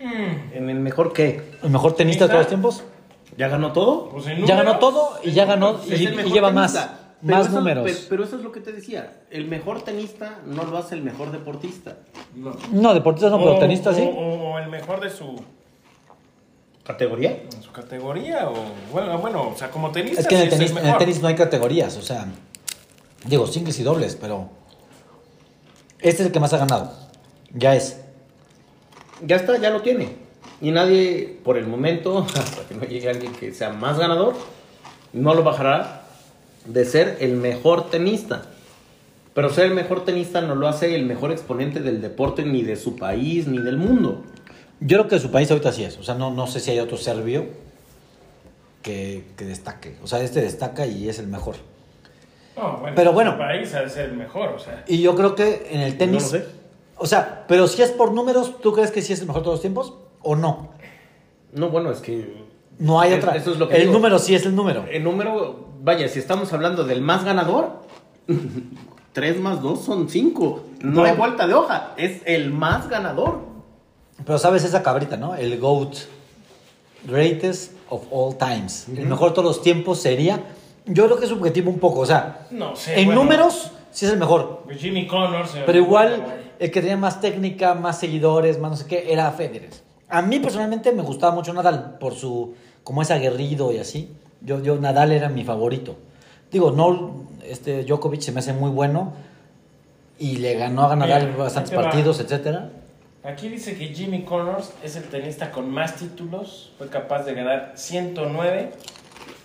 ¿En 0.00 0.68
el 0.70 0.80
mejor 0.80 1.12
qué? 1.12 1.42
¿El 1.62 1.70
mejor 1.70 1.94
tenista 1.94 2.24
de 2.24 2.28
todos 2.30 2.40
los 2.40 2.48
tiempos? 2.48 2.84
¿Ya 3.36 3.48
ganó 3.48 3.72
todo? 3.72 4.08
Pues 4.10 4.26
en 4.26 4.44
Ya 4.46 4.56
ganó 4.56 4.78
todo 4.78 5.18
y 5.22 5.32
ya 5.32 5.44
ganó 5.44 5.78
y, 5.86 5.90
lleva 6.32 6.50
más. 6.50 6.72
Pero 7.22 7.36
más 7.36 7.46
eso- 7.48 7.56
números. 7.58 7.84
Pero, 7.84 7.98
pero 8.08 8.24
eso 8.24 8.36
es 8.36 8.42
lo 8.42 8.50
que 8.50 8.60
te 8.60 8.72
decía. 8.72 9.20
El 9.30 9.46
mejor 9.46 9.82
tenista 9.82 10.38
no 10.46 10.64
lo 10.64 10.78
hace 10.78 10.94
el 10.94 11.02
mejor 11.02 11.30
deportista. 11.32 11.98
No. 12.34 12.56
No, 12.72 12.94
deportistas 12.94 13.30
no, 13.30 13.38
pero 13.38 13.56
O- 13.56 13.58
tenistas 13.58 13.96
sí. 13.96 14.02
O, 14.02 14.52
o 14.54 14.58
el 14.58 14.68
mejor 14.68 15.00
de 15.00 15.10
su. 15.10 15.36
¿Categoría? 16.82 17.42
en 17.54 17.62
su 17.62 17.70
categoría 17.72 18.48
o 18.48 18.54
bueno, 18.90 19.18
bueno, 19.18 19.48
o 19.54 19.56
sea, 19.56 19.70
como 19.70 19.90
tenista 19.92 20.22
Es 20.22 20.26
que 20.26 20.34
en 20.36 20.40
el, 20.42 20.50
sí 20.50 20.56
tenis, 20.56 20.70
el 20.72 20.78
en 20.78 20.86
el 20.88 20.98
tenis 20.98 21.20
no 21.20 21.28
hay 21.28 21.36
categorías, 21.36 21.96
o 21.98 22.02
sea, 22.02 22.26
digo, 23.26 23.46
singles 23.46 23.78
y 23.78 23.82
dobles, 23.84 24.16
pero 24.20 24.48
este 26.00 26.22
es 26.22 26.26
el 26.26 26.32
que 26.32 26.40
más 26.40 26.52
ha 26.54 26.58
ganado. 26.58 26.92
Ya 27.52 27.76
es. 27.76 27.99
Ya 29.26 29.36
está, 29.36 29.58
ya 29.58 29.70
lo 29.70 29.82
tiene. 29.82 30.16
Y 30.60 30.70
nadie, 30.70 31.38
por 31.44 31.56
el 31.56 31.66
momento, 31.66 32.26
hasta 32.34 32.66
que 32.68 32.74
no 32.74 32.84
llegue 32.84 33.08
alguien 33.08 33.32
que 33.32 33.52
sea 33.52 33.70
más 33.70 33.98
ganador, 33.98 34.34
no 35.12 35.34
lo 35.34 35.42
bajará 35.42 36.02
de 36.66 36.84
ser 36.84 37.16
el 37.20 37.34
mejor 37.34 37.90
tenista. 37.90 38.42
Pero 39.34 39.50
ser 39.50 39.66
el 39.66 39.74
mejor 39.74 40.04
tenista 40.04 40.40
no 40.40 40.54
lo 40.54 40.68
hace 40.68 40.94
el 40.94 41.06
mejor 41.06 41.30
exponente 41.30 41.80
del 41.80 42.02
deporte 42.02 42.44
ni 42.44 42.62
de 42.62 42.76
su 42.76 42.96
país 42.96 43.46
ni 43.46 43.58
del 43.58 43.76
mundo. 43.76 44.24
Yo 44.80 44.98
creo 44.98 45.08
que 45.08 45.18
su 45.18 45.30
país 45.30 45.50
ahorita 45.50 45.72
sí 45.72 45.84
es, 45.84 45.98
o 45.98 46.02
sea, 46.02 46.14
no, 46.14 46.30
no 46.30 46.46
sé 46.46 46.58
si 46.58 46.70
hay 46.70 46.80
otro 46.80 46.96
serbio 46.96 47.46
que, 48.82 49.24
que 49.36 49.44
destaque. 49.44 49.96
O 50.02 50.06
sea, 50.06 50.20
este 50.20 50.40
destaca 50.40 50.86
y 50.86 51.08
es 51.08 51.18
el 51.18 51.28
mejor. 51.28 51.56
No, 52.56 52.78
bueno, 52.78 52.96
Pero 52.96 53.12
bueno. 53.12 53.32
el 53.32 53.38
país 53.38 53.72
de 53.72 53.88
ser 53.88 54.10
el 54.10 54.16
mejor, 54.16 54.48
o 54.50 54.58
sea. 54.58 54.84
Y 54.86 55.00
yo 55.00 55.14
creo 55.14 55.34
que 55.34 55.68
en 55.70 55.80
el 55.80 55.96
tenis... 55.96 56.32
No 56.32 56.38
lo 56.38 56.44
sé. 56.44 56.59
O 57.02 57.06
sea, 57.06 57.44
pero 57.48 57.66
si 57.66 57.80
es 57.82 57.90
por 57.90 58.12
números, 58.12 58.60
¿tú 58.60 58.72
crees 58.72 58.90
que 58.90 59.00
sí 59.02 59.12
es 59.14 59.20
el 59.20 59.26
mejor 59.26 59.40
de 59.42 59.44
todos 59.44 59.54
los 59.56 59.60
tiempos 59.62 59.94
o 60.22 60.36
no? 60.36 60.68
No, 61.52 61.70
bueno, 61.70 61.90
es 61.90 62.00
que 62.00 62.44
No 62.78 63.00
hay 63.00 63.12
Es- 63.14 63.18
otra. 63.24 63.36
eso 63.36 63.52
es 63.52 63.58
lo 63.58 63.68
que 63.68 63.74
el 63.76 63.80
digo. 63.82 63.92
número 63.94 64.18
sí 64.18 64.34
es 64.34 64.44
el 64.46 64.54
número. 64.54 64.84
el 64.90 65.02
número, 65.02 65.66
vaya, 65.82 66.08
si 66.08 66.18
estamos 66.18 66.52
hablando 66.52 66.84
del 66.84 67.00
más 67.02 67.24
ganador, 67.24 67.80
3 69.12 69.40
más 69.40 69.60
2 69.62 69.80
son 69.84 70.08
5. 70.08 70.62
No, 70.82 70.90
No. 71.02 71.04
hay 71.04 71.16
vuelta 71.16 71.46
de 71.46 71.54
hoja, 71.54 71.94
es 71.96 72.22
el 72.26 72.50
más 72.52 72.88
ganador. 72.88 73.40
Pero 74.24 74.38
sabes 74.38 74.62
esa 74.64 74.82
cabrita, 74.82 75.16
¿no? 75.16 75.34
El 75.34 75.58
GOAT. 75.58 75.94
Greatest 77.06 77.72
of 77.88 78.02
all 78.10 78.36
times. 78.36 78.86
El 78.94 79.06
mejor 79.06 79.30
de 79.30 79.34
todos 79.36 79.56
los 79.56 79.62
tiempos 79.62 80.00
sería. 80.00 80.44
Yo 80.86 81.06
creo 81.06 81.16
que 81.18 81.24
es 81.24 81.30
subjetivo 81.30 81.70
un 81.70 81.78
poco. 81.78 82.00
O 82.00 82.06
sea, 82.06 82.46
No 82.50 82.76
sé. 82.76 83.00
en 83.00 83.06
bueno, 83.06 83.22
números 83.22 83.70
sí 83.90 84.06
es 84.06 84.12
el 84.12 84.18
mejor. 84.18 84.64
Jimmy 84.76 85.06
Connors. 85.06 85.52
Pero 85.66 85.78
igual, 85.78 86.24
el 86.58 86.70
que 86.70 86.80
tenía 86.80 86.96
más 86.96 87.20
técnica, 87.20 87.74
más 87.74 87.98
seguidores, 87.98 88.58
más 88.58 88.70
no 88.70 88.76
sé 88.76 88.86
qué, 88.86 89.12
era 89.12 89.30
Federer. 89.32 89.70
A 90.08 90.22
mí 90.22 90.40
personalmente 90.40 90.92
me 90.92 91.02
gustaba 91.02 91.34
mucho 91.34 91.52
Nadal 91.52 91.98
por 91.98 92.14
su. 92.14 92.54
como 92.84 93.02
es 93.02 93.10
aguerrido 93.10 93.72
y 93.72 93.78
así. 93.78 94.12
Yo, 94.40 94.62
yo 94.62 94.76
Nadal 94.76 95.12
era 95.12 95.28
mi 95.28 95.44
favorito. 95.44 95.96
Digo, 96.50 96.70
no, 96.72 97.26
este 97.44 97.84
Djokovic 97.84 98.20
se 98.20 98.32
me 98.32 98.40
hace 98.40 98.52
muy 98.52 98.70
bueno 98.70 99.12
y 100.18 100.36
le 100.36 100.54
ganó 100.54 100.90
a 100.90 100.96
Nadal 100.96 101.26
Mira, 101.26 101.36
bastantes 101.44 101.70
te 101.70 101.76
va. 101.76 101.82
partidos, 101.84 102.18
etcétera. 102.20 102.70
Aquí 103.22 103.48
dice 103.48 103.76
que 103.76 103.88
Jimmy 103.88 104.22
Connors 104.24 104.72
es 104.82 104.96
el 104.96 105.04
tenista 105.04 105.50
con 105.50 105.70
más 105.70 105.96
títulos. 105.96 106.72
Fue 106.78 106.88
capaz 106.88 107.24
de 107.24 107.34
ganar 107.34 107.72
109 107.76 108.72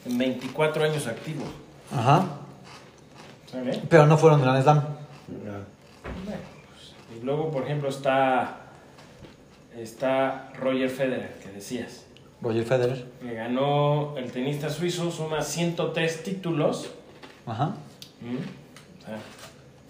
en 0.06 0.18
24 0.18 0.84
años 0.86 1.08
activos. 1.08 1.48
Ajá. 1.94 2.26
Pero 3.90 4.08
no 4.08 4.18
fueron 4.18 4.42
Grand 4.42 4.62
Slam. 4.64 4.84
Pues, 5.28 6.94
y 7.16 7.24
luego, 7.24 7.52
por 7.52 7.64
ejemplo, 7.64 7.90
está, 7.90 8.58
está 9.78 10.52
Roger 10.60 10.90
Federer, 10.90 11.36
que 11.42 11.50
decías. 11.50 12.06
Roger 12.42 12.64
Federer. 12.64 13.06
Que 13.22 13.34
ganó 13.34 14.18
el 14.18 14.32
tenista 14.32 14.70
suizo, 14.70 15.12
suma 15.12 15.42
103 15.42 16.24
títulos. 16.24 16.92
Ajá. 17.46 17.76
¿Mm? 18.22 18.38
O 19.02 19.06
sea, 19.06 19.18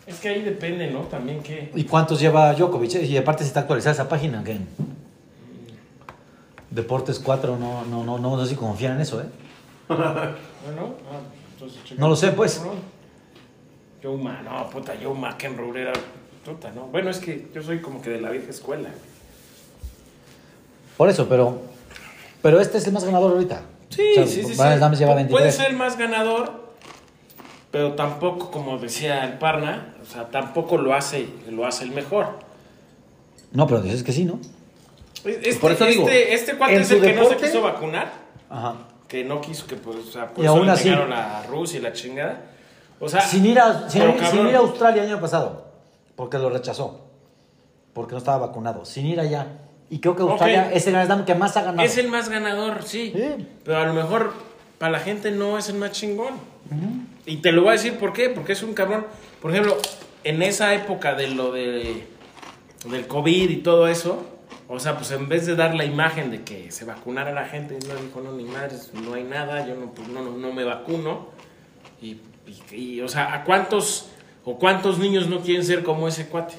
es 0.07 0.19
que 0.19 0.29
ahí 0.29 0.41
depende, 0.41 0.89
¿no? 0.91 1.01
También 1.01 1.41
que... 1.41 1.71
¿Y 1.73 1.83
cuántos 1.85 2.19
lleva 2.19 2.53
Djokovic? 2.53 3.03
Y 3.03 3.17
aparte 3.17 3.43
si 3.43 3.47
está 3.47 3.61
actualizada 3.61 3.93
esa 3.93 4.07
página, 4.07 4.43
que 4.43 4.59
Deportes 6.69 7.19
4, 7.19 7.57
no, 7.57 7.85
no, 7.85 8.03
no, 8.03 8.19
no, 8.19 8.35
no 8.35 8.43
sé 8.43 8.51
si 8.51 8.55
confían 8.55 8.95
en 8.95 9.01
eso, 9.01 9.21
¿eh? 9.21 9.25
Bueno, 9.87 10.95
ah, 11.11 11.19
entonces. 11.53 11.97
No 11.99 12.07
lo 12.07 12.15
sé, 12.15 12.31
pues. 12.31 12.61
Ma, 14.13 14.41
no, 14.43 14.69
puta, 14.69 14.93
Joe 15.01 15.13
McEnroe 15.13 15.81
era 15.81 15.93
puta, 16.45 16.71
¿no? 16.71 16.83
Bueno, 16.87 17.09
es 17.09 17.17
que 17.19 17.47
yo 17.53 17.61
soy 17.63 17.79
como 17.81 18.01
que 18.01 18.11
de 18.11 18.21
la 18.21 18.29
vieja 18.29 18.49
escuela. 18.49 18.89
Por 20.97 21.09
eso, 21.09 21.27
pero 21.27 21.61
pero 22.41 22.59
este 22.61 22.77
es 22.77 22.85
el 22.87 22.93
más 22.93 23.03
ganador 23.03 23.33
ahorita. 23.33 23.61
Sí, 23.89 24.01
O 24.11 24.15
sea, 24.15 24.27
sí, 24.27 24.41
sí. 24.43 24.47
Sí. 24.49 24.53
Slam 24.55 24.93
lleva 24.93 25.13
Pu- 25.13 25.15
23. 25.15 25.29
Puede 25.31 25.51
ser 25.51 25.71
el 25.71 25.75
más 25.77 25.97
ganador, 25.97 26.73
pero 27.71 27.93
tampoco, 27.93 28.51
como 28.51 28.77
decía 28.77 29.23
el 29.25 29.37
Parna, 29.37 29.95
o 30.01 30.05
sea, 30.05 30.27
tampoco 30.29 30.77
lo 30.77 30.93
hace, 30.93 31.27
lo 31.49 31.65
hace 31.65 31.83
el 31.85 31.91
mejor. 31.91 32.39
No, 33.51 33.65
pero 33.67 33.81
dices 33.81 34.03
que 34.03 34.11
sí, 34.11 34.25
¿no? 34.25 34.39
Este, 35.23 35.55
Por 35.55 35.71
eso 35.71 35.85
digo, 35.85 36.03
este, 36.07 36.33
este 36.35 36.55
cuate 36.55 36.75
es 36.75 36.91
el 36.91 37.01
que 37.01 37.13
no 37.13 37.27
se 37.27 37.37
quiso 37.37 37.61
vacunar, 37.61 38.11
Ajá. 38.49 38.75
que 39.07 39.23
no 39.23 39.41
quiso 39.41 39.65
que, 39.65 39.75
pues, 39.75 39.97
o 39.97 40.11
sea, 40.11 40.29
por 40.29 40.43
Y 40.43 40.47
aún 40.47 40.69
así- 40.69 40.89
a 40.89 41.43
Rusia 41.49 41.79
y 41.79 41.81
la 41.81 41.93
chingada. 41.93 42.41
O 42.99 43.09
sea, 43.09 43.21
Sin 43.21 43.45
ir, 43.45 43.59
a, 43.59 43.89
sin, 43.89 44.03
ir 44.03 44.55
a 44.55 44.59
Australia 44.59 45.03
el 45.03 45.11
año 45.11 45.21
pasado, 45.21 45.65
porque 46.15 46.37
lo 46.37 46.49
rechazó, 46.49 47.01
porque 47.93 48.13
no 48.13 48.17
estaba 48.19 48.47
vacunado. 48.47 48.85
Sin 48.85 49.05
ir 49.05 49.19
allá. 49.19 49.47
Y 49.89 49.99
creo 49.99 50.15
que 50.15 50.23
Australia 50.23 50.71
es 50.71 50.87
el 50.87 50.93
Grand 50.93 51.07
Slam 51.07 51.25
que 51.25 51.35
más 51.35 51.57
ha 51.57 51.63
ganado. 51.63 51.83
Es 51.83 51.97
el 51.97 52.07
más 52.07 52.29
ganador, 52.29 52.83
sí. 52.83 53.11
Sí. 53.15 53.47
Pero 53.63 53.77
a 53.79 53.85
lo 53.85 53.93
mejor 53.93 54.33
para 54.77 54.91
la 54.91 54.99
gente 54.99 55.31
no 55.31 55.57
es 55.57 55.69
el 55.69 55.75
más 55.75 55.91
chingón. 55.91 56.33
Y 57.25 57.37
te 57.37 57.51
lo 57.51 57.61
voy 57.61 57.69
a 57.69 57.73
decir 57.73 57.97
por 57.99 58.13
qué. 58.13 58.29
Porque 58.29 58.53
es 58.53 58.63
un 58.63 58.73
cabrón. 58.73 59.05
Por 59.41 59.51
ejemplo, 59.51 59.77
en 60.23 60.41
esa 60.41 60.73
época 60.73 61.13
de 61.13 61.27
lo 61.27 61.51
de 61.51 62.07
del 62.89 63.07
COVID 63.07 63.49
y 63.49 63.57
todo 63.57 63.87
eso, 63.87 64.25
o 64.67 64.79
sea, 64.79 64.95
pues 64.95 65.11
en 65.11 65.27
vez 65.27 65.45
de 65.45 65.55
dar 65.55 65.75
la 65.75 65.85
imagen 65.85 66.31
de 66.31 66.43
que 66.43 66.71
se 66.71 66.85
vacunara 66.85 67.31
la 67.31 67.45
gente, 67.45 67.77
no 67.87 67.95
dijo, 67.95 68.21
no, 68.21 68.31
ni 68.31 68.43
madres, 68.43 68.91
no 68.93 69.13
hay 69.13 69.23
nada, 69.23 69.67
yo 69.67 69.75
no, 69.75 69.91
pues, 69.91 70.07
no, 70.07 70.23
no, 70.23 70.37
no 70.37 70.53
me 70.53 70.63
vacuno. 70.63 71.27
Y, 72.01 72.17
y- 72.71 72.75
y, 72.75 73.01
o 73.01 73.07
sea, 73.07 73.33
¿a 73.33 73.43
cuántos 73.43 74.07
o 74.43 74.55
cuántos 74.57 74.99
niños 74.99 75.27
no 75.27 75.39
quieren 75.39 75.63
ser 75.65 75.83
como 75.83 76.07
ese 76.07 76.27
cuate? 76.27 76.55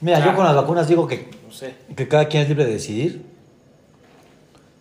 Mira, 0.00 0.16
Claro. 0.18 0.30
yo 0.32 0.36
con 0.36 0.46
las 0.46 0.54
vacunas 0.56 0.88
digo 0.88 1.06
que, 1.06 1.28
No 1.46 1.52
sé. 1.52 1.74
que 1.94 2.08
cada 2.08 2.26
quien 2.26 2.42
es 2.44 2.48
libre 2.48 2.64
de 2.64 2.72
decidir. 2.72 3.24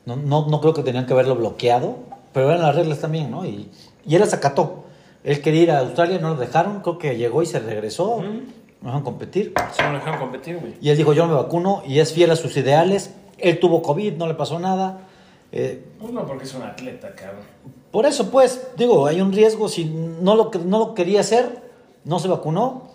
No, 0.05 0.15
no, 0.15 0.47
no 0.47 0.61
creo 0.61 0.73
que 0.73 0.81
tenían 0.83 1.05
que 1.05 1.13
haberlo 1.13 1.35
bloqueado, 1.35 1.97
pero 2.33 2.49
eran 2.49 2.61
las 2.61 2.75
reglas 2.75 2.99
también, 2.99 3.29
¿no? 3.29 3.45
Y, 3.45 3.69
y 4.05 4.15
él 4.15 4.21
las 4.21 4.33
acató. 4.33 4.85
Él 5.23 5.41
quería 5.41 5.61
ir 5.63 5.71
a 5.71 5.79
Australia, 5.79 6.17
no 6.19 6.29
lo 6.29 6.35
dejaron, 6.35 6.81
creo 6.81 6.97
que 6.97 7.17
llegó 7.17 7.43
y 7.43 7.45
se 7.45 7.59
regresó, 7.59 8.21
no 8.23 8.39
dejaron 8.81 9.03
competir. 9.03 9.53
Se 9.75 9.83
lo 9.83 9.93
dejaron 9.93 10.19
competir, 10.19 10.57
güey. 10.57 10.75
Y 10.81 10.89
él 10.89 10.97
dijo, 10.97 11.11
yo 11.13 11.27
no 11.27 11.33
me 11.35 11.41
vacuno, 11.41 11.83
y 11.85 11.99
es 11.99 12.13
fiel 12.13 12.31
a 12.31 12.37
sus 12.37 12.55
ideales. 12.55 13.13
Él 13.37 13.59
tuvo 13.59 13.81
COVID, 13.81 14.13
no 14.13 14.25
le 14.27 14.33
pasó 14.35 14.57
nada. 14.59 15.01
Eh, 15.51 15.83
Pues 15.99 16.11
no, 16.13 16.25
porque 16.25 16.43
es 16.43 16.53
un 16.53 16.61
atleta, 16.63 17.13
cabrón. 17.15 17.41
por 17.91 18.05
eso, 18.05 18.29
pues, 18.29 18.67
digo, 18.77 19.07
hay 19.07 19.19
un 19.21 19.31
riesgo. 19.31 19.67
Si 19.67 19.85
no 19.85 20.35
lo, 20.35 20.51
que- 20.51 20.59
no 20.59 20.77
lo 20.79 20.93
quería 20.93 21.21
hacer, 21.21 21.61
no 22.03 22.19
se 22.19 22.27
vacunó, 22.27 22.89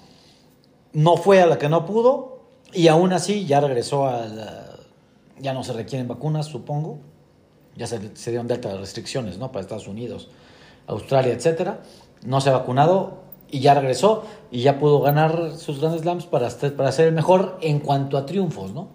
no 0.93 1.17
fue 1.17 1.43
a 1.43 1.47
la 1.47 1.59
que 1.59 1.69
no 1.69 1.85
pudo, 1.85 2.39
y 2.73 2.87
aún 2.89 3.13
así 3.13 3.47
ya 3.47 3.61
regresó 3.61 4.07
a 4.07 4.27
la- 4.27 4.71
Ya 5.41 5.53
no 5.53 5.65
se 5.65 5.73
requieren 5.73 6.07
vacunas, 6.07 6.47
supongo. 6.47 6.99
Ya 7.77 7.89
se, 7.89 8.15
se 8.17 8.31
dieron 8.31 8.47
de 8.47 8.57
restricciones, 8.57 9.37
¿no? 9.37 9.51
Para 9.51 9.63
Estados 9.63 9.89
Unidos, 9.89 10.29
Australia, 10.87 11.33
etcétera. 11.33 11.81
No 12.25 12.41
se 12.41 12.51
ha 12.51 12.53
vacunado 12.53 13.25
y 13.51 13.59
ya 13.59 13.75
regresó 13.75 14.23
y 14.53 14.63
ya 14.63 14.79
pudo 14.79 15.01
ganar 15.01 15.51
sus 15.59 15.81
Grand 15.81 15.99
Slams 16.01 16.27
para, 16.27 16.49
para 16.77 16.93
ser 16.93 17.09
el 17.09 17.15
mejor 17.15 17.59
en 17.63 17.81
cuanto 17.81 18.17
a 18.17 18.27
triunfos, 18.27 18.73
¿no? 18.73 18.89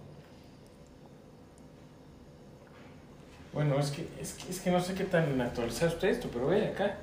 Bueno, 3.54 3.80
es 3.80 3.92
que, 3.92 4.08
es 4.22 4.34
que, 4.34 4.52
es 4.52 4.60
que 4.60 4.72
no 4.72 4.80
sé 4.80 4.94
qué 4.94 5.04
tan 5.06 5.40
actualizado 5.42 5.92
está 5.92 6.08
esto, 6.08 6.30
pero 6.32 6.48
ve 6.48 6.68
acá. 6.68 6.98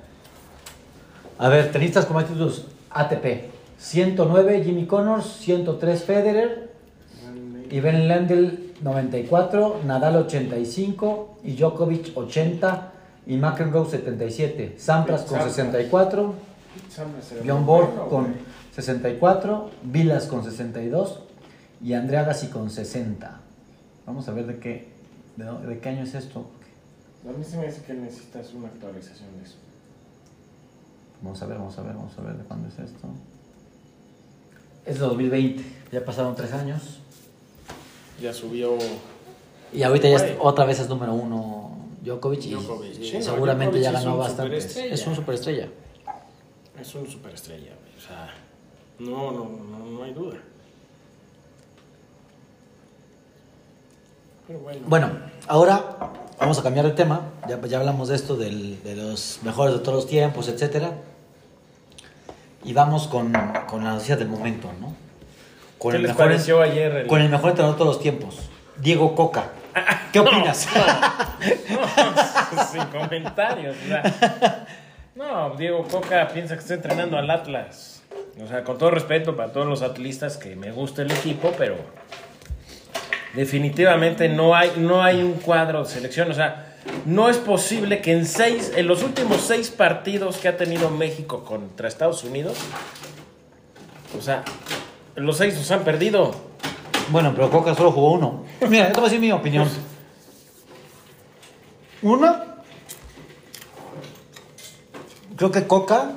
A 1.37 1.49
ver, 1.49 1.71
tenistas 1.71 2.05
con 2.05 2.15
más 2.15 2.25
títulos 2.25 2.67
ATP. 2.89 3.51
109 3.77 4.63
Jimmy 4.63 4.85
Connors, 4.85 5.25
103 5.25 6.03
Federer 6.03 6.67
Ben 7.69 8.07
Lendl 8.07 8.73
94, 8.81 9.81
Nadal 9.85 10.15
85 10.15 11.39
y 11.43 11.55
Djokovic 11.55 12.17
80 12.17 12.91
y 13.27 13.37
McEnroe 13.37 13.89
77. 13.89 14.75
Sampras 14.77 15.21
con 15.21 15.39
Sampras. 15.39 15.55
64, 15.55 16.33
Sampras 16.89 17.31
era 17.31 17.41
Bjorn 17.41 17.59
muy 17.59 17.67
Borg 17.67 18.09
con 18.09 18.23
güey. 18.23 18.35
64, 18.75 19.69
Vilas 19.83 20.27
con 20.27 20.43
62 20.43 21.19
y 21.83 21.93
Andrea 21.93 22.21
Agassi 22.21 22.47
con 22.47 22.69
60. 22.69 23.39
Vamos 24.05 24.27
a 24.29 24.31
ver 24.31 24.47
de 24.47 24.59
qué, 24.59 24.87
de, 25.37 25.45
de 25.67 25.79
qué 25.79 25.89
año 25.89 26.03
es 26.03 26.13
esto. 26.13 26.45
A 27.27 27.31
mí 27.31 27.43
se 27.43 27.57
me 27.57 27.67
dice 27.67 27.83
que 27.83 27.93
necesitas 27.93 28.53
una 28.53 28.67
actualización 28.67 29.37
de 29.37 29.43
eso. 29.45 29.55
Vamos 31.21 31.41
a 31.41 31.45
ver, 31.47 31.57
vamos 31.57 31.77
a 31.77 31.81
ver, 31.81 31.95
vamos 31.95 32.17
a 32.17 32.21
ver 32.21 32.35
de 32.37 32.43
cuándo 32.43 32.67
es 32.67 32.77
esto. 32.79 33.07
Es 34.85 34.95
de 34.95 35.01
2020, 35.05 35.63
ya 35.91 36.05
pasaron 36.05 36.35
tres 36.35 36.53
años. 36.53 36.99
Ya 38.21 38.33
subió. 38.33 38.77
Y 39.73 39.83
ahorita 39.83 40.07
ya 40.09 40.15
es- 40.17 40.37
otra 40.39 40.65
vez 40.65 40.79
es 40.79 40.87
número 40.89 41.13
uno 41.13 41.75
Djokovic 42.01 42.45
y, 42.45 42.51
Djokovic. 42.51 42.99
y 42.99 43.09
Sí, 43.11 43.17
no, 43.17 43.23
seguramente 43.23 43.79
ya 43.81 43.91
Djokovic 43.91 44.05
ganó 44.05 44.13
un 44.15 44.19
bastante. 44.19 44.93
Es 44.93 45.07
un 45.07 45.15
superestrella. 45.15 45.67
Es 46.79 46.95
una 46.95 47.09
superestrella, 47.09 47.71
güey. 47.81 47.97
O 47.97 47.99
sea, 48.01 48.29
no, 48.99 49.31
no, 49.31 49.45
no, 49.49 49.85
no 49.85 50.03
hay 50.03 50.13
duda. 50.13 50.37
Pero 54.47 54.59
bueno. 54.59 54.79
Bueno, 54.85 55.11
ahora 55.47 55.83
vamos 56.39 56.57
a 56.59 56.63
cambiar 56.63 56.85
de 56.85 56.91
tema. 56.93 57.21
Ya, 57.47 57.59
ya 57.67 57.79
hablamos 57.79 58.09
de 58.09 58.15
esto, 58.15 58.35
del- 58.35 58.81
de 58.83 58.95
los 58.95 59.39
mejores 59.43 59.73
de 59.73 59.79
todos 59.81 59.95
los 59.95 60.07
tiempos, 60.07 60.47
etcétera. 60.47 60.91
Y 62.63 62.73
vamos 62.73 63.07
con, 63.07 63.33
con 63.67 63.83
la 63.83 63.91
noticia 63.93 64.15
del 64.15 64.27
momento, 64.29 64.69
¿no? 64.79 64.95
Con 65.77 65.91
¿Qué 65.91 65.99
les 65.99 66.15
pareció 66.15 66.61
ayer 66.61 66.91
el- 66.95 67.07
Con 67.07 67.21
el 67.21 67.29
mejor 67.29 67.49
entrenador 67.51 67.75
de 67.75 67.79
todos 67.79 67.95
los 67.95 68.01
tiempos, 68.01 68.37
Diego 68.77 69.15
Coca. 69.15 69.49
¿Qué 70.11 70.19
opinas? 70.19 70.67
No, 71.69 72.63
sin 72.71 72.83
comentarios. 72.85 73.75
no, 75.15 75.51
Diego 75.55 75.83
Coca 75.87 76.27
piensa 76.29 76.55
que 76.55 76.61
está 76.61 76.73
entrenando 76.73 77.17
al 77.17 77.29
Atlas. 77.29 78.01
O 78.43 78.47
sea, 78.47 78.63
con 78.63 78.77
todo 78.77 78.91
respeto 78.91 79.35
para 79.35 79.51
todos 79.51 79.67
los 79.67 79.81
atlistas 79.81 80.37
que 80.37 80.55
me 80.55 80.71
gusta 80.71 81.01
el 81.01 81.11
equipo, 81.11 81.51
pero 81.57 81.75
definitivamente 83.37 84.29
no 84.29 84.55
hay, 84.55 84.71
no 84.77 85.03
hay 85.03 85.21
un 85.21 85.33
cuadro 85.33 85.83
de 85.83 85.89
selección. 85.89 86.31
O 86.31 86.33
sea, 86.33 86.75
no 87.05 87.29
es 87.29 87.37
posible 87.37 88.01
que 88.01 88.11
en 88.11 88.25
seis, 88.25 88.73
en 88.75 88.87
los 88.87 89.03
últimos 89.03 89.41
seis 89.41 89.69
partidos 89.69 90.37
que 90.37 90.47
ha 90.47 90.57
tenido 90.57 90.89
México 90.89 91.43
contra 91.45 91.87
Estados 91.87 92.23
Unidos, 92.23 92.57
o 94.17 94.21
sea, 94.21 94.43
los 95.15 95.37
seis 95.37 95.55
los 95.55 95.69
han 95.69 95.83
perdido. 95.83 96.35
Bueno, 97.09 97.31
pero 97.35 97.51
Coca 97.51 97.75
solo 97.75 97.91
jugó 97.91 98.13
uno. 98.13 98.43
Mira, 98.67 98.87
yo 98.87 98.93
te 98.93 98.99
voy 98.99 99.01
a 99.01 99.09
decir 99.11 99.19
mi 99.19 99.31
opinión. 99.31 99.69
Una, 102.01 102.55
creo 105.35 105.51
que 105.51 105.67
Coca 105.67 106.11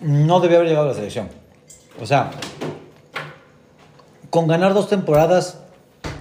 no 0.00 0.40
debió 0.40 0.56
haber 0.56 0.68
llegado 0.70 0.86
a 0.86 0.88
la 0.88 0.94
selección. 0.94 1.28
O 2.00 2.06
sea, 2.06 2.30
con 4.30 4.48
ganar 4.48 4.72
dos 4.72 4.88
temporadas, 4.88 5.63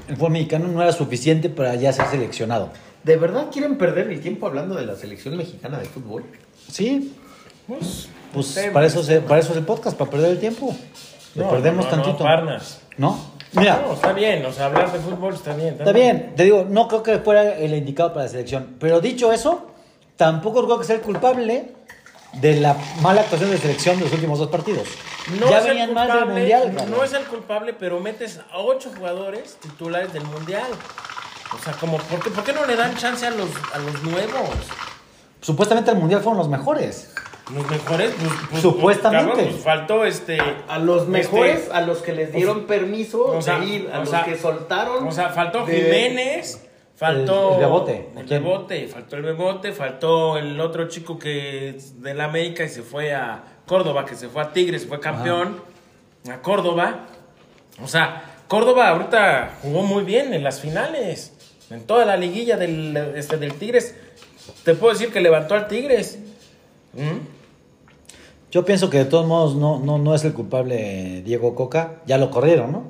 el 0.08 0.16
fútbol 0.16 0.32
mexicano 0.32 0.68
no 0.68 0.82
era 0.82 0.92
suficiente 0.92 1.50
para 1.50 1.76
ya 1.76 1.94
ser 1.94 2.08
seleccionado. 2.08 2.70
¿De 3.04 3.18
verdad 3.18 3.48
quieren 3.52 3.78
perder 3.78 4.10
el 4.10 4.22
tiempo 4.22 4.48
hablando 4.48 4.76
de 4.76 4.86
la 4.86 4.96
selección 4.96 5.36
mexicana 5.38 5.78
de 5.80 5.86
fútbol? 5.86 6.24
Sí, 6.72 7.14
Pues, 7.68 8.10
pues 8.34 8.60
para 8.74 8.86
eso, 8.86 9.04
se- 9.04 9.22
para 9.22 9.40
eso 9.40 9.52
es 9.52 9.58
el 9.58 9.66
podcast, 9.66 9.98
para 9.98 10.12
perder 10.12 10.32
el 10.32 10.40
tiempo. 10.40 10.76
Lo 11.36 11.46
No, 11.46 11.50
perdemos 11.50 11.86
no, 11.86 11.92
no, 11.92 12.02
tantito. 12.04 12.24
Parnas. 12.24 12.82
¿No? 12.98 13.18
Mira, 13.54 13.84
No, 13.88 13.94
está 13.94 14.14
bien, 14.14 14.46
o 14.46 14.52
sea, 14.52 14.66
hablar 14.66 14.92
de 14.92 15.00
fútbol 15.00 15.34
está 15.36 15.56
bien. 15.56 15.76
Está 15.80 15.92
bien, 15.92 16.34
te 16.36 16.44
digo, 16.44 16.66
no 16.70 16.88
creo 16.88 17.04
que 17.04 17.18
fuera 17.20 17.56
el 17.58 17.74
indicado 17.74 18.12
para 18.14 18.26
la 18.26 18.30
selección. 18.32 18.76
Pero 18.80 19.00
dicho 19.00 19.32
eso, 19.32 19.68
tampoco 20.18 20.66
creo 20.66 20.80
que 20.80 20.86
sea 20.86 20.96
el 20.96 21.02
culpable 21.02 21.72
de 22.34 22.56
la 22.60 22.76
mala 23.02 23.22
actuación 23.22 23.52
de 23.52 23.58
selección 23.58 23.98
de 23.98 24.04
los 24.06 24.14
últimos 24.14 24.40
dos 24.40 24.50
partidos. 24.50 24.88
No 25.40 25.50
ya 25.50 25.60
es 25.60 25.64
el 25.66 25.70
venían 25.72 25.94
mal 25.94 26.08
del 26.08 26.16
culpable, 26.18 26.40
mundial. 26.40 26.64
cabrón. 26.76 26.92
No 26.92 27.04
es 27.04 27.14
el 27.14 27.24
culpable, 27.26 27.74
pero 27.74 28.00
metes 28.00 28.40
a 28.52 28.58
ocho 28.60 28.92
jugadores 28.96 29.58
titulares 29.62 30.12
del 30.14 30.24
mundial. 30.24 30.68
O 31.60 31.64
sea, 31.64 31.74
como, 31.74 31.98
¿por 31.98 32.20
qué, 32.24 32.32
por 32.32 32.44
qué 32.44 32.52
no 32.54 32.66
le 32.66 32.76
dan 32.76 32.96
chance 32.98 33.26
a 33.26 33.30
los, 33.30 33.50
a 33.74 33.78
los 33.80 34.02
nuevos? 34.04 34.50
Supuestamente 35.42 35.92
el 35.92 35.98
mundial 35.98 36.22
fueron 36.22 36.38
los 36.40 36.50
mejores. 36.50 37.14
Los 37.54 37.70
mejores, 37.70 38.12
pues, 38.18 38.32
pues, 38.50 38.62
Supuestamente. 38.62 39.30
cabrón, 39.32 39.50
pues, 39.52 39.64
faltó 39.64 40.06
este. 40.06 40.38
A 40.70 40.80
los 40.80 41.08
mejores, 41.10 41.64
este, 41.64 41.74
a 41.74 41.82
los 41.82 41.98
que 42.00 42.14
les 42.14 42.32
dieron 42.32 42.64
permiso 42.66 43.26
o 43.26 43.42
sea, 43.42 43.60
de 43.60 43.66
ir, 43.66 43.90
a 43.94 43.98
o 43.98 44.00
los 44.02 44.10
sea, 44.10 44.24
que 44.24 44.38
soltaron. 44.38 45.06
O 45.08 45.12
sea, 45.12 45.30
faltó 45.30 45.66
de- 45.66 45.76
Jiménez, 45.76 46.63
faltó. 47.04 47.48
El- 47.50 47.54
el 47.56 47.60
Bebote. 47.60 48.10
El. 48.18 48.26
Bebote, 48.26 48.88
faltó 48.88 49.16
el 49.18 49.22
Bebote, 49.24 49.72
faltó 49.74 50.38
el 50.38 50.60
otro 50.60 50.88
chico 50.88 51.20
que 51.20 51.70
es 51.70 52.02
del 52.02 52.20
América 52.22 52.64
y 52.64 52.70
se 52.70 52.82
fue 52.82 53.14
a 53.14 53.44
Córdoba, 53.66 54.06
que 54.06 54.16
se 54.16 54.30
fue 54.30 54.42
a 54.42 54.52
Tigres, 54.54 54.86
fue 54.88 55.00
campeón. 55.00 55.60
A 56.32 56.42
Córdoba. 56.42 57.08
O 57.84 57.88
sea, 57.88 58.24
Córdoba 58.48 58.90
ahorita 58.90 59.58
jugó 59.62 59.84
muy 59.84 60.04
bien 60.04 60.34
en 60.34 60.44
las 60.44 60.60
finales. 60.62 61.34
En 61.70 61.84
toda 61.86 62.06
la 62.06 62.18
liguilla 62.18 62.56
del, 62.58 62.96
este, 63.16 63.38
del 63.38 63.54
Tigres. 63.56 63.96
Te 64.64 64.74
puedo 64.76 64.94
decir 64.94 65.12
que 65.12 65.22
levantó 65.22 65.56
al 65.56 65.68
Tigres. 65.68 66.20
¿Mm? 66.94 67.20
Yo 68.52 68.64
pienso 68.66 68.90
que 68.90 69.00
de 69.00 69.06
todos 69.06 69.26
modos 69.26 69.56
no, 69.56 69.80
no, 69.80 69.98
no 69.98 70.14
es 70.14 70.24
el 70.26 70.34
culpable 70.34 71.22
Diego 71.24 71.56
Coca. 71.56 72.02
Ya 72.06 72.18
lo 72.20 72.30
corrieron, 72.30 72.72
¿no? 72.72 72.84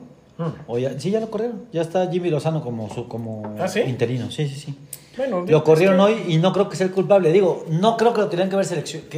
O 0.68 0.78
ya- 0.80 1.00
sí, 1.00 1.12
ya 1.12 1.20
lo 1.20 1.30
corrieron. 1.30 1.66
Ya 1.72 1.82
está 1.82 2.10
Jimmy 2.12 2.30
Lozano 2.30 2.62
como, 2.62 2.90
su, 2.94 3.08
como 3.08 3.56
¿Ah, 3.60 3.68
sí? 3.68 3.82
interino. 3.82 4.32
Sí, 4.32 4.48
sí, 4.48 4.56
sí. 4.60 4.76
Bueno, 5.16 5.46
Lo 5.48 5.64
corrieron 5.64 5.98
que- 5.98 6.02
hoy 6.02 6.24
y 6.28 6.38
no 6.38 6.52
creo 6.54 6.70
que 6.70 6.76
sea 6.76 6.88
el 6.88 6.92
culpable. 6.94 7.32
Digo, 7.32 7.66
no 7.70 7.98
creo 7.98 8.14
que 8.14 8.22
lo 8.22 8.30
tenían 8.30 8.50
que 8.50 8.56
haber 8.56 8.66
seleccionado. 8.66 9.10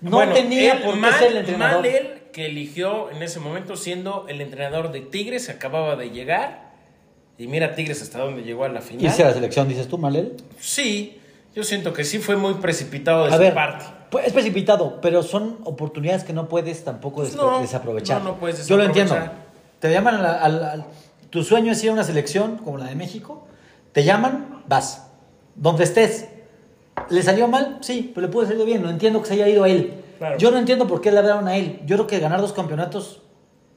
No 0.00 0.10
Bueno, 0.12 0.32
tenía 0.34 0.80
por 0.84 0.94
qué 0.94 1.00
mal, 1.00 1.14
ser 1.14 1.30
el 1.32 1.36
entrenador. 1.38 1.76
mal 1.82 1.86
él 1.86 2.08
que 2.32 2.46
eligió 2.46 3.10
en 3.10 3.22
ese 3.22 3.40
momento 3.40 3.76
siendo 3.76 4.26
el 4.28 4.40
entrenador 4.40 4.92
de 4.92 5.00
Tigres, 5.00 5.48
acababa 5.48 5.96
de 5.96 6.10
llegar. 6.10 6.72
Y 7.36 7.48
mira 7.48 7.74
Tigres 7.74 8.00
hasta 8.02 8.18
dónde 8.20 8.42
llegó 8.42 8.64
a 8.64 8.68
la 8.68 8.80
final. 8.80 9.04
Irse 9.04 9.24
a 9.24 9.28
la 9.28 9.34
selección, 9.34 9.66
dices 9.68 9.88
tú, 9.88 9.98
Malel. 9.98 10.36
Sí, 10.60 11.18
yo 11.54 11.64
siento 11.64 11.92
que 11.92 12.04
sí 12.04 12.18
fue 12.18 12.36
muy 12.36 12.54
precipitado 12.54 13.24
de 13.24 13.30
A 13.30 13.36
su 13.36 13.38
ver, 13.40 13.54
parte. 13.54 13.84
pues, 14.10 14.26
es 14.28 14.32
precipitado, 14.32 15.00
pero 15.00 15.22
son 15.24 15.58
oportunidades 15.64 16.22
que 16.22 16.32
no 16.32 16.48
puedes 16.48 16.84
tampoco 16.84 17.24
des- 17.24 17.34
No, 17.34 17.60
desaprovechar. 17.60 18.22
no, 18.22 18.30
no 18.32 18.36
puedes 18.36 18.66
Yo 18.68 18.76
lo 18.76 18.82
desaprovechar. 18.84 19.18
entiendo. 19.18 19.43
Te 19.80 19.90
llaman 19.92 20.16
a 20.16 20.48
la- 20.48 20.86
tu 21.30 21.42
sueño 21.42 21.72
es 21.72 21.82
ir 21.84 21.90
a 21.90 21.92
una 21.92 22.04
selección 22.04 22.58
como 22.58 22.78
la 22.78 22.86
de 22.86 22.94
México. 22.94 23.46
Te 23.92 24.04
llaman, 24.04 24.62
vas. 24.68 25.06
Donde 25.56 25.84
estés. 25.84 26.28
¿Le 27.10 27.22
salió 27.22 27.48
mal? 27.48 27.78
Sí, 27.80 28.12
pero 28.14 28.26
le 28.26 28.32
pudo 28.32 28.46
salir 28.46 28.64
bien. 28.64 28.82
No 28.82 28.90
entiendo 28.90 29.20
que 29.20 29.28
se 29.28 29.34
haya 29.34 29.48
ido 29.48 29.64
a 29.64 29.68
él. 29.68 29.94
Claro. 30.18 30.38
Yo 30.38 30.50
no 30.50 30.58
entiendo 30.58 30.86
por 30.86 31.00
qué 31.00 31.10
le 31.12 31.18
hablaron 31.18 31.48
a 31.48 31.56
él. 31.56 31.80
Yo 31.86 31.96
creo 31.96 32.06
que 32.06 32.18
ganar 32.20 32.40
dos 32.40 32.52
campeonatos 32.52 33.20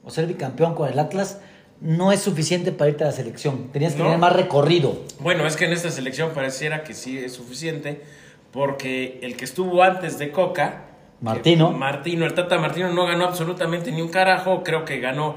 o 0.04 0.10
ser 0.10 0.26
bicampeón 0.26 0.74
con 0.74 0.88
el 0.88 0.98
Atlas 0.98 1.40
no 1.80 2.10
es 2.12 2.20
suficiente 2.20 2.72
para 2.72 2.90
irte 2.90 3.04
a 3.04 3.08
la 3.08 3.12
selección. 3.12 3.68
Tenías 3.72 3.92
que 3.92 3.98
No. 3.98 4.04
tener 4.06 4.18
más 4.18 4.32
recorrido. 4.34 4.98
Bueno, 5.20 5.46
es 5.46 5.56
que 5.56 5.66
en 5.66 5.72
esta 5.72 5.90
selección 5.90 6.30
pareciera 6.32 6.82
que 6.84 6.94
sí 6.94 7.18
es 7.18 7.32
suficiente, 7.34 8.02
porque 8.52 9.18
el 9.22 9.36
que 9.36 9.44
estuvo 9.44 9.82
antes 9.82 10.18
de 10.18 10.30
Coca, 10.30 10.84
Martino. 11.20 11.72
Martino, 11.72 12.24
el 12.24 12.34
Tata 12.34 12.58
Martino 12.58 12.92
no 12.92 13.04
ganó 13.06 13.24
absolutamente 13.24 13.90
ni 13.92 14.00
un 14.00 14.08
carajo, 14.08 14.62
creo 14.64 14.84
que 14.84 15.00
ganó 15.00 15.34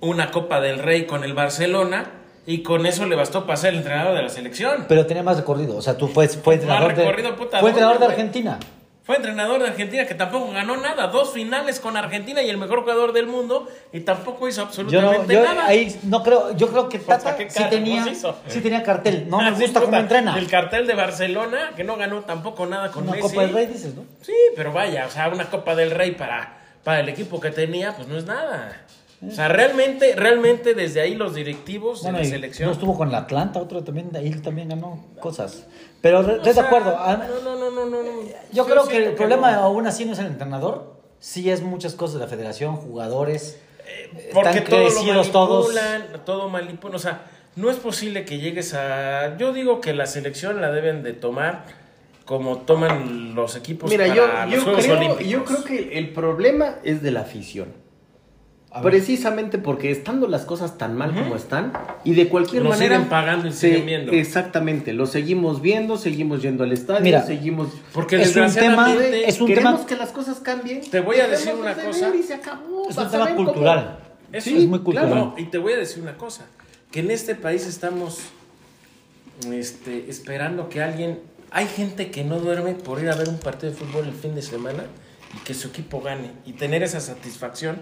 una 0.00 0.30
Copa 0.30 0.60
del 0.60 0.78
Rey 0.78 1.06
con 1.06 1.24
el 1.24 1.34
Barcelona 1.34 2.10
y 2.46 2.62
con 2.62 2.86
eso 2.86 3.06
le 3.06 3.16
bastó 3.16 3.44
para 3.46 3.56
ser 3.56 3.70
el 3.74 3.78
entrenador 3.80 4.14
de 4.16 4.22
la 4.22 4.28
selección. 4.28 4.86
Pero 4.88 5.06
tenía 5.06 5.22
más 5.22 5.36
recorrido. 5.36 5.76
O 5.76 5.82
sea, 5.82 5.96
tú 5.96 6.08
fue, 6.08 6.26
fue 6.28 6.54
entrenador, 6.54 6.94
recorrido, 6.94 7.30
de, 7.32 7.36
puta, 7.36 7.60
fue 7.60 7.70
entrenador 7.70 7.98
de. 8.00 8.06
Argentina. 8.06 8.58
Fue 9.02 9.16
entrenador 9.16 9.60
de 9.60 9.66
Argentina 9.68 10.04
que 10.06 10.14
tampoco 10.14 10.52
ganó 10.52 10.76
nada, 10.76 11.08
dos 11.08 11.32
finales 11.32 11.80
con 11.80 11.96
Argentina 11.96 12.42
y 12.42 12.50
el 12.50 12.58
mejor 12.58 12.82
jugador 12.82 13.12
del 13.12 13.26
mundo 13.26 13.66
y 13.92 14.00
tampoco 14.00 14.46
hizo 14.46 14.60
Yo 14.70 15.00
no, 15.00 15.08
absolutamente 15.08 15.34
yo 15.34 15.42
nada. 15.42 15.66
ahí 15.66 15.98
no 16.04 16.22
creo, 16.22 16.54
yo 16.56 16.68
creo 16.68 16.88
que 16.88 17.00
Tata 17.00 17.30
¿a 17.30 17.36
qué 17.36 17.50
sí 17.50 17.64
tenía, 17.70 18.04
sí 18.46 18.70
cartel. 18.84 19.28
No 19.28 19.38
me 19.38 19.48
Ah, 19.48 19.54
sí, 19.56 19.62
gusta 19.62 19.80
cómo 19.80 19.96
entrena. 19.96 20.38
El 20.38 20.48
cartel 20.48 20.86
de 20.86 20.94
Barcelona, 20.94 21.72
que 21.74 21.82
no 21.82 21.96
ganó 21.96 22.20
tampoco 22.20 22.66
nada 22.66 22.92
con 22.92 23.02
Una 23.04 23.12
Messi. 23.12 23.22
Copa 23.30 23.40
del 23.42 23.52
Rey 23.52 23.66
dices, 23.66 23.94
¿no? 23.96 24.04
Sí, 24.20 24.34
pero 24.54 24.72
vaya, 24.72 25.06
o 25.06 25.10
sea, 25.10 25.28
una 25.28 25.50
Copa 25.50 25.74
del 25.74 25.90
Rey 25.90 26.12
para, 26.12 26.58
para 26.84 27.00
el 27.00 27.08
equipo 27.08 27.40
que 27.40 27.50
tenía, 27.50 27.96
pues 27.96 28.06
no 28.06 28.16
es 28.16 28.26
nada. 28.26 28.82
O 29.26 29.30
sea, 29.30 29.48
realmente, 29.48 30.14
realmente 30.16 30.72
desde 30.74 31.02
ahí 31.02 31.14
los 31.14 31.34
directivos 31.34 32.02
Bueno, 32.02 32.18
de 32.18 32.24
la 32.24 32.30
selección. 32.30 32.66
no 32.68 32.72
estuvo 32.72 32.96
con 32.96 33.12
la 33.12 33.18
Atlanta, 33.18 33.60
otro 33.60 33.84
también, 33.84 34.10
ahí 34.16 34.30
también 34.30 34.70
ganó 34.70 35.04
cosas. 35.20 35.66
Pero 36.00 36.22
re- 36.22 36.32
O 36.32 36.36
estoy 36.36 36.48
de 36.48 36.54
sea, 36.54 36.62
acuerdo. 36.64 36.96
ah, 36.98 37.26
No, 37.28 37.40
no, 37.54 37.58
no, 37.58 37.70
no, 37.70 37.84
no. 37.90 38.02
no. 38.02 38.10
Yo 38.52 38.64
creo 38.64 38.88
que 38.88 38.96
el 38.96 39.14
problema 39.14 39.52
no. 39.52 39.60
aún 39.60 39.86
así 39.86 40.06
no 40.06 40.14
es 40.14 40.18
el 40.20 40.26
entrenador, 40.26 40.94
sí 41.18 41.50
es 41.50 41.60
muchas 41.62 41.94
cosas 41.94 42.14
de 42.14 42.20
la 42.20 42.26
federación, 42.28 42.76
jugadores. 42.76 43.60
Porque 44.32 44.50
están 44.50 44.64
todo 44.64 44.78
lo 44.80 44.86
crecidos 44.86 45.32
todos. 45.32 45.74
manipulan, 45.74 46.24
todo 46.24 46.48
manipulan. 46.48 46.96
O 46.96 46.98
sea, 46.98 47.26
no 47.56 47.70
es 47.70 47.76
posible 47.76 48.24
que 48.24 48.38
llegues 48.38 48.72
a. 48.72 49.36
Yo 49.36 49.52
digo 49.52 49.80
que 49.82 49.92
la 49.92 50.06
selección 50.06 50.60
la 50.62 50.70
deben 50.70 51.02
de 51.02 51.12
tomar 51.12 51.64
como 52.24 52.58
toman 52.58 53.34
los 53.34 53.56
equipos 53.56 53.90
Mira, 53.90 54.04
para 54.06 54.16
yo, 54.16 54.26
los 54.46 54.54
yo, 54.54 54.62
Juegos 54.62 54.84
creo, 54.84 54.96
Olímpicos. 54.96 55.26
yo 55.26 55.44
creo 55.44 55.64
que 55.64 55.98
el 55.98 56.10
problema 56.12 56.76
es 56.84 57.02
de 57.02 57.10
la 57.10 57.20
afición. 57.20 57.72
A 58.72 58.80
ver. 58.80 58.92
Precisamente 58.92 59.58
porque 59.58 59.90
estando 59.90 60.28
las 60.28 60.44
cosas 60.44 60.78
tan 60.78 60.96
mal 60.96 61.12
como 61.12 61.34
están 61.34 61.72
y 62.04 62.14
de 62.14 62.28
cualquier 62.28 62.62
Lo 62.62 62.68
manera 62.70 62.94
siguen 62.96 63.08
pagando 63.10 63.48
y 63.48 63.52
se- 63.52 63.68
siguen 63.70 63.86
viendo. 63.86 64.12
Exactamente, 64.12 64.92
lo 64.92 65.06
seguimos 65.06 65.60
viendo, 65.60 65.96
seguimos 65.98 66.40
yendo 66.40 66.62
al 66.62 66.70
estadio, 66.72 67.00
Mira, 67.02 67.22
seguimos 67.26 67.68
Porque 67.92 68.22
Es 68.22 68.36
un 68.36 68.52
tema- 68.54 68.94
es 68.94 69.40
un 69.40 69.48
queremos 69.48 69.72
tema- 69.74 69.86
que 69.86 69.96
las 69.96 70.10
cosas 70.10 70.38
cambien. 70.38 70.82
Te 70.88 71.00
voy 71.00 71.16
a 71.18 71.26
decir 71.26 71.52
una 71.54 71.74
cosa. 71.74 72.10
ver 72.10 72.20
y 72.20 72.22
se 72.22 72.34
acabó, 72.34 72.88
Es 72.88 72.96
un 72.96 73.04
a 73.06 73.10
tema 73.10 73.34
cultural. 73.34 73.98
Eso 74.32 74.50
es 74.50 74.66
muy 74.66 74.78
cultural. 74.78 75.08
claro, 75.10 75.34
y 75.36 75.46
te 75.46 75.58
voy 75.58 75.72
a 75.72 75.76
decir 75.76 76.00
una 76.02 76.16
cosa, 76.16 76.46
que 76.92 77.00
en 77.00 77.10
este 77.10 77.34
país 77.34 77.66
estamos 77.66 78.18
este, 79.52 80.08
esperando 80.08 80.68
que 80.68 80.82
alguien... 80.82 81.20
Hay 81.52 81.66
gente 81.66 82.12
que 82.12 82.22
no 82.22 82.38
duerme 82.38 82.74
por 82.74 83.02
ir 83.02 83.08
a 83.10 83.16
ver 83.16 83.28
un 83.28 83.38
partido 83.38 83.72
de 83.72 83.76
fútbol 83.78 84.04
el 84.06 84.12
fin 84.12 84.36
de 84.36 84.42
semana 84.42 84.84
y 85.34 85.38
que 85.44 85.52
su 85.54 85.68
equipo 85.68 86.00
gane 86.00 86.30
y 86.46 86.52
tener 86.52 86.84
esa 86.84 87.00
satisfacción 87.00 87.80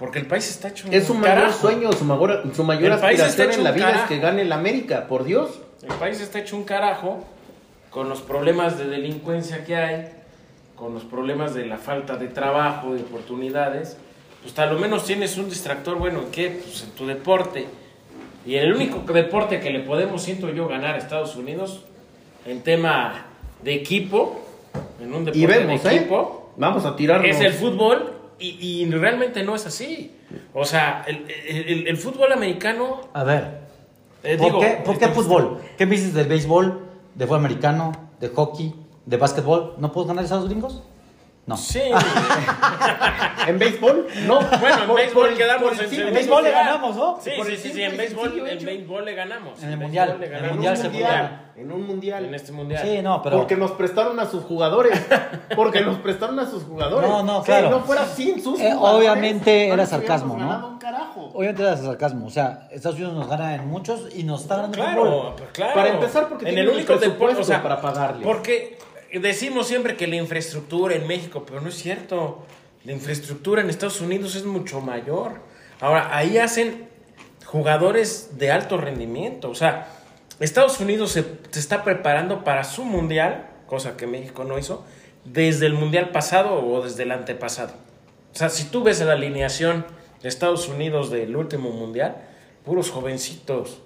porque 0.00 0.18
el 0.18 0.26
país 0.26 0.48
está 0.48 0.68
hecho 0.68 0.88
Es 0.90 1.08
su 1.08 1.12
un 1.12 1.20
mayor 1.20 1.36
carajo. 1.40 1.60
sueño, 1.60 1.92
su 1.92 2.06
mayor, 2.06 2.42
su 2.54 2.64
mayor 2.64 2.92
aspiración 2.92 3.52
en 3.52 3.62
la 3.62 3.70
vida 3.70 3.84
es 3.88 3.92
carajo. 3.92 4.08
que 4.08 4.18
gane 4.18 4.42
el 4.42 4.50
América, 4.52 5.06
por 5.06 5.24
Dios. 5.24 5.60
El 5.82 5.94
país 5.96 6.18
está 6.22 6.38
hecho 6.38 6.56
un 6.56 6.64
carajo 6.64 7.22
con 7.90 8.08
los 8.08 8.22
problemas 8.22 8.78
de 8.78 8.86
delincuencia 8.86 9.62
que 9.62 9.76
hay, 9.76 10.08
con 10.74 10.94
los 10.94 11.04
problemas 11.04 11.52
de 11.52 11.66
la 11.66 11.76
falta 11.76 12.16
de 12.16 12.28
trabajo, 12.28 12.94
de 12.94 13.02
oportunidades. 13.02 13.98
Pues 14.42 14.58
a 14.58 14.64
lo 14.64 14.78
menos 14.78 15.04
tienes 15.04 15.36
un 15.36 15.50
distractor, 15.50 15.98
bueno, 15.98 16.20
¿en 16.20 16.30
qué? 16.30 16.48
Pues 16.64 16.82
en 16.82 16.92
tu 16.92 17.06
deporte. 17.06 17.66
Y 18.46 18.54
el 18.54 18.72
único 18.72 19.00
deporte 19.12 19.60
que 19.60 19.68
le 19.68 19.80
podemos, 19.80 20.22
siento 20.22 20.48
yo, 20.48 20.66
ganar 20.66 20.94
a 20.94 20.98
Estados 20.98 21.36
Unidos 21.36 21.84
en 22.46 22.62
tema 22.62 23.26
de 23.62 23.74
equipo, 23.74 24.40
en 24.98 25.12
un 25.12 25.26
deporte 25.26 25.46
vemos, 25.46 25.82
de 25.82 25.90
¿eh? 25.90 25.96
equipo, 25.96 26.54
Vamos 26.56 26.86
a 26.86 26.96
tirarnos. 26.96 27.28
es 27.28 27.40
el 27.42 27.52
fútbol 27.52 28.19
y, 28.40 28.82
y 28.82 28.90
realmente 28.90 29.42
no 29.42 29.54
es 29.54 29.66
así. 29.66 30.12
O 30.54 30.64
sea, 30.64 31.04
el, 31.06 31.26
el- 31.48 31.86
el 31.88 31.96
fútbol 31.96 32.32
americano... 32.32 33.02
A 33.12 33.24
ver, 33.24 33.60
eh, 34.22 34.36
¿por 34.36 34.46
digo, 34.46 34.60
qué, 34.60 34.82
por 34.84 34.98
qué 34.98 35.08
fútbol? 35.08 35.60
¿Qué 35.76 35.86
me 35.86 35.96
dices 35.96 36.14
del 36.14 36.26
béisbol, 36.28 36.80
de 37.14 37.24
fútbol 37.26 37.40
americano, 37.40 37.92
de 38.20 38.28
hockey, 38.28 38.74
de 39.06 39.16
básquetbol? 39.16 39.74
¿No 39.78 39.92
puedes 39.92 40.08
ganar 40.08 40.24
esos 40.24 40.46
gringos? 40.48 40.82
No. 41.50 41.56
Sí. 41.56 41.80
¿En 43.46 43.58
béisbol? 43.58 44.06
No. 44.26 44.40
Bueno, 44.40 44.82
en 44.82 44.86
Por- 44.86 44.96
béisbol 44.96 45.22
por 45.22 45.28
el- 45.32 45.36
quedamos 45.38 45.72
en 45.72 45.78
segundo 45.78 46.08
En 46.08 46.14
béisbol 46.14 46.44
le 46.44 46.50
ganamos, 46.52 46.96
¿no? 46.96 47.18
Sí, 47.20 47.30
Por 47.36 47.46
sí, 47.46 47.56
sí, 47.56 47.82
en 47.82 47.96
béisbol, 47.96 48.48
en 48.48 48.64
béisbol 48.64 49.04
le 49.04 49.14
ganamos. 49.14 49.62
En 49.62 49.70
el 49.70 49.78
mundial, 49.78 50.16
en 50.22 50.32
el 50.44 50.50
mundial 50.52 50.74
en 50.76 50.80
se 50.82 50.88
mundial. 50.88 51.46
En 51.56 51.72
un 51.72 51.86
mundial. 51.86 52.24
En 52.24 52.34
este 52.34 52.52
mundial. 52.52 52.82
Sí, 52.86 53.02
no, 53.02 53.20
pero... 53.22 53.36
Porque 53.38 53.56
nos 53.56 53.72
prestaron 53.72 54.18
a 54.20 54.26
sus 54.26 54.44
jugadores. 54.44 54.98
Porque 55.56 55.80
nos 55.80 55.96
prestaron 55.98 56.38
a 56.38 56.46
sus 56.46 56.62
jugadores. 56.62 57.10
No, 57.10 57.22
no, 57.24 57.40
Si 57.40 57.46
claro. 57.46 57.70
no 57.70 57.80
fuera 57.80 58.06
sin 58.06 58.40
sus 58.42 58.60
Eh, 58.60 58.72
jugadores. 58.72 59.08
obviamente 59.10 59.68
era 59.68 59.84
sarcasmo, 59.86 60.36
¿no? 60.36 60.46
ganado 60.48 60.68
un 60.68 60.78
carajo. 60.78 61.30
Obviamente 61.34 61.62
era 61.62 61.76
sarcasmo, 61.76 62.26
o 62.26 62.30
sea, 62.30 62.68
Estados 62.70 62.96
Unidos 62.96 63.14
nos 63.14 63.28
gana 63.28 63.56
en 63.56 63.66
muchos 63.66 64.08
y 64.14 64.22
nos 64.22 64.42
está 64.42 64.56
ganando 64.56 64.78
en 64.78 64.84
Claro, 64.84 65.36
claro. 65.52 65.74
Para 65.74 65.88
empezar, 65.88 66.28
porque 66.28 66.48
en 66.48 66.56
el 66.56 66.68
el 66.68 66.68
único 66.76 66.92
deporte, 66.94 67.06
presupuesto 67.08 67.40
o 67.42 67.44
sea, 67.44 67.62
para 67.62 67.80
pagarles. 67.80 68.22
Porque 68.26 68.78
decimos 69.18 69.66
siempre 69.66 69.96
que 69.96 70.06
la 70.06 70.16
infraestructura 70.16 70.94
en 70.94 71.06
México, 71.06 71.44
pero 71.46 71.60
no 71.60 71.68
es 71.68 71.74
cierto. 71.74 72.44
La 72.84 72.92
infraestructura 72.92 73.60
en 73.60 73.70
Estados 73.70 74.00
Unidos 74.00 74.36
es 74.36 74.44
mucho 74.44 74.80
mayor. 74.80 75.40
Ahora, 75.80 76.16
ahí 76.16 76.38
hacen 76.38 76.88
jugadores 77.44 78.38
de 78.38 78.50
alto 78.50 78.76
rendimiento. 78.76 79.50
O 79.50 79.54
sea, 79.54 79.88
Estados 80.38 80.80
Unidos 80.80 81.12
se, 81.12 81.24
está 81.52 81.84
preparando 81.84 82.44
para 82.44 82.64
su 82.64 82.84
mundial, 82.84 83.48
cosa 83.66 83.96
que 83.96 84.06
México 84.06 84.44
no 84.44 84.58
hizo, 84.58 84.84
desde 85.24 85.66
el 85.66 85.74
mundial 85.74 86.10
pasado 86.10 86.54
o 86.54 86.82
desde 86.82 87.02
el 87.02 87.12
antepasado. 87.12 87.74
O 88.32 88.36
sea, 88.36 88.48
si 88.48 88.64
tú 88.64 88.82
ves 88.82 89.00
la 89.00 89.12
alineación 89.12 89.84
de 90.22 90.28
Estados 90.28 90.68
Unidos 90.68 91.10
del 91.10 91.36
último 91.36 91.70
mundial, 91.70 92.16
puros 92.64 92.90
jovencitos. 92.90 93.82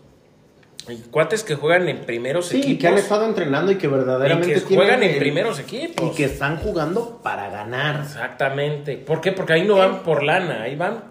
Y 0.89 0.97
cuates 1.11 1.43
que 1.45 1.55
juegan 1.55 1.89
en 1.89 2.01
primeros 2.05 2.49
Sí, 2.49 2.59
equipos. 2.59 2.81
que 2.81 2.89
han 2.89 2.99
estado 2.99 3.25
entrenando 3.25 3.73
y 3.73 3.77
que 3.77 3.87
y 3.87 3.91
verdaderamente 3.91 4.55
que 4.55 4.61
tienen 4.61 4.77
juegan 4.79 5.03
en 5.03 5.11
el- 5.13 5.19
primeros 5.19 5.59
equipos. 5.59 6.13
Y 6.13 6.15
que 6.17 6.25
están 6.27 6.59
jugando 6.59 7.21
para 7.23 7.49
ganar. 7.51 8.01
Exactamente. 8.03 8.97
¿Por 8.99 9.21
qué? 9.23 9.33
Porque 9.33 9.55
ahí 9.55 9.65
no 9.67 9.77
van 9.77 10.03
por 10.03 10.23
lana, 10.23 10.63
ahí 10.63 10.77
van 10.77 11.05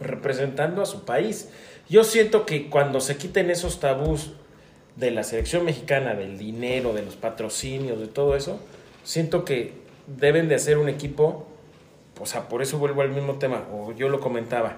representando 0.00 0.82
a 0.82 0.86
su 0.86 1.04
país. 1.04 1.50
Yo 1.88 2.04
siento 2.04 2.46
que 2.46 2.70
cuando 2.70 3.00
se 3.00 3.16
quiten 3.16 3.50
esos 3.50 3.80
tabús 3.80 4.32
de 4.96 5.10
la 5.10 5.22
selección 5.24 5.64
mexicana, 5.64 6.14
del 6.14 6.38
dinero, 6.38 6.92
de 6.92 7.02
los 7.02 7.16
patrocinios, 7.16 7.98
de 7.98 8.06
todo 8.06 8.36
eso, 8.36 8.60
siento 9.04 9.44
que 9.44 9.72
deben 10.06 10.48
de 10.48 10.54
hacer 10.54 10.78
un 10.78 10.88
equipo, 10.88 11.48
o 12.20 12.26
sea, 12.26 12.48
por 12.48 12.62
eso 12.62 12.78
vuelvo 12.78 13.02
al 13.02 13.10
mismo 13.10 13.34
tema, 13.38 13.64
o 13.72 13.92
yo 13.92 14.08
lo 14.08 14.20
comentaba, 14.20 14.76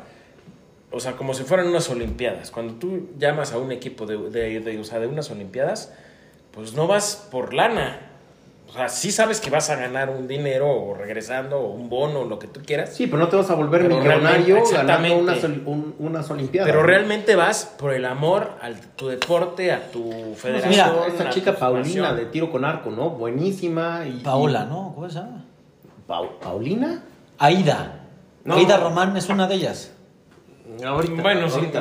o 0.94 1.00
sea, 1.00 1.12
como 1.16 1.34
si 1.34 1.42
fueran 1.44 1.66
unas 1.68 1.90
olimpiadas. 1.90 2.50
Cuando 2.50 2.74
tú 2.74 3.08
llamas 3.18 3.52
a 3.52 3.58
un 3.58 3.72
equipo 3.72 4.06
de, 4.06 4.16
de, 4.30 4.60
de, 4.60 4.78
o 4.78 4.84
sea, 4.84 4.98
de 5.00 5.06
unas 5.06 5.30
olimpiadas, 5.30 5.92
pues 6.52 6.72
no 6.74 6.86
vas 6.86 7.26
por 7.30 7.52
lana. 7.52 8.10
O 8.68 8.72
sea, 8.76 8.88
sí 8.88 9.12
sabes 9.12 9.40
que 9.40 9.50
vas 9.50 9.70
a 9.70 9.76
ganar 9.76 10.10
un 10.10 10.26
dinero 10.26 10.68
o 10.68 10.94
regresando 10.94 11.58
o 11.60 11.72
un 11.74 11.88
bono 11.88 12.20
o 12.20 12.24
lo 12.24 12.38
que 12.40 12.48
tú 12.48 12.60
quieras. 12.64 12.92
Sí, 12.94 13.06
pero 13.06 13.18
no 13.18 13.28
te 13.28 13.36
vas 13.36 13.48
a 13.50 13.54
volver 13.54 13.82
Pero 13.82 13.98
millonario 13.98 14.54
ganando 14.56 14.62
exactamente. 14.62 15.20
unas, 15.22 15.44
un- 15.44 15.94
unas 16.00 16.30
olimpiadas. 16.30 16.66
Pero 16.68 16.80
¿no? 16.80 16.86
realmente 16.86 17.36
vas 17.36 17.72
por 17.78 17.92
el 17.92 18.04
amor 18.04 18.50
a 18.60 18.70
tu 18.96 19.08
deporte, 19.08 19.70
a 19.70 19.90
tu 19.92 20.34
federación. 20.34 20.70
Mira, 20.70 21.06
Esta 21.06 21.28
a 21.28 21.30
chica 21.30 21.54
Paulina 21.54 21.84
formación. 22.08 22.16
de 22.16 22.26
tiro 22.32 22.50
con 22.50 22.64
arco, 22.64 22.90
¿no? 22.90 23.10
Buenísima. 23.10 24.06
Y, 24.08 24.20
Paola, 24.24 24.64
¿no? 24.64 24.92
¿Cómo 24.94 25.08
se 25.08 25.18
llama? 25.20 25.44
¿Paulina? 26.40 27.02
Aida. 27.38 28.00
No. 28.44 28.54
Aida 28.56 28.76
Román 28.78 29.16
es 29.16 29.28
una 29.28 29.46
de 29.46 29.54
ellas. 29.54 29.92
Ahorita, 30.84 31.22
Bueno, 31.22 31.48
sí, 31.48 31.56
ahorita. 31.58 31.80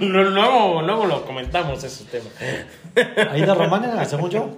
lo- 0.00 0.24
luego, 0.30 0.82
luego 0.82 1.06
lo 1.06 1.24
comentamos 1.26 1.84
ese 1.84 2.04
tema. 2.06 2.30
Aida 3.30 3.54
Román 3.54 3.84
era, 3.84 4.04
según 4.04 4.30
yo. 4.30 4.48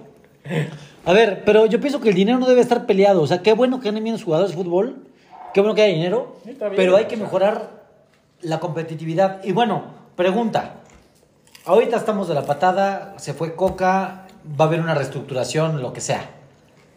A 1.05 1.13
ver, 1.13 1.43
pero 1.45 1.65
yo 1.65 1.79
pienso 1.79 1.99
que 1.99 2.09
el 2.09 2.15
dinero 2.15 2.39
no 2.39 2.47
debe 2.47 2.61
estar 2.61 2.85
peleado. 2.85 3.21
O 3.21 3.27
sea, 3.27 3.41
qué 3.41 3.53
bueno 3.53 3.79
que 3.79 3.85
ganen 3.89 4.03
bien 4.03 4.13
los 4.13 4.23
jugadores 4.23 4.55
de 4.55 4.57
fútbol. 4.63 4.95
Qué 5.53 5.61
bueno 5.61 5.75
que 5.75 5.83
haya 5.83 5.93
dinero. 5.93 6.37
Sí, 6.43 6.51
está 6.51 6.65
bien, 6.65 6.75
pero 6.77 6.95
hay 6.97 7.05
que 7.05 7.15
sea. 7.15 7.23
mejorar 7.25 7.69
la 8.41 8.59
competitividad. 8.59 9.43
Y 9.43 9.51
bueno, 9.51 9.83
pregunta. 10.15 10.75
Ahorita 11.65 11.97
estamos 11.97 12.27
de 12.27 12.33
la 12.35 12.43
patada, 12.45 13.13
se 13.17 13.33
fue 13.33 13.55
Coca, 13.55 14.27
va 14.59 14.65
a 14.65 14.67
haber 14.67 14.79
una 14.81 14.93
reestructuración, 14.93 15.81
lo 15.81 15.93
que 15.93 16.01
sea. 16.01 16.29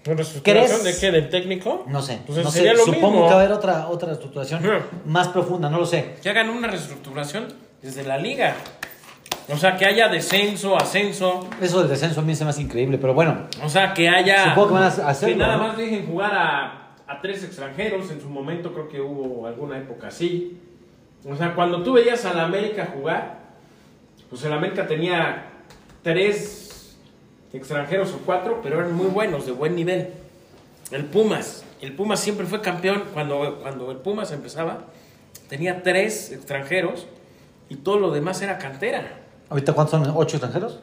¿Una 0.09 0.17
reestructuración 0.17 0.81
¿Crees? 0.81 1.01
de 1.01 1.07
qué? 1.07 1.13
¿Del 1.13 1.29
técnico? 1.29 1.85
No 1.89 2.03
sé. 2.03 2.21
Pues 2.27 2.43
no 2.43 2.51
sería 2.51 2.73
sé. 2.73 2.79
lo 2.79 2.85
Supongo 2.85 3.11
mismo. 3.11 3.27
que 3.29 3.35
va 3.35 3.41
a 3.41 3.45
haber 3.45 3.53
otra, 3.57 3.89
otra 3.89 4.09
reestructuración 4.09 4.63
más 5.07 5.29
profunda, 5.29 5.69
no 5.71 5.79
lo 5.79 5.87
sé. 5.87 6.17
Que 6.23 6.31
hagan 6.31 6.49
una 6.51 6.69
reestructuración 6.69 7.47
desde 7.83 8.05
la 8.05 8.17
liga. 8.19 8.55
O 9.51 9.57
sea, 9.57 9.77
que 9.77 9.87
haya 9.87 10.09
descenso, 10.09 10.77
ascenso. 10.77 11.49
Eso 11.61 11.81
del 11.81 11.89
descenso 11.89 12.21
a 12.21 12.23
mí 12.23 12.35
se 12.35 12.45
me 12.45 12.51
hace 12.51 12.63
increíble, 12.63 12.99
pero 12.99 13.15
bueno. 13.15 13.47
O 13.65 13.69
sea, 13.69 13.95
que 13.95 14.09
haya. 14.09 14.51
Supongo 14.51 14.69
que 14.69 14.75
van 14.75 14.83
a 14.83 14.87
hacerlo, 14.87 15.35
Que 15.35 15.39
nada 15.39 15.57
¿no? 15.57 15.69
más 15.69 15.77
dejen 15.77 16.07
jugar 16.07 16.35
a, 16.35 16.89
a 17.07 17.21
tres 17.23 17.45
extranjeros. 17.45 18.11
En 18.11 18.21
su 18.21 18.29
momento 18.29 18.73
creo 18.75 18.89
que 18.89 19.01
hubo 19.01 19.47
alguna 19.47 19.79
época 19.79 20.09
así. 20.09 20.59
O 21.29 21.35
sea, 21.35 21.55
cuando 21.55 21.83
tú 21.83 21.95
veías 21.95 22.25
a 22.27 22.35
la 22.35 22.45
América 22.45 22.91
jugar, 22.95 23.39
pues 24.29 24.45
el 24.45 24.53
América 24.53 24.87
tenía 24.87 25.47
tres 26.03 26.68
extranjeros 27.53 28.13
o 28.13 28.19
cuatro, 28.25 28.61
pero 28.63 28.79
eran 28.81 28.95
muy 28.95 29.07
buenos, 29.07 29.47
de 29.47 29.53
buen 29.53 29.75
nivel. 29.75 30.09
El 30.91 31.05
Pumas. 31.05 31.65
El 31.81 31.93
Pumas 31.95 32.21
siempre 32.21 32.47
fue 32.47 32.61
campeón. 32.61 33.05
Cuando, 33.13 33.59
cuando 33.63 33.91
el 33.91 33.99
Pumas 33.99 34.33
empezaba, 34.33 34.85
tenía 35.49 35.83
tres 35.83 36.33
extranjeros 36.33 37.07
y 37.69 37.77
todo 37.77 37.99
lo 37.99 38.11
demás 38.11 38.41
era 38.43 38.59
cantera. 38.59 39.21
¿Ahorita 39.51 39.73
cuántos 39.73 39.91
son? 40.05 40.15
¿Ocho 40.17 40.37
extranjeros? 40.37 40.81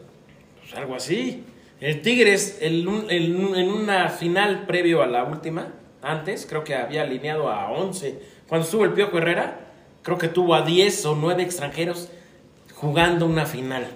Pues 0.62 0.74
algo 0.76 0.96
así. 0.96 1.44
El 1.80 2.02
Tigres, 2.02 2.60
el- 2.62 2.88
el- 3.10 3.56
en 3.56 3.70
una 3.70 4.10
final 4.10 4.66
previo 4.66 5.04
a 5.04 5.08
la 5.08 5.24
última, 5.24 5.74
antes, 6.02 6.46
creo 6.48 6.64
que 6.64 6.76
había 6.76 7.02
alineado 7.02 7.50
a 7.50 7.70
11. 7.72 8.20
Cuando 8.48 8.66
estuvo 8.66 8.86
el 8.86 8.94
Piojo 8.94 9.18
Herrera, 9.18 9.60
creo 10.04 10.18
que 10.18 10.28
tuvo 10.28 10.56
a 10.56 10.62
10 10.62 11.06
o 11.06 11.16
9 11.16 11.44
extranjeros 11.44 12.10
jugando 12.76 13.26
una 13.26 13.46
final. 13.46 13.88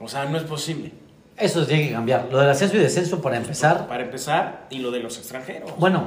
O 0.00 0.08
sea, 0.08 0.24
no 0.26 0.38
es 0.38 0.44
posible. 0.44 0.92
Eso 1.38 1.66
tiene 1.66 1.88
que 1.88 1.92
cambiar. 1.92 2.28
Lo 2.30 2.38
del 2.38 2.50
ascenso 2.50 2.76
y 2.76 2.80
descenso 2.80 3.20
para 3.22 3.36
empezar. 3.36 3.86
Para 3.86 4.02
empezar, 4.02 4.66
y 4.70 4.78
lo 4.78 4.90
de 4.90 5.00
los 5.00 5.18
extranjeros. 5.18 5.72
Bueno, 5.78 6.06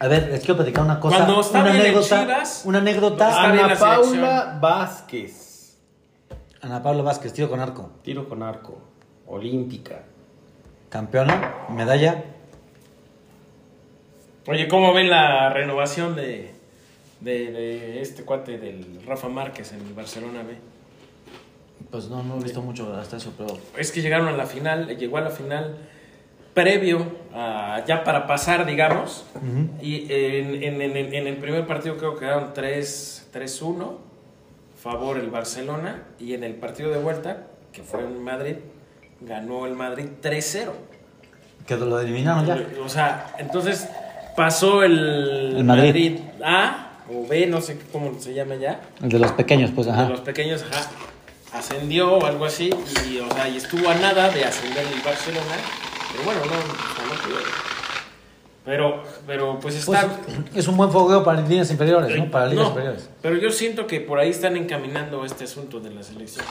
a 0.00 0.08
ver, 0.08 0.28
les 0.30 0.40
quiero 0.40 0.56
platicar 0.56 0.84
una 0.84 0.98
cosa. 0.98 1.16
Cuando 1.18 1.40
está 1.40 1.60
una 1.60 1.70
bien 1.70 1.76
en 1.76 1.82
anécdota. 1.82 2.20
Chivas, 2.20 2.62
una 2.64 2.78
anécdota. 2.78 3.28
está 3.28 3.52
bien 3.52 3.64
Ana 3.64 3.76
selección. 3.76 4.12
Paula 4.12 4.58
Vázquez. 4.60 5.78
Ana 6.62 6.82
Pablo 6.82 7.02
Vázquez, 7.02 7.32
tiro 7.32 7.50
con 7.50 7.60
arco. 7.60 7.90
Tiro 8.02 8.28
con 8.28 8.42
arco. 8.42 8.78
Olímpica. 9.26 10.02
Campeona, 10.88 11.54
medalla. 11.68 12.24
Oye, 14.46 14.68
¿cómo 14.68 14.92
ven 14.92 15.10
la 15.10 15.50
renovación 15.50 16.16
de, 16.16 16.54
de, 17.20 17.52
de 17.52 18.00
este 18.00 18.24
cuate 18.24 18.58
del 18.58 19.02
Rafa 19.06 19.28
Márquez 19.28 19.72
en 19.72 19.80
el 19.80 19.92
Barcelona 19.94 20.42
B? 20.42 20.56
Pues 21.94 22.08
no, 22.08 22.24
no 22.24 22.40
he 22.40 22.42
visto 22.42 22.60
mucho 22.60 22.92
hasta 22.96 23.18
eso, 23.18 23.32
pero. 23.38 23.56
Es 23.78 23.92
que 23.92 24.02
llegaron 24.02 24.26
a 24.26 24.32
la 24.32 24.46
final, 24.46 24.88
llegó 24.96 25.18
a 25.18 25.20
la 25.20 25.30
final 25.30 25.76
previo 26.52 27.06
a, 27.32 27.84
ya 27.86 28.02
para 28.02 28.26
pasar, 28.26 28.66
digamos. 28.66 29.24
Y 29.80 30.12
en, 30.12 30.60
en- 30.64 30.82
en- 30.82 31.14
en 31.14 31.26
el 31.28 31.36
primer 31.36 31.68
partido 31.68 31.96
creo 31.96 32.14
que 32.14 32.20
quedaron 32.26 32.52
3 32.52 33.28
3-1, 33.32 33.92
favor 34.82 35.18
el 35.18 35.30
Barcelona. 35.30 36.02
Y 36.18 36.34
en 36.34 36.42
el 36.42 36.54
partido 36.56 36.90
de 36.90 36.98
vuelta, 36.98 37.44
que 37.72 37.84
fue 37.84 38.00
en 38.00 38.20
Madrid, 38.24 38.56
ganó 39.20 39.64
el 39.64 39.74
Madrid 39.74 40.06
3-0. 40.20 40.70
Que 41.64 41.76
lo 41.76 42.00
eliminaron 42.00 42.44
ya. 42.44 42.58
O 42.84 42.88
sea, 42.88 43.36
entonces 43.38 43.88
pasó 44.36 44.82
el, 44.82 45.58
El 45.58 45.62
Madrid. 45.64 46.18
A 46.44 46.98
o 47.08 47.24
B, 47.28 47.46
no 47.46 47.60
sé 47.60 47.78
cómo 47.92 48.18
se 48.18 48.34
llama 48.34 48.56
ya 48.56 48.80
El 49.00 49.10
de 49.10 49.18
los 49.20 49.30
pequeños, 49.30 49.70
pues, 49.72 49.86
de 49.86 49.92
ajá. 49.92 50.08
los 50.08 50.20
pequeños, 50.22 50.64
ajá, 50.72 50.90
ascendió 51.54 52.14
o 52.14 52.26
algo 52.26 52.44
así, 52.44 52.70
y, 53.08 53.18
o 53.18 53.30
sea, 53.32 53.48
y 53.48 53.56
estuvo 53.56 53.88
a 53.88 53.94
nada 53.94 54.28
de 54.30 54.44
ascender 54.44 54.84
el 54.86 55.00
Barcelona, 55.02 55.56
pero 56.12 56.24
bueno, 56.24 56.40
no, 56.40 56.52
no. 56.52 57.64
Pero, 58.64 59.02
pero 59.26 59.58
pues 59.60 59.84
Pues, 59.84 59.98
está... 60.02 60.18
es 60.54 60.68
un 60.68 60.76
buen 60.78 60.90
fogueo 60.90 61.22
para 61.22 61.40
líneas 61.42 61.70
inferiores, 61.70 62.16
¿no? 62.18 62.30
Para 62.30 62.46
ligas 62.46 62.64
No, 62.64 62.70
inferiores. 62.70 63.10
pero 63.20 63.36
yo 63.36 63.50
siento 63.50 63.86
que 63.86 64.00
por 64.00 64.18
ahí 64.18 64.30
están 64.30 64.56
encaminando 64.56 65.24
este 65.24 65.44
asunto 65.44 65.80
de 65.80 65.90
la 65.90 66.02
selección. 66.02 66.46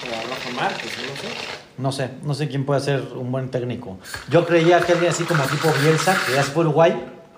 Para 0.00 0.22
Rafa 0.22 0.50
Márquez, 0.56 0.92
no 0.96 1.16
sé. 1.16 1.28
No 1.76 1.92
sé, 1.92 2.10
no 2.22 2.34
sé 2.34 2.48
quién 2.48 2.64
puede 2.64 2.80
ser 2.80 3.02
un 3.14 3.30
buen 3.30 3.50
técnico. 3.50 3.98
Yo 4.30 4.46
creía 4.46 4.80
que 4.80 4.92
alguien 4.92 5.10
así 5.10 5.24
como 5.24 5.44
tipo 5.44 5.68
Bielsa, 5.82 6.16
que 6.26 6.32
ya 6.32 6.42
se 6.42 6.50
fue 6.52 6.62
Uruguay. 6.64 6.94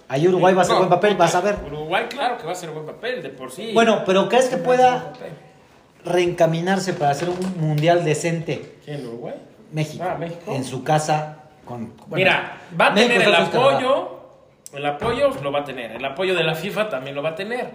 Ahí 0.08 0.28
Uruguay 0.28 0.54
va 0.54 0.60
a 0.60 0.62
hacer 0.62 0.74
No, 0.74 0.80
buen 0.80 0.90
papel, 0.90 1.16
vas 1.16 1.34
a 1.34 1.40
ver. 1.40 1.56
Uruguay, 1.66 2.06
claro 2.08 2.38
que 2.38 2.44
va 2.46 2.52
a 2.52 2.56
ser 2.56 2.70
buen 2.70 2.86
papel, 2.86 3.22
de 3.24 3.30
por 3.30 3.50
sí. 3.50 3.72
Bueno, 3.74 4.04
pero 4.06 4.28
¿crees 4.28 4.46
que 4.46 4.56
pueda. 4.56 5.12
Reencaminarse 6.06 6.92
para 6.94 7.10
hacer 7.10 7.28
un 7.28 7.60
mundial 7.60 8.04
decente. 8.04 8.76
¿Quién, 8.84 9.06
Uruguay? 9.06 9.34
México. 9.72 10.04
Ah, 10.08 10.16
México. 10.18 10.54
En 10.54 10.64
su 10.64 10.82
casa. 10.84 11.38
Con, 11.64 11.92
bueno, 12.06 12.14
Mira, 12.16 12.58
va 12.80 12.86
a 12.86 12.90
México 12.92 13.12
tener 13.14 13.28
el 13.28 13.34
apoyo. 13.34 14.12
El 14.72 14.86
apoyo 14.86 15.30
lo 15.42 15.52
va 15.52 15.60
a 15.60 15.64
tener. 15.64 15.92
El 15.92 16.04
apoyo 16.04 16.34
de 16.34 16.44
la 16.44 16.54
FIFA 16.54 16.88
también 16.88 17.14
lo 17.16 17.22
va 17.22 17.30
a 17.30 17.34
tener. 17.34 17.70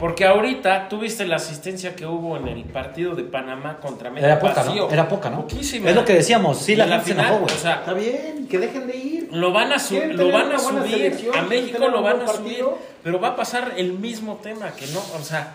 Porque 0.00 0.24
ahorita 0.24 0.88
tú 0.88 0.98
viste 1.00 1.26
la 1.26 1.36
asistencia 1.36 1.94
que 1.94 2.06
hubo 2.06 2.36
en 2.38 2.48
el 2.48 2.64
partido 2.64 3.14
de 3.14 3.22
Panamá 3.24 3.78
contra 3.80 4.08
México. 4.10 4.26
Era 4.26 4.38
poca, 4.38 4.54
Vacío. 4.62 4.86
¿no? 4.86 4.90
Era 4.90 5.08
poca, 5.08 5.28
¿no? 5.30 5.42
Poquísima. 5.42 5.90
Es 5.90 5.94
lo 5.96 6.04
que 6.04 6.14
decíamos. 6.14 6.58
Sí, 6.58 6.72
Y 6.72 6.76
la 6.76 6.84
en 6.84 6.90
gente 6.90 7.04
se 7.06 7.10
final, 7.12 7.26
enojó, 7.26 7.42
güey. 7.44 7.54
O 7.54 7.58
sea, 7.58 7.74
Está 7.76 7.92
bien, 7.92 8.46
que 8.48 8.58
dejen 8.58 8.86
de 8.86 8.96
ir. 8.96 9.28
lo 9.32 9.52
van 9.52 9.72
a, 9.72 9.78
su- 9.78 10.00
lo 10.00 10.30
van 10.32 10.52
a 10.52 10.58
subir. 10.58 11.30
a 11.36 11.42
México 11.42 11.88
lo 11.88 12.02
van 12.02 12.22
a 12.22 12.28
subir. 12.28 12.64
Pero 13.02 13.20
va 13.20 13.28
a 13.28 13.36
pasar 13.36 13.72
el 13.76 13.92
mismo 13.94 14.36
tema 14.42 14.70
que 14.72 14.86
no. 14.88 15.00
O 15.00 15.22
sea, 15.22 15.54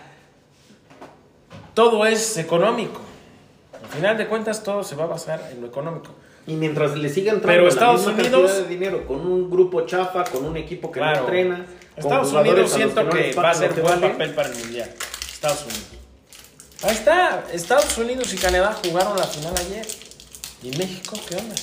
todo 1.74 2.06
es 2.06 2.36
económico. 2.38 3.00
Al 3.82 3.88
final 3.88 4.18
de 4.18 4.26
cuentas, 4.28 4.62
todo 4.62 4.84
se 4.84 4.94
va 4.96 5.04
a 5.04 5.08
basar 5.08 5.48
en 5.52 5.60
lo 5.60 5.66
económico. 5.66 6.12
Y 6.46 6.54
mientras 6.54 6.96
le 6.96 7.08
sigan 7.08 7.36
entrando 7.36 7.48
Pero 7.52 7.62
la 7.64 7.68
Estados 7.68 8.06
misma 8.06 8.22
Unidos- 8.22 8.56
de 8.56 8.64
dinero 8.66 9.06
con 9.06 9.20
un 9.20 9.50
grupo 9.50 9.82
chafa, 9.82 10.24
con 10.24 10.44
un 10.44 10.56
equipo 10.56 10.90
que 10.90 11.00
Claro. 11.00 11.18
no 11.20 11.24
entrena, 11.26 11.66
Estados 11.96 12.32
Unidos 12.32 12.70
siento 12.72 13.08
que, 13.08 13.32
va 13.34 13.50
a 13.50 13.54
ser 13.54 13.72
buen 13.74 14.00
papel 14.00 14.34
para 14.34 14.48
el 14.48 14.56
mundial. 14.56 14.90
Estados 15.32 15.62
Unidos. 15.64 15.84
Ahí 16.82 16.92
está. 16.92 17.44
Estados 17.52 17.98
Unidos 17.98 18.32
y 18.32 18.36
Canadá 18.38 18.76
jugaron 18.84 19.16
la 19.16 19.24
final 19.24 19.52
ayer. 19.56 19.86
¿Y 20.62 20.70
México 20.76 21.16
qué 21.28 21.36
onda? 21.36 21.54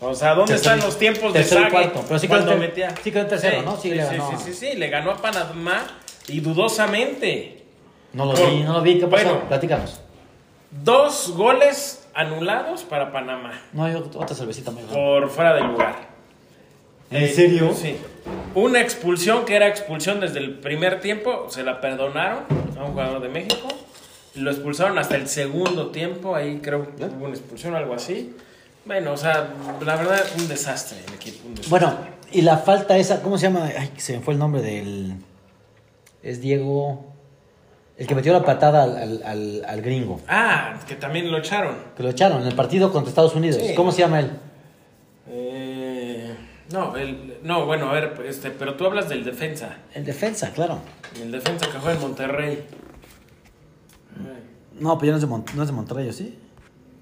O 0.00 0.14
sea, 0.14 0.34
¿dónde 0.34 0.54
Tercero- 0.54 0.74
están 0.76 0.88
los 0.88 0.98
tiempos 0.98 1.32
de 1.34 1.44
Sague 1.44 1.70
cuarto. 1.70 2.04
Pero 2.06 2.18
sí 2.18 2.26
quedó 2.28 2.36
cuando 2.44 2.56
metía? 2.56 2.94
sí 3.02 3.10
quedó 3.10 3.22
en 3.22 3.28
tercero, 3.28 3.62
¿no? 3.62 3.76
Sí, 3.76 3.82
Sí, 3.90 3.94
le 3.94 4.02
sí, 4.08 4.16
ganó. 4.16 4.30
sí, 4.38 4.44
sí, 4.44 4.54
sí, 4.54 4.76
le 4.76 4.88
ganó 4.88 5.10
a 5.12 5.16
Panamá 5.18 5.86
y 6.28 6.40
dudosamente. 6.40 7.59
No 8.12 8.26
lo 8.26 8.34
Por- 8.34 8.50
vi, 8.50 8.60
no 8.62 8.72
lo 8.74 8.82
vi. 8.82 8.98
¿Qué 8.98 9.06
pasó? 9.06 9.24
Bueno. 9.24 9.48
Platícanos. 9.48 10.00
Dos 10.70 11.32
goles 11.36 12.08
anulados 12.14 12.82
para 12.84 13.10
Panamá 13.12 13.52
No 13.72 13.84
hay 13.84 13.94
ot- 13.94 14.14
otra 14.16 14.34
cervecita 14.36 14.70
mejor. 14.70 14.90
por 14.92 15.30
fuera 15.30 15.54
de 15.54 15.62
lugar. 15.62 15.96
¿En 17.10 17.24
Eh, 17.24 17.28
serio? 17.28 17.72
Sí. 17.74 17.96
Una 18.54 18.80
expulsión 18.80 19.44
que 19.44 19.56
era 19.56 19.66
expulsión 19.66 20.20
desde 20.20 20.38
el 20.38 20.58
primer 20.60 21.00
tiempo, 21.00 21.46
se 21.50 21.64
la 21.64 21.80
perdonaron 21.80 22.44
a 22.78 22.84
un 22.84 22.92
jugador 22.92 23.20
de 23.20 23.28
México. 23.28 23.66
Lo 24.36 24.50
expulsaron 24.52 24.96
hasta 24.98 25.16
el 25.16 25.26
segundo 25.28 25.88
tiempo, 25.90 26.36
ahí 26.36 26.60
creo 26.62 26.94
que 26.94 27.04
hubo 27.04 27.24
una 27.24 27.34
expulsión 27.34 27.74
o 27.74 27.76
algo 27.76 27.94
así. 27.94 28.36
Bueno, 28.84 29.12
o 29.12 29.16
sea, 29.16 29.48
la 29.84 29.96
verdad, 29.96 30.24
un 30.38 30.46
desastre 30.46 30.98
el 31.06 31.14
equipo. 31.14 31.48
un 31.48 31.54
desastre. 31.56 31.70
Bueno, 31.70 31.98
y 32.30 32.42
la 32.42 32.58
falta 32.58 32.96
esa, 32.96 33.22
¿cómo 33.22 33.38
se 33.38 33.46
llama? 33.48 33.68
Ay, 33.76 33.90
se 33.96 34.16
me 34.16 34.20
fue 34.22 34.34
el 34.34 34.38
nombre 34.38 34.62
del. 34.62 35.14
Es 36.22 36.40
Diego. 36.40 37.09
El 38.00 38.06
que 38.06 38.14
metió 38.14 38.32
la 38.32 38.42
patada 38.42 38.82
al, 38.84 38.96
al, 38.96 39.22
al- 39.24 39.64
al 39.68 39.82
gringo. 39.82 40.20
Ah, 40.26 40.80
que 40.88 40.94
también 40.94 41.30
lo 41.30 41.36
echaron. 41.36 41.76
Que 41.94 42.02
lo 42.02 42.08
echaron 42.08 42.40
en 42.40 42.48
el 42.48 42.54
partido 42.54 42.90
contra 42.90 43.10
Estados 43.10 43.34
Unidos. 43.34 43.60
Sí. 43.62 43.74
¿Cómo 43.74 43.92
se 43.92 43.98
llama 44.00 44.20
él? 44.20 44.30
Eh, 45.28 46.34
no, 46.72 46.96
el, 46.96 47.36
no, 47.42 47.66
bueno, 47.66 47.90
a 47.90 47.92
ver, 47.92 48.14
este, 48.26 48.50
pero 48.52 48.74
tú 48.74 48.86
hablas 48.86 49.10
del 49.10 49.22
defensa. 49.22 49.76
El 49.92 50.06
defensa, 50.06 50.50
claro. 50.52 50.78
El 51.20 51.30
defensa 51.30 51.66
que 51.66 51.78
juega 51.78 51.92
en 51.96 52.00
Monterrey. 52.00 52.64
No, 54.78 54.96
pero 54.98 55.06
ya 55.08 55.10
no 55.12 55.16
es 55.18 55.20
de, 55.22 55.26
Mon- 55.28 55.44
no 55.54 55.62
es 55.62 55.68
de 55.68 55.74
Monterrey, 55.74 56.08
¿o 56.08 56.12
¿sí? 56.14 56.38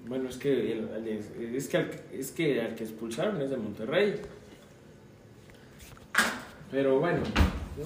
Bueno, 0.08 0.28
es 0.28 0.36
que, 0.36 0.50
el- 0.72 0.88
el- 1.06 1.54
es, 1.54 1.68
que 1.68 1.76
al, 1.76 1.90
es 2.12 2.32
que 2.32 2.60
al 2.60 2.74
que 2.74 2.82
expulsaron 2.82 3.40
es 3.40 3.50
de 3.50 3.56
Monterrey. 3.56 4.20
Pero 6.72 6.98
bueno. 6.98 7.20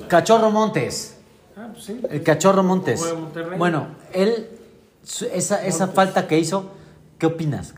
Cachorro 0.08 0.50
Montes. 0.50 1.18
Ah, 1.56 1.68
pues 1.72 1.84
sí. 1.84 2.00
El 2.10 2.22
Cachorro 2.22 2.62
Montes. 2.62 3.00
Monterrey. 3.14 3.58
Bueno, 3.58 3.88
él, 4.12 4.48
esa, 5.32 5.64
esa 5.64 5.88
falta 5.88 6.26
que 6.26 6.38
hizo, 6.38 6.70
¿qué 7.18 7.26
opinas? 7.26 7.74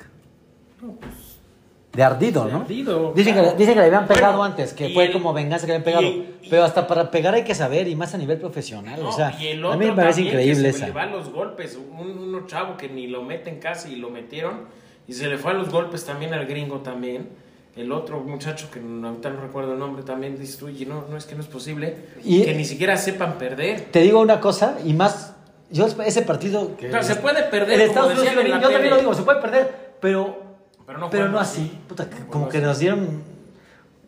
De 1.93 2.03
ardido, 2.03 2.47
De 2.47 2.53
¿no? 2.53 2.61
ardido, 2.63 3.13
Dicen, 3.15 3.35
claro. 3.35 3.51
que, 3.53 3.57
dicen 3.57 3.75
que 3.75 3.81
le 3.81 3.87
habían 3.87 4.09
pegado 4.09 4.39
Bueno, 4.39 4.45
antes, 4.53 4.73
que 4.73 4.89
fue 4.91 5.07
el- 5.07 5.13
como 5.13 5.33
venganza 5.33 5.65
que 5.65 5.73
le 5.73 5.77
habían 5.79 5.85
pegado. 5.85 6.03
y- 6.05 6.27
y- 6.43 6.49
pero 6.51 6.65
hasta 6.65 6.89
para 6.89 7.09
pegar 7.13 7.35
hay 7.35 7.45
que 7.45 7.55
saber, 7.55 7.87
y 7.87 7.95
más 7.95 8.15
a 8.15 8.19
nivel 8.19 8.39
profesional. 8.39 9.01
No, 9.01 9.11
o 9.11 9.13
sea, 9.13 9.37
y 9.41 9.47
el 9.49 9.65
a 9.65 9.77
mí 9.77 9.87
me 9.87 9.93
parece 9.93 10.23
increíble 10.23 10.73
que 10.73 10.79
se 10.79 10.87
esa. 10.87 11.07
los 11.07 11.31
golpes. 11.33 11.77
Un, 11.77 12.19
uno 12.19 12.47
chavo 12.49 12.77
que 12.77 12.89
ni 12.89 13.07
lo 13.07 13.23
meten 13.23 13.61
casi 13.61 13.93
y 13.93 13.97
lo 13.97 14.11
metieron. 14.11 14.63
Y 15.07 15.13
se 15.13 15.29
le 15.29 15.39
fue 15.39 15.53
a 15.53 15.55
los 15.55 15.71
golpes 15.71 16.05
también 16.05 16.35
al 16.35 16.47
gringo 16.47 16.81
también. 16.81 17.29
El 17.77 17.91
otro 17.91 18.21
muchacho 18.21 18.69
que 18.71 18.79
no- 18.81 19.09
ahorita 19.09 19.31
no 19.31 19.41
recuerdo 19.41 19.73
el 19.73 19.79
nombre 19.81 20.05
también 20.05 20.39
dice, 20.39 20.65
oye, 20.65 20.87
no, 20.87 21.07
no 21.11 21.17
es 21.17 21.25
que 21.25 21.35
no 21.35 21.41
es 21.41 21.49
posible 21.49 21.97
Y- 22.25 22.45
que 22.45 22.55
ni 22.55 22.65
siquiera 22.65 22.97
sepan 22.97 23.37
perder. 23.37 23.87
Te 23.91 24.01
digo 24.01 24.21
una 24.21 24.39
cosa, 24.41 24.77
y 24.85 24.93
más, 24.93 25.33
yo 25.71 25.87
ese 26.07 26.23
partido... 26.23 26.77
Que 26.77 26.89
O 26.89 26.93
sea, 26.93 27.03
se 27.03 27.17
puede 27.17 27.43
perder, 27.45 27.81
El 27.81 27.89
como 27.89 28.01
Estados 28.11 28.19
Unidos, 28.21 28.45
en 28.45 28.51
la 28.51 28.61
yo 28.61 28.71
también 28.71 28.91
lo 28.91 28.99
digo, 29.01 29.15
se 29.15 29.23
puede 29.23 29.41
perder, 29.41 29.97
pero... 30.01 30.43
Pero 30.87 30.99
no 30.99 31.11
pero 31.11 31.29
no 31.29 31.41
así. 31.41 31.63
así. 31.63 31.79
Puta, 31.89 32.09
que- 32.09 32.27
como 32.27 32.49
que 32.49 32.61
nos 32.61 32.79
dieron... 32.79 33.23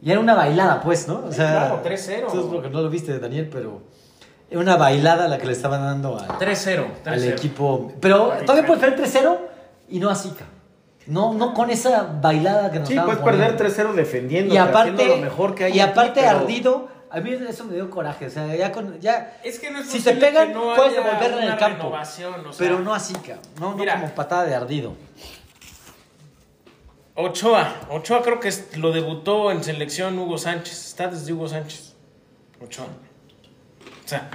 Y 0.02 0.10
era 0.12 0.20
una 0.20 0.34
bailada, 0.34 0.80
pues, 0.82 1.08
¿no? 1.08 1.24
O 1.26 1.32
sea, 1.32 1.50
claro, 1.50 1.82
3-0. 1.82 2.26
Eso 2.28 2.40
es 2.40 2.46
porque 2.46 2.68
no 2.70 2.82
lo 2.82 2.88
viste, 2.90 3.18
Daniel, 3.18 3.48
pero... 3.50 3.80
Era 4.48 4.60
una 4.60 4.76
bailada 4.76 5.26
la 5.26 5.38
que 5.38 5.46
le 5.46 5.52
estaban 5.52 5.80
dando 5.80 6.16
a- 6.18 6.38
3-0. 6.38 6.84
al 7.04 7.18
3-0. 7.20 7.32
equipo. 7.32 7.92
Pero 8.00 8.32
todavía 8.44 8.64
puede 8.64 8.80
perder 8.80 9.00
3-0 9.10 9.38
y 9.88 9.98
no 9.98 10.08
así, 10.08 10.28
cabrón. 10.30 10.54
No, 11.06 11.34
no 11.34 11.54
con 11.54 11.70
esa 11.70 12.02
bailada 12.20 12.70
que 12.72 12.80
nos 12.80 12.88
Sí, 12.88 12.96
puedes 12.96 13.18
perder 13.20 13.56
poniendo. 13.56 13.90
3-0 13.90 13.92
defendiendo. 13.94 14.52
Y 14.54 14.56
aparte, 14.58 15.06
lo 15.06 15.16
mejor 15.18 15.54
que 15.54 15.64
hay 15.64 15.72
y 15.76 15.80
aquí, 15.80 15.90
aparte 15.90 16.20
pero- 16.20 16.38
ardido, 16.38 16.88
a 17.10 17.20
mí 17.20 17.30
eso 17.48 17.64
me 17.64 17.74
dio 17.74 17.88
coraje. 17.90 18.26
O 18.26 18.30
sea, 18.30 18.54
ya 18.56 18.72
con. 18.72 18.98
Ya, 19.00 19.38
Es 19.44 19.58
que 19.60 19.70
no 19.70 19.78
es 19.78 19.86
si 19.88 20.00
te 20.00 20.12
pegan, 20.14 20.52
no 20.52 20.74
puedes 20.74 20.92
haya 20.98 21.02
devolverla 21.04 21.36
en 21.38 21.44
una 21.44 21.52
el 21.54 21.58
campo. 21.58 21.84
renovación, 21.84 22.46
o 22.46 22.52
sea, 22.52 22.66
pero 22.66 22.80
no 22.80 22.92
así, 22.92 23.14
cabrón. 23.14 23.38
No, 23.60 23.70
no 23.70 23.76
Mira. 23.76 23.94
como 24.00 24.14
patada 24.14 24.44
de 24.44 24.54
ardido. 24.56 24.94
Ochoa. 27.14 27.72
Ochoa 27.90 28.22
creo 28.22 28.40
que 28.40 28.52
lo 28.76 28.92
debutó 28.92 29.50
en 29.50 29.64
selección 29.64 30.18
Hugo 30.18 30.36
Sánchez. 30.38 30.86
Está 30.88 31.08
desde 31.08 31.32
Hugo 31.32 31.48
Sánchez. 31.48 31.94
Ochoa. 32.62 32.86
O 32.86 34.08
sea, 34.08 34.28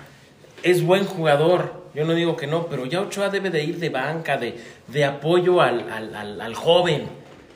es 0.63 0.83
buen 0.85 1.05
jugador. 1.05 1.80
Yo 1.93 2.05
no 2.05 2.13
digo 2.13 2.35
que 2.37 2.47
no, 2.47 2.67
pero 2.67 2.85
ya 2.85 3.01
Ochoa 3.01 3.29
debe 3.29 3.49
de 3.49 3.63
ir 3.63 3.77
de 3.79 3.89
banca, 3.89 4.37
de, 4.37 4.55
de 4.87 5.05
apoyo 5.05 5.61
al, 5.61 5.89
al, 5.91 6.15
al- 6.15 6.41
al 6.41 6.55
joven. 6.55 7.07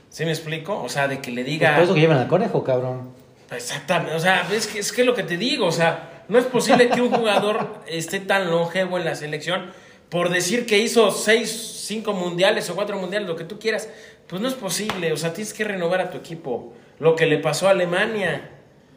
¿Sí 0.09 0.25
me 0.25 0.31
explico? 0.31 0.81
O 0.81 0.89
sea, 0.89 1.07
de 1.07 1.19
que 1.21 1.31
le 1.31 1.41
Pues 1.43 1.53
diga... 1.53 1.75
por 1.75 1.83
eso 1.83 1.93
que 1.93 1.99
llevan 2.01 2.17
al 2.17 2.27
conejo, 2.27 2.63
cabrón. 2.63 3.09
Exactamente, 3.51 4.15
o 4.15 4.19
sea, 4.19 4.47
es 4.51 4.67
que 4.67 4.79
es 4.79 4.91
que 4.91 5.03
lo 5.03 5.13
que 5.13 5.23
te 5.23 5.38
digo, 5.38 5.67
o 5.67 5.71
sea, 5.71 6.23
no 6.29 6.38
es 6.39 6.45
posible 6.45 6.89
que 6.89 7.01
un 7.01 7.11
jugador 7.11 7.67
esté 7.88 8.19
tan 8.19 8.49
longevo 8.49 8.97
en 8.97 9.05
la 9.05 9.15
selección 9.15 9.71
por 10.09 10.29
decir 10.29 10.65
que 10.65 10.77
hizo 10.79 11.11
seis, 11.11 11.83
cinco 11.86 12.13
mundiales 12.13 12.69
o 12.69 12.75
cuatro 12.75 12.97
mundiales, 12.97 13.27
lo 13.27 13.36
que 13.36 13.43
tú 13.43 13.59
quieras, 13.59 13.89
pues 14.27 14.41
no 14.41 14.47
es 14.47 14.53
posible, 14.53 15.11
o 15.13 15.17
sea, 15.17 15.33
tienes 15.33 15.53
que 15.53 15.63
renovar 15.63 16.01
a 16.01 16.09
tu 16.09 16.17
equipo. 16.17 16.73
Lo 16.99 17.15
que 17.15 17.25
le 17.25 17.38
pasó 17.39 17.67
a 17.67 17.71
Alemania, 17.71 18.49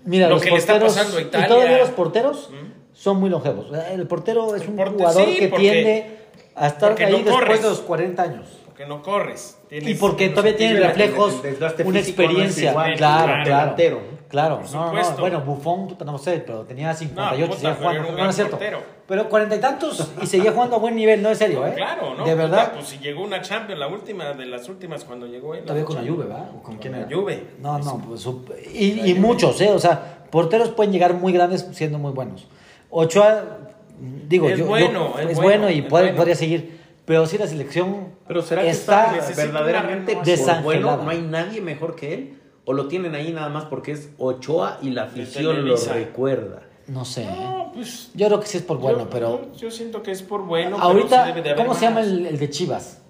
Mira, 0.04 0.28
Lo 0.28 0.34
los 0.36 0.42
que 0.44 0.50
le 0.50 0.56
está 0.56 0.74
porteros. 0.74 0.94
pasando 0.96 1.18
a 1.18 1.20
Italia. 1.22 1.46
Y 1.46 1.50
todavía 1.50 1.78
los 1.78 1.90
porteros 1.90 2.50
son 2.98 3.18
muy 3.20 3.30
longevos. 3.30 3.66
El 3.92 4.06
portero 4.08 4.54
es 4.56 4.62
El 4.62 4.70
un 4.70 4.76
porte- 4.76 4.94
jugador 4.98 5.24
sí, 5.24 5.36
que 5.36 5.48
porque- 5.48 5.70
tiende 5.70 6.18
a 6.56 6.66
estar 6.66 6.88
porque 6.90 7.04
ahí 7.04 7.12
no 7.12 7.18
después 7.18 7.36
corres. 7.36 7.62
de 7.62 7.68
los 7.68 7.80
40 7.80 8.22
años. 8.24 8.46
porque 8.64 8.86
no 8.86 9.02
corres. 9.02 9.58
Y 9.66 9.78
tienes 9.80 9.98
porque 9.98 10.24
unos- 10.26 10.34
todavía 10.36 10.56
tienen 10.56 10.76
el- 10.78 10.82
reflejos, 10.84 11.44
el 11.44 11.54
una 11.56 11.68
no 11.92 11.98
es 11.98 12.08
experiencia. 12.08 12.70
igual 12.70 12.96
claro, 12.96 13.44
claro. 13.44 14.00
Claro, 14.28 14.60
Por 14.60 14.70
no, 14.72 14.92
no, 14.92 15.16
bueno, 15.16 15.40
Bufón, 15.40 15.88
puta, 15.88 16.04
no 16.04 16.18
sé, 16.18 16.42
pero 16.44 16.60
tenía 16.64 16.92
58 16.92 17.38
No, 17.38 17.44
y 17.44 17.48
puta, 17.48 17.58
seguía 17.58 17.76
pero 17.78 17.90
jugando. 18.02 18.12
No, 18.18 18.24
no 18.24 18.30
es 18.30 18.36
cierto. 18.36 18.50
portero. 18.58 18.82
Pero 19.06 19.28
cuarenta 19.30 19.56
y 19.56 19.58
tantos 19.58 20.12
y 20.20 20.26
seguía 20.26 20.52
jugando 20.52 20.76
a 20.76 20.78
buen 20.80 20.94
nivel, 20.96 21.22
no, 21.22 21.30
en 21.30 21.36
serio, 21.36 21.66
¿eh? 21.66 21.72
Claro, 21.74 22.14
¿no? 22.14 22.24
De 22.26 22.32
Puta, 22.32 22.34
verdad. 22.34 22.72
pues 22.74 22.88
si 22.88 22.98
llegó 22.98 23.22
una 23.22 23.40
Champions, 23.40 23.80
la 23.80 23.88
última 23.88 24.34
de 24.34 24.44
las 24.46 24.68
últimas 24.68 25.04
cuando 25.04 25.26
llegó 25.26 25.54
él. 25.54 25.62
Todavía 25.62 25.84
con 25.86 25.96
la 25.96 26.02
Juve, 26.12 26.26
¿va? 26.26 26.50
¿O 26.58 26.62
¿Con 26.62 26.76
quién 26.76 26.92
la 26.92 26.98
era? 27.06 27.08
Juve. 27.16 27.42
No, 27.60 27.78
no, 27.78 28.02
pues, 28.06 28.20
su- 28.20 28.44
y, 28.74 29.10
y 29.10 29.14
muchos, 29.14 29.58
¿eh? 29.62 29.70
O 29.70 29.78
sea, 29.78 30.18
porteros 30.30 30.68
pueden 30.72 30.92
llegar 30.92 31.14
muy 31.14 31.32
grandes 31.32 31.66
siendo 31.72 31.98
muy 31.98 32.12
buenos. 32.12 32.46
Ochoa, 32.90 33.44
digo, 34.28 34.48
Es 34.48 34.58
yo, 34.58 34.66
yo- 34.66 34.76
es 34.76 34.80
es 34.82 34.86
bueno, 34.86 35.10
bueno 35.42 35.70
y 35.70 35.78
es 35.80 35.84
puede- 35.86 36.04
bueno. 36.06 36.16
podría 36.16 36.34
seguir. 36.34 36.78
Pero 37.04 37.24
sí 37.26 37.38
la 37.38 37.46
selección 37.46 38.08
Pero 38.26 38.42
será 38.42 38.62
que 38.62 38.68
está, 38.70 39.12
verdaderamente 39.34 40.12
renovación. 40.12 40.62
bueno, 40.62 40.80
Desangelada. 40.90 41.04
no 41.04 41.10
hay 41.10 41.22
nadie 41.22 41.60
mejor 41.62 41.96
que 41.96 42.12
él 42.14 42.38
o 42.66 42.74
lo 42.74 42.86
tienen 42.88 43.14
ahí 43.14 43.32
nada 43.32 43.48
más 43.48 43.64
porque 43.64 43.92
es 43.92 44.10
Ochoa 44.18 44.78
y 44.82 44.90
la 44.90 45.06
De 45.06 45.22
afición 45.22 45.66
lo 45.66 45.76
recuerda. 45.76 46.62
no 46.86 47.04
sé, 47.06 47.22
¿eh? 47.22 47.26
No, 47.34 47.70
pues. 47.74 48.10
Yo 48.14 48.26
creo 48.26 48.40
que 48.40 48.46
sí 48.46 48.58
es 48.58 48.62
por 48.62 48.76
bueno, 48.78 49.00
yo, 49.00 49.10
pero 49.10 49.40
Yo, 49.52 49.56
yo 49.56 49.70
siento 49.70 50.02
que 50.02 50.10
es 50.10 50.22
por 50.22 50.42
bueno. 50.42 50.76
pero 50.76 50.82
ahorita, 50.82 51.22
sí 51.24 51.28
debe 51.28 51.42
de 51.42 51.50
haber 51.52 51.64
¿cómo 51.64 51.74
se 51.74 51.86
llama 51.86 52.00
el, 52.00 52.26
el 52.26 52.38
de 52.38 52.50
Chivas? 52.50 53.00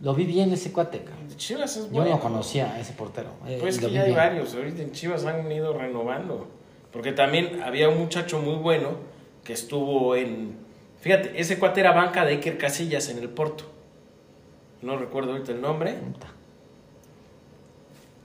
Lo 0.00 0.14
vi 0.14 0.24
bien 0.24 0.50
ese 0.52 0.72
cuate, 0.72 1.00
cabrón. 1.00 1.28
Chivas 1.36 1.76
es 1.76 1.84
Yo 1.84 1.90
bueno. 1.92 2.10
no 2.12 2.20
conocía 2.20 2.72
a 2.74 2.80
ese 2.80 2.94
portero. 2.94 3.28
eh, 3.46 3.58
Pues 3.60 3.78
que 3.78 3.90
ya 3.90 4.00
hay 4.02 4.06
bien. 4.08 4.16
varios. 4.16 4.54
Ahorita 4.54 4.82
en 4.82 4.92
Chivas 4.92 5.24
han 5.26 5.50
ido 5.52 5.72
renovando. 5.74 6.46
Porque 6.92 7.12
también 7.12 7.60
había 7.62 7.88
un 7.90 7.98
muchacho 7.98 8.38
muy 8.40 8.54
bueno 8.56 9.12
que 9.44 9.52
estuvo 9.52 10.16
en. 10.16 10.56
Fíjate, 11.00 11.32
ese 11.40 11.58
cuate 11.58 11.80
era 11.80 11.92
banca 11.92 12.24
de 12.24 12.32
Iker 12.32 12.56
Casillas 12.58 13.08
en 13.10 13.18
el 13.18 13.28
Porto. 13.28 13.64
No 14.82 14.96
recuerdo 14.96 15.32
ahorita 15.32 15.52
el 15.52 15.60
nombre. 15.60 15.94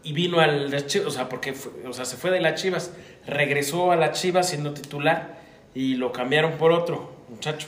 Y 0.01 0.13
vino 0.13 0.39
al 0.39 0.73
o 0.73 1.09
sea, 1.11 1.27
porque 1.27 1.53
fue- 1.53 1.85
o 1.87 1.93
sea, 1.93 2.05
se 2.05 2.15
fue 2.15 2.31
de 2.31 2.39
las 2.39 2.61
Chivas, 2.61 2.93
regresó 3.27 3.91
a 3.91 3.95
las 3.97 4.19
Chivas 4.19 4.47
siendo 4.49 4.73
titular 4.73 5.39
y 5.75 5.95
lo 5.95 6.11
cambiaron 6.13 6.53
por 6.53 6.71
otro 6.71 7.11
muchacho. 7.29 7.67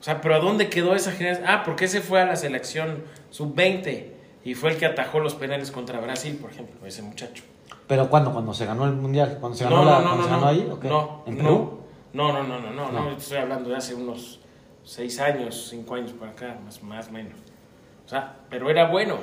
O 0.00 0.02
sea, 0.02 0.20
pero 0.20 0.36
¿a 0.36 0.38
dónde 0.38 0.68
quedó 0.68 0.94
esa 0.94 1.10
generación? 1.10 1.48
Ah, 1.48 1.62
porque 1.64 1.86
ese 1.86 2.00
fue 2.00 2.20
a 2.20 2.26
la 2.26 2.36
selección 2.36 3.02
sub-20 3.30 4.04
y 4.44 4.54
fue 4.54 4.70
el 4.70 4.76
que 4.76 4.86
atajó 4.86 5.18
los 5.18 5.34
penales 5.34 5.72
contra 5.72 5.98
Brasil, 5.98 6.38
por 6.40 6.50
ejemplo, 6.52 6.86
ese 6.86 7.02
muchacho. 7.02 7.42
¿Pero 7.88 8.08
cuándo? 8.08 8.32
¿Cuando 8.32 8.54
se 8.54 8.64
ganó 8.64 8.84
el 8.84 8.92
mundial? 8.92 9.38
¿Cuando 9.40 9.58
se 9.58 9.64
ganó, 9.64 9.84
no, 9.84 9.90
la, 9.90 10.00
no, 10.00 10.22
se 10.22 10.30
ganó 10.30 10.46
ahí? 10.46 10.68
¿o 10.70 10.78
qué? 10.78 10.88
No, 10.88 11.24
¿En 11.26 11.36
no. 11.38 11.42
Perú? 11.42 11.78
No, 12.16 12.32
no, 12.32 12.42
no, 12.42 12.58
no, 12.58 12.70
no, 12.72 12.90
no, 12.90 13.16
estoy 13.16 13.36
hablando 13.38 13.68
de 13.70 13.76
hace 13.76 13.94
unos 13.94 14.40
seis 14.84 15.20
años, 15.20 15.66
cinco 15.70 15.94
años 15.96 16.12
para 16.12 16.32
acá, 16.32 16.56
más 16.64 16.82
más 16.82 17.08
o 17.08 17.12
menos. 17.12 17.38
O 18.04 18.08
sea, 18.08 18.36
pero 18.48 18.70
era 18.70 18.88
bueno. 18.88 19.18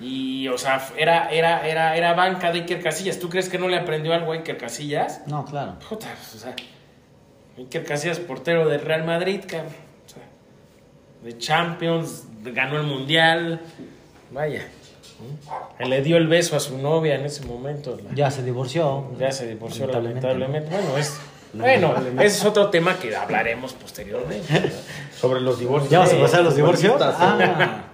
Y, 0.00 0.48
o 0.48 0.56
sea, 0.56 0.84
era, 0.96 1.30
era, 1.30 1.66
era, 1.68 1.94
era 1.96 2.14
banca 2.14 2.50
de 2.50 2.60
Iker 2.60 2.82
Casillas. 2.82 3.18
¿Tú 3.18 3.28
crees 3.28 3.48
que 3.50 3.58
no 3.58 3.68
le 3.68 3.76
aprendió 3.76 4.14
algo 4.14 4.32
a 4.32 4.36
Iker 4.36 4.56
Casillas? 4.56 5.20
No, 5.26 5.44
claro. 5.44 5.76
Puta, 5.88 6.08
o 6.34 6.38
sea, 6.38 6.56
Iker 7.58 7.84
Casillas, 7.84 8.18
portero 8.18 8.66
del 8.68 8.80
Real 8.80 9.04
Madrid, 9.04 9.40
cabrón. 9.46 9.72
O 10.06 10.08
sea, 10.08 10.22
de 11.22 11.36
Champions, 11.38 12.24
ganó 12.42 12.78
el 12.80 12.86
Mundial. 12.86 13.60
Vaya. 14.30 14.66
Le 15.78 16.00
dio 16.00 16.16
el 16.16 16.28
beso 16.28 16.56
a 16.56 16.60
su 16.60 16.78
novia 16.78 17.16
en 17.16 17.26
ese 17.26 17.44
momento. 17.44 17.98
la- 18.02 18.14
Ya 18.14 18.30
se 18.30 18.42
divorció. 18.42 19.12
ya 19.18 19.30
se 19.30 19.46
divorció 19.46 19.86
Lamentablemente, 19.86 20.26
lamentablemente. 20.28 20.76
Bueno, 20.88 20.96
es, 20.98 21.20
bueno, 21.52 21.94
ese 22.16 22.26
es 22.26 22.44
otro 22.44 22.70
tema 22.70 22.96
que 22.98 23.14
hablaremos 23.14 23.72
posteriormente. 23.74 24.52
¿verdad? 24.52 24.70
Sobre 25.18 25.40
los 25.40 25.58
divorcios. 25.58 25.90
¿Ya 25.90 25.98
vamos 26.00 26.14
a 26.14 26.20
pasar 26.20 26.40
a 26.40 26.42
los 26.44 26.56
divorcios? 26.56 27.00
Ah. 27.02 27.84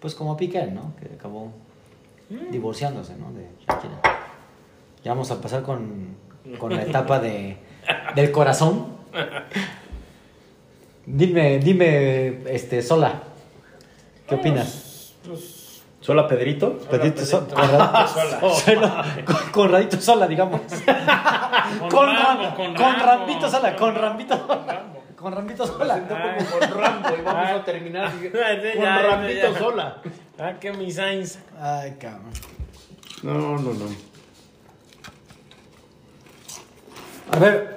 Pues 0.00 0.14
como 0.14 0.36
Piqué, 0.36 0.66
¿no? 0.66 0.92
Que 1.00 1.14
acabó 1.14 1.52
Mm. 2.28 2.50
divorciándose, 2.50 3.14
¿no? 3.16 3.30
De 3.32 3.46
Shakira. 3.60 4.00
Ya 5.04 5.12
vamos 5.12 5.30
a 5.30 5.40
pasar 5.40 5.62
con, 5.62 6.16
con 6.58 6.74
la 6.74 6.82
etapa 6.82 7.20
de, 7.20 7.56
del 8.16 8.32
corazón. 8.32 8.96
Dime, 11.06 11.60
dime, 11.60 12.42
este, 12.52 12.82
Sola, 12.82 13.22
¿qué 14.28 14.34
opinas? 14.34 15.14
Pues, 15.24 15.55
¿Sola 16.06 16.28
Pedrito? 16.28 16.78
Pedrito 16.78 17.16
Pedrito. 17.22 17.48
Conrad- 17.54 18.06
Sola. 18.14 18.54
Sola- 18.54 19.04
con, 19.24 19.36
Conradito 19.50 20.00
Sola, 20.00 20.26
digamos. 20.28 20.60
Con, 21.90 22.06
Rambo, 22.06 22.42
Ram- 22.44 22.54
con 22.54 22.74
con 22.74 22.76
Rambo. 22.76 23.04
Rambito 23.04 23.50
Sola, 23.50 23.74
con 23.76 23.92
Con 23.92 24.00
Rambito. 24.02 24.36
Rambo. 24.46 25.02
Con 25.16 25.32
Rambito 25.34 25.66
Sola. 25.66 25.94
Ay. 25.94 26.44
con 26.46 26.70
Rambo 26.80 27.08
y 27.18 27.22
vamos 27.22 27.44
Ah. 27.48 27.54
a 27.56 27.64
terminar 27.64 28.12
Ya, 28.22 28.72
con 28.72 28.82
ya, 28.82 29.02
Rambito 29.02 29.52
ya. 29.52 29.58
sola. 29.58 29.96
Ah, 30.38 30.52
que 30.60 30.72
mis 30.72 30.94
Sainz. 30.94 31.38
Ay, 31.60 31.96
cabrón. 32.00 32.30
No, 33.24 33.32
no, 33.58 33.72
no. 33.74 33.86
A 37.32 37.38
ver, 37.40 37.76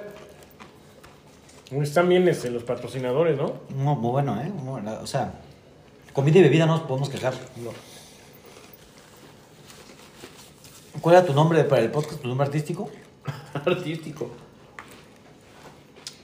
Están 1.72 2.08
bien 2.08 2.26
este, 2.28 2.50
los 2.50 2.62
patrocinadores, 2.62 3.36
¿no? 3.36 3.54
No, 3.76 3.94
muy 3.96 4.10
bueno, 4.12 4.40
¿eh? 4.40 4.48
Muy 4.48 4.70
bueno. 4.82 4.98
O 5.02 5.06
sea, 5.06 5.32
comida 6.12 6.38
y 6.38 6.42
bebida 6.42 6.66
no 6.66 6.74
nos 6.78 6.82
podemos 6.82 7.08
quejar. 7.08 7.34
digo. 7.56 7.72
¿Cuál 11.00 11.16
era 11.16 11.24
tu 11.24 11.32
nombre 11.32 11.64
para 11.64 11.80
el 11.80 11.90
podcast, 11.90 12.20
tu 12.20 12.28
nombre 12.28 12.46
artístico? 12.46 12.90
Artístico. 13.54 14.30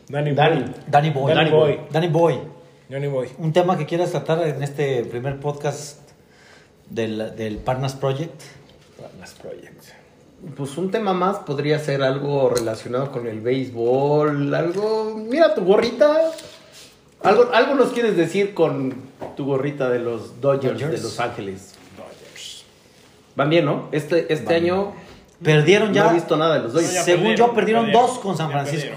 Danny 0.09 0.33
Dani. 0.35 0.61
Boy. 0.61 0.75
Danny 0.87 1.11
Boy. 1.11 1.35
Danny 1.35 1.51
Boy. 1.51 1.81
Danny 1.91 2.09
Boy. 2.09 2.41
Danny 2.89 3.07
Boy. 3.07 3.29
Un 3.39 3.53
tema 3.53 3.79
que 3.79 3.87
quieras 3.87 4.11
tratar 4.11 4.47
en 4.47 4.63
este 4.63 5.05
primer 5.05 5.41
podcast 5.41 5.99
del, 6.91 7.35
del 7.37 7.57
Parnas 7.59 7.95
Project. 7.95 8.43
Las 9.19 9.33
Projects. 9.35 9.93
Pues 10.57 10.77
un 10.77 10.91
tema 10.91 11.15
más 11.15 11.39
podría 11.39 11.79
ser 11.79 12.03
algo 12.03 12.51
relacionado 12.51 13.11
con 13.11 13.27
el 13.27 13.41
béisbol, 13.41 14.55
algo... 14.55 15.15
Mira 15.17 15.55
tu 15.55 15.65
gorrita. 15.65 16.31
Algo, 17.23 17.51
algo 17.53 17.75
nos 17.75 17.93
quieres 17.93 18.17
decir 18.17 18.53
con 18.53 18.95
tu 19.37 19.47
gorrita 19.47 19.89
de 19.89 19.99
los 19.99 20.41
Dodgers, 20.41 20.75
Dodgers. 20.75 20.93
de 20.93 21.03
Los 21.03 21.19
Ángeles. 21.19 21.76
Van 23.37 23.51
bien, 23.51 23.65
¿no? 23.65 23.89
Este, 23.93 24.33
este 24.33 24.45
Van 24.47 24.55
año 24.55 24.93
Perdieron 25.43 25.93
ya. 25.93 26.05
no 26.05 26.11
he 26.11 26.15
visto 26.15 26.37
nada 26.37 26.55
de 26.55 26.61
los 26.63 26.73
No, 26.73 26.81
Dodgers. 26.81 27.05
Según 27.05 27.25
perdieron, 27.27 27.49
yo, 27.51 27.55
perdieron 27.55 27.85
perdieron. 27.87 28.09
dos 28.09 28.19
con 28.21 28.37
San 28.37 28.51
Francisco. 28.51 28.97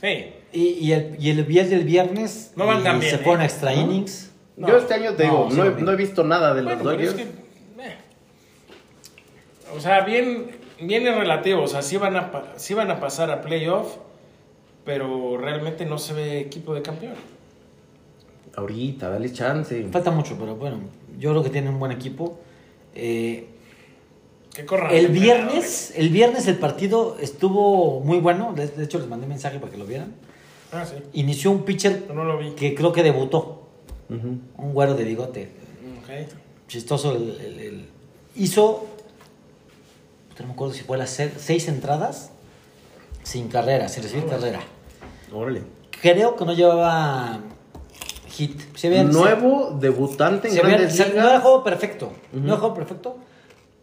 Sí. 0.00 0.32
Y, 0.52 0.62
y 0.86 0.92
el, 0.92 1.16
y 1.18 1.30
el 1.30 1.44
viernes 1.44 1.70
del 1.70 1.84
viernes. 1.84 2.52
No 2.56 2.66
van 2.66 2.80
y 2.80 2.84
tan 2.84 3.00
bien, 3.00 3.10
Se 3.10 3.16
¿eh? 3.16 3.24
fueron 3.24 3.40
a 3.42 3.44
extra 3.46 3.74
¿No? 3.74 3.80
innings. 3.82 4.30
No. 4.56 4.68
Yo 4.68 4.76
este 4.78 4.94
año 4.94 5.12
te 5.14 5.24
digo, 5.24 5.48
No, 5.50 5.64
he, 5.64 5.70
vi. 5.70 5.82
no 5.82 5.90
he 5.92 5.96
visto 5.96 6.22
nada 6.24 6.54
de 6.54 6.62
los 6.62 6.72
es 6.74 6.82
Dodgers. 6.82 7.14
que, 7.14 7.22
eh. 7.22 7.96
O 9.76 9.80
sea, 9.80 10.00
bien, 10.02 10.46
bien 10.80 11.06
es 11.06 11.16
relativo. 11.16 11.62
O 11.62 11.66
sea, 11.66 11.82
sí 11.82 11.96
van, 11.96 12.16
a, 12.16 12.30
sí 12.56 12.72
van 12.74 12.90
a 12.92 13.00
pasar 13.00 13.30
a 13.32 13.42
playoff, 13.42 13.96
pero 14.84 15.36
realmente 15.36 15.84
no 15.84 15.98
se 15.98 16.14
ve 16.14 16.38
equipo 16.40 16.74
de 16.74 16.82
campeón. 16.82 17.14
Ahorita, 18.54 19.10
dale 19.10 19.30
chance. 19.32 19.86
Falta 19.90 20.10
mucho, 20.10 20.36
pero 20.38 20.54
bueno, 20.56 20.78
yo 21.18 21.30
creo 21.32 21.42
que 21.42 21.50
tienen 21.50 21.74
un 21.74 21.80
buen 21.80 21.92
equipo. 21.92 22.38
Eh, 22.94 23.48
El 24.90 25.08
viernes, 25.08 25.92
el 25.96 26.08
viernes 26.10 26.46
el 26.48 26.56
partido 26.56 27.16
estuvo 27.20 28.00
muy 28.00 28.18
bueno. 28.18 28.52
De, 28.54 28.66
de 28.68 28.84
hecho, 28.84 28.98
les 28.98 29.08
mandé 29.08 29.26
mensaje 29.26 29.58
para 29.58 29.70
que 29.72 29.78
lo 29.78 29.86
vieran. 29.86 30.14
Ah, 30.72 30.84
sí. 30.84 30.94
Inició 31.12 31.50
un 31.50 31.64
pitcher 31.64 32.02
Pero 32.02 32.14
no 32.14 32.24
lo 32.24 32.38
vi. 32.38 32.50
que 32.52 32.74
creo 32.74 32.92
que 32.92 33.02
debutó. 33.02 33.68
Un 34.08 34.72
güero 34.72 34.94
de 34.94 35.04
bigote. 35.04 35.50
Ok. 36.02 36.28
Chistoso. 36.68 37.12
El, 37.16 37.30
el- 37.40 37.60
el- 37.60 37.88
hizo. 38.36 38.86
No 40.38 40.46
me 40.46 40.52
acuerdo 40.52 40.74
si 40.74 40.82
fue 40.84 40.96
las 40.98 41.10
se- 41.10 41.32
seis 41.38 41.66
entradas 41.68 42.30
sin 43.22 43.48
carrera, 43.48 43.88
sin 43.88 44.02
recibir 44.02 44.26
carrera. 44.26 44.60
Órale. 45.32 45.62
Creo 46.02 46.36
que 46.36 46.44
no 46.44 46.52
llevaba 46.52 47.40
hit. 48.28 48.60
Se 48.76 48.88
había- 48.88 49.02
Nuevo 49.04 49.76
debutante 49.80 50.48
en 50.48 50.54
se 50.54 50.60
había- 50.60 50.76
grandes 50.76 50.96
se- 50.96 51.08
no 51.14 51.28
era 51.28 51.40
juego 51.40 51.64
perfecto. 51.64 52.06
Ujú. 52.32 52.40
No 52.42 52.48
era 52.52 52.56
juego 52.58 52.74
perfecto, 52.74 53.16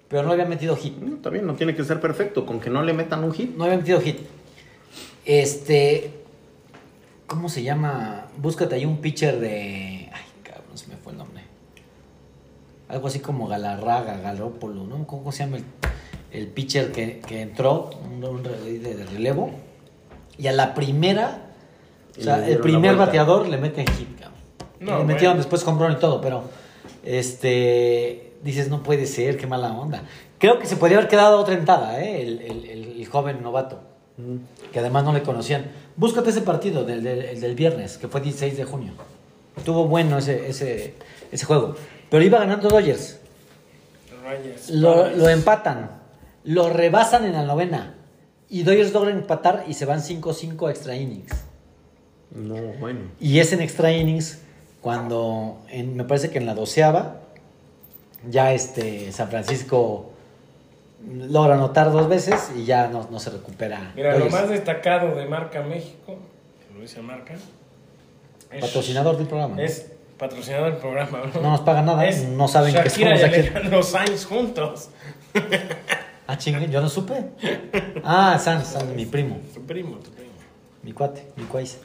pero 0.08 0.24
no 0.24 0.32
había 0.32 0.46
metido 0.46 0.76
hit. 0.76 0.98
No, 0.98 1.18
También 1.18 1.46
no 1.46 1.56
tiene 1.56 1.76
que 1.76 1.84
ser 1.84 2.00
perfecto, 2.00 2.46
con 2.46 2.60
que 2.60 2.70
no 2.70 2.84
le 2.84 2.94
metan 2.94 3.24
un 3.24 3.34
hit. 3.34 3.56
No 3.56 3.66
había 3.66 3.78
metido 3.78 4.00
hit. 4.02 4.20
Este. 5.26 6.12
¿Cómo 7.28 7.50
se 7.50 7.64
llama? 7.64 8.28
Búscate 8.38 8.76
ahí 8.76 8.86
un 8.86 8.98
pitcher 8.98 9.40
de. 9.40 10.10
Ay, 10.12 10.24
cabrón, 10.44 10.78
se 10.78 10.88
me 10.88 10.98
fue 10.98 11.14
el 11.14 11.18
nombre. 11.18 11.44
Algo 12.90 13.08
así 13.08 13.20
como 13.20 13.48
Galarraga, 13.48 14.18
Galópolo, 14.18 14.84
¿no? 14.84 15.08
¿Cómo 15.08 15.32
se 15.32 15.46
llama 15.46 15.58
el, 15.58 15.64
el 16.32 16.48
pitcher 16.48 16.92
que, 16.92 17.20
que 17.22 17.42
entró? 17.42 17.90
Un, 18.06 18.24
un 18.24 18.44
de, 18.44 18.80
de 18.80 19.06
relevo. 19.06 19.52
Y 20.38 20.48
a 20.48 20.52
la 20.52 20.74
primera. 20.74 21.50
O 22.20 22.22
sea, 22.22 22.48
el 22.48 22.60
primer 22.60 22.96
bateador 22.96 23.48
le 23.48 23.58
meten 23.58 23.88
hit, 23.88 24.20
cabrón. 24.20 24.40
No, 24.80 25.00
le 25.00 25.06
metieron 25.06 25.38
bueno. 25.38 25.50
después 25.50 25.64
con 25.64 25.92
y 25.92 25.96
todo, 25.96 26.22
pero. 26.22 26.44
Este. 27.04 28.33
Dices, 28.44 28.70
no 28.70 28.84
puede 28.84 29.06
ser, 29.06 29.38
qué 29.38 29.48
mala 29.48 29.72
onda. 29.74 30.04
Creo 30.38 30.60
que 30.60 30.66
se 30.68 30.76
podría 30.76 30.98
haber 30.98 31.10
quedado 31.10 31.40
otra 31.40 31.54
entrada, 31.54 32.02
¿eh? 32.04 32.22
El, 32.22 32.42
el- 32.42 32.66
el- 32.70 33.02
el 33.02 33.06
joven 33.08 33.42
novato 33.42 33.80
que 34.72 34.80
además 34.80 35.04
no 35.06 35.12
le 35.14 35.24
conocían. 35.24 35.72
Búscate 35.96 36.30
ese 36.30 36.42
partido 36.42 36.84
del, 36.86 37.02
del, 37.04 37.22
el 37.24 37.42
del 37.42 37.56
viernes, 37.56 37.98
que 37.98 38.08
fue 38.08 38.22
16 38.22 38.58
de 38.58 38.64
junio. 38.66 38.94
Estuvo 39.58 39.88
bueno 39.88 40.18
ese, 40.20 40.50
ese, 40.50 40.94
ese 41.32 41.46
juego. 41.46 41.76
Pero 42.12 42.24
iba 42.24 42.38
ganando 42.40 42.70
Dodgers. 42.70 43.20
Lo, 44.70 45.10
lo 45.10 45.30
empatan. 45.30 45.90
Lo 46.44 46.70
rebasan 46.70 47.26
en 47.26 47.34
la 47.34 47.44
novena. 47.44 47.96
Y 48.50 48.62
Dodgers 48.64 48.94
logran 48.94 49.18
empatar 49.18 49.66
y 49.68 49.74
se 49.74 49.86
van 49.86 50.02
5-5 50.02 50.68
a 50.68 50.72
extra 50.72 50.96
innings. 50.96 51.32
No, 52.32 52.56
bueno. 52.80 53.00
Y 53.20 53.40
es 53.40 53.52
en 53.54 53.62
extra 53.62 53.92
innings 53.92 54.40
cuando, 54.82 55.60
en- 55.70 55.96
me 55.96 56.04
parece 56.04 56.30
que 56.30 56.38
en 56.38 56.46
la 56.46 56.54
doceava, 56.54 57.22
ya 58.30 58.54
este 58.54 59.12
San 59.12 59.30
Francisco 59.30 60.12
logra 61.08 61.56
anotar 61.56 61.92
dos 61.92 62.08
veces 62.08 62.52
y 62.56 62.66
ya 62.66 62.88
no, 62.88 63.08
no 63.12 63.20
se 63.20 63.30
recupera. 63.30 63.92
Mira, 63.96 64.18
lo 64.18 64.30
más 64.30 64.50
destacado 64.50 65.16
de 65.16 65.26
Marca 65.26 65.62
México, 65.62 66.18
que 66.68 66.74
lo 66.74 66.82
dice 66.82 67.02
Marca, 67.02 67.34
es, 68.52 68.62
Patrocinador 68.62 69.18
del 69.18 69.28
programa. 69.28 69.62
es 69.62 69.92
patrocinador 70.18 70.72
del 70.72 70.80
programa. 70.80 71.24
No, 71.34 71.42
No 71.42 71.52
nos 71.52 71.62
pagan 71.62 71.86
nada, 71.88 72.06
Es 72.08 72.24
no 72.28 72.48
saben 72.48 72.74
que 72.74 72.88
estamos 72.88 73.20
y. 73.20 73.24
Alejandro 73.24 73.84
Sainz 73.84 74.26
juntos. 74.26 74.90
Ah, 76.26 76.38
chingue, 76.38 76.70
yo 76.70 76.80
no 76.80 76.88
supe. 76.88 77.16
Ah, 78.02 78.40
San, 78.40 78.64
San, 78.64 78.96
mi 78.96 79.06
primo, 79.06 79.40
Tu 79.54 79.62
primo, 79.66 79.98
tu 79.98 80.10
primo. 80.12 80.32
mi 80.82 80.94
cuate, 80.94 81.28
mi 81.36 81.44
cuaise. 81.44 81.80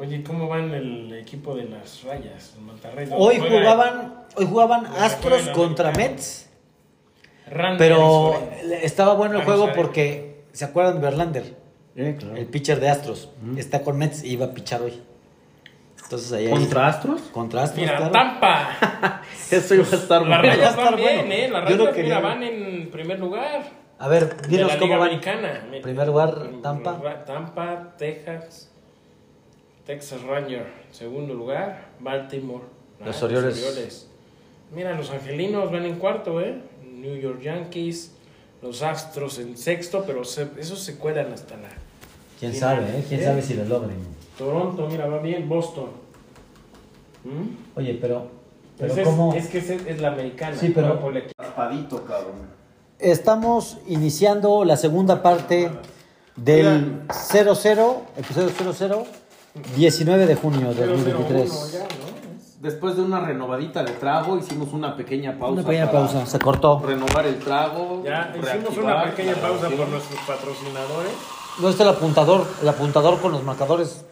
Oye, 0.00 0.22
¿cómo 0.22 0.48
van 0.48 0.72
el 0.72 1.12
equipo 1.12 1.54
de 1.54 1.64
las 1.64 2.02
rayas? 2.04 2.54
Monterrey? 2.58 3.06
Hoy 3.12 3.38
Juega 3.38 3.58
jugaban, 3.58 4.14
hoy 4.34 4.46
jugaban 4.46 4.86
Astros 4.86 5.42
contra. 5.50 5.92
Mets, 5.92 6.48
Randy 7.46 7.76
pero 7.76 8.42
estaba 8.82 9.12
bueno 9.12 9.34
el 9.38 9.44
Vamos 9.44 9.60
juego 9.60 9.74
porque, 9.76 10.44
¿se 10.52 10.64
acuerdan 10.64 10.94
de 10.94 11.00
Verlander? 11.02 11.54
Eh, 11.96 12.16
claro. 12.18 12.34
El 12.36 12.46
pitcher 12.46 12.80
de 12.80 12.88
Astros. 12.88 13.28
Está 13.58 13.82
con 13.82 13.98
Mets 13.98 14.24
y 14.24 14.32
iba 14.32 14.46
a 14.46 14.54
pichar 14.54 14.80
hoy. 14.80 15.02
Entonces 16.02 16.32
ahí 16.32 16.48
¿Contra 16.48 16.86
Astros? 16.86 17.20
Contra 17.32 17.62
Astros, 17.64 17.82
Mira, 17.82 17.96
claro. 17.98 18.12
Tampa. 18.12 19.20
Eso 19.50 19.74
iba 19.74 19.84
a 19.84 19.94
estar 19.96 20.22
Las 20.22 20.28
bueno. 20.40 20.42
rayas 20.42 20.70
estar 20.70 20.84
van 20.86 20.96
bien, 20.96 21.16
bueno. 21.16 21.32
¿eh? 21.34 21.48
Las 21.50 21.64
rayas 21.64 21.94
quería 21.94 22.16
mira, 22.16 22.20
van 22.20 22.42
en 22.42 22.90
primer 22.90 23.20
lugar. 23.20 23.64
A 23.98 24.08
ver, 24.08 24.34
dinos 24.48 24.74
cómo 24.76 24.96
van. 24.96 25.08
Americana. 25.08 25.68
Primer 25.82 26.06
lugar, 26.06 26.34
Tampa. 26.62 27.22
Tampa, 27.26 27.94
Texas, 27.98 28.69
Texas 29.90 30.22
Ranger. 30.22 30.66
Segundo 30.92 31.34
lugar, 31.34 31.88
Baltimore. 31.98 32.62
Ah, 33.00 33.06
Los 33.06 33.20
Orioles. 33.24 34.06
Mira, 34.72 34.94
los 34.94 35.10
angelinos 35.10 35.72
van 35.72 35.84
en 35.84 35.96
cuarto, 35.96 36.40
¿eh? 36.40 36.60
New 36.84 37.16
York 37.16 37.40
Yankees, 37.42 38.12
los 38.62 38.82
Astros 38.82 39.40
en 39.40 39.56
sexto, 39.56 40.04
pero 40.06 40.24
se- 40.24 40.46
esos 40.58 40.78
se 40.80 40.96
cuelan 40.96 41.32
hasta 41.32 41.56
la. 41.56 41.70
Quién 42.38 42.52
final, 42.52 42.76
sabe, 42.86 42.98
¿eh? 43.00 43.04
Quién 43.08 43.20
¿eh? 43.20 43.24
sabe 43.24 43.42
si 43.42 43.54
lo 43.54 43.64
logren. 43.64 43.96
Toronto, 44.38 44.86
mira, 44.88 45.06
va 45.08 45.18
bien. 45.18 45.48
Boston. 45.48 45.88
¿Mm? 47.24 47.76
Oye, 47.76 47.98
pero. 48.00 48.28
pero 48.78 48.92
Ese 48.92 49.02
¿cómo? 49.02 49.34
es, 49.34 49.52
es 49.52 49.66
que 49.66 49.90
es 49.90 50.00
la 50.00 50.12
americana. 50.12 50.56
Sí, 50.56 50.68
pero- 50.72 51.00
Raspadito, 51.36 52.04
cabrón. 52.04 52.48
Estamos 53.00 53.78
iniciando 53.88 54.64
la 54.64 54.76
segunda 54.76 55.20
parte 55.20 55.68
del 56.36 57.02
00, 57.12 58.02
episodio 58.16 58.50
00, 58.72 59.04
19 59.76 60.26
de 60.26 60.34
junio 60.36 60.72
de 60.74 60.86
2023. 60.86 61.72
ya, 61.72 61.78
¿no? 61.80 61.86
Después 62.60 62.94
de 62.94 63.02
una 63.02 63.20
renovadita 63.20 63.82
de 63.82 63.92
trago, 63.92 64.36
hicimos 64.36 64.72
una 64.72 64.94
pequeña 64.94 65.38
pausa. 65.38 65.52
Una 65.54 65.62
pequeña 65.62 65.86
para 65.90 66.00
pausa, 66.06 66.26
se 66.26 66.38
cortó. 66.38 66.82
Renovar 66.86 67.26
el 67.26 67.38
trago. 67.38 68.02
Ya 68.04 68.34
hicimos 68.38 68.76
una 68.76 69.04
pequeña 69.04 69.34
pausa 69.34 69.68
por 69.70 69.88
nuestros 69.88 70.20
patrocinadores. 70.26 71.12
¿Dónde 71.56 71.70
está 71.70 71.84
el 71.84 71.88
apuntador? 71.90 72.46
El 72.60 72.68
apuntador 72.68 73.18
con 73.20 73.32
los 73.32 73.42
marcadores 73.42 74.04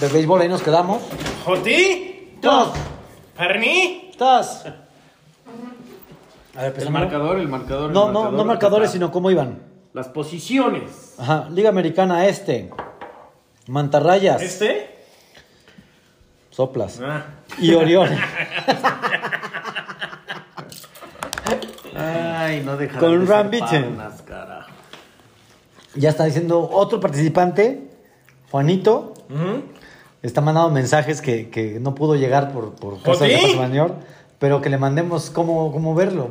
de 0.00 0.08
béisbol, 0.08 0.40
ahí 0.40 0.48
nos 0.48 0.62
quedamos. 0.62 1.02
¡Joti! 1.44 2.36
¡Tos! 2.42 2.70
¡Parni! 3.36 4.10
¡Tos! 4.18 4.64
A 6.56 6.62
ver, 6.62 6.74
El 6.78 6.90
marcador, 6.90 7.38
el 7.38 7.48
marcador. 7.48 7.92
No, 7.92 8.06
no, 8.06 8.12
marcador, 8.12 8.32
no 8.32 8.44
marcadores, 8.44 8.90
sino 8.90 9.12
cómo 9.12 9.30
iban. 9.30 9.62
Las 9.92 10.08
posiciones. 10.08 11.14
Ajá, 11.18 11.48
Liga 11.50 11.68
Americana 11.68 12.26
Este, 12.26 12.70
Mantarrayas, 13.68 14.40
¿Este? 14.42 14.94
Soplas 16.50 17.00
Ah. 17.02 17.24
y 17.58 17.74
Orioles. 17.74 18.18
Ay, 21.94 22.62
no 22.64 22.72
Con 22.72 22.78
de 23.20 23.26
ser 23.26 23.28
Ram 23.28 23.50
Bichen. 23.50 23.96
panas, 23.96 24.22
carajo. 24.22 24.70
ya 25.94 26.10
está 26.10 26.24
diciendo 26.24 26.68
otro 26.72 27.00
participante, 27.00 27.90
Juanito, 28.50 29.14
está 30.22 30.40
mandando 30.40 30.70
mensajes 30.70 31.20
que, 31.20 31.48
que 31.50 31.80
no 31.80 31.94
pudo 31.94 32.14
llegar 32.16 32.52
por, 32.52 32.74
por 32.74 33.00
cosas 33.02 33.28
de 33.28 33.56
Manuel, 33.56 33.92
pero 34.38 34.60
que 34.60 34.68
le 34.70 34.78
mandemos 34.78 35.30
cómo, 35.30 35.72
cómo 35.72 35.94
verlo. 35.94 36.28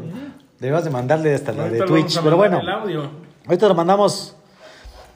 Debemos 0.59 0.83
de 0.85 0.89
mandarle 0.91 1.33
hasta 1.35 1.51
la 1.51 1.67
de 1.67 1.81
Twitch, 1.81 2.19
pero 2.21 2.37
bueno, 2.37 2.59
El 2.59 2.69
audio. 2.69 3.09
ahorita 3.45 3.67
lo 3.67 3.75
mandamos. 3.75 4.34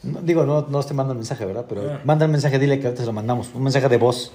No, 0.03 0.21
digo, 0.21 0.45
no, 0.45 0.61
no 0.69 0.83
te 0.83 0.93
manda 0.93 1.11
el 1.13 1.17
mensaje, 1.17 1.45
¿verdad? 1.45 1.65
Pero 1.67 1.81
Ah. 1.93 1.99
manda 2.03 2.25
el 2.25 2.31
mensaje, 2.31 2.57
dile 2.59 2.79
que 2.79 2.87
ahorita 2.87 3.01
se 3.03 3.07
lo 3.07 3.13
mandamos, 3.13 3.49
un 3.53 3.63
mensaje 3.63 3.87
de 3.89 3.97
voz. 3.97 4.31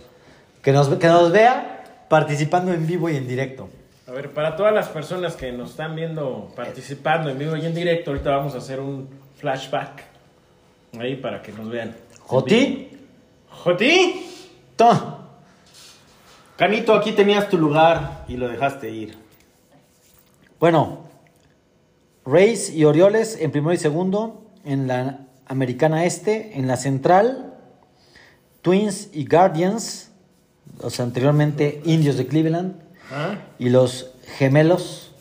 Que 0.62 0.72
nos, 0.72 0.88
que 0.88 1.06
nos 1.08 1.30
vea 1.30 2.04
participando 2.08 2.72
en 2.72 2.86
vivo 2.86 3.08
y 3.10 3.16
en 3.16 3.26
directo. 3.28 3.68
A 4.06 4.12
ver, 4.12 4.32
para 4.32 4.56
todas 4.56 4.72
las 4.74 4.88
personas 4.88 5.34
que 5.36 5.50
nos 5.52 5.70
están 5.70 5.94
viendo 5.96 6.52
participando 6.56 7.30
en 7.30 7.38
vivo 7.38 7.56
y 7.56 7.64
en 7.66 7.74
directo, 7.74 8.10
ahorita 8.10 8.30
vamos 8.30 8.54
a 8.54 8.58
hacer 8.58 8.80
un 8.80 9.08
flashback. 9.38 10.04
Ahí 10.98 11.16
para 11.16 11.42
que 11.42 11.52
nos 11.52 11.68
vean. 11.70 11.94
Joti, 12.20 12.88
¡Joti! 13.50 14.26
to- 14.76 15.18
Canito, 16.56 16.94
aquí 16.94 17.12
tenías 17.12 17.48
tu 17.48 17.58
lugar 17.58 18.24
y 18.28 18.36
lo 18.36 18.46
dejaste 18.48 18.90
ir. 18.90 19.18
Bueno, 20.60 21.00
Rays 22.24 22.70
y 22.72 22.84
Orioles 22.84 23.36
en 23.40 23.50
primero 23.50 23.72
y 23.74 23.76
segundo, 23.78 24.44
en 24.64 24.86
la 24.86 25.23
Americana 25.46 26.04
Este, 26.04 26.58
en 26.58 26.66
la 26.66 26.76
Central, 26.76 27.54
Twins 28.62 29.08
y 29.12 29.26
Guardians, 29.26 30.10
o 30.80 30.90
sea, 30.90 31.04
anteriormente 31.04 31.80
Indios 31.84 32.16
de 32.16 32.26
Cleveland, 32.26 32.76
¿Ah? 33.12 33.36
y 33.58 33.68
los 33.68 34.10
Gemelos, 34.38 35.12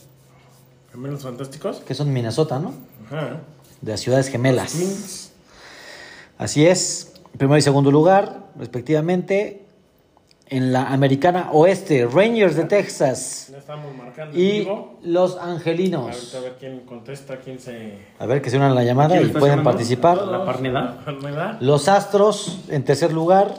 ¿Gemelos 0.91 1.23
fantásticos? 1.23 1.77
que 1.81 1.93
son 1.93 2.13
Minnesota, 2.13 2.59
¿no? 2.59 2.73
Ajá. 3.07 3.41
De 3.81 3.91
las 3.91 3.99
ciudades 3.99 4.29
gemelas. 4.29 5.31
Así 6.37 6.65
es, 6.65 7.13
primero 7.37 7.57
y 7.57 7.61
segundo 7.61 7.91
lugar, 7.91 8.47
respectivamente. 8.57 9.65
En 10.53 10.71
la 10.71 10.83
Americana 10.93 11.49
Oeste, 11.51 12.05
Rangers 12.05 12.55
de 12.55 12.65
Texas 12.65 13.47
Ya 13.51 13.57
estamos 13.57 13.95
marcando 13.95 14.35
en 14.35 14.39
y 14.39 14.59
vivo. 14.59 14.99
los 15.01 15.31
Ahorita 15.31 15.51
Angelinos. 15.51 16.35
a 16.35 16.39
ver 16.41 16.53
quién 16.59 16.81
contesta, 16.81 17.37
quién 17.37 17.59
se... 17.59 17.97
A 18.19 18.25
ver 18.27 18.39
que 18.41 18.51
se 18.51 18.57
unan 18.57 18.71
a 18.71 18.75
la 18.75 18.83
llamada 18.83 19.17
¿Quién 19.17 19.29
y 19.29 19.31
pueden 19.31 19.57
llamando? 19.57 19.71
participar. 19.71 20.17
La 20.27 20.45
Parneda. 20.45 20.99
¿Parneda? 21.03 21.57
Los 21.59 21.87
Astros, 21.87 22.59
en 22.69 22.83
tercer 22.85 23.11
lugar, 23.11 23.51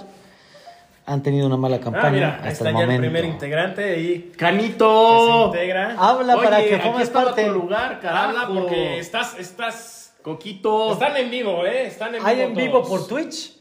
han 1.04 1.22
tenido 1.24 1.46
una 1.48 1.56
mala 1.56 1.76
Ah, 1.76 1.80
campaña 1.80 2.10
mira, 2.12 2.34
hasta 2.36 2.48
está 2.50 2.68
el 2.70 2.76
ya 2.76 2.80
el 2.82 2.86
momento. 2.86 3.02
primer 3.02 3.24
integrante 3.24 4.00
y 4.00 4.18
que 4.20 4.30
se 4.30 4.36
Canito. 4.36 5.46
integra. 5.46 5.96
Habla 5.98 6.36
para 6.36 6.62
que 6.64 6.78
formes 6.78 7.10
parte. 7.10 7.44
tu 7.44 7.52
lugar, 7.54 7.98
carajo. 8.00 8.38
Habla 8.38 8.60
porque 8.60 8.98
estás, 9.00 9.36
estás... 9.38 10.00
Coquito. 10.22 10.92
Están 10.94 11.16
en 11.18 11.30
vivo, 11.30 11.66
¿eh? 11.66 11.86
Están 11.88 12.08
en 12.14 12.14
vivo 12.14 12.26
Hay 12.26 12.40
en 12.40 12.54
vivo 12.54 12.82
por 12.82 13.06
Twitch 13.06 13.56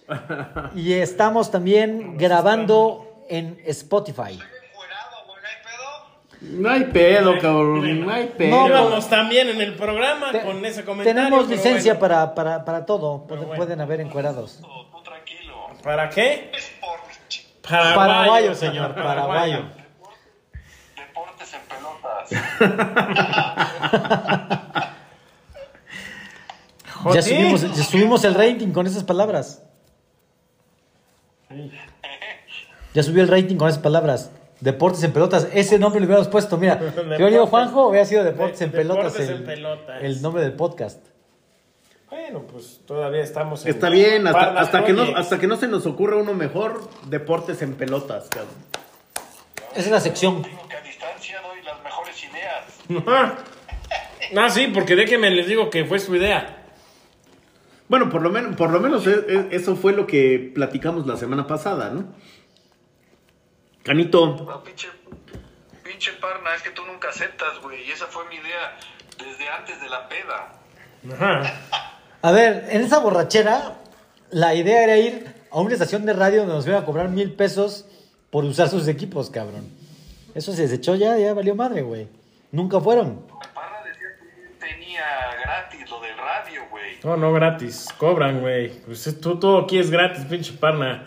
y 0.76 0.94
estamos 0.94 1.52
también 1.52 2.18
grabando 2.18 3.03
en 3.30 3.60
Spotify. 3.66 4.40
No 6.42 6.70
hay 6.70 6.84
pedo, 6.86 7.40
cabrón. 7.40 8.06
No 8.06 8.12
hay 8.12 8.28
pedo. 8.28 8.50
No, 8.50 8.68
Íbamos 8.68 9.10
también 9.10 9.48
en 9.50 9.62
el 9.62 9.76
programa 9.76 10.32
Te- 10.32 10.42
con 10.42 10.64
ese 10.66 10.84
comentario. 10.84 11.22
tenemos 11.24 11.48
licencia 11.48 11.94
bueno. 11.94 12.00
para, 12.16 12.36
para, 12.36 12.66
para 12.66 12.86
todo. 12.86 13.26
Pero 13.28 13.28
Pueden, 13.28 13.48
bueno. 13.48 13.58
pueden 13.64 13.82
haber 13.82 14.02
encuerados. 14.02 14.60
Tú 14.62 15.04
tranquilo. 15.04 15.68
¿Para 15.82 16.10
qué? 16.10 16.52
Paraguayo, 17.62 17.96
Paraguayo, 17.96 18.56
señor, 18.56 18.94
paraguayo. 19.04 19.64
deportes 20.98 21.54
en 21.54 21.62
pelotas. 21.62 22.30
Ya 27.14 27.22
subimos, 27.22 27.62
ya 27.76 27.84
subimos 27.84 28.24
el 28.24 28.34
rating 28.34 28.72
con 28.72 28.88
esas 28.88 29.04
palabras. 29.04 29.62
Ya 32.94 33.04
subió 33.04 33.24
el 33.24 33.28
rating 33.30 33.56
con 33.58 33.68
esas 33.70 33.82
palabras. 33.82 34.32
Deportes 34.60 35.04
en 35.04 35.12
pelotas. 35.12 35.48
Ese 35.54 35.78
nombre 35.80 36.00
lo 36.00 36.06
hubiéramos 36.06 36.28
puesto. 36.30 36.58
Mira, 36.58 36.80
yo 37.20 37.28
digo 37.28 37.48
Juanjo, 37.48 37.88
hubiera 37.88 38.06
sido 38.06 38.24
Deportes 38.24 38.62
en 38.62 38.72
De- 38.72 38.78
pelotas. 38.78 39.14
Deportes 39.14 39.30
el, 39.30 39.36
en 39.38 39.46
Pelotas. 39.46 40.04
el 40.04 40.22
nombre 40.22 40.44
del 40.44 40.54
podcast. 40.54 41.00
Bueno, 42.10 42.44
pues 42.44 42.80
todavía 42.86 43.22
estamos 43.22 43.66
en... 43.66 43.72
Está 43.72 43.90
bien, 43.90 44.28
hasta, 44.28 44.86
que 44.86 44.94
no, 44.94 45.02
hasta 45.18 45.40
que 45.40 45.48
no 45.48 45.56
se 45.58 45.68
nos 45.68 45.86
ocurra 45.88 46.16
uno 46.18 46.34
mejor, 46.36 46.88
deportes 47.08 47.62
en 47.64 47.74
pelotas, 47.74 48.28
cabrón. 48.30 48.52
Esa 49.72 49.80
es 49.82 49.92
la 49.92 50.00
sección. 50.00 50.44
Digo 50.44 50.68
que 50.70 50.76
a 50.76 50.82
distancia 50.82 51.42
doy 51.42 51.64
las 51.64 51.82
mejores 51.84 52.24
ideas. 52.24 53.36
Ah, 54.38 54.50
sí, 54.52 54.68
porque 54.72 54.96
déjenme 54.96 55.32
les 55.32 55.48
digo 55.48 55.72
que 55.72 55.86
fue 55.86 55.98
su 55.98 56.16
idea. 56.16 56.64
Bueno, 57.90 58.10
por 58.10 58.22
lo 58.22 58.30
menos, 58.30 58.56
por 58.56 58.70
lo 58.70 58.80
menos 58.80 59.06
e- 59.08 59.26
e- 59.28 59.48
eso 59.56 59.76
fue 59.76 59.94
lo 59.94 60.06
que 60.06 60.52
platicamos 60.54 61.08
la 61.08 61.18
semana 61.18 61.48
pasada, 61.48 61.90
¿no? 61.90 62.06
Canito, 63.84 64.28
No, 64.48 64.64
pinche, 64.64 64.88
pinche 65.84 66.12
parna, 66.14 66.56
es 66.56 66.62
que 66.62 66.70
tú 66.72 66.84
nunca 66.86 67.10
aceptas, 67.10 67.60
güey. 67.62 67.84
Y 67.88 67.92
esa 67.92 68.06
fue 68.08 68.24
mi 68.30 68.36
idea 68.36 68.78
desde 69.18 69.50
antes 69.50 69.82
de 69.82 69.90
la 69.90 70.08
peda. 70.08 70.54
Ajá. 71.14 71.60
A 72.22 72.32
ver, 72.32 72.66
en 72.70 72.82
esa 72.82 73.00
borrachera, 73.00 73.76
la 74.32 74.56
idea 74.56 74.84
era 74.84 74.98
ir 74.98 75.34
a 75.52 75.60
una 75.60 75.74
estación 75.74 76.06
de 76.06 76.14
radio 76.14 76.40
donde 76.42 76.56
nos 76.56 76.66
iban 76.68 76.82
a 76.82 76.86
cobrar 76.86 77.10
mil 77.10 77.34
pesos 77.34 77.86
por 78.30 78.46
usar 78.46 78.70
sus 78.70 78.88
equipos, 78.88 79.30
cabrón. 79.30 79.68
Eso 80.34 80.54
se 80.54 80.64
desechó 80.64 80.96
ya, 80.96 81.18
ya 81.18 81.34
valió 81.34 81.54
madre, 81.54 81.82
güey. 81.82 82.08
Nunca 82.52 82.80
fueron. 82.80 83.28
Parra 83.54 83.84
decía 83.84 84.08
que 84.20 84.66
tenía 84.66 85.04
gratis 85.44 85.90
lo 85.90 86.00
del 86.00 86.18
radio, 86.18 86.62
güey. 86.72 86.98
No, 87.04 87.18
no 87.18 87.34
gratis. 87.34 87.88
Cobran, 87.98 88.40
güey. 88.40 88.70
Pues 88.86 89.06
es- 89.08 89.20
tú 89.20 89.38
todo 89.38 89.60
aquí 89.60 89.78
es 89.78 89.92
gratis, 89.92 90.24
pinche 90.26 90.54
parna. 90.54 91.04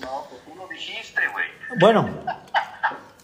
No, 0.00 0.26
pues 0.28 0.42
tú 0.44 0.54
lo 0.54 0.68
dijiste, 0.68 1.20
güey. 1.32 1.46
Bueno, 1.78 2.08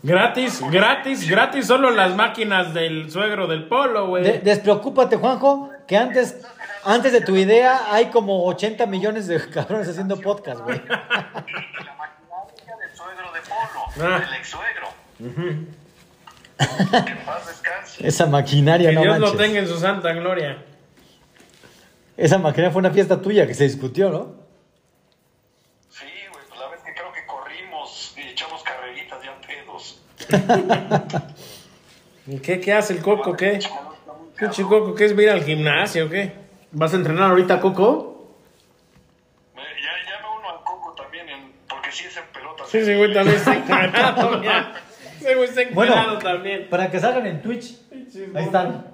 Gratis, 0.03 0.61
gratis, 0.71 1.27
gratis. 1.29 1.67
Solo 1.67 1.91
las 1.91 2.15
máquinas 2.15 2.75
del 2.75 3.11
suegro 3.11 3.47
del 3.47 3.67
polo, 3.69 4.09
güey. 4.09 4.23
de- 4.23 4.39
despreocúpate, 4.41 5.17
Juanjo, 5.17 5.71
que 5.89 5.97
antes, 5.97 6.43
antes 6.85 7.11
de 7.13 7.23
tu 7.23 7.35
idea 7.37 7.87
hay 7.91 8.07
como 8.11 8.45
80 8.45 8.85
millones 8.85 9.27
de 9.29 9.49
cabrones 9.49 9.89
haciendo 9.89 10.21
podcast, 10.21 10.61
güey. 10.61 10.77
Y 10.77 10.89
la 10.89 11.95
maquinaria 11.97 12.77
del 12.81 12.95
suegro 12.95 13.33
de 13.33 13.41
Polo, 13.41 14.15
Ah. 14.15 14.19
del 14.21 14.35
ex 14.35 14.49
suegro. 14.49 14.89
Que 16.59 17.15
paz 17.25 17.47
descanse. 17.47 18.07
Esa 18.07 18.27
maquinaria, 18.27 18.91
que 18.91 18.97
no 18.97 19.03
Dios 19.03 19.19
lo 19.19 19.33
tenga 19.37 19.59
en 19.59 19.67
su 19.67 19.79
santa 19.79 20.13
gloria. 20.13 20.63
Esa 22.19 22.37
maquinaria 22.39 22.71
fue 22.73 22.81
una 22.81 22.91
fiesta 22.91 23.21
tuya 23.23 23.47
que 23.47 23.55
se 23.55 23.65
discutió, 23.65 24.11
¿no? 24.11 24.35
Sí, 25.89 26.05
güey, 26.31 26.45
pues 26.49 26.61
la 26.61 26.69
vez 26.69 26.81
que 26.83 26.93
creo 26.95 27.11
que 27.13 27.25
corrimos 27.27 28.15
y 28.19 28.21
echamos 28.29 28.63
carreritas 28.63 29.19
ya 29.25 29.35
pedos. 29.47 30.01
¿Y 30.24 30.24
qué, 32.43 32.61
qué 32.61 32.73
hace 32.73 32.95
el 32.95 33.03
coco, 33.03 33.37
qué? 33.37 33.61
Pinche 34.39 34.63
Coco, 34.65 34.95
¿qué 34.95 35.05
es 35.05 35.13
ir 35.13 35.31
al 35.31 35.45
gimnasio 35.45 36.07
o 36.07 36.11
qué? 36.11 36.33
¿Vas 36.73 36.93
a 36.93 36.97
entrenar 36.97 37.31
ahorita, 37.31 37.61
Coco? 37.61 38.35
Ya, 39.55 39.63
ya 39.63 40.21
me 40.21 40.39
uno 40.41 40.51
al 40.51 40.65
coco 40.65 40.93
también, 40.95 41.29
en- 41.29 41.53
porque 41.69 41.93
sí 41.93 42.07
es 42.07 42.17
en 42.17 42.25
pelota. 42.33 42.65
Sí, 42.67 42.79
ese 42.79 42.97
güey 42.97 43.15
también 43.15 43.37
está 43.37 43.55
encuadrado, 43.59 44.43
ya. 44.43 44.73
Ese 45.21 45.35
güey 45.37 45.49
está 45.49 45.63
también. 46.19 46.69
para 46.69 46.91
que 46.91 46.99
salgan 46.99 47.27
en 47.27 47.43
Twitch. 47.43 47.77
Ahí 48.35 48.45
están. 48.45 48.87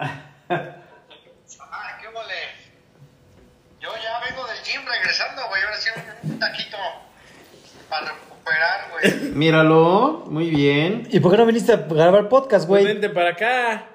Ah, 0.00 0.10
qué 2.00 2.10
mole. 2.10 2.34
Yo 3.80 3.88
ya 4.02 4.18
vengo 4.28 4.44
del 4.48 4.58
gym 4.64 4.80
regresando, 4.84 5.42
güey. 5.48 5.62
Ahora 5.62 5.76
sí 5.76 5.90
un, 6.24 6.32
un 6.32 6.38
taquito 6.40 6.76
para 7.88 8.14
recuperar, 8.38 8.90
güey. 8.90 9.20
Míralo, 9.34 10.24
muy 10.26 10.50
bien. 10.50 11.06
¿Y 11.10 11.20
por 11.20 11.30
qué 11.32 11.38
no 11.38 11.46
viniste 11.46 11.72
a 11.72 11.76
grabar 11.76 12.28
podcast, 12.28 12.66
Pues 12.66 12.82
güey? 12.82 12.86
vente 12.86 13.08
para 13.10 13.30
acá. 13.30 13.86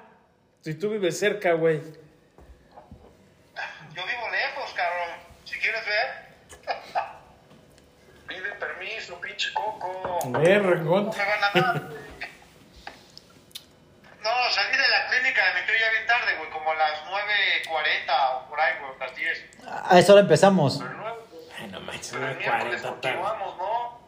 Si 0.60 0.74
tú 0.74 0.90
vives 0.90 1.18
cerca, 1.18 1.52
güey. 1.52 1.78
Yo 1.80 1.84
vivo 4.06 4.28
lejos, 4.30 4.72
cabrón. 4.74 5.08
Si 5.44 5.58
quieres 5.58 5.82
ver. 5.86 6.66
Pide 8.28 8.50
permiso, 8.58 9.20
pinche 9.20 9.52
coco. 9.52 10.18
A 10.34 10.38
ver, 10.38 10.62
No 10.62 11.02
me 11.02 11.10
van 11.10 11.44
a 11.44 11.50
dar. 11.60 11.82
No, 14.24 14.30
salí 14.52 14.70
de 14.72 14.88
la 14.88 15.06
clínica 15.10 15.44
de 15.44 15.60
mi 15.60 15.66
tío 15.66 15.74
ya 15.78 15.90
bien 15.92 16.06
tarde, 16.06 16.34
güey. 16.38 16.50
Como 16.50 16.70
a 16.70 16.74
las 16.74 16.98
9.40 17.04 18.46
o 18.46 18.48
por 18.48 18.58
ahí, 18.58 18.72
güey. 18.80 18.92
A 18.98 19.04
las 19.06 19.14
10. 19.16 19.44
A 19.90 19.98
esa 19.98 20.12
hora 20.12 20.22
empezamos. 20.22 20.78
Pero 20.78 20.94
no, 20.94 21.04
Ay, 21.60 21.66
no 21.68 21.80
manches, 21.80 22.12
pero 22.12 22.24
el 22.28 22.30
una 22.30 22.38
miércoles 22.38 22.80
40 22.82 23.00
tarde. 23.00 23.18
continuamos, 23.20 23.56
¿no? 23.58 24.03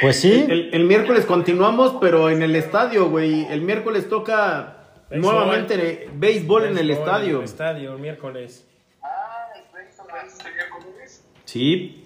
Pues 0.00 0.20
sí. 0.20 0.46
El, 0.48 0.70
el 0.72 0.84
miércoles 0.84 1.24
continuamos, 1.26 1.96
pero 2.00 2.30
en 2.30 2.42
el 2.42 2.54
estadio, 2.56 3.08
güey. 3.10 3.46
El 3.46 3.62
miércoles 3.62 4.08
toca 4.08 4.76
Béisbol. 5.10 5.34
nuevamente 5.34 6.08
béisbol 6.14 6.66
en 6.66 6.78
el 6.78 6.90
estadio. 6.90 7.30
En 7.36 7.38
el 7.38 7.44
estadio, 7.44 7.92
el 7.94 7.98
miércoles. 7.98 8.66
Ah, 9.02 9.08
¿es 9.56 9.72
béisbol 9.72 10.06
este 10.26 10.44
miércoles? 10.52 11.24
Sí. 11.44 12.04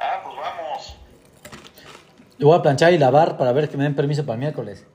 Ah, 0.00 0.20
pues 0.22 0.36
vamos. 0.36 0.96
Yo 2.38 2.46
voy 2.48 2.58
a 2.58 2.62
planchar 2.62 2.92
y 2.92 2.98
lavar 2.98 3.36
para 3.36 3.52
ver 3.52 3.68
que 3.68 3.76
me 3.76 3.84
den 3.84 3.94
permiso 3.94 4.24
para 4.24 4.34
el 4.34 4.40
miércoles. 4.40 4.86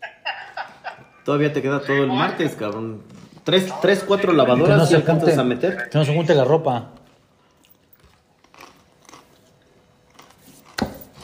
Todavía 1.24 1.52
te 1.52 1.62
queda 1.62 1.80
todo 1.80 1.96
el 2.02 2.08
martes, 2.12 2.54
cabrón. 2.56 3.02
Tres, 3.44 3.72
tres 3.82 4.02
cuatro 4.06 4.30
Que 4.30 4.36
no 4.36 4.42
lavadoras 4.42 4.88
se 4.88 4.98
y 4.98 5.02
junte, 5.02 5.32
a 5.34 5.44
meter. 5.44 5.88
que 5.90 5.98
no 5.98 6.04
se 6.04 6.14
junte 6.14 6.34
la 6.34 6.44
ropa. 6.44 6.90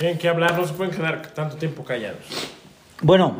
Tienen 0.01 0.17
que 0.17 0.31
hablar, 0.31 0.59
no 0.59 0.67
se 0.67 0.73
pueden 0.73 0.95
quedar 0.95 1.21
tanto 1.35 1.57
tiempo 1.57 1.85
callados. 1.85 2.21
Bueno, 3.03 3.35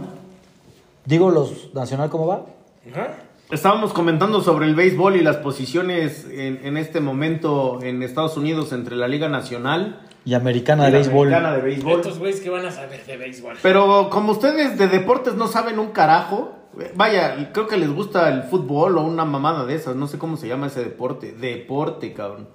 digo 1.07 1.31
los 1.31 1.73
nacional 1.73 2.11
cómo 2.11 2.27
va. 2.27 2.45
Ajá. 2.93 3.15
Estábamos 3.51 3.95
comentando 3.95 4.43
sobre 4.43 4.67
el 4.67 4.75
béisbol 4.75 5.17
y 5.17 5.23
las 5.23 5.39
posiciones 5.39 6.27
en, 6.31 6.61
en 6.63 6.77
este 6.77 7.01
momento 7.01 7.79
en 7.83 8.03
Estados 8.03 8.37
Unidos 8.37 8.75
entre 8.75 8.95
la 8.95 9.09
Liga 9.09 9.31
Nacional 9.31 10.03
Y 10.27 10.35
americana 10.35 10.83
y 10.83 10.87
de 10.87 10.93
la 10.93 10.99
béisbol. 10.99 11.29
Americana 11.29 11.57
de 11.57 11.63
béisbol. 11.63 11.93
Estos 12.01 12.19
güeyes 12.19 12.41
que 12.43 12.51
van 12.51 12.67
a 12.67 12.71
saber 12.71 13.07
de 13.07 13.17
béisbol. 13.17 13.57
Pero 13.63 14.11
como 14.11 14.33
ustedes 14.33 14.77
de 14.77 14.89
deportes 14.89 15.37
no 15.37 15.49
saben 15.49 15.79
un 15.79 15.93
carajo, 15.93 16.53
vaya, 16.95 17.53
creo 17.55 17.69
que 17.69 17.79
les 17.79 17.89
gusta 17.91 18.29
el 18.29 18.43
fútbol 18.43 18.99
o 18.99 19.03
una 19.03 19.25
mamada 19.25 19.65
de 19.65 19.77
esas, 19.77 19.97
no 19.97 20.07
sé 20.09 20.19
cómo 20.19 20.37
se 20.37 20.47
llama 20.47 20.67
ese 20.67 20.85
deporte. 20.85 21.33
Deporte, 21.33 22.13
cabrón. 22.13 22.51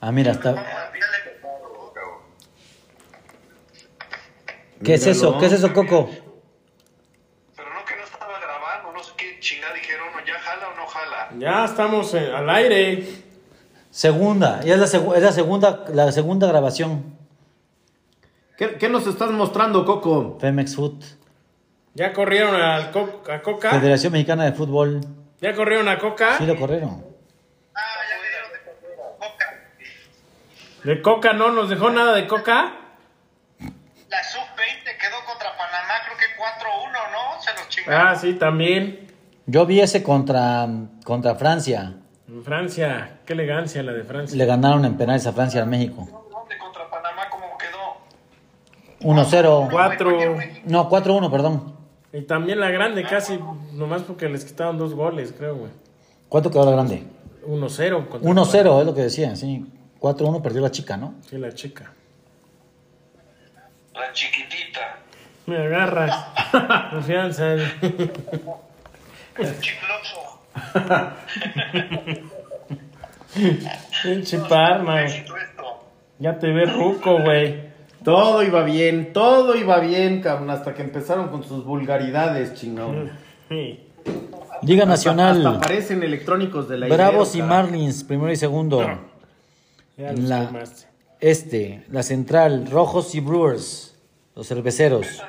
Ah, 0.00 0.12
mira, 0.12 0.30
está. 0.30 0.50
Ah, 0.50 0.90
dile, 0.92 1.04
cabrón. 1.24 1.34
¿Qué 4.84 4.94
es 4.94 5.06
eso? 5.06 5.38
¿Qué 5.38 5.46
es 5.46 5.52
eso, 5.52 5.72
Coco? 5.72 6.08
Pero 7.56 7.74
no 7.74 7.84
que 7.84 7.96
no 7.96 8.04
estaba 8.04 8.38
grabando, 8.40 8.92
no 8.92 9.02
sé 9.02 9.12
qué 9.16 9.38
chingada 9.40 9.74
dijeron, 9.74 10.08
¿o 10.14 10.24
¿ya 10.26 10.34
jala 10.40 10.68
o 10.68 10.76
no 10.76 10.86
jala? 10.86 11.30
Ya 11.38 11.64
estamos 11.64 12.14
eh, 12.14 12.32
al 12.34 12.48
aire. 12.50 13.06
Segunda, 13.90 14.60
ya 14.62 14.74
es 14.74 14.80
la, 14.80 14.86
segu- 14.86 15.14
es 15.16 15.22
la 15.22 15.32
segunda, 15.32 15.84
la 15.92 16.10
segunda 16.12 16.46
grabación. 16.48 17.16
¿Qué, 18.58 18.76
qué 18.76 18.88
nos 18.88 19.06
estás 19.06 19.30
mostrando, 19.30 19.84
Coco? 19.84 20.36
Femex 20.40 20.74
Food, 20.76 21.02
Ya 21.94 22.12
corrieron 22.12 22.54
al 22.56 22.90
Co- 22.90 23.22
a 23.30 23.40
Coca. 23.40 23.70
Federación 23.70 24.12
Mexicana 24.12 24.44
de 24.44 24.52
Fútbol. 24.52 25.00
Ya 25.40 25.54
corrieron 25.54 25.88
a 25.88 25.98
Coca. 25.98 26.38
Sí 26.38 26.46
lo 26.46 26.56
corrieron. 26.56 27.04
Ah, 27.74 27.80
ya 28.08 28.16
le 28.22 28.28
dieron 28.28 28.52
de 28.52 28.58
coca. 29.18 29.46
De 30.84 31.02
Coca 31.02 31.32
no 31.32 31.50
nos 31.52 31.68
dejó 31.70 31.90
nada 31.90 32.14
de 32.14 32.26
Coca. 32.26 32.80
Ah, 37.86 38.14
sí, 38.14 38.34
también. 38.34 39.06
Yo 39.46 39.66
vi 39.66 39.80
ese 39.80 40.02
contra, 40.02 40.68
contra 41.04 41.34
Francia. 41.34 41.96
En 42.28 42.42
Francia. 42.42 43.20
Qué 43.26 43.34
elegancia 43.34 43.82
la 43.82 43.92
de 43.92 44.04
Francia. 44.04 44.36
Le 44.36 44.46
ganaron 44.46 44.84
en 44.84 44.96
penales 44.96 45.26
a 45.26 45.32
Francia 45.32 45.62
a 45.62 45.66
México. 45.66 46.06
¿Dónde 46.10 46.56
contra 46.58 46.90
Panamá 46.90 47.28
cómo 47.30 47.46
quedó? 47.58 49.12
1-0. 49.12 49.68
Cuatro. 49.70 50.10
No, 50.64 50.88
4-1, 50.88 51.30
perdón. 51.30 51.74
Y 52.12 52.22
también 52.22 52.60
la 52.60 52.70
grande, 52.70 53.02
casi, 53.02 53.38
nomás 53.72 54.02
porque 54.02 54.28
les 54.28 54.44
quitaron 54.44 54.78
dos 54.78 54.94
goles, 54.94 55.34
creo, 55.36 55.56
güey. 55.56 55.72
¿Cuánto 56.28 56.50
quedó 56.50 56.64
la 56.64 56.72
grande? 56.72 57.02
1-0. 57.46 58.08
contra 58.08 58.30
1-0 58.30 58.80
es 58.80 58.86
lo 58.86 58.94
que 58.94 59.02
decía, 59.02 59.36
sí. 59.36 59.66
4-1 60.00 60.42
perdió 60.42 60.60
la 60.60 60.70
chica, 60.70 60.96
¿no? 60.96 61.14
Sí, 61.28 61.36
la 61.38 61.52
chica. 61.52 61.92
La 63.94 64.12
chiquitita. 64.12 65.03
Me 65.46 65.58
agarras. 65.58 66.26
Confianza. 66.90 67.54
El 67.54 67.60
chicloso. 69.60 70.40
Pinche 74.02 74.38
parma. 74.48 75.00
Ya 76.18 76.38
te 76.38 76.48
ves 76.52 76.72
ruco, 76.72 77.20
güey. 77.20 77.72
Todo 78.04 78.42
iba 78.42 78.62
bien, 78.62 79.12
todo 79.12 79.56
iba 79.56 79.78
bien, 79.80 80.20
cabrón, 80.20 80.50
hasta 80.50 80.74
que 80.74 80.82
empezaron 80.82 81.28
con 81.28 81.42
sus 81.42 81.64
vulgaridades, 81.64 82.54
chingón. 82.54 83.10
Sí. 83.48 83.80
Liga 84.62 84.82
Hasta, 84.84 85.14
Nacional. 85.14 85.58
parecen 85.60 86.02
electrónicos 86.02 86.68
de 86.68 86.78
la 86.78 86.86
Bravos 86.88 87.34
y 87.34 87.42
Marlins, 87.42 88.04
primero 88.04 88.30
y 88.30 88.36
segundo. 88.36 88.82
En 89.96 90.28
la 90.28 90.44
calmaste. 90.44 90.86
este, 91.20 91.84
la 91.88 92.02
central, 92.02 92.66
Rojos 92.70 93.14
y 93.14 93.20
Brewers, 93.20 93.93
los 94.34 94.46
cerveceros. 94.48 95.22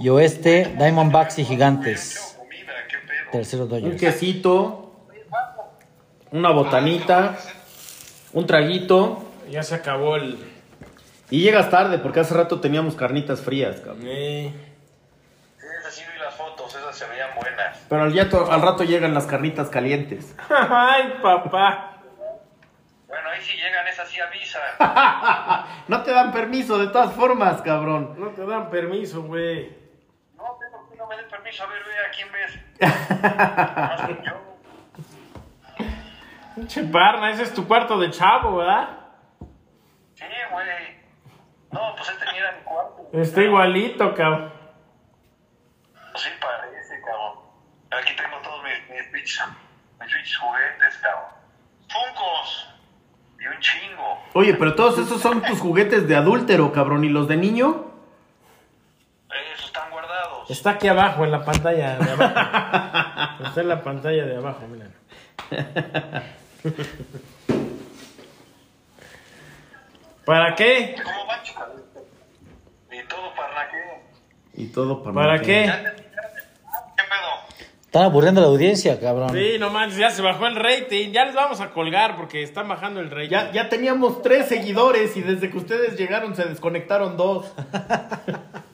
Y 0.00 0.08
oeste, 0.10 0.74
Diamondbacks 0.78 1.38
y 1.38 1.44
Gigantes. 1.44 2.38
Tercero 3.32 3.64
Un 3.64 3.68
Dodgers. 3.70 4.00
quesito, 4.00 4.94
una 6.30 6.50
botanita, 6.50 7.36
un 8.32 8.46
traguito. 8.46 9.24
Ya 9.50 9.62
se 9.62 9.74
acabó 9.74 10.16
el. 10.16 10.38
Y 11.30 11.42
llegas 11.42 11.68
tarde 11.70 11.98
porque 11.98 12.20
hace 12.20 12.32
rato 12.34 12.60
teníamos 12.60 12.94
carnitas 12.94 13.40
frías, 13.40 13.76
cabrón. 13.80 14.00
Eh, 14.06 14.52
Sí, 15.58 15.66
esas 15.80 15.94
sí 15.94 16.02
vi 16.14 16.18
las 16.22 16.34
fotos, 16.34 16.74
esas 16.74 16.96
se 16.96 17.06
veían 17.06 17.30
buenas. 17.36 17.76
Pero 17.88 18.02
al, 18.04 18.12
yato- 18.14 18.50
al 18.50 18.62
rato 18.62 18.84
llegan 18.84 19.12
las 19.12 19.26
carnitas 19.26 19.68
calientes. 19.68 20.34
Ay, 20.48 21.14
papá. 21.22 21.97
Bueno, 23.08 23.30
ahí 23.30 23.40
si 23.40 23.56
llegan 23.56 23.86
esas 23.88 24.08
sí 24.08 24.20
avisan. 24.20 24.62
No 25.88 26.02
te 26.02 26.12
dan 26.12 26.30
permiso 26.30 26.78
de 26.78 26.88
todas 26.88 27.14
formas, 27.14 27.62
cabrón. 27.62 28.14
No 28.18 28.28
te 28.28 28.44
dan 28.44 28.68
permiso, 28.68 29.22
güey. 29.22 29.74
No, 30.36 30.58
pero 30.60 30.86
que 30.90 30.96
no 30.96 31.06
me 31.06 31.16
den 31.16 31.28
permiso, 31.28 31.64
a 31.64 31.66
ver, 31.66 31.82
ve 31.84 32.06
a 32.06 32.10
quién 32.10 32.30
ves. 32.30 32.58
Más 33.76 34.02
que 34.02 34.18
yo. 34.22 34.48
Pinche 36.54 36.82
ese 37.30 37.42
es 37.44 37.54
tu 37.54 37.66
cuarto 37.66 37.98
de 37.98 38.10
chavo, 38.10 38.58
¿verdad? 38.58 38.90
Sí, 40.14 40.24
güey. 40.50 40.98
No, 41.70 41.94
pues 41.96 42.10
este 42.10 42.24
ni 42.32 42.38
era 42.38 42.52
mi 42.52 42.62
cuarto. 42.64 43.08
Está 43.12 43.42
igualito, 43.42 44.14
cabrón. 44.14 44.52
Pues 46.12 46.24
sí 46.24 46.30
parece, 46.40 47.00
cabrón. 47.00 47.38
Aquí 47.90 48.14
tengo 48.14 48.36
todos 48.42 48.62
mis, 48.62 48.90
mis 48.90 49.12
mis 49.12 50.12
pinches 50.12 50.36
juguetes, 50.36 50.98
cabrón. 50.98 51.30
Funcos. 51.88 52.77
Un 53.54 53.60
chingo. 53.60 54.18
Oye, 54.34 54.54
pero 54.54 54.74
todos 54.74 54.98
esos 54.98 55.20
son 55.20 55.42
tus 55.42 55.58
juguetes 55.60 56.06
de 56.08 56.16
adúltero, 56.16 56.72
cabrón. 56.72 57.04
¿Y 57.04 57.08
los 57.08 57.28
de 57.28 57.36
niño? 57.36 57.86
Esos 59.54 59.66
están 59.66 59.90
guardados. 59.90 60.50
Está 60.50 60.70
aquí 60.70 60.88
abajo, 60.88 61.24
en 61.24 61.30
la 61.30 61.44
pantalla 61.44 61.98
de 61.98 62.10
abajo. 62.12 63.44
Está 63.44 63.60
en 63.60 63.68
la 63.68 63.82
pantalla 63.82 64.24
de 64.26 64.36
abajo, 64.36 64.66
mira. 64.68 64.86
¿Para 70.24 70.54
qué? 70.54 70.94
¿Cómo 71.02 71.26
van, 71.26 71.42
chicos? 71.42 71.64
Y 72.90 73.02
todo 73.04 73.34
para 73.34 73.68
qué. 73.70 74.62
Y 74.62 74.66
todo 74.68 75.02
para, 75.02 75.14
¿Para 75.14 75.38
que- 75.38 75.44
qué? 75.46 75.64
¿Qué? 75.64 76.27
Están 77.88 78.02
aburriendo 78.02 78.42
la 78.42 78.48
audiencia, 78.48 79.00
cabrón. 79.00 79.30
Sí, 79.32 79.56
no 79.58 79.70
manches, 79.70 79.98
ya 79.98 80.10
se 80.10 80.20
bajó 80.20 80.46
el 80.46 80.56
rating. 80.56 81.10
Ya 81.12 81.24
les 81.24 81.34
vamos 81.34 81.60
a 81.62 81.70
colgar 81.70 82.16
porque 82.18 82.42
están 82.42 82.68
bajando 82.68 83.00
el 83.00 83.10
rating. 83.10 83.30
Ya, 83.30 83.50
ya 83.50 83.70
teníamos 83.70 84.20
tres 84.20 84.46
seguidores 84.46 85.16
y 85.16 85.22
desde 85.22 85.48
que 85.50 85.56
ustedes 85.56 85.96
llegaron 85.96 86.36
se 86.36 86.44
desconectaron 86.44 87.16
dos. 87.16 87.46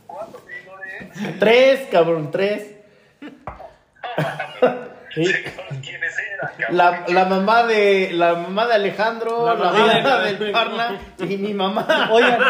¿Cuántos 0.08 0.42
seguidores? 0.48 1.38
tres, 1.38 1.88
cabrón, 1.92 2.30
tres. 2.32 2.72
No, 3.20 3.30
Sí. 5.14 5.26
Sepan 5.26 5.80
quiénes 5.80 6.12
eran, 6.18 6.50
cabrón. 6.58 6.76
La, 6.76 7.04
la 7.06 7.24
mamá 7.26 7.62
de 7.66 8.10
la 8.14 8.34
mamá 8.34 8.66
de 8.66 8.74
Alejandro, 8.74 9.46
La 9.46 9.54
la, 9.54 9.70
mamá 9.70 10.18
de- 10.24 10.34
del 10.34 10.50
Parna 10.50 10.98
y 11.20 11.36
mi 11.36 11.54
mamá. 11.54 12.08
Oigan, 12.10 12.40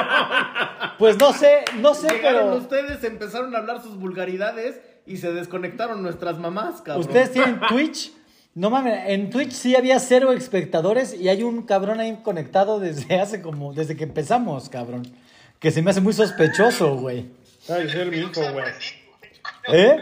pues 0.98 1.18
no 1.18 1.34
sé, 1.34 1.66
no 1.76 1.92
sé, 1.92 2.08
Llegaron 2.08 2.44
pero 2.44 2.56
ustedes, 2.56 3.04
empezaron 3.04 3.54
a 3.54 3.58
hablar 3.58 3.82
sus 3.82 3.98
vulgaridades 3.98 4.80
y 5.06 5.16
se 5.18 5.32
desconectaron 5.32 6.02
nuestras 6.02 6.38
mamás, 6.38 6.82
cabrón. 6.82 7.06
ustedes 7.06 7.32
tienen 7.32 7.60
Twitch. 7.68 8.12
No 8.54 8.70
mames, 8.70 9.08
en 9.08 9.30
Twitch 9.30 9.50
sí 9.50 9.74
había 9.74 9.98
cero 9.98 10.32
espectadores 10.32 11.12
y 11.14 11.28
hay 11.28 11.42
un 11.42 11.62
cabrón 11.62 11.98
ahí 11.98 12.20
conectado 12.22 12.78
desde 12.78 13.20
hace 13.20 13.42
como, 13.42 13.72
desde 13.72 13.96
que 13.96 14.04
empezamos, 14.04 14.68
cabrón. 14.68 15.02
Que 15.58 15.70
se 15.70 15.82
me 15.82 15.90
hace 15.90 16.00
muy 16.00 16.12
sospechoso, 16.12 16.96
güey. 16.96 17.26
Ay, 17.68 17.88
ser 17.88 18.06
mi 18.08 18.18
hijo, 18.18 18.40
güey. 18.52 18.66
¿Eh? 19.72 19.96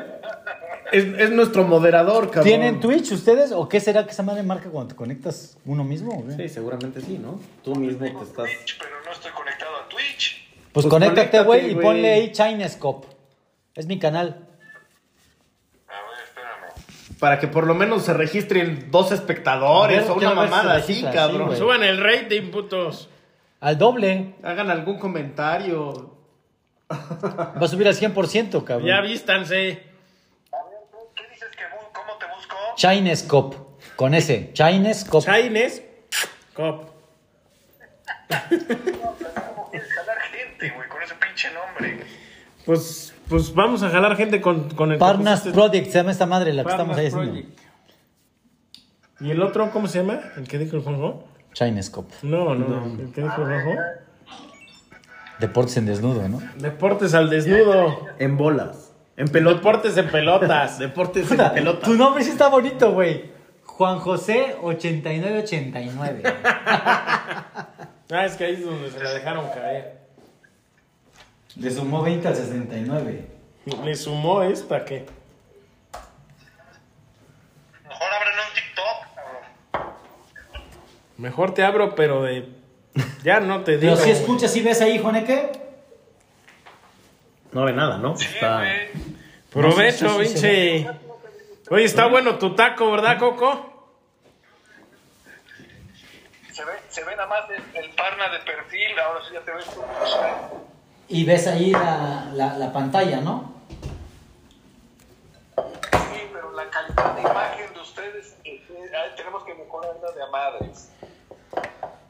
Es, 0.92 1.04
es 1.18 1.30
nuestro 1.30 1.64
moderador, 1.64 2.26
cabrón. 2.26 2.44
¿Tienen 2.44 2.80
Twitch 2.80 3.12
ustedes? 3.12 3.52
¿O 3.52 3.68
qué 3.68 3.80
será 3.80 4.04
que 4.04 4.10
esa 4.10 4.22
madre 4.22 4.42
marca 4.42 4.68
cuando 4.68 4.88
te 4.88 4.96
conectas 4.96 5.56
uno 5.64 5.82
mismo? 5.84 6.12
güey? 6.22 6.36
Sí, 6.36 6.48
seguramente 6.48 7.00
sí, 7.00 7.18
¿no? 7.18 7.40
Tú 7.64 7.74
mismo 7.74 8.00
te 8.00 8.10
estás. 8.10 8.44
Twitch, 8.44 8.78
pero 8.78 8.90
no 9.04 9.12
estoy 9.12 9.30
conectado 9.32 9.70
a 9.76 9.88
Twitch. 9.88 10.44
Pues, 10.72 10.84
Pues 10.84 10.86
conéctate, 10.86 11.42
güey, 11.44 11.70
y 11.70 11.74
ponle 11.76 12.12
ahí 12.12 12.32
Chinescope. 12.32 13.08
Es 13.74 13.86
mi 13.86 13.98
canal. 13.98 14.48
Para 17.22 17.38
que 17.38 17.46
por 17.46 17.68
lo 17.68 17.74
menos 17.76 18.02
se 18.02 18.14
registren 18.14 18.90
dos 18.90 19.12
espectadores 19.12 20.08
o 20.08 20.14
una 20.14 20.34
mamada 20.34 20.74
así, 20.74 21.04
cabrón. 21.04 21.56
Suban 21.56 21.84
el 21.84 21.98
rating, 21.98 22.50
putos. 22.50 23.08
Al 23.60 23.78
doble. 23.78 24.34
Hagan 24.42 24.68
algún 24.72 24.98
comentario. 24.98 26.16
Va 26.90 27.60
a 27.60 27.68
subir 27.68 27.86
al 27.86 27.94
100%, 27.94 28.64
cabrón. 28.64 28.88
Ya 28.88 29.00
vístanse. 29.00 29.84
A 30.50 30.56
ver, 30.68 30.80
¿qué 31.14 31.22
dices 31.32 31.48
que 31.50 31.62
cómo 31.92 32.18
te 32.18 32.26
busco? 32.26 32.56
Chinescope. 32.74 33.56
Con 33.94 34.14
ese. 34.14 34.52
Chaines. 34.52 35.04
Cop. 35.04 35.24
¿Cómo 39.54 39.70
quieres 39.70 39.92
jalar 39.92 40.18
gente, 40.22 40.70
güey, 40.70 40.88
con 40.88 41.00
ese 41.04 41.14
pinche 41.14 41.52
nombre? 41.52 42.04
Pues, 42.66 43.11
pues 43.28 43.54
vamos 43.54 43.82
a 43.82 43.90
jalar 43.90 44.16
gente 44.16 44.40
con, 44.40 44.70
con 44.70 44.92
el. 44.92 44.98
Este- 45.02 45.52
Project, 45.52 45.86
se 45.86 45.98
llama 45.98 46.10
esta 46.12 46.26
madre, 46.26 46.52
la 46.52 46.64
que 46.64 46.70
estamos 46.70 46.96
ahí 46.96 47.06
haciendo. 47.06 47.32
Project. 47.32 47.58
¿Y 49.20 49.30
el 49.30 49.42
otro 49.42 49.70
cómo 49.70 49.86
se 49.86 49.98
llama? 49.98 50.20
¿El 50.36 50.48
que 50.48 50.58
dijo 50.58 50.76
el 50.76 50.82
Juanjo? 50.82 51.24
Chinescope. 51.52 52.14
No, 52.22 52.54
no, 52.54 52.84
el 53.00 53.12
que 53.12 53.22
dijo 53.22 53.42
el 53.42 53.62
Juanjo. 53.62 53.80
Deportes 55.38 55.76
en 55.76 55.86
desnudo, 55.86 56.28
¿no? 56.28 56.40
Deportes 56.56 57.14
al 57.14 57.30
desnudo. 57.30 58.06
En 58.18 58.36
bolas. 58.36 58.92
En 59.16 59.28
pelota. 59.28 59.56
Deportes 59.56 59.96
en 59.96 60.08
pelotas. 60.08 60.78
Deportes 60.80 61.22
en 61.24 61.36
Puta, 61.36 61.52
pelota. 61.52 61.86
Tu 61.86 61.94
nombre 61.94 62.24
sí 62.24 62.30
está 62.30 62.48
bonito, 62.48 62.92
güey. 62.92 63.30
Juan 63.64 63.98
José 63.98 64.56
8989. 64.62 66.22
Ah, 68.14 68.26
es 68.26 68.34
que 68.36 68.44
ahí 68.44 68.52
es 68.56 68.64
donde 68.66 68.90
se 68.90 69.02
la 69.02 69.10
dejaron 69.10 69.46
caer. 69.54 70.01
Le 71.56 71.70
sumó 71.70 72.02
20 72.02 72.28
al 72.28 72.36
69. 72.36 73.26
Le 73.84 73.94
sumó 73.94 74.42
esta 74.42 74.84
que. 74.84 75.06
Mejor 77.84 78.08
abren 78.12 78.34
un 78.38 78.54
TikTok, 78.54 79.14
cabrón. 79.14 79.92
Mejor 81.18 81.54
te 81.54 81.64
abro, 81.64 81.94
pero 81.94 82.22
de. 82.22 82.48
Ya 83.22 83.40
no 83.40 83.62
te 83.62 83.78
digo. 83.78 83.94
Pero 83.94 84.04
si 84.04 84.10
escuchas 84.10 84.54
y 84.56 84.62
ves 84.62 84.80
ahí, 84.80 84.98
Joneque. 84.98 85.52
No 87.52 87.64
ve 87.64 87.72
nada, 87.72 87.98
¿no? 87.98 88.16
Sí, 88.16 88.26
Está-. 88.26 88.64
Provecho, 89.52 90.06
No 90.06 90.18
se 90.18 90.24
pinche. 90.24 90.88
Oye, 91.70 91.84
está 91.84 92.06
bueno 92.06 92.38
tu 92.38 92.54
taco, 92.54 92.90
¿verdad, 92.90 93.18
Coco? 93.18 93.68
Se 96.50 96.64
ve, 96.64 96.72
se 96.88 97.04
ve 97.04 97.16
nada 97.16 97.28
más 97.28 97.50
el, 97.50 97.84
el 97.84 97.90
parna 97.90 98.28
de 98.30 98.38
perfil, 98.40 98.98
ahora 98.98 99.20
sí 99.26 99.34
ya 99.34 99.40
te 99.40 99.52
ves 99.52 99.64
tú. 99.66 99.82
Y 101.14 101.26
ves 101.26 101.46
ahí 101.46 101.72
la, 101.72 102.30
la, 102.32 102.56
la 102.56 102.72
pantalla, 102.72 103.20
¿no? 103.20 103.52
Sí, 105.54 106.22
pero 106.32 106.52
la 106.52 106.70
calidad 106.70 107.14
de 107.14 107.20
imagen 107.20 107.74
de 107.74 107.80
ustedes, 107.80 108.36
eh, 108.44 108.62
eh, 108.70 108.90
tenemos 109.14 109.44
que 109.44 109.54
mejorarla 109.54 110.10
de 110.10 110.22
a 110.22 110.26
madres. 110.28 110.90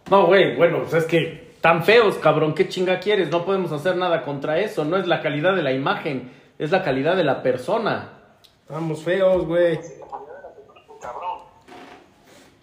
No, 0.09 0.27
güey, 0.27 0.55
bueno, 0.55 0.83
pues 0.83 0.95
es 0.95 1.05
que 1.07 1.57
tan 1.61 1.83
feos, 1.83 2.17
cabrón, 2.19 2.55
¿qué 2.55 2.69
chinga 2.69 3.01
quieres? 3.01 3.29
No 3.29 3.45
podemos 3.45 3.73
hacer 3.73 3.97
nada 3.97 4.23
contra 4.23 4.61
eso. 4.61 4.85
No 4.85 4.97
es 4.97 5.09
la 5.09 5.21
calidad 5.21 5.57
de 5.57 5.63
la 5.63 5.73
imagen, 5.73 6.33
es 6.61 6.71
la 6.71 6.85
calidad 6.85 7.17
de 7.17 7.25
la 7.25 7.43
persona. 7.43 8.11
Estamos 8.61 9.03
feos, 9.03 9.45
güey. 9.47 9.81
Cabrón. 11.01 11.41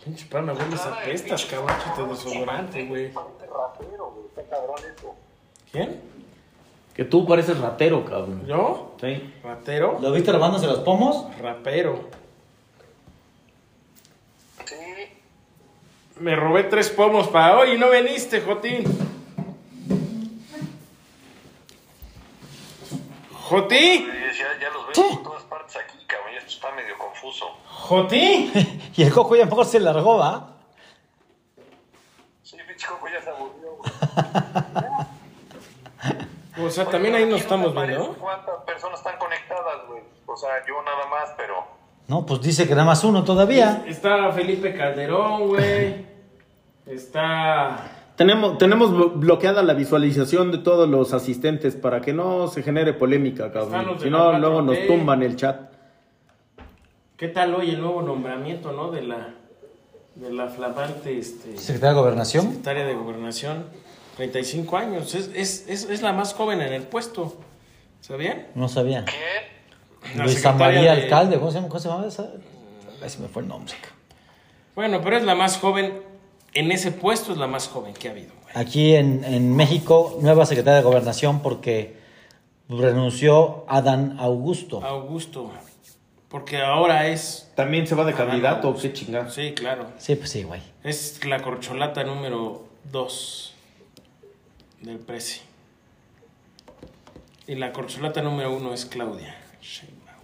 Pinche 0.05 0.25
pana, 0.27 0.53
hueles 0.53 0.85
a 0.85 1.01
pestas, 1.03 1.45
cabrón. 1.45 1.75
Chiste 1.83 2.03
desodorante, 2.05 2.85
güey. 2.85 3.11
Parece 3.11 3.45
rapero, 3.45 4.11
güey. 4.11 4.27
Está 4.29 4.43
cabrón 4.55 4.79
eso. 4.95 5.15
¿Quién? 5.73 6.18
Que 6.99 7.05
tú 7.05 7.25
pareces 7.25 7.57
ratero, 7.57 8.03
cabrón. 8.03 8.45
¿Yo? 8.45 8.97
Sí. 8.99 9.33
¿Ratero? 9.41 9.99
¿Lo 10.01 10.11
viste 10.11 10.33
robándose 10.33 10.67
los 10.67 10.79
pomos? 10.79 11.27
Rapero. 11.39 12.09
Sí. 14.65 14.75
Me 16.17 16.35
robé 16.35 16.65
tres 16.65 16.89
pomos 16.89 17.29
para 17.29 17.57
hoy 17.57 17.75
y 17.75 17.77
no 17.77 17.87
veniste, 17.87 18.41
Jotín. 18.41 18.83
¿Jotí? 23.31 23.75
Y 23.77 24.05
Ya, 24.37 24.59
ya 24.59 24.69
los 24.69 24.87
veo 24.87 25.09
por 25.11 25.23
todas 25.23 25.43
partes 25.43 25.77
aquí, 25.77 26.03
cabrón. 26.05 26.33
Esto 26.37 26.49
está 26.49 26.71
medio 26.71 26.97
confuso. 26.97 27.45
¿Jotí? 27.65 28.51
y 28.97 29.03
el 29.03 29.13
cojo 29.13 29.37
ya 29.37 29.45
mejor 29.45 29.65
se 29.65 29.79
largó, 29.79 30.17
¿va? 30.17 30.57
Sí, 32.43 32.57
pinche 32.67 32.87
coco 32.87 33.07
ya 33.07 33.21
se 33.21 33.29
aburrió, 33.29 33.77
güey. 33.77 35.09
O 36.63 36.69
sea, 36.69 36.85
también 36.85 37.15
ahí 37.15 37.25
nos 37.25 37.41
estamos 37.41 37.73
viendo. 37.73 38.15
¿Cuántas 38.19 38.55
personas 38.65 38.99
están 38.99 39.17
conectadas, 39.17 39.87
güey? 39.87 40.01
O 40.25 40.35
sea, 40.37 40.49
yo 40.67 40.75
nada 40.83 41.05
más, 41.09 41.29
pero. 41.37 41.55
No, 42.07 42.25
pues 42.25 42.41
dice 42.41 42.67
que 42.67 42.73
nada 42.73 42.85
más 42.85 43.03
uno 43.03 43.23
todavía. 43.23 43.83
Está 43.87 44.31
Felipe 44.31 44.73
Calderón, 44.75 45.47
güey. 45.49 46.05
Está. 46.85 47.91
Tenemos, 48.15 48.57
tenemos 48.57 48.91
blo- 48.91 49.13
bloqueada 49.13 49.63
la 49.63 49.73
visualización 49.73 50.51
de 50.51 50.57
todos 50.57 50.89
los 50.89 51.13
asistentes 51.13 51.75
para 51.75 52.01
que 52.01 52.11
no 52.13 52.47
se 52.47 52.63
genere 52.63 52.93
polémica, 52.93 53.51
cabrón. 53.51 53.97
Si 54.01 54.09
no, 54.09 54.37
luego 54.37 54.61
nos 54.61 54.75
4T. 54.75 54.87
tumban 54.87 55.23
el 55.23 55.35
chat. 55.37 55.69
¿Qué 57.15 57.27
tal 57.29 57.53
hoy 57.55 57.69
el 57.71 57.81
nuevo 57.81 58.01
nombramiento, 58.01 58.71
no? 58.71 58.91
De 58.91 59.01
la. 59.03 59.35
De 60.15 60.33
la 60.33 60.47
flamante 60.49 61.17
este, 61.17 61.55
Secretaria 61.57 61.93
de 61.93 62.01
Gobernación. 62.01 62.45
secretaria 62.47 62.85
de 62.85 62.93
Gobernación. 62.93 63.65
35 64.19 64.75
años. 64.77 65.15
Es, 65.15 65.29
es, 65.33 65.65
es, 65.69 65.89
es 65.89 66.01
la 66.01 66.11
más 66.11 66.33
joven 66.33 66.61
en 66.61 66.73
el 66.73 66.83
puesto. 66.83 67.37
¿Sabían? 68.01 68.47
No 68.53 68.67
sabía. 68.67 69.05
La 70.15 70.25
Luisa 70.25 70.51
María 70.51 70.81
de- 70.81 70.89
Alcalde, 71.03 71.37
¿cómo 71.39 71.51
se 71.51 71.55
llama? 71.55 71.69
¿Cómo 71.69 71.79
se 71.79 71.87
llama 71.87 72.05
esa? 72.05 72.29
Ahí 73.01 73.09
se 73.09 73.19
me 73.19 73.29
fue 73.29 73.43
el 73.43 73.47
nombre. 73.47 73.73
Bueno, 74.75 74.99
pero 75.01 75.17
es 75.17 75.23
la 75.23 75.35
más 75.35 75.57
joven. 75.57 76.01
En 76.53 76.71
ese 76.71 76.91
puesto 76.91 77.31
es 77.31 77.37
la 77.37 77.47
más 77.47 77.67
joven 77.69 77.93
que 77.93 78.09
ha 78.09 78.11
habido, 78.11 78.31
güey. 78.41 78.51
Aquí 78.55 78.95
en, 78.95 79.23
en 79.23 79.55
México, 79.55 80.17
nueva 80.21 80.45
secretaria 80.45 80.77
de 80.79 80.83
Gobernación 80.83 81.41
porque 81.41 81.97
renunció 82.67 83.65
Adán 83.69 84.17
Augusto. 84.19 84.83
Augusto. 84.83 85.49
Porque 86.27 86.57
ahora 86.61 87.07
es. 87.07 87.51
¿También 87.55 87.87
se 87.87 87.95
va 87.95 88.03
de 88.03 88.13
candidato 88.13 88.75
qué 88.81 88.91
chingados? 88.91 89.33
Sí, 89.33 89.53
claro. 89.53 89.85
Sí, 89.97 90.15
pues 90.15 90.29
sí, 90.29 90.43
güey. 90.43 90.61
Es 90.83 91.23
la 91.25 91.41
corcholata 91.41 92.03
número 92.03 92.65
2 92.91 93.53
del 94.81 94.99
Prezi. 94.99 95.41
Y 97.47 97.55
la 97.55 97.71
corcholata 97.73 98.21
número 98.21 98.53
1 98.53 98.73
es 98.73 98.85
Claudia 98.85 99.35
Sheinbaum. 99.61 100.19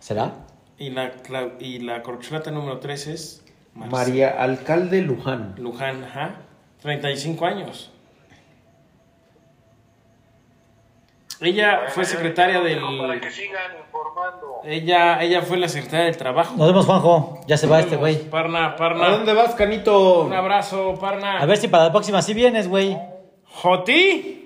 ¿Será? 0.00 0.32
Y 0.78 0.90
la, 0.90 1.12
y 1.60 1.78
la 1.80 2.02
corcholata 2.02 2.50
número 2.50 2.78
3 2.80 3.06
es 3.06 3.44
María 3.74 4.30
Alcalde 4.42 5.02
Luján. 5.02 5.54
Luján, 5.58 6.04
ajá. 6.04 6.36
35 6.82 7.46
años. 7.46 7.92
Ella 11.40 11.84
fue 11.88 12.04
secretaria 12.04 12.60
del. 12.60 12.80
Para 12.98 13.18
que 13.18 13.30
sigan 13.30 13.72
informando. 13.78 14.60
Ella, 14.64 15.22
ella 15.22 15.40
fue 15.40 15.56
la 15.56 15.68
secretaria 15.68 16.04
del 16.06 16.16
trabajo. 16.18 16.54
Nos 16.56 16.66
vemos, 16.66 16.84
Juanjo. 16.84 17.40
Ya 17.46 17.56
se 17.56 17.66
va 17.66 17.80
este 17.80 17.96
güey. 17.96 18.28
Parna, 18.28 18.66
¿A 18.66 18.76
Parna. 18.76 19.08
dónde 19.08 19.32
vas, 19.32 19.54
Canito? 19.54 20.24
Un 20.24 20.34
abrazo, 20.34 20.98
Parna. 21.00 21.38
A 21.40 21.46
ver 21.46 21.56
si 21.56 21.68
para 21.68 21.84
la 21.84 21.92
próxima 21.92 22.20
sí 22.20 22.34
vienes, 22.34 22.68
güey. 22.68 22.98
Joti. 23.60 24.40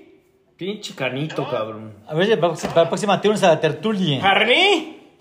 Pinche 0.57 0.95
Canito, 0.95 1.49
cabrón. 1.49 1.95
A 2.09 2.15
ver 2.15 2.27
si 2.27 2.37
para 2.37 2.55
para 2.55 2.83
la 2.83 2.89
próxima 2.89 3.21
te 3.21 3.29
unes 3.29 3.45
a 3.45 3.49
la 3.49 3.61
tertulia. 3.61 4.21
Parni. 4.21 5.15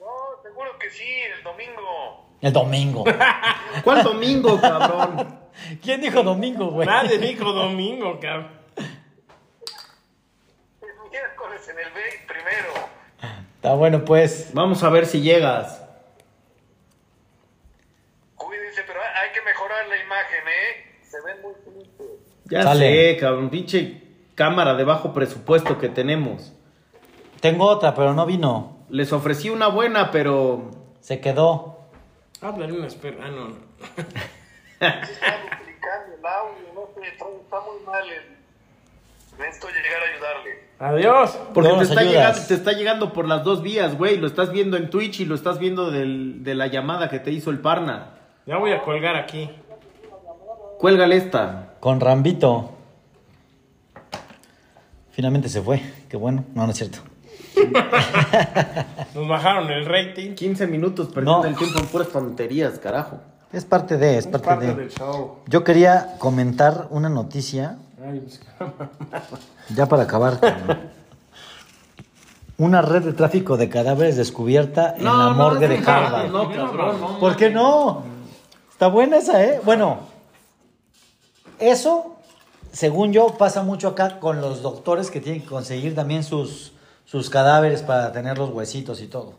No, 0.00 0.06
seguro 0.42 0.76
que 0.76 0.90
sí, 0.90 1.04
el 1.04 1.44
domingo. 1.44 2.26
El 2.40 2.52
domingo. 2.52 3.04
¿Cuál 3.84 4.02
domingo, 4.02 4.60
cabrón? 4.60 5.38
¿Quién 5.82 6.00
dijo 6.00 6.24
domingo, 6.24 6.70
güey? 6.70 6.88
Nadie 6.88 7.18
dijo 7.18 7.52
domingo, 7.52 8.18
cabrón. 8.18 8.50
El 10.82 11.10
miércoles 11.10 11.68
en 11.68 11.78
el 11.78 11.92
B 11.92 12.00
primero. 12.26 12.72
Está 13.54 13.74
bueno, 13.74 14.04
pues. 14.04 14.52
Vamos 14.52 14.82
a 14.82 14.90
ver 14.90 15.06
si 15.06 15.20
llegas. 15.20 15.80
Cuídense, 18.34 18.82
pero 18.84 19.00
hay 19.00 19.32
que 19.32 19.42
mejorar 19.42 19.86
la 19.86 19.96
imagen, 19.96 20.48
¿eh? 20.48 20.86
Se 21.08 21.20
ven 21.22 21.40
muy 21.40 21.54
tristes. 21.54 22.35
Ya 22.48 22.62
Sale. 22.62 23.12
sé, 23.14 23.16
cabrón, 23.18 23.50
pinche 23.50 24.02
cámara 24.34 24.74
de 24.74 24.84
bajo 24.84 25.12
presupuesto 25.12 25.78
que 25.78 25.88
tenemos. 25.88 26.52
Tengo 27.40 27.66
otra, 27.66 27.94
pero 27.94 28.14
no 28.14 28.24
vino. 28.26 28.78
Les 28.88 29.12
ofrecí 29.12 29.50
una 29.50 29.68
buena, 29.68 30.10
pero 30.10 30.70
Se 31.00 31.20
quedó. 31.20 31.78
Háblale 32.40 32.72
una 32.72 32.86
espera. 32.86 33.16
Ah, 33.24 33.30
no. 33.30 33.48
no. 33.48 33.54
Se 33.96 34.82
está 34.82 35.36
duplicando 35.50 36.14
el 36.18 36.26
audio, 36.26 36.74
no 36.74 36.80
sé, 36.94 37.08
está, 37.08 37.24
está 37.42 37.60
muy 37.60 37.84
mal. 37.86 38.04
el- 38.08 38.36
Necesito 39.38 39.68
llegar 39.68 40.02
a 40.02 40.14
ayudarle. 40.14 40.66
Adiós. 40.78 41.38
porque 41.54 41.68
Luego 41.68 41.78
te 41.78 41.84
está, 41.84 42.02
llegando, 42.02 42.38
te 42.48 42.54
está 42.54 42.72
llegando 42.72 43.12
por 43.12 43.26
las 43.28 43.44
dos 43.44 43.62
vías, 43.62 43.96
güey. 43.96 44.16
Lo 44.18 44.26
estás 44.26 44.50
viendo 44.50 44.76
en 44.76 44.88
Twitch 44.90 45.20
y 45.20 45.24
lo 45.26 45.34
estás 45.34 45.58
viendo 45.58 45.90
del- 45.90 46.42
de 46.44 46.54
la 46.54 46.66
llamada 46.68 47.08
que 47.08 47.18
te 47.18 47.30
hizo 47.32 47.50
el 47.50 47.58
Parna. 47.60 48.10
Ya 48.46 48.56
voy 48.58 48.72
a 48.72 48.82
colgar 48.82 49.16
aquí. 49.16 49.50
Cuélgale 50.78 51.16
esta. 51.16 51.65
Con 51.80 52.00
Rambito. 52.00 52.70
Finalmente 55.10 55.48
se 55.48 55.62
fue. 55.62 55.80
Qué 56.08 56.16
bueno. 56.16 56.44
No, 56.54 56.64
no 56.66 56.72
es 56.72 56.78
cierto. 56.78 56.98
Nos 59.14 59.28
bajaron 59.28 59.70
el 59.70 59.86
rating. 59.86 60.34
15 60.34 60.66
minutos 60.66 61.08
perdiendo 61.08 61.38
No. 61.42 61.44
el 61.44 61.56
tiempo 61.56 61.78
en 61.78 61.86
puras 61.86 62.08
tonterías, 62.08 62.78
carajo. 62.78 63.18
Es 63.52 63.64
parte 63.64 63.96
de, 63.96 64.18
es 64.18 64.26
Es 64.26 64.32
parte, 64.32 64.46
parte 64.46 64.66
de. 64.66 64.74
del 64.74 64.90
show. 64.90 65.38
Yo 65.46 65.64
quería 65.64 66.16
comentar 66.18 66.88
una 66.90 67.08
noticia, 67.08 67.78
Ay, 68.04 68.20
pues, 68.20 68.40
ya 69.74 69.86
para 69.86 70.02
acabar. 70.02 70.38
Una 72.58 72.80
red 72.80 73.02
de 73.02 73.12
tráfico 73.12 73.58
de 73.58 73.68
cadáveres 73.68 74.16
descubierta 74.16 74.94
en 74.96 75.04
la 75.04 75.28
morgue 75.34 75.68
de 75.68 75.78
no, 75.78 75.90
Harvard. 75.90 76.30
No, 76.30 76.50
cabrón, 76.50 77.00
no. 77.02 77.18
¿Por 77.18 77.36
qué 77.36 77.50
no? 77.50 78.02
Está 78.70 78.86
buena 78.88 79.18
esa, 79.18 79.44
¿eh? 79.44 79.60
Bueno, 79.62 79.98
eso, 81.58 82.16
según 82.72 83.12
yo, 83.12 83.36
pasa 83.38 83.62
mucho 83.62 83.88
acá 83.88 84.20
con 84.20 84.40
los 84.40 84.62
doctores 84.62 85.10
que 85.10 85.20
tienen 85.20 85.42
que 85.42 85.48
conseguir 85.48 85.94
también 85.94 86.24
sus, 86.24 86.72
sus 87.04 87.30
cadáveres 87.30 87.82
para 87.82 88.12
tener 88.12 88.38
los 88.38 88.50
huesitos 88.50 89.00
y 89.00 89.06
todo. 89.06 89.34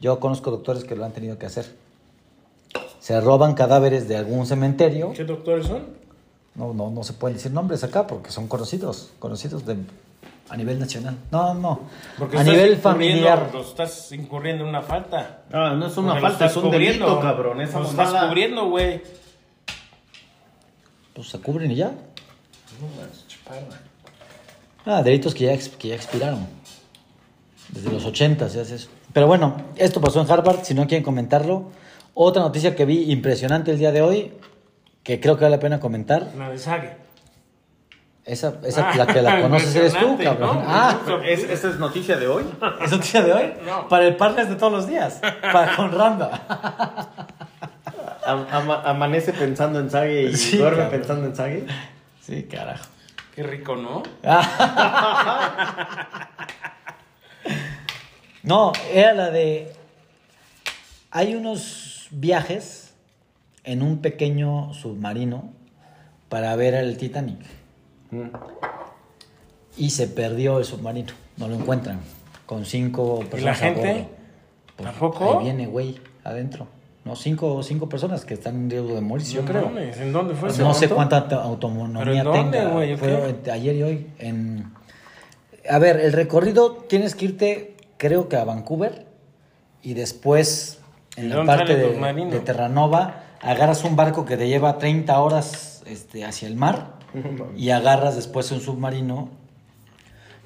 Yo 0.00 0.18
conozco 0.18 0.50
doctores 0.50 0.84
que 0.84 0.96
lo 0.96 1.04
han 1.04 1.12
tenido 1.12 1.38
que 1.38 1.46
hacer. 1.46 1.76
Se 2.98 3.20
roban 3.20 3.54
cadáveres 3.54 4.08
de 4.08 4.16
algún 4.16 4.46
cementerio. 4.46 5.12
¿Qué 5.12 5.24
doctores 5.24 5.66
son? 5.66 5.86
No, 6.54 6.74
no, 6.74 6.90
no 6.90 7.02
se 7.02 7.14
pueden 7.14 7.36
decir 7.36 7.52
nombres 7.52 7.82
acá 7.82 8.06
porque 8.06 8.30
son 8.30 8.46
conocidos, 8.46 9.12
conocidos 9.18 9.64
de, 9.64 9.76
a 10.50 10.56
nivel 10.56 10.78
nacional. 10.78 11.16
No, 11.30 11.54
no, 11.54 11.80
Porque 12.18 12.36
a 12.36 12.40
estás 12.40 12.54
nivel 12.54 12.76
familiar. 12.76 13.50
Los 13.54 13.68
estás 13.68 14.12
incurriendo 14.12 14.64
en 14.64 14.68
una 14.68 14.82
falta. 14.82 15.44
Ah, 15.50 15.74
no 15.76 15.86
es 15.86 15.96
una 15.96 16.12
Porque 16.12 16.28
falta, 16.28 16.46
es 16.46 16.56
un 16.56 16.70
delito, 16.70 17.20
cabrón. 17.20 17.60
Esa 17.60 17.80
Los 17.80 17.90
estás 17.90 18.26
cubriendo, 18.26 18.68
güey. 18.68 19.02
Pues 21.14 21.28
se 21.28 21.38
cubren 21.40 21.70
y 21.70 21.76
ya. 21.76 21.92
Ah, 24.84 25.02
delitos 25.02 25.34
que 25.34 25.44
ya, 25.44 25.56
que 25.78 25.88
ya 25.88 25.94
expiraron. 25.94 26.46
Desde 27.68 27.90
los 27.90 28.04
80 28.04 28.48
se 28.48 28.60
hace 28.60 28.74
eso. 28.76 28.88
Pero 29.12 29.26
bueno, 29.26 29.56
esto 29.76 30.00
pasó 30.00 30.20
en 30.20 30.30
Harvard, 30.30 30.64
si 30.64 30.74
no 30.74 30.86
quieren 30.86 31.04
comentarlo. 31.04 31.70
Otra 32.14 32.42
noticia 32.42 32.74
que 32.74 32.84
vi 32.84 33.10
impresionante 33.10 33.70
el 33.70 33.78
día 33.78 33.92
de 33.92 34.02
hoy, 34.02 34.32
que 35.02 35.20
creo 35.20 35.36
que 35.36 35.44
vale 35.44 35.56
la 35.56 35.60
pena 35.60 35.80
comentar. 35.80 36.32
La 36.36 36.50
de 36.50 36.58
Sage. 36.58 36.96
Esa, 38.24 38.60
esa 38.64 38.90
Ah, 38.90 38.96
la 38.96 39.06
que 39.06 39.20
la 39.20 39.42
conoces 39.42 39.74
eres 39.74 39.94
tú, 39.94 40.16
cabrón. 40.16 40.58
¿no? 40.58 40.64
Ah, 40.66 41.00
¿Es, 41.24 41.42
¿Esa 41.42 41.70
es 41.70 41.78
noticia 41.78 42.16
de 42.16 42.28
hoy? 42.28 42.44
¿es 42.84 42.92
noticia 42.92 43.22
de 43.22 43.32
hoy? 43.32 43.52
No. 43.66 43.88
Para 43.88 44.06
el 44.06 44.16
partner 44.16 44.48
de 44.48 44.54
todos 44.54 44.72
los 44.72 44.86
días. 44.86 45.20
Para 45.52 45.74
con 45.74 45.90
Randa. 45.90 47.26
Am- 48.26 48.46
ama- 48.50 48.82
amanece 48.84 49.32
pensando 49.32 49.80
en 49.80 49.90
Sage 49.90 50.22
y 50.24 50.36
Sí, 50.36 50.56
duerme 50.58 50.82
cabrón. 50.84 50.98
pensando 51.00 51.26
en 51.26 51.36
Sage. 51.36 51.66
Sí, 52.20 52.44
carajo. 52.44 52.86
Qué 53.34 53.42
rico, 53.42 53.76
¿no? 53.76 54.02
No, 58.42 58.72
era 58.92 59.12
la 59.14 59.30
de. 59.30 59.72
Hay 61.10 61.34
unos 61.36 62.08
viajes 62.10 62.92
en 63.64 63.82
un 63.82 63.98
pequeño 63.98 64.74
submarino 64.74 65.52
para 66.28 66.54
ver 66.56 66.74
el 66.74 66.96
Titanic. 66.96 67.38
Y 69.76 69.90
se 69.90 70.08
perdió 70.08 70.58
el 70.58 70.64
submarino. 70.64 71.12
No 71.36 71.46
lo 71.48 71.54
encuentran. 71.54 72.00
Con 72.46 72.64
cinco 72.66 73.20
personas. 73.30 73.60
a 73.62 73.64
gente? 73.64 73.80
bordo. 73.92 74.08
Pues, 74.76 74.90
¿Tampoco? 74.90 75.38
Ahí 75.38 75.44
viene, 75.44 75.66
güey, 75.66 76.00
adentro. 76.24 76.66
No, 77.04 77.16
cinco, 77.16 77.62
cinco 77.64 77.88
personas 77.88 78.24
que 78.24 78.34
están 78.34 78.54
en 78.54 78.70
riesgo 78.70 78.94
de 78.94 79.00
morirse, 79.00 79.32
yo 79.34 79.44
creo. 79.44 79.64
mames, 79.66 79.98
¿En 79.98 80.12
dónde 80.12 80.34
fue 80.34 80.50
ese 80.50 80.62
No 80.62 80.72
sé 80.72 80.88
cuánta 80.88 81.18
auto- 81.18 81.40
autonomía 81.40 81.98
¿Pero 81.98 82.12
en 82.14 82.24
dónde, 82.24 82.58
tenga. 82.58 82.96
Fue 82.96 83.52
ayer 83.52 83.74
y 83.76 83.82
hoy. 83.82 84.06
En... 84.18 84.72
A 85.68 85.78
ver, 85.78 85.98
el 86.00 86.12
recorrido 86.12 86.72
tienes 86.88 87.14
que 87.14 87.24
irte, 87.26 87.76
creo 87.96 88.28
que 88.28 88.36
a 88.36 88.44
Vancouver 88.44 89.06
y 89.82 89.94
después 89.94 90.78
en 91.16 91.26
¿Y 91.26 91.28
la 91.28 91.44
parte 91.44 91.76
de, 91.76 91.88
de 92.30 92.40
Terranova 92.40 93.24
agarras 93.40 93.82
un 93.84 93.96
barco 93.96 94.24
que 94.24 94.36
te 94.36 94.46
lleva 94.48 94.78
30 94.78 95.20
horas 95.20 95.82
este, 95.86 96.24
hacia 96.24 96.46
el 96.48 96.54
mar 96.56 96.94
y 97.56 97.70
agarras 97.70 98.14
después 98.16 98.50
un 98.52 98.60
submarino 98.60 99.28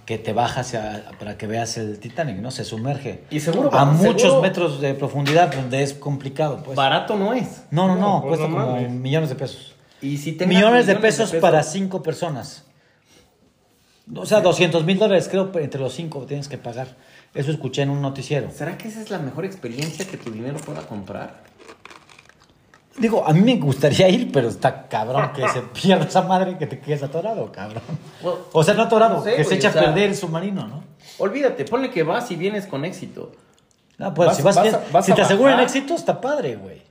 que 0.07 0.19
te 0.19 0.33
baja 0.33 0.61
hacia, 0.61 1.11
para 1.19 1.37
que 1.37 1.47
veas 1.49 1.77
el 1.79 1.99
Titanic, 1.99 2.37
¿no? 2.39 2.51
Se 2.53 2.65
sumerge. 2.65 3.25
Y 3.29 3.41
seguro- 3.41 3.75
a 3.75 3.85
seguro- 3.93 4.13
muchos 4.13 4.41
metros 4.41 4.81
de 4.81 4.95
profundidad 4.95 5.53
donde 5.55 5.83
es 5.83 5.93
complicado, 5.95 6.63
pues. 6.65 6.77
Barato 6.77 7.17
no 7.17 7.35
es. 7.35 7.65
No, 7.73 7.89
no, 7.89 7.97
no, 7.97 8.01
No, 8.21 8.23
cuesta 8.23 8.47
como 8.47 8.59
mames. 8.73 8.91
millones 8.91 9.29
de 9.31 9.35
pesos. 9.35 9.75
Y 10.01 10.17
si 10.19 10.33
tengas 10.33 10.55
Millones 10.55 10.87
de 10.87 10.97
pesos 10.97 11.33
para 11.35 11.63
cinco 11.65 12.03
personas. 12.03 12.65
O 14.15 14.25
sea, 14.25 14.41
200 14.41 14.85
mil 14.85 14.99
dólares 14.99 15.27
creo 15.29 15.51
entre 15.59 15.81
los 15.81 15.93
cinco 15.93 16.25
tienes 16.27 16.49
que 16.49 16.59
pagar. 16.59 16.95
Eso 17.35 17.51
escuché 17.51 17.83
en 17.83 17.91
un 17.91 18.01
noticiero. 18.01 18.51
¿Será 18.53 18.79
que 18.79 18.87
esa 18.89 19.03
es 19.03 19.11
la 19.11 19.19
mejor 19.19 19.45
experiencia 19.45 20.07
que 20.07 20.17
tu 20.17 20.31
dinero 20.31 20.59
pueda 20.65 20.83
comprar? 20.87 21.43
Digo, 22.99 23.27
a 23.27 23.33
mí 23.33 23.41
me 23.41 23.57
gustaría 23.57 24.09
ir, 24.09 24.31
pero 24.33 24.49
está 24.49 24.89
cabrón 24.89 25.33
que 25.35 25.47
se 25.49 25.61
pierda 25.81 26.05
esa 26.07 26.23
madre 26.23 26.57
que 26.59 26.67
te 26.67 26.79
quedes 26.81 27.03
atorado, 27.03 27.51
cabrón. 27.53 27.83
Well, 28.23 28.37
O 28.53 28.63
sea, 28.65 28.75
no 28.75 28.85
atorado, 28.85 29.17
no 29.17 29.23
sé, 29.23 29.37
que 29.37 29.45
se 29.45 29.55
echa 29.57 29.69
a 29.71 29.73
perder 29.73 30.11
el 30.11 30.17
submarino, 30.17 30.67
¿no? 30.67 30.83
Olvídate, 31.19 31.65
ponle 31.65 31.91
que 31.91 32.03
vas 32.03 32.31
y 32.31 32.37
vienes 32.37 32.67
con 32.67 32.85
éxito. 32.85 33.33
No, 33.99 34.13
pues 34.15 34.29
Vas- 34.29 34.37
si, 34.37 34.43
vas 34.43 34.57
vas 34.57 34.63
bien- 34.65 34.77
vas 34.93 35.07
si 35.07 35.13
te 35.13 35.23
aseguran 35.23 35.61
éxito, 35.61 35.95
está 35.95 36.21
padre, 36.21 36.57
güey. 36.57 36.83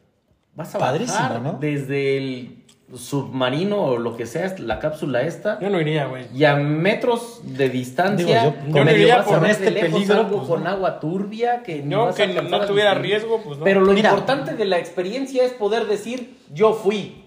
Vas 0.56 0.74
a 0.76 0.80
Padrísimo, 0.80 1.20
bajar 1.20 1.42
¿no? 1.42 1.54
desde 1.60 2.18
el 2.18 2.65
submarino 2.94 3.82
o 3.84 3.98
lo 3.98 4.16
que 4.16 4.26
sea, 4.28 4.54
la 4.60 4.80
cápsula 4.80 5.22
esta, 5.24 5.60
Yo 5.60 5.70
no 5.72 5.82
iría, 5.82 6.06
güey. 6.06 6.26
y 6.36 6.46
a 6.46 6.56
metros 6.56 7.42
de 7.44 7.70
distancia, 7.70 8.44
Digo, 8.44 8.56
yo- 8.68 8.74
yo 8.80 8.86
medio 8.86 8.98
iría 9.02 9.22
a 9.22 9.24
por 9.26 9.40
ver 9.42 9.52
este 9.52 9.72
lejos 9.72 9.92
peligro, 9.92 10.16
algo 10.20 10.38
pues, 10.38 10.48
con 10.50 10.64
no. 10.64 10.70
agua 10.70 11.00
turbia 11.00 11.64
que 11.64 11.82
No, 11.82 12.04
a 12.10 12.14
que 12.14 12.28
no 12.28 12.56
a 12.58 12.66
tuviera 12.68 12.94
riesgo, 12.94 13.42
pues 13.44 13.58
no. 13.58 13.64
Pero 13.64 13.82
lo 13.82 13.92
Mira. 13.92 14.10
importante 14.12 14.54
de 14.56 14.66
la 14.66 14.78
experiencia 14.78 15.44
es 15.44 15.54
poder 15.54 15.88
decir, 15.88 16.38
yo 16.54 16.74
fui. 16.74 17.24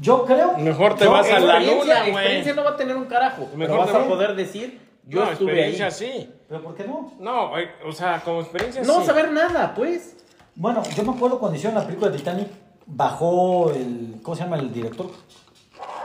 Yo 0.00 0.24
creo. 0.24 0.56
Mejor 0.58 0.94
te 0.96 1.04
yo- 1.04 1.10
vas 1.12 1.26
a 1.30 1.40
la 1.40 1.56
experiencia, 1.58 1.74
luna, 1.82 2.00
güey. 2.00 2.10
experiencia 2.12 2.54
no 2.54 2.64
va 2.64 2.70
a 2.70 2.76
tener 2.76 2.96
un 2.96 3.04
carajo, 3.06 3.48
Mejor 3.56 3.76
pero 3.84 3.92
vas 3.92 4.04
a 4.04 4.08
poder 4.08 4.36
decir, 4.36 4.80
yo 5.06 5.24
no, 5.24 5.32
estuve 5.32 5.52
ahí. 5.52 5.70
experiencia 5.70 5.90
sí. 5.90 6.30
¿Pero 6.48 6.62
por 6.62 6.74
qué 6.76 6.84
no? 6.86 7.12
No, 7.18 7.50
o 7.86 7.92
sea, 7.92 8.20
como 8.24 8.40
experiencia 8.40 8.82
No 8.82 8.92
sí. 8.94 8.98
vas 9.00 9.08
a 9.08 9.12
ver 9.12 9.32
nada, 9.32 9.74
pues. 9.74 10.16
Bueno, 10.54 10.82
yo 10.96 11.02
me 11.02 11.12
acuerdo 11.12 11.38
cuando 11.38 11.56
hicieron 11.58 11.78
la 11.78 11.84
película 11.84 12.10
de 12.10 12.18
Titanic, 12.18 12.48
bajó 12.90 13.70
el. 13.70 14.16
¿Cómo 14.22 14.36
se 14.36 14.44
llama 14.44 14.56
el 14.56 14.72
director? 14.72 15.10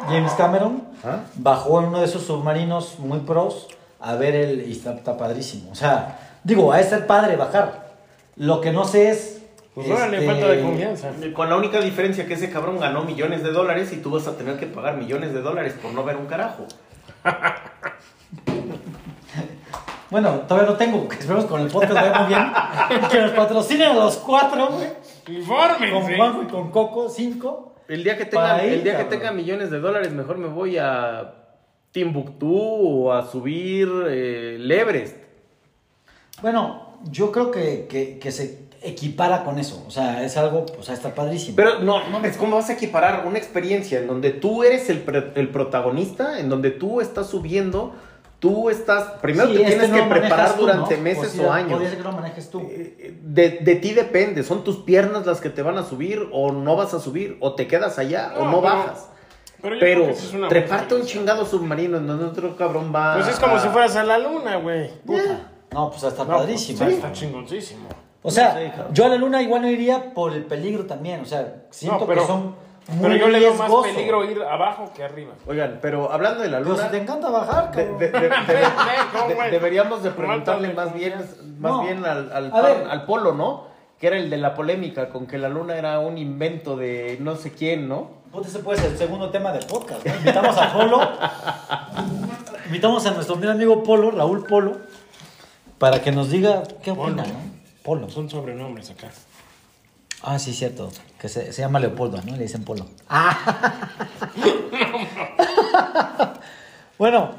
James 0.08 0.32
Cameron. 0.34 0.84
¿Ah? 1.04 1.22
Bajó 1.36 1.80
en 1.80 1.88
uno 1.88 2.00
de 2.00 2.06
esos 2.06 2.24
submarinos 2.24 3.00
muy 3.00 3.20
pros 3.20 3.68
a 4.00 4.16
ver 4.16 4.36
el. 4.36 4.68
Y 4.68 4.72
está, 4.72 4.94
está 4.94 5.18
padrísimo. 5.18 5.72
O 5.72 5.76
sea, 5.76 6.20
digo, 6.44 6.72
a 6.72 6.82
ser 6.84 7.08
padre 7.08 7.36
bajar. 7.36 7.96
Lo 8.36 8.62
que 8.62 8.72
no 8.72 8.86
sé 8.86 9.10
es. 9.10 9.42
Pues 9.74 9.90
órale, 9.90 10.18
este, 10.18 10.28
falta 10.28 10.48
de 10.48 10.62
confianza. 10.62 11.12
Con 11.34 11.50
la 11.50 11.58
única 11.58 11.82
diferencia 11.82 12.26
que 12.26 12.36
ese 12.36 12.50
cabrón 12.50 12.80
ganó 12.80 13.04
millones 13.04 13.44
de 13.44 13.52
dólares 13.52 13.92
y 13.92 13.98
tú 13.98 14.10
vas 14.10 14.26
a 14.26 14.38
tener 14.38 14.58
que 14.58 14.68
pagar 14.68 14.96
millones 14.96 15.34
de 15.34 15.42
dólares 15.42 15.76
por 15.82 15.92
no 15.92 16.06
ver 16.06 16.16
un 16.16 16.28
carajo. 16.28 16.66
Bueno, 20.10 20.30
todavía 20.48 20.70
no 20.70 20.78
tengo, 20.78 21.08
que 21.10 21.16
esperemos 21.16 21.46
con 21.46 21.62
el 21.62 21.68
podcast 21.68 21.94
vaya 21.94 22.20
muy 22.20 22.28
bien. 22.28 23.10
que 23.12 23.20
nos 23.20 23.32
patrocinen 23.32 23.90
a 23.90 23.94
los 23.96 24.18
cuatro, 24.18 24.70
güey. 24.70 24.88
Con 25.26 25.36
Infórmense. 25.36 26.16
Juanjo 26.16 26.44
y 26.44 26.46
con 26.48 26.72
Coco, 26.72 27.10
cinco. 27.10 27.76
El 27.88 28.04
día 28.04 28.18
que 28.18 28.26
tenga, 28.26 28.64
el 28.64 28.84
día 28.84 28.98
que 28.98 29.04
tenga 29.06 29.32
millones 29.32 29.70
de 29.70 29.80
dólares, 29.80 30.12
mejor 30.12 30.38
me 30.38 30.48
voy 30.48 30.78
a 30.78 31.34
Timbuktu 31.92 32.56
o 32.56 33.14
a 33.14 33.26
subir 33.28 33.90
eh, 34.08 34.56
el 34.56 34.72
Everest. 34.72 35.18
Bueno, 36.42 36.98
yo 37.12 37.32
creo 37.32 37.52
que, 37.52 37.88
que, 37.88 38.20
que 38.20 38.32
se 38.32 38.66
equipara 38.82 39.44
con 39.44 39.60
eso. 39.60 39.84
O 39.88 39.92
sea, 39.92 40.24
es 40.24 40.38
algo, 40.38 40.66
o 40.78 40.84
sea, 40.84 40.94
está 40.94 41.14
padrísimo. 41.14 41.56
Pero 41.56 41.80
no, 41.80 42.08
no 42.10 42.22
ves 42.22 42.38
cómo 42.38 42.56
vas 42.56 42.70
a 42.70 42.74
equiparar 42.74 43.26
una 43.26 43.38
experiencia 43.38 44.00
en 44.00 44.08
donde 44.08 44.32
tú 44.32 44.64
eres 44.64 44.90
el, 44.90 45.04
el 45.36 45.50
protagonista, 45.50 46.40
en 46.40 46.50
donde 46.50 46.72
tú 46.72 47.02
estás 47.02 47.28
subiendo 47.28 47.96
Tú 48.40 48.70
estás, 48.70 49.04
primero 49.22 49.48
Sí, 49.50 49.56
te 49.56 49.62
este 49.64 49.72
tienes 49.80 49.90
no 49.90 49.96
que 50.10 50.20
preparar 50.20 50.54
tú, 50.56 50.62
durante 50.62 50.98
¿no? 50.98 51.04
meses 51.04 51.30
Podría- 51.30 51.48
o 51.48 51.52
años. 51.52 51.72
Podría 51.72 51.90
ser 51.90 51.98
que 51.98 52.04
lo 52.04 52.12
manejes 52.12 52.50
tú. 52.50 52.60
Eh, 52.70 53.18
De, 53.24 53.50
de 53.62 53.76
ti 53.76 53.94
depende, 53.94 54.44
son 54.44 54.64
tus 54.64 54.78
piernas 54.78 55.26
las 55.26 55.42
que 55.42 55.50
te 55.50 55.62
van 55.62 55.78
a 55.78 55.84
subir 55.84 56.30
o 56.32 56.52
no 56.52 56.76
vas 56.76 56.94
a 56.94 57.00
subir, 57.00 57.38
o 57.40 57.54
te 57.56 57.66
quedas 57.68 57.98
allá 57.98 58.34
o 58.38 58.46
No, 58.46 58.62
pero- 58.62 58.62
bajas. 58.62 59.10
Pero, 59.62 59.78
Pero 59.80 60.04
es 60.10 60.34
una 60.34 60.48
treparte 60.48 60.94
un 60.94 61.06
chingado 61.06 61.44
submarino 61.46 61.98
en 61.98 62.06
donde 62.06 62.26
otro 62.26 62.56
cabrón 62.56 62.92
va. 62.94 63.16
Pues 63.16 63.30
es 63.30 63.40
como 63.40 63.56
a- 63.56 63.60
si 63.60 63.68
fueras 63.70 63.96
a 63.96 64.04
la 64.04 64.20
luna, 64.20 64.58
güey. 64.58 64.92
Puta. 65.06 65.52
No, 65.72 65.90
pues 65.90 66.04
está 66.04 66.24
No, 66.24 66.38
padrísimo. 66.38 66.78
pues, 66.80 66.94
Está 66.96 67.12
chingoncísimo. 67.12 67.88
O 68.22 68.30
sea, 68.30 68.54
No 68.54 68.60
sé, 68.60 68.70
cabrón. 68.76 68.94
yo 68.94 69.06
a 69.06 69.10
la 69.10 69.16
luna 69.16 69.42
igual 69.42 69.62
no 69.64 69.70
iría 69.70 70.14
por 70.14 70.34
el 70.34 70.46
peligro 70.46 70.86
también. 70.86 71.22
O 71.22 71.26
sea, 71.26 71.64
siento 71.72 72.00
No, 72.02 72.06
pero, 72.06 72.22
que 72.22 72.28
son 72.28 72.56
muy 72.88 73.02
pero 73.10 73.16
yo 73.18 73.28
le 73.30 73.40
veo 73.40 73.50
más 73.56 73.60
riesgoso. 73.68 73.94
peligro 73.96 74.24
ir 74.26 74.44
abajo 74.44 74.92
que 74.96 75.04
arriba. 75.04 75.34
Oigan, 75.48 75.80
pero 75.82 76.12
hablando 76.12 76.42
de 76.44 76.50
la 76.50 76.60
Pero 76.60 76.70
luna, 76.72 76.84
si 76.84 76.90
te 76.92 76.98
encanta 76.98 77.30
bajar, 77.30 77.72
de- 77.72 77.82
cabrón. 77.84 78.00
de- 78.00 78.10
de- 78.12 78.20
de- 78.20 78.30
¿Cómo, 79.14 79.28
de- 79.30 79.34
güey? 79.36 79.52
deberíamos 79.52 80.04
de 80.04 80.12
preguntarle 80.12 80.74
más 80.74 80.94
bien, 80.94 81.14
más 81.60 81.72
No. 81.72 81.84
bien 81.84 82.06
al, 82.06 82.32
al, 82.32 82.48
A 82.48 82.52
par- 82.52 82.64
ver. 82.64 82.88
al 82.90 83.06
polo, 83.06 83.34
¿no? 83.34 83.64
Que 84.00 84.08
era 84.08 84.18
el 84.18 84.30
de 84.30 84.38
la 84.38 84.54
polémica 84.54 85.10
con 85.10 85.26
que 85.26 85.38
la 85.38 85.50
luna 85.50 85.76
era 85.78 86.00
un 86.00 86.18
invento 86.18 86.76
de 86.76 87.18
no 87.22 87.36
sé 87.38 87.52
quién, 87.54 87.88
¿no? 87.88 88.10
Puta, 88.32 88.48
ese 88.50 88.60
puede 88.60 88.80
ser 88.82 88.92
el 88.92 88.98
segundo 88.98 89.30
tema 89.30 89.52
del 89.54 89.66
podcast. 89.66 90.06
¿no? 90.06 90.16
Invitamos 90.16 90.58
a 90.58 90.74
Polo. 90.74 91.00
invitamos 92.68 93.06
a 93.06 93.12
nuestro 93.12 93.36
buen 93.38 93.50
amigo 93.50 93.84
Polo, 93.84 94.12
Raúl 94.12 94.46
Polo, 94.46 94.78
para 95.78 96.02
que 96.02 96.12
nos 96.12 96.30
diga 96.30 96.64
qué 96.84 96.92
opina, 96.92 97.24
Polo. 97.24 97.34
¿no? 97.34 97.56
Polo. 97.84 98.10
Son 98.10 98.30
sobrenombres 98.30 98.90
acá. 98.92 99.10
Ah, 100.22 100.40
sí, 100.40 100.54
cierto. 100.54 100.92
Que 101.20 101.30
se, 101.30 101.54
se 101.54 101.62
llama 101.62 101.80
Leopoldo, 101.80 102.22
¿no? 102.24 102.36
Le 102.36 102.44
dicen 102.44 102.64
Polo. 102.64 102.88
Ah. 103.08 103.90
bueno, 106.98 107.32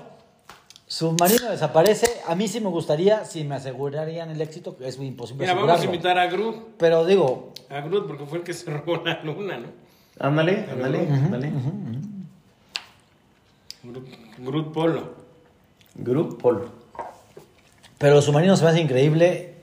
Submarino 0.86 1.50
desaparece. 1.50 2.20
A 2.26 2.34
mí 2.34 2.48
sí 2.48 2.60
me 2.60 2.68
gustaría, 2.68 3.24
si 3.24 3.44
me 3.44 3.56
asegurarían 3.56 4.30
el 4.30 4.40
éxito, 4.40 4.76
que 4.76 4.86
es 4.86 4.98
muy 4.98 5.06
imposible 5.08 5.46
Mira, 5.46 5.54
vamos 5.54 5.80
a 5.80 5.84
invitar 5.84 6.18
a 6.18 6.26
Groot. 6.26 6.76
Pero 6.78 7.04
digo, 7.04 7.52
A 7.68 7.80
Groot 7.80 8.06
porque 8.06 8.26
fue 8.26 8.38
el 8.38 8.44
que 8.44 8.52
se 8.52 8.70
robó 8.70 9.02
la 9.04 9.22
luna, 9.22 9.58
¿no? 9.58 9.68
Ándale, 10.18 10.66
ándale, 10.70 11.08
ándale. 11.08 11.52
Groot, 13.82 14.06
Groot 14.38 14.72
Polo. 14.72 15.26
Grupo 15.98 16.38
Polo. 16.38 16.68
pero 17.98 18.20
Submarino 18.20 18.56
se 18.56 18.64
me 18.64 18.70
hace 18.70 18.80
increíble. 18.80 19.54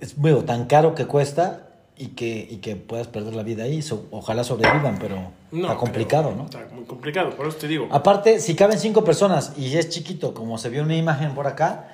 Es 0.00 0.16
bueno, 0.16 0.44
tan 0.44 0.66
caro 0.66 0.94
que 0.94 1.06
cuesta 1.06 1.65
y 1.98 2.08
que, 2.08 2.46
y 2.50 2.56
que 2.58 2.76
puedas 2.76 3.06
perder 3.08 3.34
la 3.34 3.42
vida 3.42 3.64
ahí. 3.64 3.80
So- 3.82 4.06
ojalá 4.10 4.44
sobrevivan, 4.44 4.98
pero 4.98 5.32
No, 5.50 5.62
está 5.62 5.76
complicado, 5.76 6.24
pero 6.30 6.36
¿no? 6.36 6.44
Está 6.44 6.66
muy 6.74 6.84
complicado, 6.84 7.30
por 7.30 7.46
eso 7.46 7.56
te 7.56 7.68
digo. 7.68 7.88
Aparte, 7.90 8.38
si 8.40 8.54
caben 8.54 8.78
cinco 8.78 9.02
personas 9.04 9.54
y 9.56 9.76
es 9.76 9.88
chiquito, 9.88 10.34
como 10.34 10.58
se 10.58 10.68
vio 10.68 10.80
en 10.80 10.86
una 10.86 10.96
imagen 10.96 11.34
por 11.34 11.46
acá, 11.46 11.88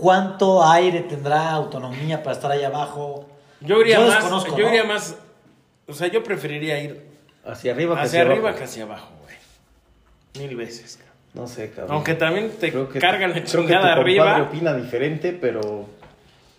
¿cuánto 0.00 0.64
aire 0.64 1.00
tendrá 1.00 1.50
autonomía 1.50 2.22
para 2.22 2.34
estar 2.36 2.50
ahí 2.50 2.62
abajo? 2.62 3.26
Yo 3.60 3.80
iría 3.80 4.00
más, 4.00 4.14
desconozco, 4.16 4.56
yo 4.56 4.64
¿no? 4.64 4.68
iría 4.70 4.84
más, 4.84 5.16
o 5.86 5.92
sea, 5.94 6.08
yo 6.08 6.22
preferiría 6.22 6.82
ir 6.82 7.12
Hacia 7.44 7.72
arriba 7.72 7.94
que 7.96 8.02
hacia 8.02 8.20
hacia 8.20 8.30
arriba 8.30 8.48
abajo. 8.48 8.58
que 8.58 8.64
hacia 8.64 8.82
abajo, 8.84 9.08
güey. 9.24 10.46
Mil 10.46 10.56
veces, 10.56 10.96
cabrón. 10.96 11.12
No 11.34 11.46
sé, 11.46 11.70
cabrón. 11.70 11.94
Aunque 11.96 12.14
también 12.14 12.50
te 12.58 12.70
Creo 12.70 12.88
que- 12.88 12.98
cargan 13.00 13.30
la 13.30 13.42
creo 13.42 13.66
que 13.66 13.72
tu 13.72 13.78
arriba. 13.78 14.42
opina 14.42 14.74
diferente, 14.74 15.32
pero 15.32 15.86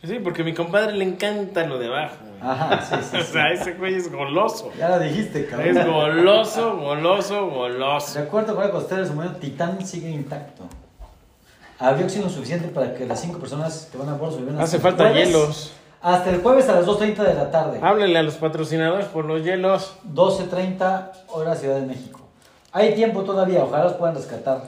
Sí, 0.04 0.20
porque 0.22 0.42
a 0.42 0.46
mi 0.46 0.54
compadre 0.54 0.94
le 0.94 1.06
encanta 1.06 1.66
lo 1.66 1.80
de 1.80 1.88
abajo, 1.88 2.16
güey. 2.22 2.34
Ajá, 2.42 2.82
sí, 2.82 2.96
sí, 3.10 3.18
O 3.22 3.24
sea, 3.24 3.52
ese 3.54 3.74
güey 3.76 3.96
es 3.96 4.12
goloso. 4.12 4.72
Ya 4.78 4.90
lo 4.90 5.00
dijiste, 5.00 5.46
cabrón. 5.46 5.78
Es 5.78 5.86
goloso, 5.88 6.78
goloso, 6.78 7.46
De 7.46 7.52
goloso. 7.52 8.20
acuerdo 8.20 8.56
con 8.56 8.66
el 8.66 8.72
costero, 8.72 9.02
el 9.02 9.08
submarino 9.08 9.36
Titán 9.38 9.86
sigue 9.86 10.10
intacto. 10.10 10.64
Había 11.80 12.06
oxígeno 12.06 12.30
suficiente 12.30 12.68
para 12.68 12.94
que 12.94 13.06
las 13.06 13.20
cinco 13.22 13.40
personas 13.40 13.88
que 13.92 13.98
van 13.98 14.10
a 14.10 14.14
bordo 14.16 14.34
subieran 14.38 14.56
Hace 14.62 14.76
hasta 14.76 14.78
el 14.78 14.82
falta 14.82 15.04
jueves. 15.10 15.28
hielos. 15.30 15.74
Hasta 16.02 16.30
el 16.32 16.42
jueves 16.42 16.68
a 16.68 16.74
las 16.76 16.86
2.30 16.86 17.16
de 17.24 17.34
la 17.34 17.50
tarde. 17.50 17.80
Háblele 17.82 18.20
a 18.20 18.24
los 18.24 18.36
patrocinadores 18.36 19.06
por 19.08 19.24
los 19.24 19.42
hielos. 19.44 19.96
12.30 20.14 21.12
hora 21.30 21.56
Ciudad 21.56 21.76
de 21.80 21.86
México. 21.86 22.20
Hay 22.74 22.94
tiempo 22.94 23.24
todavía, 23.24 23.64
ojalá 23.64 23.86
los 23.86 23.94
puedan 23.94 24.16
rescatar. 24.16 24.64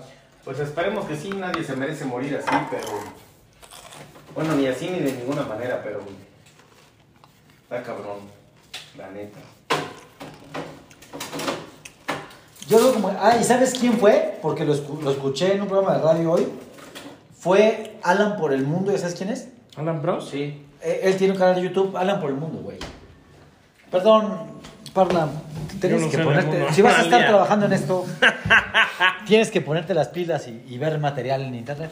Pues 0.45 0.59
esperemos 0.59 1.03
que 1.05 1.15
sí, 1.17 1.29
nadie 1.31 1.63
se 1.63 1.75
merece 1.75 2.05
morir 2.05 2.37
así, 2.37 2.55
pero. 2.71 2.87
Bueno, 4.35 4.55
ni 4.55 4.67
así 4.67 4.89
ni 4.89 4.99
de 4.99 5.13
ninguna 5.13 5.43
manera, 5.43 5.81
pero. 5.83 6.01
Está 7.63 7.81
cabrón, 7.83 8.17
la 8.97 9.09
neta. 9.11 9.39
Yo 12.67 12.77
creo 12.79 12.93
como. 12.93 13.09
Ah, 13.19 13.37
¿y 13.39 13.43
sabes 13.43 13.73
quién 13.79 13.93
fue? 13.99 14.37
Porque 14.41 14.65
lo, 14.65 14.73
escu- 14.73 15.01
lo 15.01 15.11
escuché 15.11 15.53
en 15.53 15.61
un 15.61 15.67
programa 15.67 15.97
de 15.97 16.03
radio 16.03 16.31
hoy. 16.31 16.47
Fue 17.37 17.97
Alan 18.03 18.37
por 18.37 18.51
el 18.53 18.63
Mundo, 18.65 18.91
¿ya 18.91 18.97
sabes 18.97 19.13
quién 19.15 19.29
es? 19.29 19.49
Alan 19.77 20.01
Bros. 20.01 20.29
Sí. 20.29 20.63
Eh, 20.81 21.01
Él 21.03 21.15
tiene 21.17 21.33
un 21.33 21.39
canal 21.39 21.55
de 21.55 21.61
YouTube, 21.61 21.95
Alan 21.95 22.19
por 22.19 22.29
el 22.31 22.35
Mundo, 22.35 22.59
güey. 22.59 22.77
Perdón, 23.91 24.39
Parla, 24.93 25.29
tienes 25.79 26.01
no 26.01 26.09
que 26.09 26.17
sé 26.17 26.23
ponerte. 26.23 26.73
Si 26.73 26.81
vas 26.81 26.97
a 26.99 27.01
estar 27.03 27.27
trabajando 27.27 27.67
en 27.67 27.73
esto, 27.73 28.05
tienes 29.27 29.51
que 29.51 29.61
ponerte 29.61 29.93
las 29.93 30.07
pilas 30.09 30.47
y, 30.47 30.63
y 30.67 30.77
ver 30.79 30.97
material 30.99 31.41
en 31.43 31.53
internet. 31.55 31.91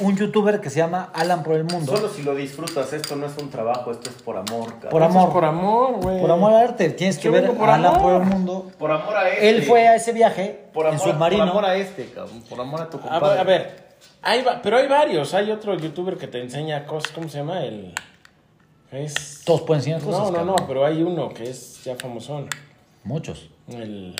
Un 0.00 0.16
youtuber 0.16 0.60
que 0.60 0.70
se 0.70 0.78
llama 0.78 1.10
Alan 1.14 1.42
por 1.42 1.54
el 1.54 1.64
Mundo. 1.64 1.94
Solo 1.96 2.08
si 2.08 2.22
lo 2.22 2.34
disfrutas, 2.34 2.92
esto 2.92 3.16
no 3.16 3.26
es 3.26 3.36
un 3.38 3.50
trabajo, 3.50 3.90
esto 3.90 4.10
es 4.10 4.16
por 4.22 4.36
amor, 4.36 4.72
cabrón. 4.74 4.90
Por 4.90 5.02
Eso 5.02 5.10
es 5.10 5.16
amor. 5.16 5.32
Por 5.32 5.44
amor, 5.44 5.92
güey. 6.02 6.20
Por 6.20 6.30
amor 6.30 6.52
al 6.52 6.62
arte, 6.68 6.90
tienes 6.90 7.16
que 7.18 7.24
Yo 7.24 7.32
ver 7.32 7.50
por 7.52 7.68
a 7.68 7.74
Alan 7.74 7.94
amor. 7.96 8.02
por 8.02 8.22
el 8.22 8.28
Mundo. 8.28 8.70
Por 8.78 8.90
amor 8.90 9.16
a 9.16 9.28
este. 9.28 9.50
Él 9.50 9.62
fue 9.64 9.88
a 9.88 9.96
ese 9.96 10.12
viaje 10.12 10.68
por 10.72 10.86
en 10.86 10.94
amor, 10.94 11.08
submarino. 11.08 11.42
Por 11.44 11.50
amor 11.50 11.64
a 11.66 11.76
este, 11.76 12.06
cabrón. 12.10 12.42
Por 12.48 12.60
amor 12.60 12.80
a 12.82 12.90
tu 12.90 12.98
A 12.98 13.00
compadre. 13.00 13.28
ver, 13.28 13.38
a 13.40 13.44
ver. 13.44 13.88
Hay, 14.22 14.42
va- 14.42 14.60
pero 14.62 14.76
hay 14.78 14.86
varios. 14.88 15.34
Hay 15.34 15.50
otro 15.50 15.74
youtuber 15.76 16.16
que 16.16 16.26
te 16.28 16.40
enseña 16.40 16.86
cosas. 16.86 17.10
¿Cómo 17.12 17.28
se 17.28 17.38
llama? 17.38 17.64
El. 17.64 17.94
Es. 18.90 19.42
Todos 19.44 19.62
pueden 19.62 19.80
enseñar 19.80 20.00
cosas. 20.00 20.30
No, 20.32 20.44
no, 20.44 20.44
no, 20.44 20.56
pero 20.66 20.84
hay 20.86 21.02
uno 21.02 21.28
que 21.30 21.44
es 21.50 21.82
ya 21.84 21.96
famosón. 21.96 22.48
Muchos. 23.04 23.48
El. 23.68 24.14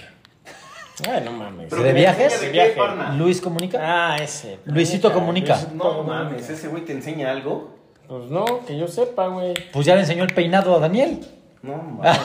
Ay, 1.07 1.23
no 1.25 1.33
mames. 1.33 1.71
¿De 1.71 1.93
viajes? 1.93 2.41
¿De 2.41 2.49
Viaje. 2.51 2.75
Luis 3.17 3.41
Comunica. 3.41 3.79
Ah, 3.81 4.17
ese. 4.17 4.59
Luisito 4.65 5.13
Comunica. 5.13 5.59
No 5.75 6.03
mames, 6.03 6.49
ese 6.49 6.69
güey 6.69 6.85
te 6.85 6.93
enseña 6.93 7.31
algo. 7.31 7.77
Pues 8.09 8.31
no, 8.31 8.65
que 8.67 8.77
yo 8.79 8.89
sepa, 8.89 9.27
güey. 9.29 9.55
Pues 9.73 9.87
ya 9.87 9.95
le 9.95 10.01
enseñó 10.01 10.25
el 10.25 10.35
peinado 10.35 10.75
a 10.77 10.81
Daniel. 10.81 11.21
No 11.63 11.77
mames. 11.77 12.19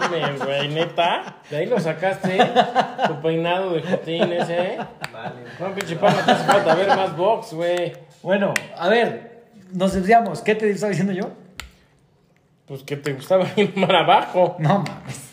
Mames, 0.00 0.44
güey, 0.44 0.68
neta. 0.68 1.38
De 1.50 1.56
ahí 1.58 1.66
lo 1.66 1.78
sacaste. 1.80 2.38
Tu 3.06 3.20
peinado 3.20 3.72
de 3.72 3.82
jotín 3.82 4.32
ese. 4.32 4.78
Vale. 5.12 5.34
No, 5.58 5.74
pinche 5.74 5.96
pana, 5.96 6.24
te 6.24 6.30
hace 6.30 6.44
falta 6.44 6.74
ver 6.74 6.88
más 6.88 7.16
box, 7.16 7.52
güey. 7.54 7.92
Bueno, 8.22 8.54
a 8.78 8.88
ver, 8.88 9.44
nos 9.72 9.92
desviamos. 9.94 10.42
¿Qué 10.42 10.54
te 10.54 10.70
estaba 10.70 10.90
diciendo 10.90 11.12
yo? 11.12 11.30
Pues 12.66 12.82
que 12.84 12.96
te 12.96 13.12
gustaba 13.14 13.46
ir 13.56 13.76
más 13.76 13.90
abajo. 13.90 14.56
No 14.58 14.78
mames. 14.86 15.29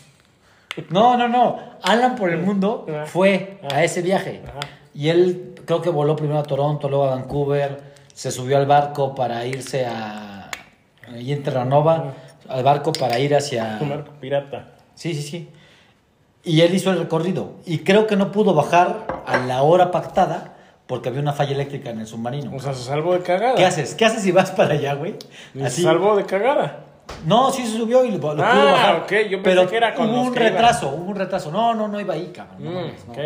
No, 0.90 1.16
no, 1.16 1.28
no. 1.28 1.58
Alan 1.82 2.16
por 2.16 2.30
el 2.30 2.38
mundo 2.38 2.86
Ajá. 2.88 3.06
fue 3.06 3.60
a 3.72 3.84
ese 3.84 4.02
viaje. 4.02 4.42
Ajá. 4.46 4.60
Y 4.94 5.08
él 5.08 5.54
creo 5.64 5.80
que 5.82 5.90
voló 5.90 6.16
primero 6.16 6.38
a 6.38 6.42
Toronto, 6.42 6.88
luego 6.88 7.04
a 7.04 7.10
Vancouver. 7.10 7.88
Se 8.12 8.30
subió 8.30 8.56
al 8.56 8.66
barco 8.66 9.14
para 9.14 9.44
irse 9.46 9.86
a. 9.86 10.50
Ahí 11.12 11.32
en 11.32 11.42
Terranova. 11.42 12.14
Al 12.48 12.64
barco 12.64 12.92
para 12.92 13.18
ir 13.18 13.34
hacia. 13.34 13.78
Marco 13.80 14.12
Pirata. 14.20 14.74
Sí, 14.94 15.14
sí, 15.14 15.22
sí. 15.22 15.48
Y 16.44 16.62
él 16.62 16.74
hizo 16.74 16.90
el 16.90 16.98
recorrido. 16.98 17.52
Y 17.66 17.78
creo 17.78 18.06
que 18.06 18.16
no 18.16 18.32
pudo 18.32 18.54
bajar 18.54 19.22
a 19.26 19.38
la 19.38 19.62
hora 19.62 19.90
pactada 19.90 20.54
porque 20.86 21.10
había 21.10 21.20
una 21.20 21.34
falla 21.34 21.52
eléctrica 21.52 21.90
en 21.90 22.00
el 22.00 22.06
submarino. 22.06 22.50
O 22.56 22.58
sea, 22.58 22.72
se 22.72 22.82
salvó 22.82 23.12
de 23.12 23.20
cagada. 23.20 23.54
¿Qué 23.54 23.66
haces? 23.66 23.94
¿Qué 23.94 24.06
haces 24.06 24.22
si 24.22 24.32
vas 24.32 24.50
para 24.50 24.74
allá, 24.74 24.94
güey? 24.94 25.16
Se 25.54 25.82
salvó 25.82 26.16
de 26.16 26.24
cagada. 26.24 26.86
No, 27.26 27.50
sí 27.50 27.66
se 27.66 27.76
subió 27.76 28.04
y 28.04 28.12
lo, 28.12 28.18
lo 28.34 28.42
Ah, 28.42 28.52
pudo 28.52 28.64
bajar. 28.72 28.96
ok, 29.02 29.10
yo 29.30 29.42
pensé 29.42 29.42
pero 29.42 29.68
que 29.68 29.76
era 29.76 29.94
con 29.94 30.08
hubo 30.08 30.16
los 30.18 30.26
un 30.28 30.34
que 30.34 30.40
retraso, 30.40 30.88
hubo 30.90 31.10
un 31.10 31.16
retraso. 31.16 31.50
No, 31.50 31.74
no, 31.74 31.88
no 31.88 32.00
iba 32.00 32.14
ahí, 32.14 32.30
cabrón. 32.34 32.62
No, 32.64 32.70
Mm, 32.70 32.74
mames, 32.74 33.06
no. 33.06 33.12
ok. 33.12 33.18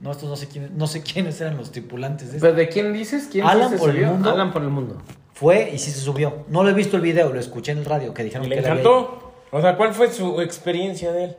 No, 0.00 0.12
estos 0.12 0.28
no 0.28 0.36
sé 0.36 0.46
quiénes, 0.48 0.70
no 0.70 0.86
sé 0.86 1.02
quiénes 1.02 1.40
eran 1.40 1.56
los 1.56 1.72
tripulantes 1.72 2.32
de. 2.32 2.38
¿Pero 2.38 2.54
de 2.54 2.68
quién 2.68 2.92
dices? 2.92 3.28
¿Quién 3.32 3.44
Alan 3.44 3.70
sí 3.70 3.74
se 3.74 3.80
por 3.80 3.90
el 3.90 4.06
mundo. 4.06 4.30
Alan 4.30 4.52
por 4.52 4.62
el 4.62 4.68
mundo. 4.68 4.96
Fue 5.34 5.70
y 5.74 5.78
sí 5.78 5.90
se 5.90 6.00
subió. 6.00 6.44
No 6.48 6.62
lo 6.62 6.70
he 6.70 6.74
visto 6.74 6.96
el 6.96 7.02
video, 7.02 7.32
lo 7.32 7.40
escuché 7.40 7.72
en 7.72 7.78
el 7.78 7.84
radio 7.84 8.14
que 8.14 8.22
dijeron 8.24 8.48
¿Le 8.48 8.54
que 8.56 8.60
había 8.60 8.72
encantó? 8.80 9.32
O 9.50 9.60
sea, 9.60 9.76
¿cuál 9.76 9.94
fue 9.94 10.10
su 10.12 10.40
experiencia 10.40 11.10
de 11.12 11.24
él? 11.24 11.36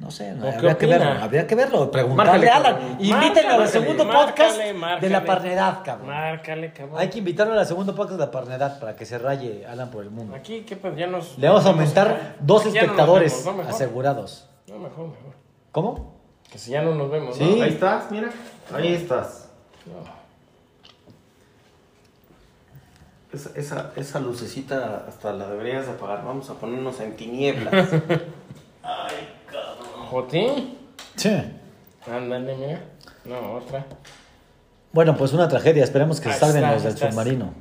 No 0.00 0.10
sé, 0.10 0.32
¿O 0.32 0.40
qué 0.40 0.48
habría 0.48 0.78
que 0.78 0.86
verlo, 0.86 1.10
habría 1.22 1.46
que 1.46 1.54
verlo. 1.54 1.90
Preguntarle 1.90 2.48
a 2.48 2.56
Alan. 2.56 2.96
Invítenlo 2.98 3.52
al 3.52 3.68
segundo 3.68 4.04
márcale, 4.06 4.32
podcast 4.32 4.58
márcale. 4.74 5.00
de 5.06 5.10
la 5.12 5.24
parnedad, 5.26 5.78
cabrón. 5.84 6.08
Márcale, 6.08 6.72
cabrón. 6.72 6.98
Hay 6.98 7.10
que 7.10 7.18
invitarlo 7.18 7.52
al 7.52 7.66
segundo 7.66 7.94
podcast 7.94 8.18
de 8.18 8.24
la 8.26 8.30
parnedad 8.30 8.80
para 8.80 8.96
que 8.96 9.04
se 9.04 9.18
raye 9.18 9.66
Alan 9.66 9.90
por 9.90 10.02
el 10.02 10.10
mundo. 10.10 10.34
Aquí, 10.34 10.62
¿qué 10.62 10.76
pues 10.76 10.96
Ya 10.96 11.06
nos... 11.06 11.36
Le 11.36 11.48
vamos 11.48 11.64
a 11.66 11.68
nos- 11.68 11.72
aumentar 11.78 12.36
dos 12.40 12.64
no 12.64 12.70
espectadores 12.72 13.32
vemos, 13.32 13.44
¿no? 13.46 13.52
Mejor. 13.58 13.74
asegurados. 13.74 14.48
No, 14.68 14.78
mejor, 14.78 15.08
mejor. 15.08 15.34
¿Cómo? 15.70 16.14
Que 16.50 16.56
si 16.58 16.70
ya 16.70 16.80
no 16.80 16.94
nos 16.94 17.10
vemos, 17.10 17.36
Sí. 17.36 17.44
¿no? 17.44 17.62
Ahí 17.62 17.68
estás, 17.70 18.10
mira. 18.10 18.30
Ahí 18.74 18.94
estás. 18.94 19.50
Esa, 23.34 23.50
esa, 23.54 23.92
esa 23.96 24.18
lucecita 24.18 25.04
hasta 25.06 25.32
la 25.34 25.46
deberías 25.46 25.86
de 25.86 25.92
apagar. 25.92 26.24
Vamos 26.24 26.48
a 26.50 26.54
ponernos 26.54 26.98
en 27.00 27.16
tinieblas. 27.16 27.88
¿Jotín? 30.10 30.76
Sí. 31.16 31.30
Ándale, 32.10 32.56
mira. 32.56 32.82
No, 33.24 33.54
otra. 33.54 33.86
Bueno, 34.92 35.16
pues 35.16 35.32
una 35.32 35.48
tragedia. 35.48 35.84
Esperemos 35.84 36.20
que 36.20 36.30
Ahí 36.30 36.38
salven 36.38 36.64
está, 36.64 36.72
los 36.74 36.82
del 36.82 36.94
estás. 36.94 37.10
submarino. 37.14 37.54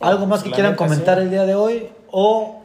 ¿Algo 0.00 0.26
más 0.26 0.42
que 0.42 0.48
la 0.48 0.54
quieran 0.56 0.72
neta, 0.72 0.84
comentar 0.84 1.18
sí. 1.18 1.24
el 1.24 1.30
día 1.30 1.44
de 1.46 1.54
hoy? 1.54 1.88
¿O 2.10 2.60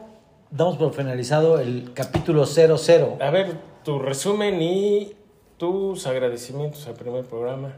damos 0.50 0.76
por 0.78 0.92
finalizado 0.92 1.60
el 1.60 1.92
capítulo 1.94 2.44
00? 2.44 3.18
A 3.20 3.30
ver, 3.30 3.56
tu 3.84 4.00
resumen 4.00 4.60
y 4.60 5.12
tus 5.58 6.06
agradecimientos 6.08 6.86
al 6.88 6.94
primer 6.94 7.24
programa. 7.24 7.74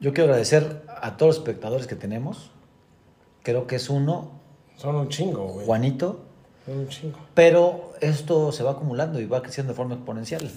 Yo 0.00 0.12
quiero 0.14 0.30
agradecer 0.30 0.82
a 0.88 1.16
todos 1.18 1.36
los 1.36 1.36
espectadores 1.38 1.86
que 1.86 1.94
tenemos. 1.94 2.50
Creo 3.42 3.66
que 3.66 3.76
es 3.76 3.90
uno, 3.90 4.30
Son 4.76 4.94
un 4.96 5.08
chingo, 5.08 5.46
güey. 5.46 5.66
Juanito. 5.66 6.20
Son 6.66 6.78
un 6.78 6.88
chingo. 6.88 7.18
Pero 7.34 7.92
esto 8.00 8.52
se 8.52 8.62
va 8.62 8.72
acumulando 8.72 9.20
y 9.20 9.26
va 9.26 9.42
creciendo 9.42 9.72
de 9.72 9.76
forma 9.76 9.94
exponencial. 9.94 10.48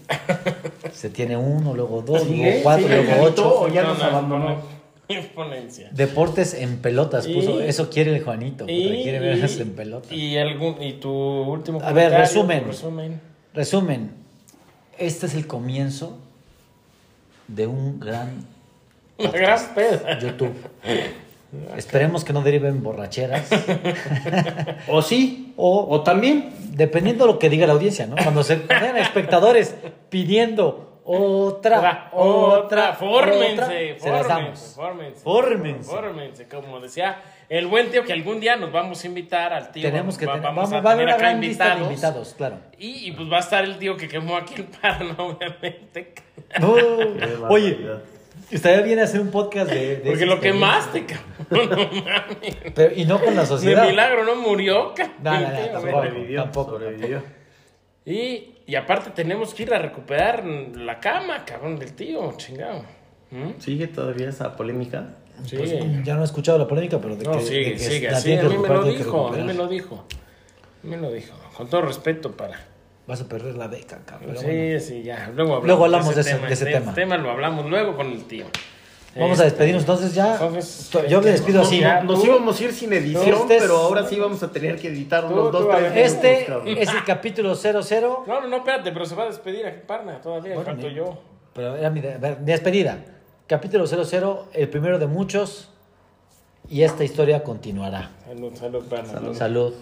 se 0.94 1.10
tiene 1.10 1.36
uno, 1.38 1.74
luego 1.74 2.02
dos, 2.02 2.28
luego 2.30 2.60
cuatro, 2.64 2.88
¿Sigue 2.88 3.04
luego 3.04 3.24
ocho. 3.24 3.60
O 3.62 3.68
ya 3.68 3.84
nos 3.84 3.98
No, 3.98 4.04
no, 4.04 4.10
abandonó. 4.18 4.76
Exponencia. 5.08 5.90
Deportes 5.92 6.54
en 6.56 6.78
pelotas, 6.78 7.28
puso. 7.28 7.60
Y- 7.62 7.66
Eso 7.68 7.90
quiere 7.90 8.16
el 8.16 8.24
Juanito. 8.24 8.66
porque 8.66 9.02
quiere 9.04 9.20
verlas 9.20 9.60
en 9.60 9.72
pelotas. 9.76 10.12
y, 10.12 10.38
algún, 10.38 10.82
y 10.82 10.94
tu 10.94 11.12
último 11.12 11.80
A 11.80 11.92
ver, 11.92 12.10
comentario, 12.12 12.20
resumen. 12.20 12.64
resumen. 12.66 13.22
Resumen, 13.54 14.12
este 14.98 15.28
es 15.28 15.36
el 15.36 15.46
comienzo 15.48 16.18
de 17.48 17.68
un 17.68 18.00
gran 18.00 18.46
Una 19.20 19.30
gran 19.32 19.74
peda. 19.76 20.20
YouTube. 20.20 20.54
Esperemos 21.78 22.24
que 22.24 22.34
no 22.34 22.42
deriven 22.42 22.82
borracheras. 22.84 23.50
O 24.88 25.02
sí, 25.02 25.54
O, 25.58 25.88
o 25.90 26.02
también. 26.02 26.52
dependiendo 26.72 27.26
de 27.26 27.34
lo 27.34 27.40
que 27.40 27.50
diga 27.50 27.66
la 27.68 27.74
audiencia, 27.74 28.06
¿no? 28.08 28.16
Cuando 28.16 28.44
se 28.44 28.56
vean 28.58 28.98
espectadores 28.98 29.76
pidiendo 30.10 31.02
otra, 31.08 32.10
otra, 32.14 32.94
fórmense, 32.94 33.54
otra, 33.54 33.68
se 33.68 33.92
las 33.92 34.02
fórmense, 34.02 34.28
damos. 34.28 34.74
fórmense, 34.76 35.22
Fórmense. 35.24 35.90
fórmense, 35.92 36.48
como 36.48 36.80
decía 36.80 37.22
el 37.48 37.68
buen 37.68 37.92
tío 37.92 38.04
que 38.04 38.12
algún 38.12 38.40
día 38.40 38.56
nos 38.56 38.72
vamos 38.72 39.04
a 39.04 39.08
invitar 39.08 39.54
al 39.54 39.72
tío. 39.72 39.84
Tenemos 39.84 40.18
que 40.18 40.26
va- 40.26 40.34
tener, 40.34 40.48
vamos 40.48 40.64
vamos, 40.72 40.80
a 40.80 40.82
va 40.84 40.90
a 40.90 40.94
haber 40.94 41.06
tener 41.06 41.20
una 41.22 41.28
acá 41.30 41.36
invitados. 41.36 41.82
invitados, 41.84 42.34
claro. 42.36 42.58
Y, 42.80 43.08
y 43.08 43.12
pues 43.12 43.32
va 43.32 43.38
a 43.38 43.42
estar 43.42 43.64
el 43.64 43.78
tío 43.78 43.96
que 43.98 44.08
quemó 44.08 44.36
aquí 44.36 44.56
el 44.58 44.64
pan, 44.82 45.16
obviamente. 45.18 46.14
Oh, 46.64 47.54
oye, 47.54 47.78
estaría 48.52 48.82
bien 48.82 49.00
hacer 49.00 49.22
un 49.22 49.30
podcast 49.32 49.70
de, 49.72 49.98
de 49.98 50.10
Porque 50.10 50.26
lo 50.26 50.40
quemaste, 50.40 51.06
cabrón. 51.06 51.70
No 51.70 51.78
mames. 52.02 52.56
Pero- 52.74 52.94
y 52.96 53.06
no 53.06 53.20
con 53.20 53.36
la 53.36 53.42
De 53.42 53.48
sociedad. 53.48 53.88
milagro 53.88 54.24
no 54.24 54.36
murió, 54.36 54.94
cabrón. 54.96 55.16
No, 55.24 55.32
no, 55.34 55.40
no, 55.50 55.68
tampoco. 55.72 55.92
Sobrevivió, 55.92 56.42
tampoco, 56.44 56.72
sobrevivió. 56.80 57.24
Y, 58.06 58.54
y 58.68 58.76
aparte 58.76 59.10
tenemos 59.12 59.54
que 59.54 59.64
ir 59.64 59.74
a 59.74 59.80
recuperar 59.80 60.46
la 60.46 61.00
cama, 61.00 61.44
cabrón, 61.46 61.78
del 61.80 61.94
tío, 61.94 62.34
chingado. 62.38 62.84
¿Mm? 63.32 63.60
¿Sigue 63.60 63.88
todavía 63.88 64.30
esa 64.30 64.56
polémica? 64.56 65.16
Sí. 65.44 65.58
Pues, 65.58 65.74
ya 66.04 66.14
no 66.16 66.22
he 66.22 66.26
escuchado 66.26 66.58
la 66.58 66.68
polémica, 66.68 67.00
pero 67.00 67.16
de 67.16 67.26
No, 67.26 67.32
que, 67.32 67.38
de 67.40 67.44
sigue, 67.46 67.72
que 67.74 67.80
sigue. 67.80 68.16
Sí, 68.16 68.34
a 68.38 68.44
mí 68.44 68.58
me 68.58 68.68
lo 68.70 68.84
dijo, 68.84 69.28
a 69.28 69.32
mí 69.32 69.44
me 69.44 69.54
lo 69.54 69.68
dijo. 69.68 70.06
Me 70.84 70.98
lo 70.98 71.12
dijo. 71.12 71.36
Con 71.58 71.68
todo 71.70 71.82
respeto 71.82 72.32
para. 72.32 72.60
Vas 73.08 73.22
a 73.22 73.26
perder 73.30 73.56
la 73.56 73.68
beca, 73.68 74.00
cabrón. 74.06 74.30
pero 74.30 74.40
sí, 74.42 74.46
bueno. 74.48 74.80
sí, 74.80 75.04
ya. 75.04 75.28
Luego 75.36 75.56
hablamos, 75.56 75.68
Luego 75.68 75.86
hablamos 75.86 76.16
de 76.16 76.22
ese- 76.22 76.38
de 76.40 76.54
ese 76.54 76.66
De 76.66 76.72
tema. 76.74 76.86
ese 76.92 77.02
tema 77.02 77.18
lo 77.18 77.30
hablamos 77.32 77.70
luego 77.70 77.96
con 77.96 78.08
el 78.12 78.24
tío. 78.26 78.46
Vamos 79.18 79.40
a 79.40 79.44
Este, 79.44 79.46
despedirnos 79.46 79.84
entonces 79.84 80.14
ya. 80.14 80.34
Entonces, 80.34 80.90
Yo 81.08 81.22
me 81.22 81.30
despido 81.32 81.62
así. 81.62 81.80
ya. 81.80 82.02
Nos 82.04 82.20
tú- 82.20 82.26
íbamos 82.26 82.60
a 82.60 82.64
ir 82.66 82.74
sin 82.74 82.92
edición, 82.92 83.24
Este 83.42 83.56
es- 83.58 83.62
pero 83.64 83.78
ahora 83.78 84.06
sí 84.06 84.20
vamos 84.20 84.44
a 84.44 84.52
tener 84.52 84.76
que 84.78 84.90
editar 84.90 85.26
Tú, 85.28 85.34
unos 85.34 85.52
dos, 85.54 85.68
tres 85.70 85.82
minutos, 85.94 86.02
Este 86.04 86.82
es 86.82 86.90
el 86.90 87.04
capítulo 87.06 87.56
00. 87.56 88.24
No, 88.28 88.42
no, 88.42 88.48
no, 88.50 88.58
espérate, 88.58 88.92
pero 88.92 89.06
se 89.06 89.16
va 89.16 89.24
a 89.24 89.28
despedir 89.28 89.66
aquí, 89.66 89.82
Parna, 89.88 90.20
todavía, 90.20 90.56
Bueno, 90.56 90.70
falto 90.72 90.90
yo. 90.90 91.18
Pero 91.54 91.78
era 91.78 91.90
mi, 91.92 92.02
de- 92.02 92.14
a 92.16 92.18
ver, 92.18 92.40
mi 92.40 92.46
despedida. 92.48 92.98
Capítulo 93.48 93.86
00, 93.88 94.48
el 94.52 94.68
primero 94.68 95.00
de 95.00 95.08
muchos. 95.08 95.70
Y 96.68 96.82
esta 96.82 97.04
historia 97.06 97.42
continuará. 97.44 98.10
Salud, 98.28 98.54
salud, 98.56 98.84
Parna. 98.90 99.12
Salud. 99.14 99.36
Salud. 99.38 99.74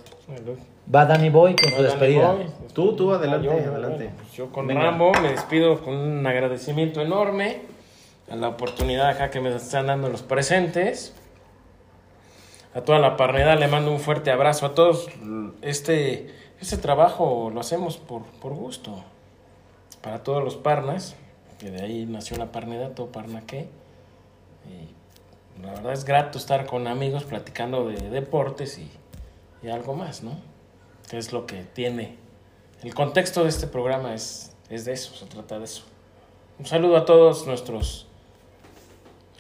Va 0.93 1.05
Danny 1.05 1.29
Boy 1.29 1.55
con 1.55 1.65
su 1.69 1.75
Dale, 1.75 1.87
despedida. 1.87 2.31
voy. 2.33 2.45
Tú, 2.73 2.95
tú, 2.95 3.11
adelante, 3.13 3.49
Ah, 3.49 3.51
yo, 3.55 3.71
adelante. 3.71 3.97
bueno, 4.05 4.11
pues 4.21 4.33
yo 4.33 4.51
con 4.51 4.67
Venga. 4.67 4.81
Rambo 4.81 5.11
me 5.21 5.29
despido 5.31 5.81
con 5.81 5.95
un 5.95 6.25
agradecimiento 6.25 7.01
enorme 7.01 7.61
a 8.31 8.35
la 8.35 8.47
oportunidad 8.49 9.09
acá 9.09 9.29
que 9.29 9.39
me 9.41 9.53
están 9.55 9.87
dando 9.87 10.09
los 10.09 10.21
presentes. 10.23 11.13
A 12.73 12.81
toda 12.81 12.99
la 12.99 13.17
parneda 13.17 13.55
le 13.55 13.67
mando 13.67 13.91
un 13.91 13.99
fuerte 13.99 14.31
abrazo 14.31 14.65
a 14.65 14.73
todos. 14.73 15.07
Este, 15.61 16.33
este 16.59 16.77
trabajo 16.77 17.51
lo 17.53 17.59
hacemos 17.59 17.97
por, 17.97 18.23
por 18.41 18.53
gusto. 18.53 19.03
Para 20.01 20.23
todos 20.23 20.43
los 20.43 20.55
parnas, 20.55 21.15
que 21.59 21.69
de 21.69 21.81
ahí 21.83 22.05
nació 22.05 22.37
la 22.37 22.51
parneda, 22.51 22.89
todo 22.95 23.07
parna 23.07 23.41
que. 23.41 23.67
Y 24.65 25.61
la 25.61 25.73
verdad 25.73 25.93
es 25.93 26.03
grato 26.05 26.37
estar 26.37 26.65
con 26.65 26.87
amigos 26.87 27.25
platicando 27.25 27.87
de 27.87 28.09
deportes 28.09 28.79
y, 28.79 28.89
y 29.63 29.69
algo 29.69 29.95
más, 29.95 30.23
¿no? 30.23 30.37
Que 31.09 31.17
es 31.17 31.31
lo 31.33 31.45
que 31.45 31.63
tiene. 31.73 32.17
El 32.83 32.93
contexto 32.93 33.43
de 33.43 33.49
este 33.49 33.67
programa 33.67 34.13
es, 34.13 34.55
es 34.69 34.85
de 34.85 34.93
eso, 34.93 35.13
se 35.15 35.25
trata 35.25 35.57
de 35.59 35.65
eso. 35.65 35.83
Un 36.59 36.65
saludo 36.65 36.97
a 36.97 37.05
todos 37.05 37.47
nuestros 37.47 38.07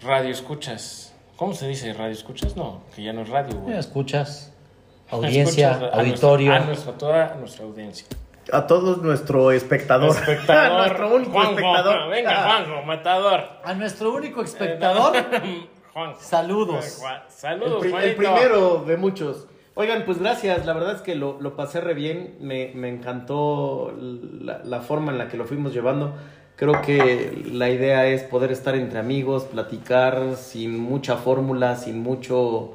radioescuchas. 0.01 1.13
¿Cómo 1.35 1.53
se 1.53 1.67
dice 1.67 1.93
radio-escuchas? 1.93 2.55
No, 2.55 2.81
que 2.95 3.03
ya 3.03 3.13
no 3.13 3.21
es 3.21 3.29
radio, 3.29 3.57
güey. 3.59 3.77
Escuchas, 3.77 4.51
audiencia, 5.09 5.71
Escuchas 5.71 5.93
a 5.93 5.99
auditorio. 5.99 6.47
nuestra- 6.49 6.63
a 6.63 6.67
nuestra, 6.67 6.93
toda 6.97 7.35
nuestra 7.35 7.65
audiencia. 7.65 8.07
A 8.51 8.67
todos 8.67 8.97
nuestro 9.01 9.51
espectador. 9.51 10.09
Espectador. 10.11 10.77
nuestro 10.87 11.15
único 11.15 11.31
Juanjo, 11.31 11.51
espectador. 11.51 12.09
Venga, 12.09 12.31
Ah. 12.31 12.63
Juanjo, 12.65 12.85
matador. 12.85 13.43
A 13.63 13.73
nuestro 13.73 14.13
único 14.13 14.41
espectador. 14.43 15.15
Juanjo. 15.93 16.19
Saludos. 16.21 16.97
Juan- 16.99 17.21
El, 17.25 17.31
Saludos, 17.31 17.85
el 17.85 17.91
Juanito. 17.91 18.17
primero 18.17 18.83
de 18.85 18.97
muchos. 18.97 19.47
Oigan, 19.75 20.03
pues 20.05 20.19
gracias. 20.19 20.65
La 20.65 20.73
verdad 20.73 20.95
es 20.95 21.01
que 21.01 21.15
lo, 21.15 21.41
lo 21.41 21.55
pasé 21.55 21.81
re 21.81 21.93
bien. 21.93 22.35
Me, 22.39 22.71
me 22.75 22.89
encantó 22.89 23.93
la, 23.99 24.61
la 24.63 24.81
forma 24.81 25.11
en 25.11 25.17
la 25.17 25.27
que 25.27 25.37
lo 25.37 25.45
fuimos 25.45 25.73
llevando. 25.73 26.13
Creo 26.55 26.81
que 26.83 27.43
la 27.51 27.71
idea 27.71 28.05
es 28.05 28.21
poder 28.21 28.51
estar 28.51 28.75
entre 28.75 28.99
amigos, 28.99 29.45
platicar 29.45 30.35
sin 30.37 30.77
mucha 30.77 31.17
fórmula, 31.17 31.75
sin 31.75 32.03
mucho 32.03 32.73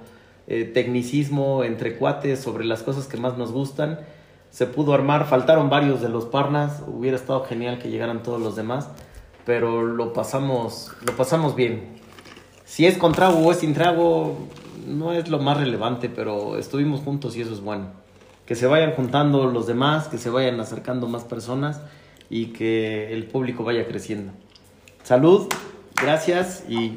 eh, 0.49 0.65
tecnicismo, 0.65 1.63
entre 1.63 1.97
cuates 1.97 2.41
sobre 2.41 2.65
las 2.65 2.83
cosas 2.83 3.07
que 3.07 3.17
más 3.17 3.39
nos 3.39 3.53
gustan. 3.53 4.01
Se 4.51 4.67
pudo 4.67 4.95
armar, 4.95 5.27
faltaron 5.27 5.71
varios 5.71 6.01
de 6.01 6.09
los 6.09 6.25
parnas. 6.25 6.83
Hubiera 6.89 7.17
estado 7.17 7.45
genial 7.45 7.79
que 7.79 7.89
llegaran 7.89 8.25
todos 8.25 8.41
los 8.41 8.57
demás, 8.57 8.89
pero 9.47 9.83
lo 9.83 10.13
pasamos, 10.13 10.91
lo 11.07 11.15
pasamos 11.15 11.55
bien. 11.55 12.01
Si 12.65 12.85
es 12.85 12.99
con 12.99 13.13
trago 13.13 13.39
o 13.39 13.53
es 13.53 13.59
sin 13.59 13.75
trago, 13.75 14.49
no 14.87 15.13
es 15.13 15.29
lo 15.29 15.39
más 15.39 15.57
relevante, 15.57 16.09
pero 16.09 16.59
estuvimos 16.59 17.01
juntos 17.01 17.37
y 17.37 17.43
eso 17.43 17.53
es 17.53 17.61
bueno. 17.61 17.93
Que 18.47 18.55
se 18.55 18.67
vayan 18.67 18.93
juntando 18.93 19.47
los 19.47 19.67
demás, 19.67 20.09
que 20.09 20.19
se 20.19 20.31
vayan 20.31 20.59
acercando 20.61 21.07
más 21.07 21.25
personas 21.25 21.81
y 22.31 22.47
que 22.47 23.13
el 23.13 23.25
público 23.25 23.65
vaya 23.65 23.87
creciendo. 23.87 24.33
Salud, 25.03 25.49
gracias 26.01 26.65
y 26.69 26.93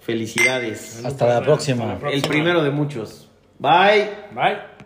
felicidades. 0.00 1.04
Hasta 1.04 1.26
la 1.26 1.42
próxima. 1.42 1.92
Hasta 1.92 2.06
la 2.06 2.12
El 2.12 2.22
primero 2.22 2.62
de 2.62 2.70
muchos. 2.70 3.28
Bye. 3.58 4.10
Bye. 4.34 4.79